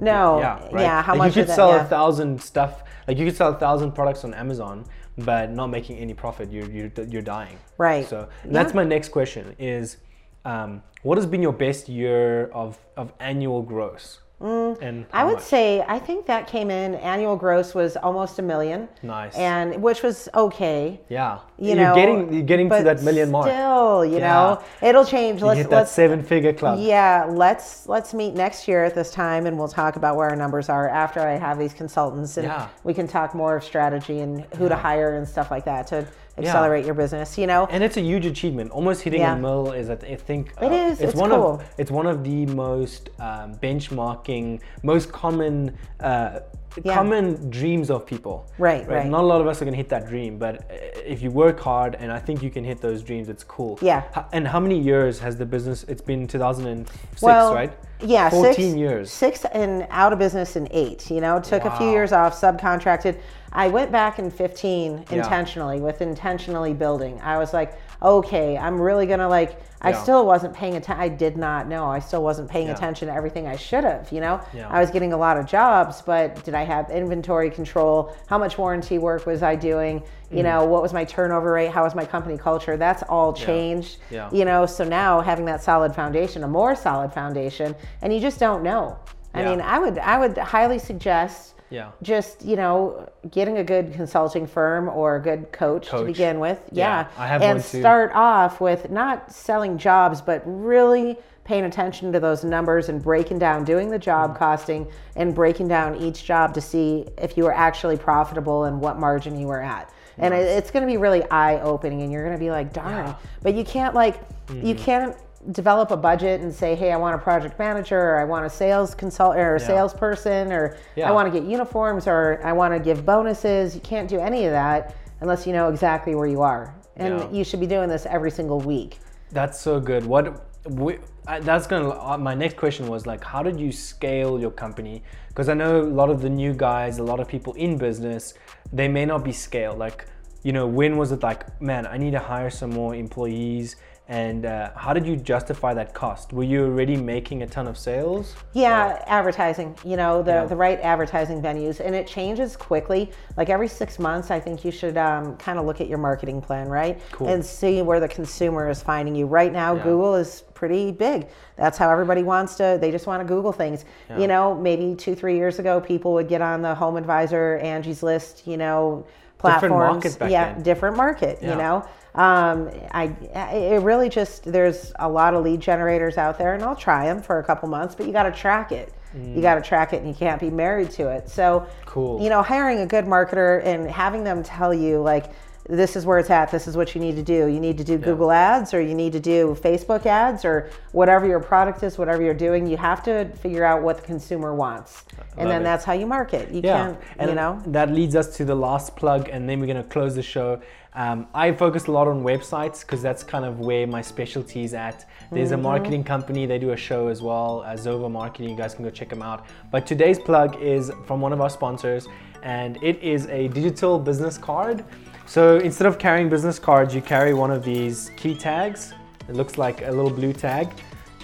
No, 0.00 0.38
yeah, 0.38 0.60
yeah, 0.70 0.74
right? 0.98 1.02
how 1.04 1.12
like 1.14 1.18
much 1.18 1.36
you 1.36 1.42
could 1.42 1.48
that? 1.50 1.56
sell 1.56 1.70
yeah. 1.70 1.82
a 1.82 1.88
thousand 1.88 2.40
stuff, 2.40 2.84
like 3.08 3.16
you 3.18 3.24
could 3.24 3.36
sell 3.36 3.50
a 3.52 3.58
thousand 3.58 3.92
products 3.92 4.22
on 4.24 4.34
Amazon, 4.34 4.84
but 5.18 5.50
not 5.50 5.68
making 5.68 5.98
any 5.98 6.14
profit. 6.14 6.50
You're 6.50 6.70
you're, 6.70 6.90
you're 7.08 7.22
dying. 7.22 7.58
Right. 7.78 8.06
So 8.06 8.28
that's 8.44 8.74
my 8.74 8.84
next 8.84 9.08
question: 9.10 9.54
is 9.58 9.98
um, 10.44 10.82
what 11.02 11.18
has 11.18 11.26
been 11.26 11.42
your 11.42 11.52
best 11.52 11.88
year 11.88 12.46
of 12.48 12.78
of 12.96 13.12
annual 13.20 13.62
gross? 13.62 14.20
And 14.38 14.76
Mm, 14.80 15.06
I 15.12 15.24
would 15.24 15.34
much? 15.36 15.42
say 15.42 15.82
I 15.88 15.98
think 15.98 16.26
that 16.26 16.46
came 16.46 16.70
in 16.70 16.94
annual 16.96 17.36
gross 17.36 17.74
was 17.74 17.96
almost 17.96 18.38
a 18.38 18.42
million. 18.42 18.88
Nice. 19.02 19.34
And 19.34 19.82
which 19.82 20.02
was 20.02 20.28
okay. 20.34 21.00
yeah, 21.08 21.38
You 21.58 21.68
you're 21.68 21.76
know, 21.76 21.94
getting 21.94 22.32
you're 22.32 22.42
getting 22.42 22.68
to 22.68 22.82
that 22.82 23.02
million 23.02 23.30
mark. 23.30 23.46
Still, 23.46 24.04
you 24.04 24.18
Yeah. 24.18 24.32
know, 24.32 24.62
it'll 24.82 25.06
change. 25.06 25.40
you 25.40 25.46
let's 25.46 25.58
hit 25.60 25.70
that 25.70 25.76
let's 25.76 25.92
seven 25.92 26.22
figure 26.22 26.52
club. 26.52 26.78
yeah, 26.80 27.26
let's 27.28 27.88
let's 27.88 28.12
meet 28.12 28.34
next 28.34 28.68
year 28.68 28.84
at 28.84 28.94
this 28.94 29.10
time, 29.10 29.46
and 29.46 29.58
we'll 29.58 29.68
talk 29.68 29.96
about 29.96 30.16
where 30.16 30.28
our 30.28 30.36
numbers 30.36 30.68
are 30.68 30.88
after 30.88 31.20
I 31.20 31.36
have 31.38 31.58
these 31.58 31.72
consultants, 31.72 32.36
and 32.36 32.46
Yeah. 32.46 32.68
we 32.84 32.92
can 32.92 33.08
talk 33.08 33.34
more 33.34 33.56
of 33.56 33.64
strategy 33.64 34.20
and 34.20 34.44
who 34.56 34.68
to 34.68 34.76
hire 34.76 35.14
and 35.16 35.26
stuff 35.26 35.50
like 35.50 35.64
that 35.64 35.86
to 35.88 36.06
accelerate 36.38 36.84
your 36.84 36.94
business. 36.94 37.38
You 37.38 37.46
know, 37.46 37.66
And 37.70 37.82
it's 37.82 37.96
a 37.96 38.00
huge 38.02 38.26
achievement. 38.26 38.70
Almost 38.70 39.02
hitting 39.02 39.20
Yeah. 39.20 39.36
a 39.36 39.38
mill 39.38 39.72
is, 39.72 39.90
I 39.90 39.94
I 39.94 40.16
think, 40.16 40.52
It 40.60 40.72
is, 40.72 41.00
It's, 41.00 41.12
it's 41.12 41.20
one 41.20 41.30
cool. 41.30 41.54
of 41.54 41.64
it's 41.78 41.90
one 41.90 42.06
of 42.06 42.22
the 42.24 42.46
most 42.46 43.10
um, 43.18 43.54
benchmarking, 43.56 44.60
most 44.82 45.12
common, 45.12 45.76
uh, 46.00 46.40
Yeah. 46.84 46.94
common 46.94 47.48
dreams 47.48 47.88
of 47.90 48.04
people. 48.04 48.44
Right, 48.58 48.86
right. 48.86 49.06
Not 49.06 49.22
a 49.22 49.26
lot 49.26 49.40
of 49.40 49.46
us 49.46 49.62
are 49.62 49.64
gonna 49.64 49.76
hit 49.78 49.88
that 49.88 50.06
dream, 50.06 50.36
but 50.38 50.54
uh, 50.56 51.12
if 51.14 51.22
you 51.22 51.30
work 51.30 51.58
hard, 51.58 51.96
and 52.00 52.12
I 52.12 52.18
think 52.18 52.42
you 52.42 52.50
can 52.50 52.64
hit 52.64 52.82
those 52.82 53.02
dreams, 53.02 53.28
it's 53.30 53.44
cool. 53.44 53.78
Yeah. 53.80 54.02
And 54.32 54.46
how 54.46 54.60
many 54.60 54.78
years 54.78 55.18
has 55.20 55.36
the 55.38 55.46
business? 55.46 55.84
It's 55.88 56.02
been 56.02 56.26
2006, 56.26 57.22
well, 57.22 57.54
right? 57.54 57.72
Yeah, 58.00 58.28
14 58.28 58.52
six, 58.54 58.74
years. 58.76 59.10
Six 59.10 59.46
and 59.52 59.86
out 59.90 60.12
of 60.12 60.18
business 60.18 60.54
in 60.56 60.68
eight. 60.70 61.10
You 61.10 61.22
know, 61.22 61.40
took 61.40 61.64
a 61.64 61.70
few 61.78 61.90
years 61.90 62.12
off, 62.12 62.38
subcontracted. 62.38 63.16
I 63.56 63.68
went 63.68 63.90
back 63.90 64.18
in 64.18 64.30
15 64.30 65.04
Yeah. 65.10 65.16
intentionally 65.16 65.80
with 65.80 66.02
intentionally 66.02 66.74
building. 66.74 67.20
I 67.24 67.38
was 67.38 67.54
like, 67.54 67.72
okay, 68.02 68.56
I'm 68.58 68.78
really 68.80 69.06
gonna 69.06 69.28
like. 69.28 69.58
I 69.82 69.92
still 69.92 70.26
wasn't 70.26 70.52
paying 70.52 70.74
attention. 70.76 71.00
I 71.00 71.08
did 71.08 71.36
not 71.36 71.68
know. 71.68 71.86
I 71.86 72.00
still 72.00 72.22
wasn't 72.22 72.50
paying 72.50 72.66
Yeah. 72.66 72.72
attention 72.74 73.06
to 73.08 73.14
everything 73.14 73.46
I 73.46 73.54
should 73.56 73.84
have. 73.84 74.10
You 74.10 74.20
know, 74.20 74.40
Yeah. 74.52 74.66
I 74.68 74.80
was 74.80 74.90
getting 74.90 75.12
a 75.12 75.16
lot 75.16 75.36
of 75.36 75.46
jobs, 75.46 76.02
but 76.02 76.42
did 76.44 76.54
I 76.54 76.64
have 76.64 76.90
inventory 76.90 77.50
control? 77.50 78.10
How 78.26 78.36
much 78.36 78.58
warranty 78.58 78.98
work 78.98 79.26
was 79.26 79.42
I 79.44 79.54
doing? 79.54 80.02
You 80.30 80.40
Mm. 80.40 80.44
know, 80.44 80.64
what 80.64 80.82
was 80.82 80.92
my 80.92 81.04
turnover 81.04 81.52
rate? 81.52 81.70
How 81.70 81.84
was 81.84 81.94
my 81.94 82.04
company 82.04 82.36
culture? 82.36 82.76
That's 82.76 83.04
all 83.04 83.32
changed. 83.32 83.98
Yeah. 84.10 84.28
You 84.32 84.44
know, 84.44 84.66
so 84.66 84.82
now 84.82 85.20
having 85.20 85.44
that 85.46 85.62
solid 85.62 85.94
foundation, 85.94 86.42
a 86.42 86.48
more 86.48 86.74
solid 86.74 87.12
foundation, 87.12 87.74
and 88.02 88.12
you 88.12 88.18
just 88.20 88.40
don't 88.40 88.62
know. 88.64 88.96
I 89.34 89.42
Yeah. 89.42 89.50
mean, 89.50 89.60
I 89.60 89.78
would 89.78 89.98
I 89.98 90.18
would 90.18 90.36
highly 90.36 90.78
suggest 90.80 91.54
Yeah. 91.70 91.90
just, 92.02 92.44
you 92.44 92.56
know, 92.56 93.08
getting 93.30 93.58
a 93.58 93.64
good 93.64 93.92
consulting 93.92 94.46
firm 94.46 94.88
or 94.88 95.16
a 95.16 95.20
good 95.20 95.50
coach, 95.52 95.88
to 95.88 96.04
begin 96.04 96.38
with. 96.40 96.60
Yeah, 96.72 97.00
Yeah. 97.00 97.08
I 97.18 97.26
have 97.26 97.42
and 97.42 97.62
start 97.62 98.12
off 98.14 98.60
with 98.60 98.90
not 98.90 99.32
selling 99.32 99.76
jobs, 99.78 100.20
but 100.20 100.42
really 100.46 101.16
paying 101.44 101.64
attention 101.64 102.12
to 102.12 102.18
those 102.20 102.42
numbers 102.44 102.88
and 102.88 103.02
breaking 103.02 103.38
down, 103.38 103.64
doing 103.64 103.88
the 103.90 103.98
job 103.98 104.30
Mm-hmm. 104.30 104.38
costing 104.38 104.86
and 105.16 105.34
breaking 105.34 105.68
down 105.68 105.96
each 105.96 106.24
job 106.24 106.52
to 106.54 106.60
see 106.60 107.06
if 107.18 107.36
you 107.36 107.44
were 107.44 107.54
actually 107.54 107.96
profitable 107.96 108.64
and 108.64 108.80
what 108.80 108.98
margin 108.98 109.38
you 109.38 109.46
were 109.46 109.62
at. 109.62 109.92
And 110.18 110.32
it, 110.32 110.38
it's 110.46 110.70
going 110.70 110.82
to 110.82 110.90
be 110.90 110.96
really 110.96 111.22
eye 111.30 111.60
opening 111.60 112.02
and 112.02 112.10
you're 112.10 112.24
going 112.24 112.34
to 112.36 112.40
be 112.42 112.50
like, 112.50 112.72
darn. 112.72 113.14
But 113.42 113.54
you 113.54 113.64
can't 113.64 113.94
like, 113.94 114.16
you 114.48 114.74
Mm-hmm. 114.74 114.84
can't 114.84 115.16
develop 115.52 115.90
a 115.90 115.96
budget 115.96 116.40
and 116.40 116.52
say, 116.52 116.74
hey, 116.74 116.92
I 116.92 116.96
want 116.96 117.14
a 117.14 117.18
project 117.18 117.58
manager 117.58 117.98
or 117.98 118.18
I 118.18 118.24
want 118.24 118.44
a 118.46 118.50
sales 118.50 118.94
consultant 118.94 119.40
or 119.40 119.56
a 119.56 119.60
Yeah. 119.60 119.66
salesperson 119.66 120.52
or 120.52 120.76
Yeah. 120.96 121.08
I 121.08 121.12
want 121.12 121.32
to 121.32 121.40
get 121.40 121.48
uniforms 121.48 122.06
or 122.06 122.40
I 122.44 122.52
want 122.52 122.74
to 122.74 122.80
give 122.80 123.04
bonuses. 123.06 123.74
You 123.74 123.80
can't 123.80 124.08
do 124.08 124.18
any 124.18 124.46
of 124.46 124.52
that 124.52 124.94
unless 125.20 125.46
you 125.46 125.52
know 125.52 125.68
exactly 125.68 126.14
where 126.14 126.26
you 126.26 126.42
are. 126.42 126.74
And 126.96 127.18
Yeah. 127.18 127.30
you 127.30 127.44
should 127.44 127.60
be 127.60 127.66
doing 127.66 127.88
this 127.88 128.06
every 128.06 128.30
single 128.30 128.60
week. 128.60 128.98
That's 129.32 129.60
so 129.60 129.80
good. 129.80 130.04
What 130.06 130.42
we, 130.68 130.98
I, 131.26 131.40
that's 131.40 131.66
gonna. 131.66 131.90
Uh, 131.90 132.16
my 132.18 132.34
next 132.34 132.56
question 132.56 132.88
was 132.88 133.06
like, 133.06 133.22
how 133.22 133.42
did 133.42 133.58
you 133.60 133.70
scale 133.72 134.40
your 134.40 134.50
company? 134.50 135.02
Because 135.28 135.48
I 135.48 135.54
know 135.54 135.80
a 135.80 135.82
lot 135.82 136.10
of 136.10 136.22
the 136.22 136.30
new 136.30 136.52
guys, 136.54 136.98
a 136.98 137.02
lot 137.02 137.20
of 137.20 137.28
people 137.28 137.52
in 137.54 137.76
business, 137.78 138.34
they 138.72 138.88
may 138.88 139.04
not 139.04 139.24
be 139.24 139.32
scaled. 139.32 139.78
Like, 139.78 140.06
you 140.42 140.52
know, 140.52 140.66
when 140.66 140.96
was 140.96 141.12
it 141.12 141.22
like, 141.22 141.60
man, 141.60 141.86
I 141.86 141.98
need 141.98 142.12
to 142.12 142.18
hire 142.18 142.50
some 142.50 142.70
more 142.70 142.94
employees? 142.94 143.76
And 144.08 144.46
uh, 144.46 144.70
how 144.76 144.92
did 144.92 145.04
you 145.04 145.16
justify 145.16 145.74
that 145.74 145.92
cost? 145.92 146.32
Were 146.32 146.44
you 146.44 146.64
already 146.64 146.96
making 146.96 147.42
a 147.42 147.46
ton 147.46 147.66
of 147.66 147.76
sales? 147.76 148.36
Yeah, 148.52 149.02
advertising, 149.06 149.76
you 149.84 149.96
know, 149.96 150.22
the, 150.22 150.30
Yeah. 150.30 150.44
the 150.44 150.54
right 150.54 150.78
advertising 150.80 151.42
venues. 151.42 151.80
And 151.80 151.92
it 151.92 152.06
changes 152.06 152.56
quickly. 152.56 153.10
Like 153.36 153.48
every 153.48 153.66
six 153.66 153.98
months, 153.98 154.30
I 154.30 154.38
think 154.38 154.64
you 154.64 154.70
should 154.70 154.96
um, 154.96 155.36
kind 155.38 155.58
of 155.58 155.66
look 155.66 155.80
at 155.80 155.88
your 155.88 155.98
marketing 155.98 156.40
plan, 156.40 156.68
right? 156.68 157.00
Cool. 157.10 157.26
And 157.28 157.44
see 157.44 157.82
where 157.82 157.98
the 157.98 158.06
consumer 158.06 158.70
is 158.70 158.80
finding 158.80 159.16
you. 159.16 159.26
Right 159.26 159.52
now, 159.52 159.74
Google 159.74 160.14
is 160.14 160.44
pretty 160.54 160.92
big. 160.92 161.26
That's 161.56 161.76
how 161.76 161.90
everybody 161.90 162.22
wants 162.22 162.54
to, 162.56 162.78
they 162.80 162.92
just 162.92 163.08
want 163.08 163.20
to 163.22 163.26
Google 163.26 163.50
things. 163.52 163.84
You 164.16 164.28
know, 164.28 164.54
maybe 164.54 164.94
two, 164.94 165.16
three 165.16 165.36
years 165.36 165.58
ago, 165.58 165.80
people 165.80 166.12
would 166.14 166.28
get 166.28 166.40
on 166.42 166.62
the 166.62 166.76
Home 166.76 166.96
Advisor, 166.96 167.56
Angie's 167.58 168.04
List, 168.04 168.46
you 168.46 168.56
know, 168.56 169.04
Different 169.42 169.60
platforms. 169.74 170.04
market 170.04 170.18
back 170.18 170.30
yeah, 170.30 170.52
then. 170.54 170.62
different 170.62 170.96
market, 170.96 171.38
Yeah. 171.42 171.50
you 171.50 171.56
know. 171.56 171.86
Um, 172.16 172.70
I, 172.92 173.14
it 173.52 173.82
really 173.82 174.08
just, 174.08 174.44
there's 174.50 174.92
a 174.98 175.08
lot 175.08 175.34
of 175.34 175.44
lead 175.44 175.60
generators 175.60 176.16
out 176.16 176.38
there 176.38 176.54
and 176.54 176.62
I'll 176.62 176.74
try 176.74 177.04
them 177.06 177.20
for 177.22 177.38
a 177.38 177.44
couple 177.44 177.68
months, 177.68 177.94
but 177.94 178.06
you 178.06 178.12
got 178.12 178.22
to 178.24 178.32
track 178.32 178.72
it. 178.72 178.92
You 179.14 179.40
got 179.40 179.54
to 179.54 179.62
track 179.62 179.94
it 179.94 179.98
and 180.02 180.08
you 180.08 180.14
can't 180.14 180.38
be 180.38 180.50
married 180.50 180.90
to 180.92 181.08
it. 181.08 181.28
So, 181.30 181.60
Mm. 181.60 181.68
Cool. 181.86 182.20
you 182.22 182.28
know, 182.28 182.42
hiring 182.42 182.80
a 182.80 182.86
good 182.86 183.06
marketer 183.06 183.64
and 183.64 183.90
having 183.90 184.24
them 184.24 184.42
tell 184.42 184.74
you 184.74 185.00
like, 185.00 185.30
this 185.68 185.96
is 185.96 186.04
where 186.06 186.18
it's 186.18 186.28
at. 186.30 186.50
This 186.50 186.68
is 186.68 186.76
what 186.76 186.94
you 186.94 187.00
need 187.00 187.16
to 187.16 187.22
do. 187.22 187.46
You 187.46 187.58
need 187.58 187.76
to 187.78 187.84
do 187.84 187.96
Google 187.98 188.30
ads 188.30 188.72
or 188.74 188.80
you 188.80 188.94
need 188.94 189.12
to 189.14 189.20
do 189.20 189.56
Facebook 189.60 190.04
ads 190.06 190.44
or 190.44 190.70
whatever 190.92 191.26
your 191.26 191.40
product 191.40 191.82
is, 191.82 191.96
whatever 191.98 192.22
you're 192.22 192.34
doing. 192.34 192.66
You 192.66 192.76
have 192.76 193.02
to 193.04 193.24
figure 193.36 193.64
out 193.64 193.82
what 193.82 193.96
the 193.96 194.02
consumer 194.02 194.54
wants. 194.54 195.04
And 195.38 195.50
then 195.50 195.62
it. 195.62 195.64
that's 195.64 195.84
how 195.84 195.94
you 195.94 196.06
market. 196.06 196.50
You 196.52 196.60
Yeah, 196.62 196.84
can't, 196.84 196.98
and 197.18 197.30
you 197.30 197.34
know. 197.34 197.60
that 197.66 197.90
leads 197.90 198.14
us 198.14 198.36
to 198.36 198.44
the 198.44 198.54
last 198.54 198.94
plug, 198.96 199.28
and 199.30 199.48
then 199.48 199.58
we're 199.60 199.66
gonna 199.66 199.82
close 199.82 200.14
the 200.14 200.22
show. 200.22 200.60
Um, 200.96 201.26
I 201.34 201.52
focus 201.52 201.88
a 201.88 201.92
lot 201.92 202.08
on 202.08 202.22
websites 202.24 202.80
because 202.80 203.02
that's 203.02 203.22
kind 203.22 203.44
of 203.44 203.60
where 203.60 203.86
my 203.86 204.00
specialty 204.00 204.64
is 204.64 204.72
at. 204.72 205.04
There's 205.30 205.50
Mm-hmm. 205.50 205.60
a 205.60 205.62
marketing 205.62 206.04
company; 206.04 206.46
they 206.46 206.58
do 206.58 206.70
a 206.70 206.76
show 206.76 207.08
as 207.08 207.20
well, 207.20 207.62
uh, 207.66 207.74
Zova 207.74 208.10
Marketing. 208.10 208.48
You 208.48 208.56
guys 208.56 208.74
can 208.74 208.82
go 208.82 208.90
check 208.90 209.10
them 209.10 209.20
out. 209.20 209.44
But 209.70 209.86
today's 209.86 210.18
plug 210.18 210.60
is 210.62 210.90
from 211.06 211.20
one 211.20 211.34
of 211.34 211.40
our 211.42 211.50
sponsors, 211.50 212.08
and 212.42 212.82
it 212.82 212.98
is 213.02 213.26
a 213.26 213.48
digital 213.48 213.98
business 213.98 214.38
card. 214.38 214.84
So 215.26 215.58
instead 215.58 215.86
of 215.86 215.98
carrying 215.98 216.30
business 216.30 216.58
cards, 216.58 216.94
you 216.94 217.02
carry 217.02 217.34
one 217.34 217.50
of 217.50 217.62
these 217.62 218.10
key 218.16 218.34
tags. 218.34 218.94
It 219.28 219.34
looks 219.34 219.58
like 219.58 219.82
a 219.82 219.90
little 219.90 220.10
blue 220.10 220.32
tag, 220.32 220.70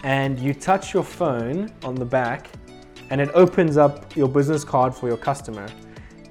and 0.02 0.38
you 0.38 0.52
touch 0.52 0.92
your 0.92 1.04
phone 1.04 1.72
on 1.82 1.94
the 1.94 2.04
back, 2.04 2.50
and 3.08 3.22
it 3.22 3.30
opens 3.32 3.78
up 3.78 4.14
your 4.14 4.28
business 4.28 4.64
card 4.64 4.94
for 4.94 5.08
your 5.08 5.16
customer 5.16 5.66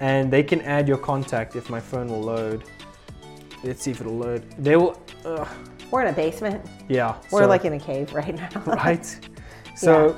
and 0.02 0.32
they 0.32 0.42
can 0.42 0.60
add 0.62 0.88
your 0.88 0.98
contact 0.98 1.56
if 1.56 1.70
my 1.70 1.80
phone 1.80 2.08
will 2.08 2.24
load 2.24 2.64
let's 3.64 3.82
see 3.84 3.92
if 3.92 4.02
it'll 4.02 4.18
load. 4.18 4.44
They 4.58 4.76
will 4.76 5.00
uh, 5.26 5.46
We're 5.92 6.02
in 6.04 6.08
a 6.08 6.14
basement. 6.14 6.66
yeah 6.90 7.16
We're 7.32 7.44
so- 7.44 7.48
like 7.48 7.66
in 7.66 7.74
a 7.74 7.80
cave 7.80 8.14
right 8.14 8.36
now. 8.36 8.50
right? 8.86 9.06
So 9.76 10.16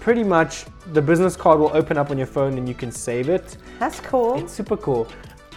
pretty 0.00 0.24
much 0.24 0.64
the 0.92 1.02
business 1.02 1.36
card 1.36 1.60
will 1.60 1.70
open 1.74 1.96
up 1.96 2.10
on 2.10 2.18
your 2.18 2.26
phone 2.26 2.58
and 2.58 2.68
you 2.68 2.74
can 2.74 2.90
save 2.90 3.28
it. 3.28 3.56
That's 3.78 4.00
cool. 4.00 4.36
it's 4.38 4.52
super 4.52 4.76
cool. 4.76 5.06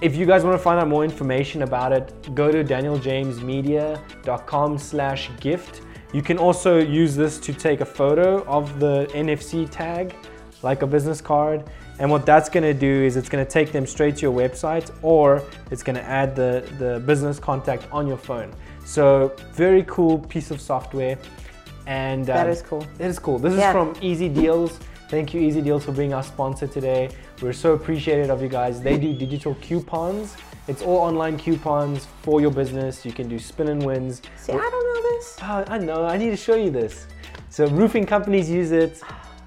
If 0.02 0.16
you 0.16 0.26
guys 0.26 0.44
want 0.44 0.56
to 0.58 0.64
find 0.64 0.80
out 0.80 0.88
more 0.88 1.04
information 1.04 1.64
about 1.64 1.92
it 1.94 2.14
go 2.36 2.52
to 2.52 2.64
danieljamesmedia.com 2.64 4.78
slash 4.78 5.30
gift. 5.40 5.82
You 6.14 6.22
can 6.22 6.38
also 6.38 6.78
use 6.80 7.16
this 7.16 7.40
to 7.40 7.54
take 7.54 7.82
a 7.82 7.86
photo 7.86 8.44
of 8.46 8.80
the 8.80 9.06
nfc 9.14 9.68
tag 9.70 10.16
like 10.64 10.82
a 10.82 10.88
business 10.88 11.20
card 11.20 11.66
and 12.00 12.10
what 12.12 12.26
that's 12.26 12.50
going 12.50 12.64
to 12.64 12.74
do 12.74 13.04
is 13.04 13.16
it's 13.16 13.30
going 13.30 13.44
to 13.46 13.50
take 13.50 13.72
them 13.72 13.86
straight 13.86 14.18
to 14.18 14.22
your 14.24 14.34
website 14.34 14.92
or 15.02 15.42
it's 15.72 15.84
going 15.84 15.96
to 15.96 16.04
add 16.04 16.36
the, 16.36 16.68
the 16.78 17.02
business 17.06 17.40
contact 17.40 17.88
on 17.92 18.08
your 18.08 18.18
phone 18.18 18.54
so 18.86 19.36
very 19.54 19.84
cool 19.84 20.20
piece 20.20 20.52
of 20.52 20.60
software 20.62 21.18
and 21.88 22.26
That 22.26 22.46
um, 22.48 22.52
is 22.52 22.62
cool. 22.62 22.86
that 22.98 23.10
is 23.10 23.20
cool. 23.20 23.40
This 23.40 23.54
is 23.54 23.72
from 23.72 23.94
Easy 24.02 24.30
Deals. 24.30 24.80
Thank 25.10 25.34
you, 25.34 25.42
Easy 25.42 25.62
Deals, 25.62 25.86
for 25.86 25.92
being 25.92 26.14
our 26.14 26.24
sponsor 26.24 26.68
today. 26.68 27.10
We're 27.42 27.54
so 27.54 27.74
appreciative 27.74 28.30
of 28.30 28.42
you 28.42 28.50
guys. 28.50 28.82
They 28.82 28.98
do 28.98 29.14
digital 29.14 29.56
coupons. 29.62 30.36
It's 30.68 30.82
all 30.82 30.98
online 30.98 31.38
coupons 31.38 32.08
for 32.24 32.42
your 32.42 32.50
business. 32.50 33.06
You 33.06 33.12
can 33.14 33.30
do 33.30 33.38
spin 33.38 33.68
and 33.68 33.84
wins. 33.84 34.24
See, 34.36 34.54
I 34.54 34.58
don't 34.58 34.72
know 34.72 35.12
this. 35.12 35.38
Oh, 35.44 35.64
I 35.68 35.78
know. 35.78 36.06
I 36.06 36.18
need 36.18 36.32
to 36.32 36.38
show 36.38 36.56
you 36.56 36.72
this. 36.72 37.06
So 37.50 37.68
roofing 37.68 38.06
companies 38.08 38.50
use 38.50 38.72
it. 38.72 39.00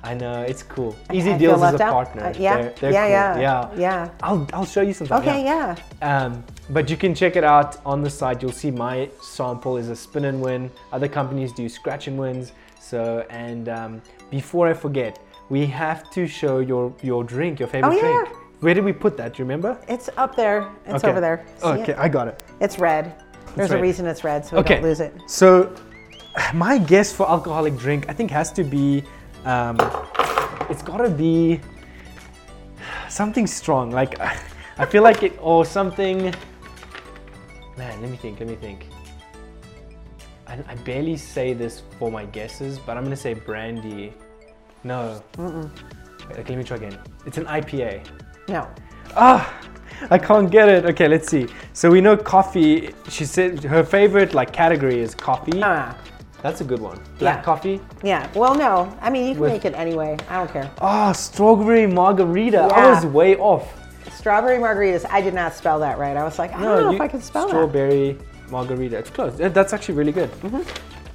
I 0.08 0.14
know 0.14 0.40
it's 0.42 0.62
cool. 0.62 0.96
Easy 1.12 1.32
I 1.32 1.38
Deals 1.38 1.62
is 1.62 1.74
a 1.74 1.78
partner. 1.78 2.24
Uh, 2.28 2.34
yeah, 2.38 2.56
They're- 2.56 2.74
they're 2.80 2.92
yeah, 2.92 3.32
cool. 3.34 3.42
yeah, 3.42 3.70
yeah, 3.72 3.78
yeah. 3.86 4.10
I'll 4.22 4.46
I'll 4.54 4.64
show 4.64 4.80
you 4.80 4.94
something. 4.94 5.18
Okay, 5.18 5.44
yeah. 5.44 5.76
Um, 6.00 6.42
but 6.70 6.88
you 6.90 6.96
can 6.96 7.14
check 7.14 7.36
it 7.36 7.44
out 7.44 7.76
on 7.84 8.02
the 8.02 8.08
site. 8.08 8.40
You'll 8.42 8.58
see 8.64 8.70
my 8.70 9.10
sample 9.20 9.76
is 9.76 9.88
a 9.90 9.96
spin 9.96 10.24
and 10.24 10.40
win. 10.40 10.70
Other 10.92 11.08
companies 11.08 11.52
do 11.52 11.68
scratch 11.68 12.08
and 12.08 12.16
wins. 12.18 12.52
So, 12.80 13.00
and 13.28 13.68
um, 13.68 13.92
before 14.30 14.66
I 14.66 14.72
forget, 14.72 15.18
we 15.50 15.66
have 15.66 16.10
to 16.16 16.26
show 16.26 16.60
your 16.60 16.84
your 17.02 17.22
drink, 17.34 17.60
your 17.60 17.68
favorite 17.68 17.92
Oh, 17.92 17.96
yeah. 17.96 18.24
drink. 18.24 18.28
Where 18.60 18.74
did 18.74 18.84
we 18.84 18.94
put 18.94 19.12
that? 19.18 19.28
Do 19.34 19.42
you 19.42 19.44
remember? 19.44 19.78
It's 19.88 20.08
up 20.16 20.32
there. 20.36 20.60
It's 20.86 21.04
Okay. 21.04 21.10
over 21.10 21.20
there. 21.20 21.38
See 21.58 21.66
Okay, 21.82 21.92
it? 21.92 21.98
I 21.98 22.08
got 22.08 22.26
it. 22.28 22.36
It's 22.60 22.78
red. 22.78 23.04
There's 23.56 23.70
red. 23.70 23.78
a 23.78 23.82
reason 23.82 24.06
it's 24.06 24.24
red, 24.24 24.40
so 24.46 24.56
we 24.56 24.60
Okay, 24.62 24.74
don't 24.76 24.84
lose 24.84 25.00
it. 25.00 25.12
So, 25.26 25.46
my 26.54 26.78
guess 26.78 27.12
for 27.12 27.28
alcoholic 27.28 27.76
drink, 27.76 28.06
I 28.08 28.14
think, 28.14 28.30
has 28.30 28.50
to 28.52 28.64
be. 28.64 29.04
Um, 29.48 29.78
it's 30.68 30.82
gotta 30.82 31.08
be 31.08 31.58
something 33.08 33.46
strong. 33.46 33.90
Like, 33.90 34.20
I 34.78 34.84
feel 34.84 35.02
like 35.02 35.22
it, 35.22 35.38
or 35.40 35.64
something. 35.64 36.34
Man, 37.78 38.00
let 38.02 38.10
me 38.10 38.18
think. 38.18 38.40
Let 38.40 38.48
me 38.50 38.56
think. 38.56 38.86
I, 40.46 40.58
I 40.68 40.74
barely 40.84 41.16
say 41.16 41.54
this 41.54 41.82
for 41.98 42.10
my 42.10 42.26
guesses, 42.26 42.78
but 42.78 42.98
I'm 42.98 43.04
gonna 43.04 43.16
say 43.16 43.32
brandy. 43.32 44.12
No. 44.84 45.22
Wait, 45.38 46.46
let 46.46 46.58
me 46.58 46.62
try 46.62 46.76
again. 46.76 46.98
It's 47.24 47.38
an 47.38 47.46
IPA. 47.46 48.06
No. 48.48 48.68
Ah, 49.16 49.58
I 50.10 50.18
can't 50.18 50.50
get 50.50 50.68
it. 50.68 50.84
Okay, 50.84 51.08
let's 51.08 51.26
see. 51.26 51.46
So 51.72 51.90
we 51.90 52.02
know 52.02 52.18
coffee. 52.18 52.90
She 53.08 53.24
said 53.24 53.64
her 53.64 53.82
favorite 53.82 54.34
like 54.34 54.52
category 54.52 55.00
is 55.00 55.14
coffee. 55.14 55.62
Ah, 55.62 55.96
That's 56.42 56.60
a 56.60 56.64
good 56.64 56.80
one. 56.80 56.98
Black 57.18 57.38
Yeah. 57.38 57.42
coffee. 57.42 57.80
yeah. 58.02 58.28
Well, 58.34 58.54
no. 58.54 58.92
I 59.00 59.10
mean, 59.10 59.26
you 59.26 59.32
can 59.32 59.40
With- 59.42 59.52
make 59.52 59.64
it 59.64 59.74
anyway. 59.74 60.16
I 60.30 60.36
don't 60.36 60.52
care. 60.52 60.70
Oh, 60.80 61.12
strawberry 61.12 61.86
margarita. 61.86 62.60
I 62.72 62.90
was 62.90 63.04
way 63.06 63.36
off. 63.36 63.66
Strawberry 64.12 64.58
margaritas. 64.58 65.04
I 65.10 65.20
did 65.20 65.34
not 65.34 65.54
spell 65.54 65.78
that 65.80 65.98
right. 65.98 66.16
I 66.16 66.22
was 66.24 66.38
like, 66.38 66.52
I 66.54 66.62
don't 66.62 66.82
know 66.82 66.90
you- 66.90 66.96
if 66.96 67.00
I 67.00 67.08
can 67.08 67.20
spell 67.22 67.42
that. 67.46 67.50
strawberry 67.50 68.18
margarita. 68.50 68.98
It's 68.98 69.10
close. 69.10 69.34
That's 69.36 69.72
actually 69.72 69.96
really 69.96 70.12
good. 70.12 70.30
Mm-hmm. 70.42 70.62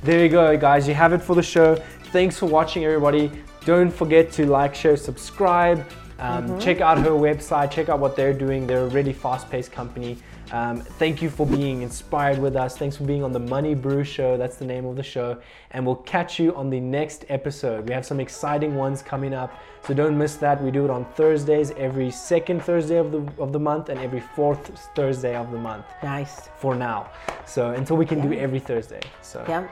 There 0.04 0.20
you 0.24 0.30
go, 0.30 0.58
guys. 0.58 0.88
You 0.88 0.94
have 0.94 1.14
it 1.14 1.22
for 1.22 1.36
the 1.36 1.44
show. 1.44 1.76
Thanks 2.12 2.38
for 2.38 2.46
watching, 2.46 2.84
everybody. 2.84 3.32
Don't 3.66 3.92
forget 3.92 4.32
to 4.34 4.46
like, 4.46 4.76
share, 4.76 4.98
subscribe. 4.98 5.80
Um, 6.20 6.44
Mm-hmm. 6.48 6.60
Check 6.60 6.82
out 6.82 6.98
her 7.00 7.10
website. 7.12 7.72
Check 7.72 7.90
out 7.90 8.00
what 8.00 8.16
they're 8.16 8.34
doing. 8.34 8.68
They're 8.68 8.84
a 8.86 8.88
really 8.90 9.14
fast-paced 9.14 9.72
company. 9.72 10.18
Um, 10.54 10.82
thank 10.82 11.20
you 11.20 11.32
for 11.32 11.48
being 11.48 11.82
inspired 11.82 12.38
with 12.38 12.56
us. 12.56 12.78
Thanks 12.78 12.96
for 12.96 13.06
being 13.06 13.24
on 13.24 13.32
the 13.34 13.40
Money 13.40 13.74
Brew 13.74 14.04
Show. 14.04 14.38
That's 14.38 14.56
the 14.58 14.66
name 14.66 14.86
of 14.86 14.96
the 14.96 15.02
show. 15.02 15.40
And 15.72 15.84
we'll 15.84 15.96
catch 16.16 16.40
you 16.40 16.56
on 16.56 16.70
the 16.70 16.80
next 16.80 17.26
episode. 17.30 17.88
We 17.88 17.94
have 17.96 18.06
some 18.06 18.20
exciting 18.20 18.76
ones 18.76 19.02
coming 19.02 19.34
up, 19.34 19.52
so 19.84 19.96
don't 19.96 20.16
miss 20.16 20.36
that. 20.36 20.62
We 20.64 20.70
do 20.70 20.86
it 20.86 20.92
on 20.92 21.06
Thursdays, 21.16 21.72
every 21.72 22.12
second 22.12 22.62
Thursday 22.64 22.98
of 22.98 23.12
the 23.12 23.22
of 23.42 23.52
the 23.52 23.60
month, 23.60 23.90
and 23.90 24.00
every 24.00 24.20
fourth 24.36 24.64
Thursday 24.96 25.36
of 25.36 25.52
the 25.52 25.58
month 25.58 25.86
Nice. 26.04 26.50
for 26.58 26.76
now. 26.76 27.10
So 27.48 27.72
until 27.72 27.98
we 27.98 28.06
can 28.06 28.22
do 28.22 28.32
every 28.38 28.60
Thursday. 28.60 29.02
So 29.24 29.40
Yep. 29.48 29.70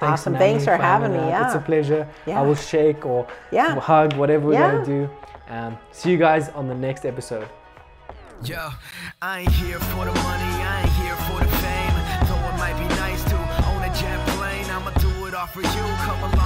thanks, 0.00 0.02
awesome. 0.02 0.36
Thanks 0.36 0.64
for 0.64 0.76
having 0.78 1.12
me. 1.12 1.18
Yeah. 1.18 1.44
It's 1.44 1.54
a 1.54 1.60
pleasure. 1.60 2.08
Yeah. 2.24 2.40
I 2.40 2.42
will 2.46 2.54
shake 2.54 3.04
or 3.04 3.26
Yeah. 3.50 3.78
hug, 3.78 4.14
whatever 4.14 4.46
we're 4.46 4.54
Yeah. 4.54 4.70
gonna 4.72 4.84
do. 4.86 5.10
Um, 5.50 5.76
see 5.92 6.10
you 6.10 6.16
guys 6.16 6.48
on 6.54 6.66
the 6.66 6.74
next 6.74 7.04
episode. 7.04 7.46
Yo, 8.42 8.68
I 9.22 9.40
ain't 9.40 9.50
here 9.52 9.78
for 9.78 10.04
the 10.04 10.12
money, 10.12 10.52
I 10.60 10.82
ain't 10.82 10.90
here 11.00 11.16
for 11.24 11.40
the 11.40 11.50
fame. 11.64 11.96
Though 12.28 12.48
it 12.50 12.58
might 12.58 12.76
be 12.76 12.86
nice 12.96 13.24
to 13.24 13.36
own 13.36 13.80
a 13.82 13.94
jet 13.94 14.20
plane, 14.36 14.68
I'ma 14.68 14.90
do 15.00 15.26
it 15.26 15.34
all 15.34 15.46
for 15.46 15.62
you. 15.62 15.84
Come 16.04 16.20
along 16.20 16.43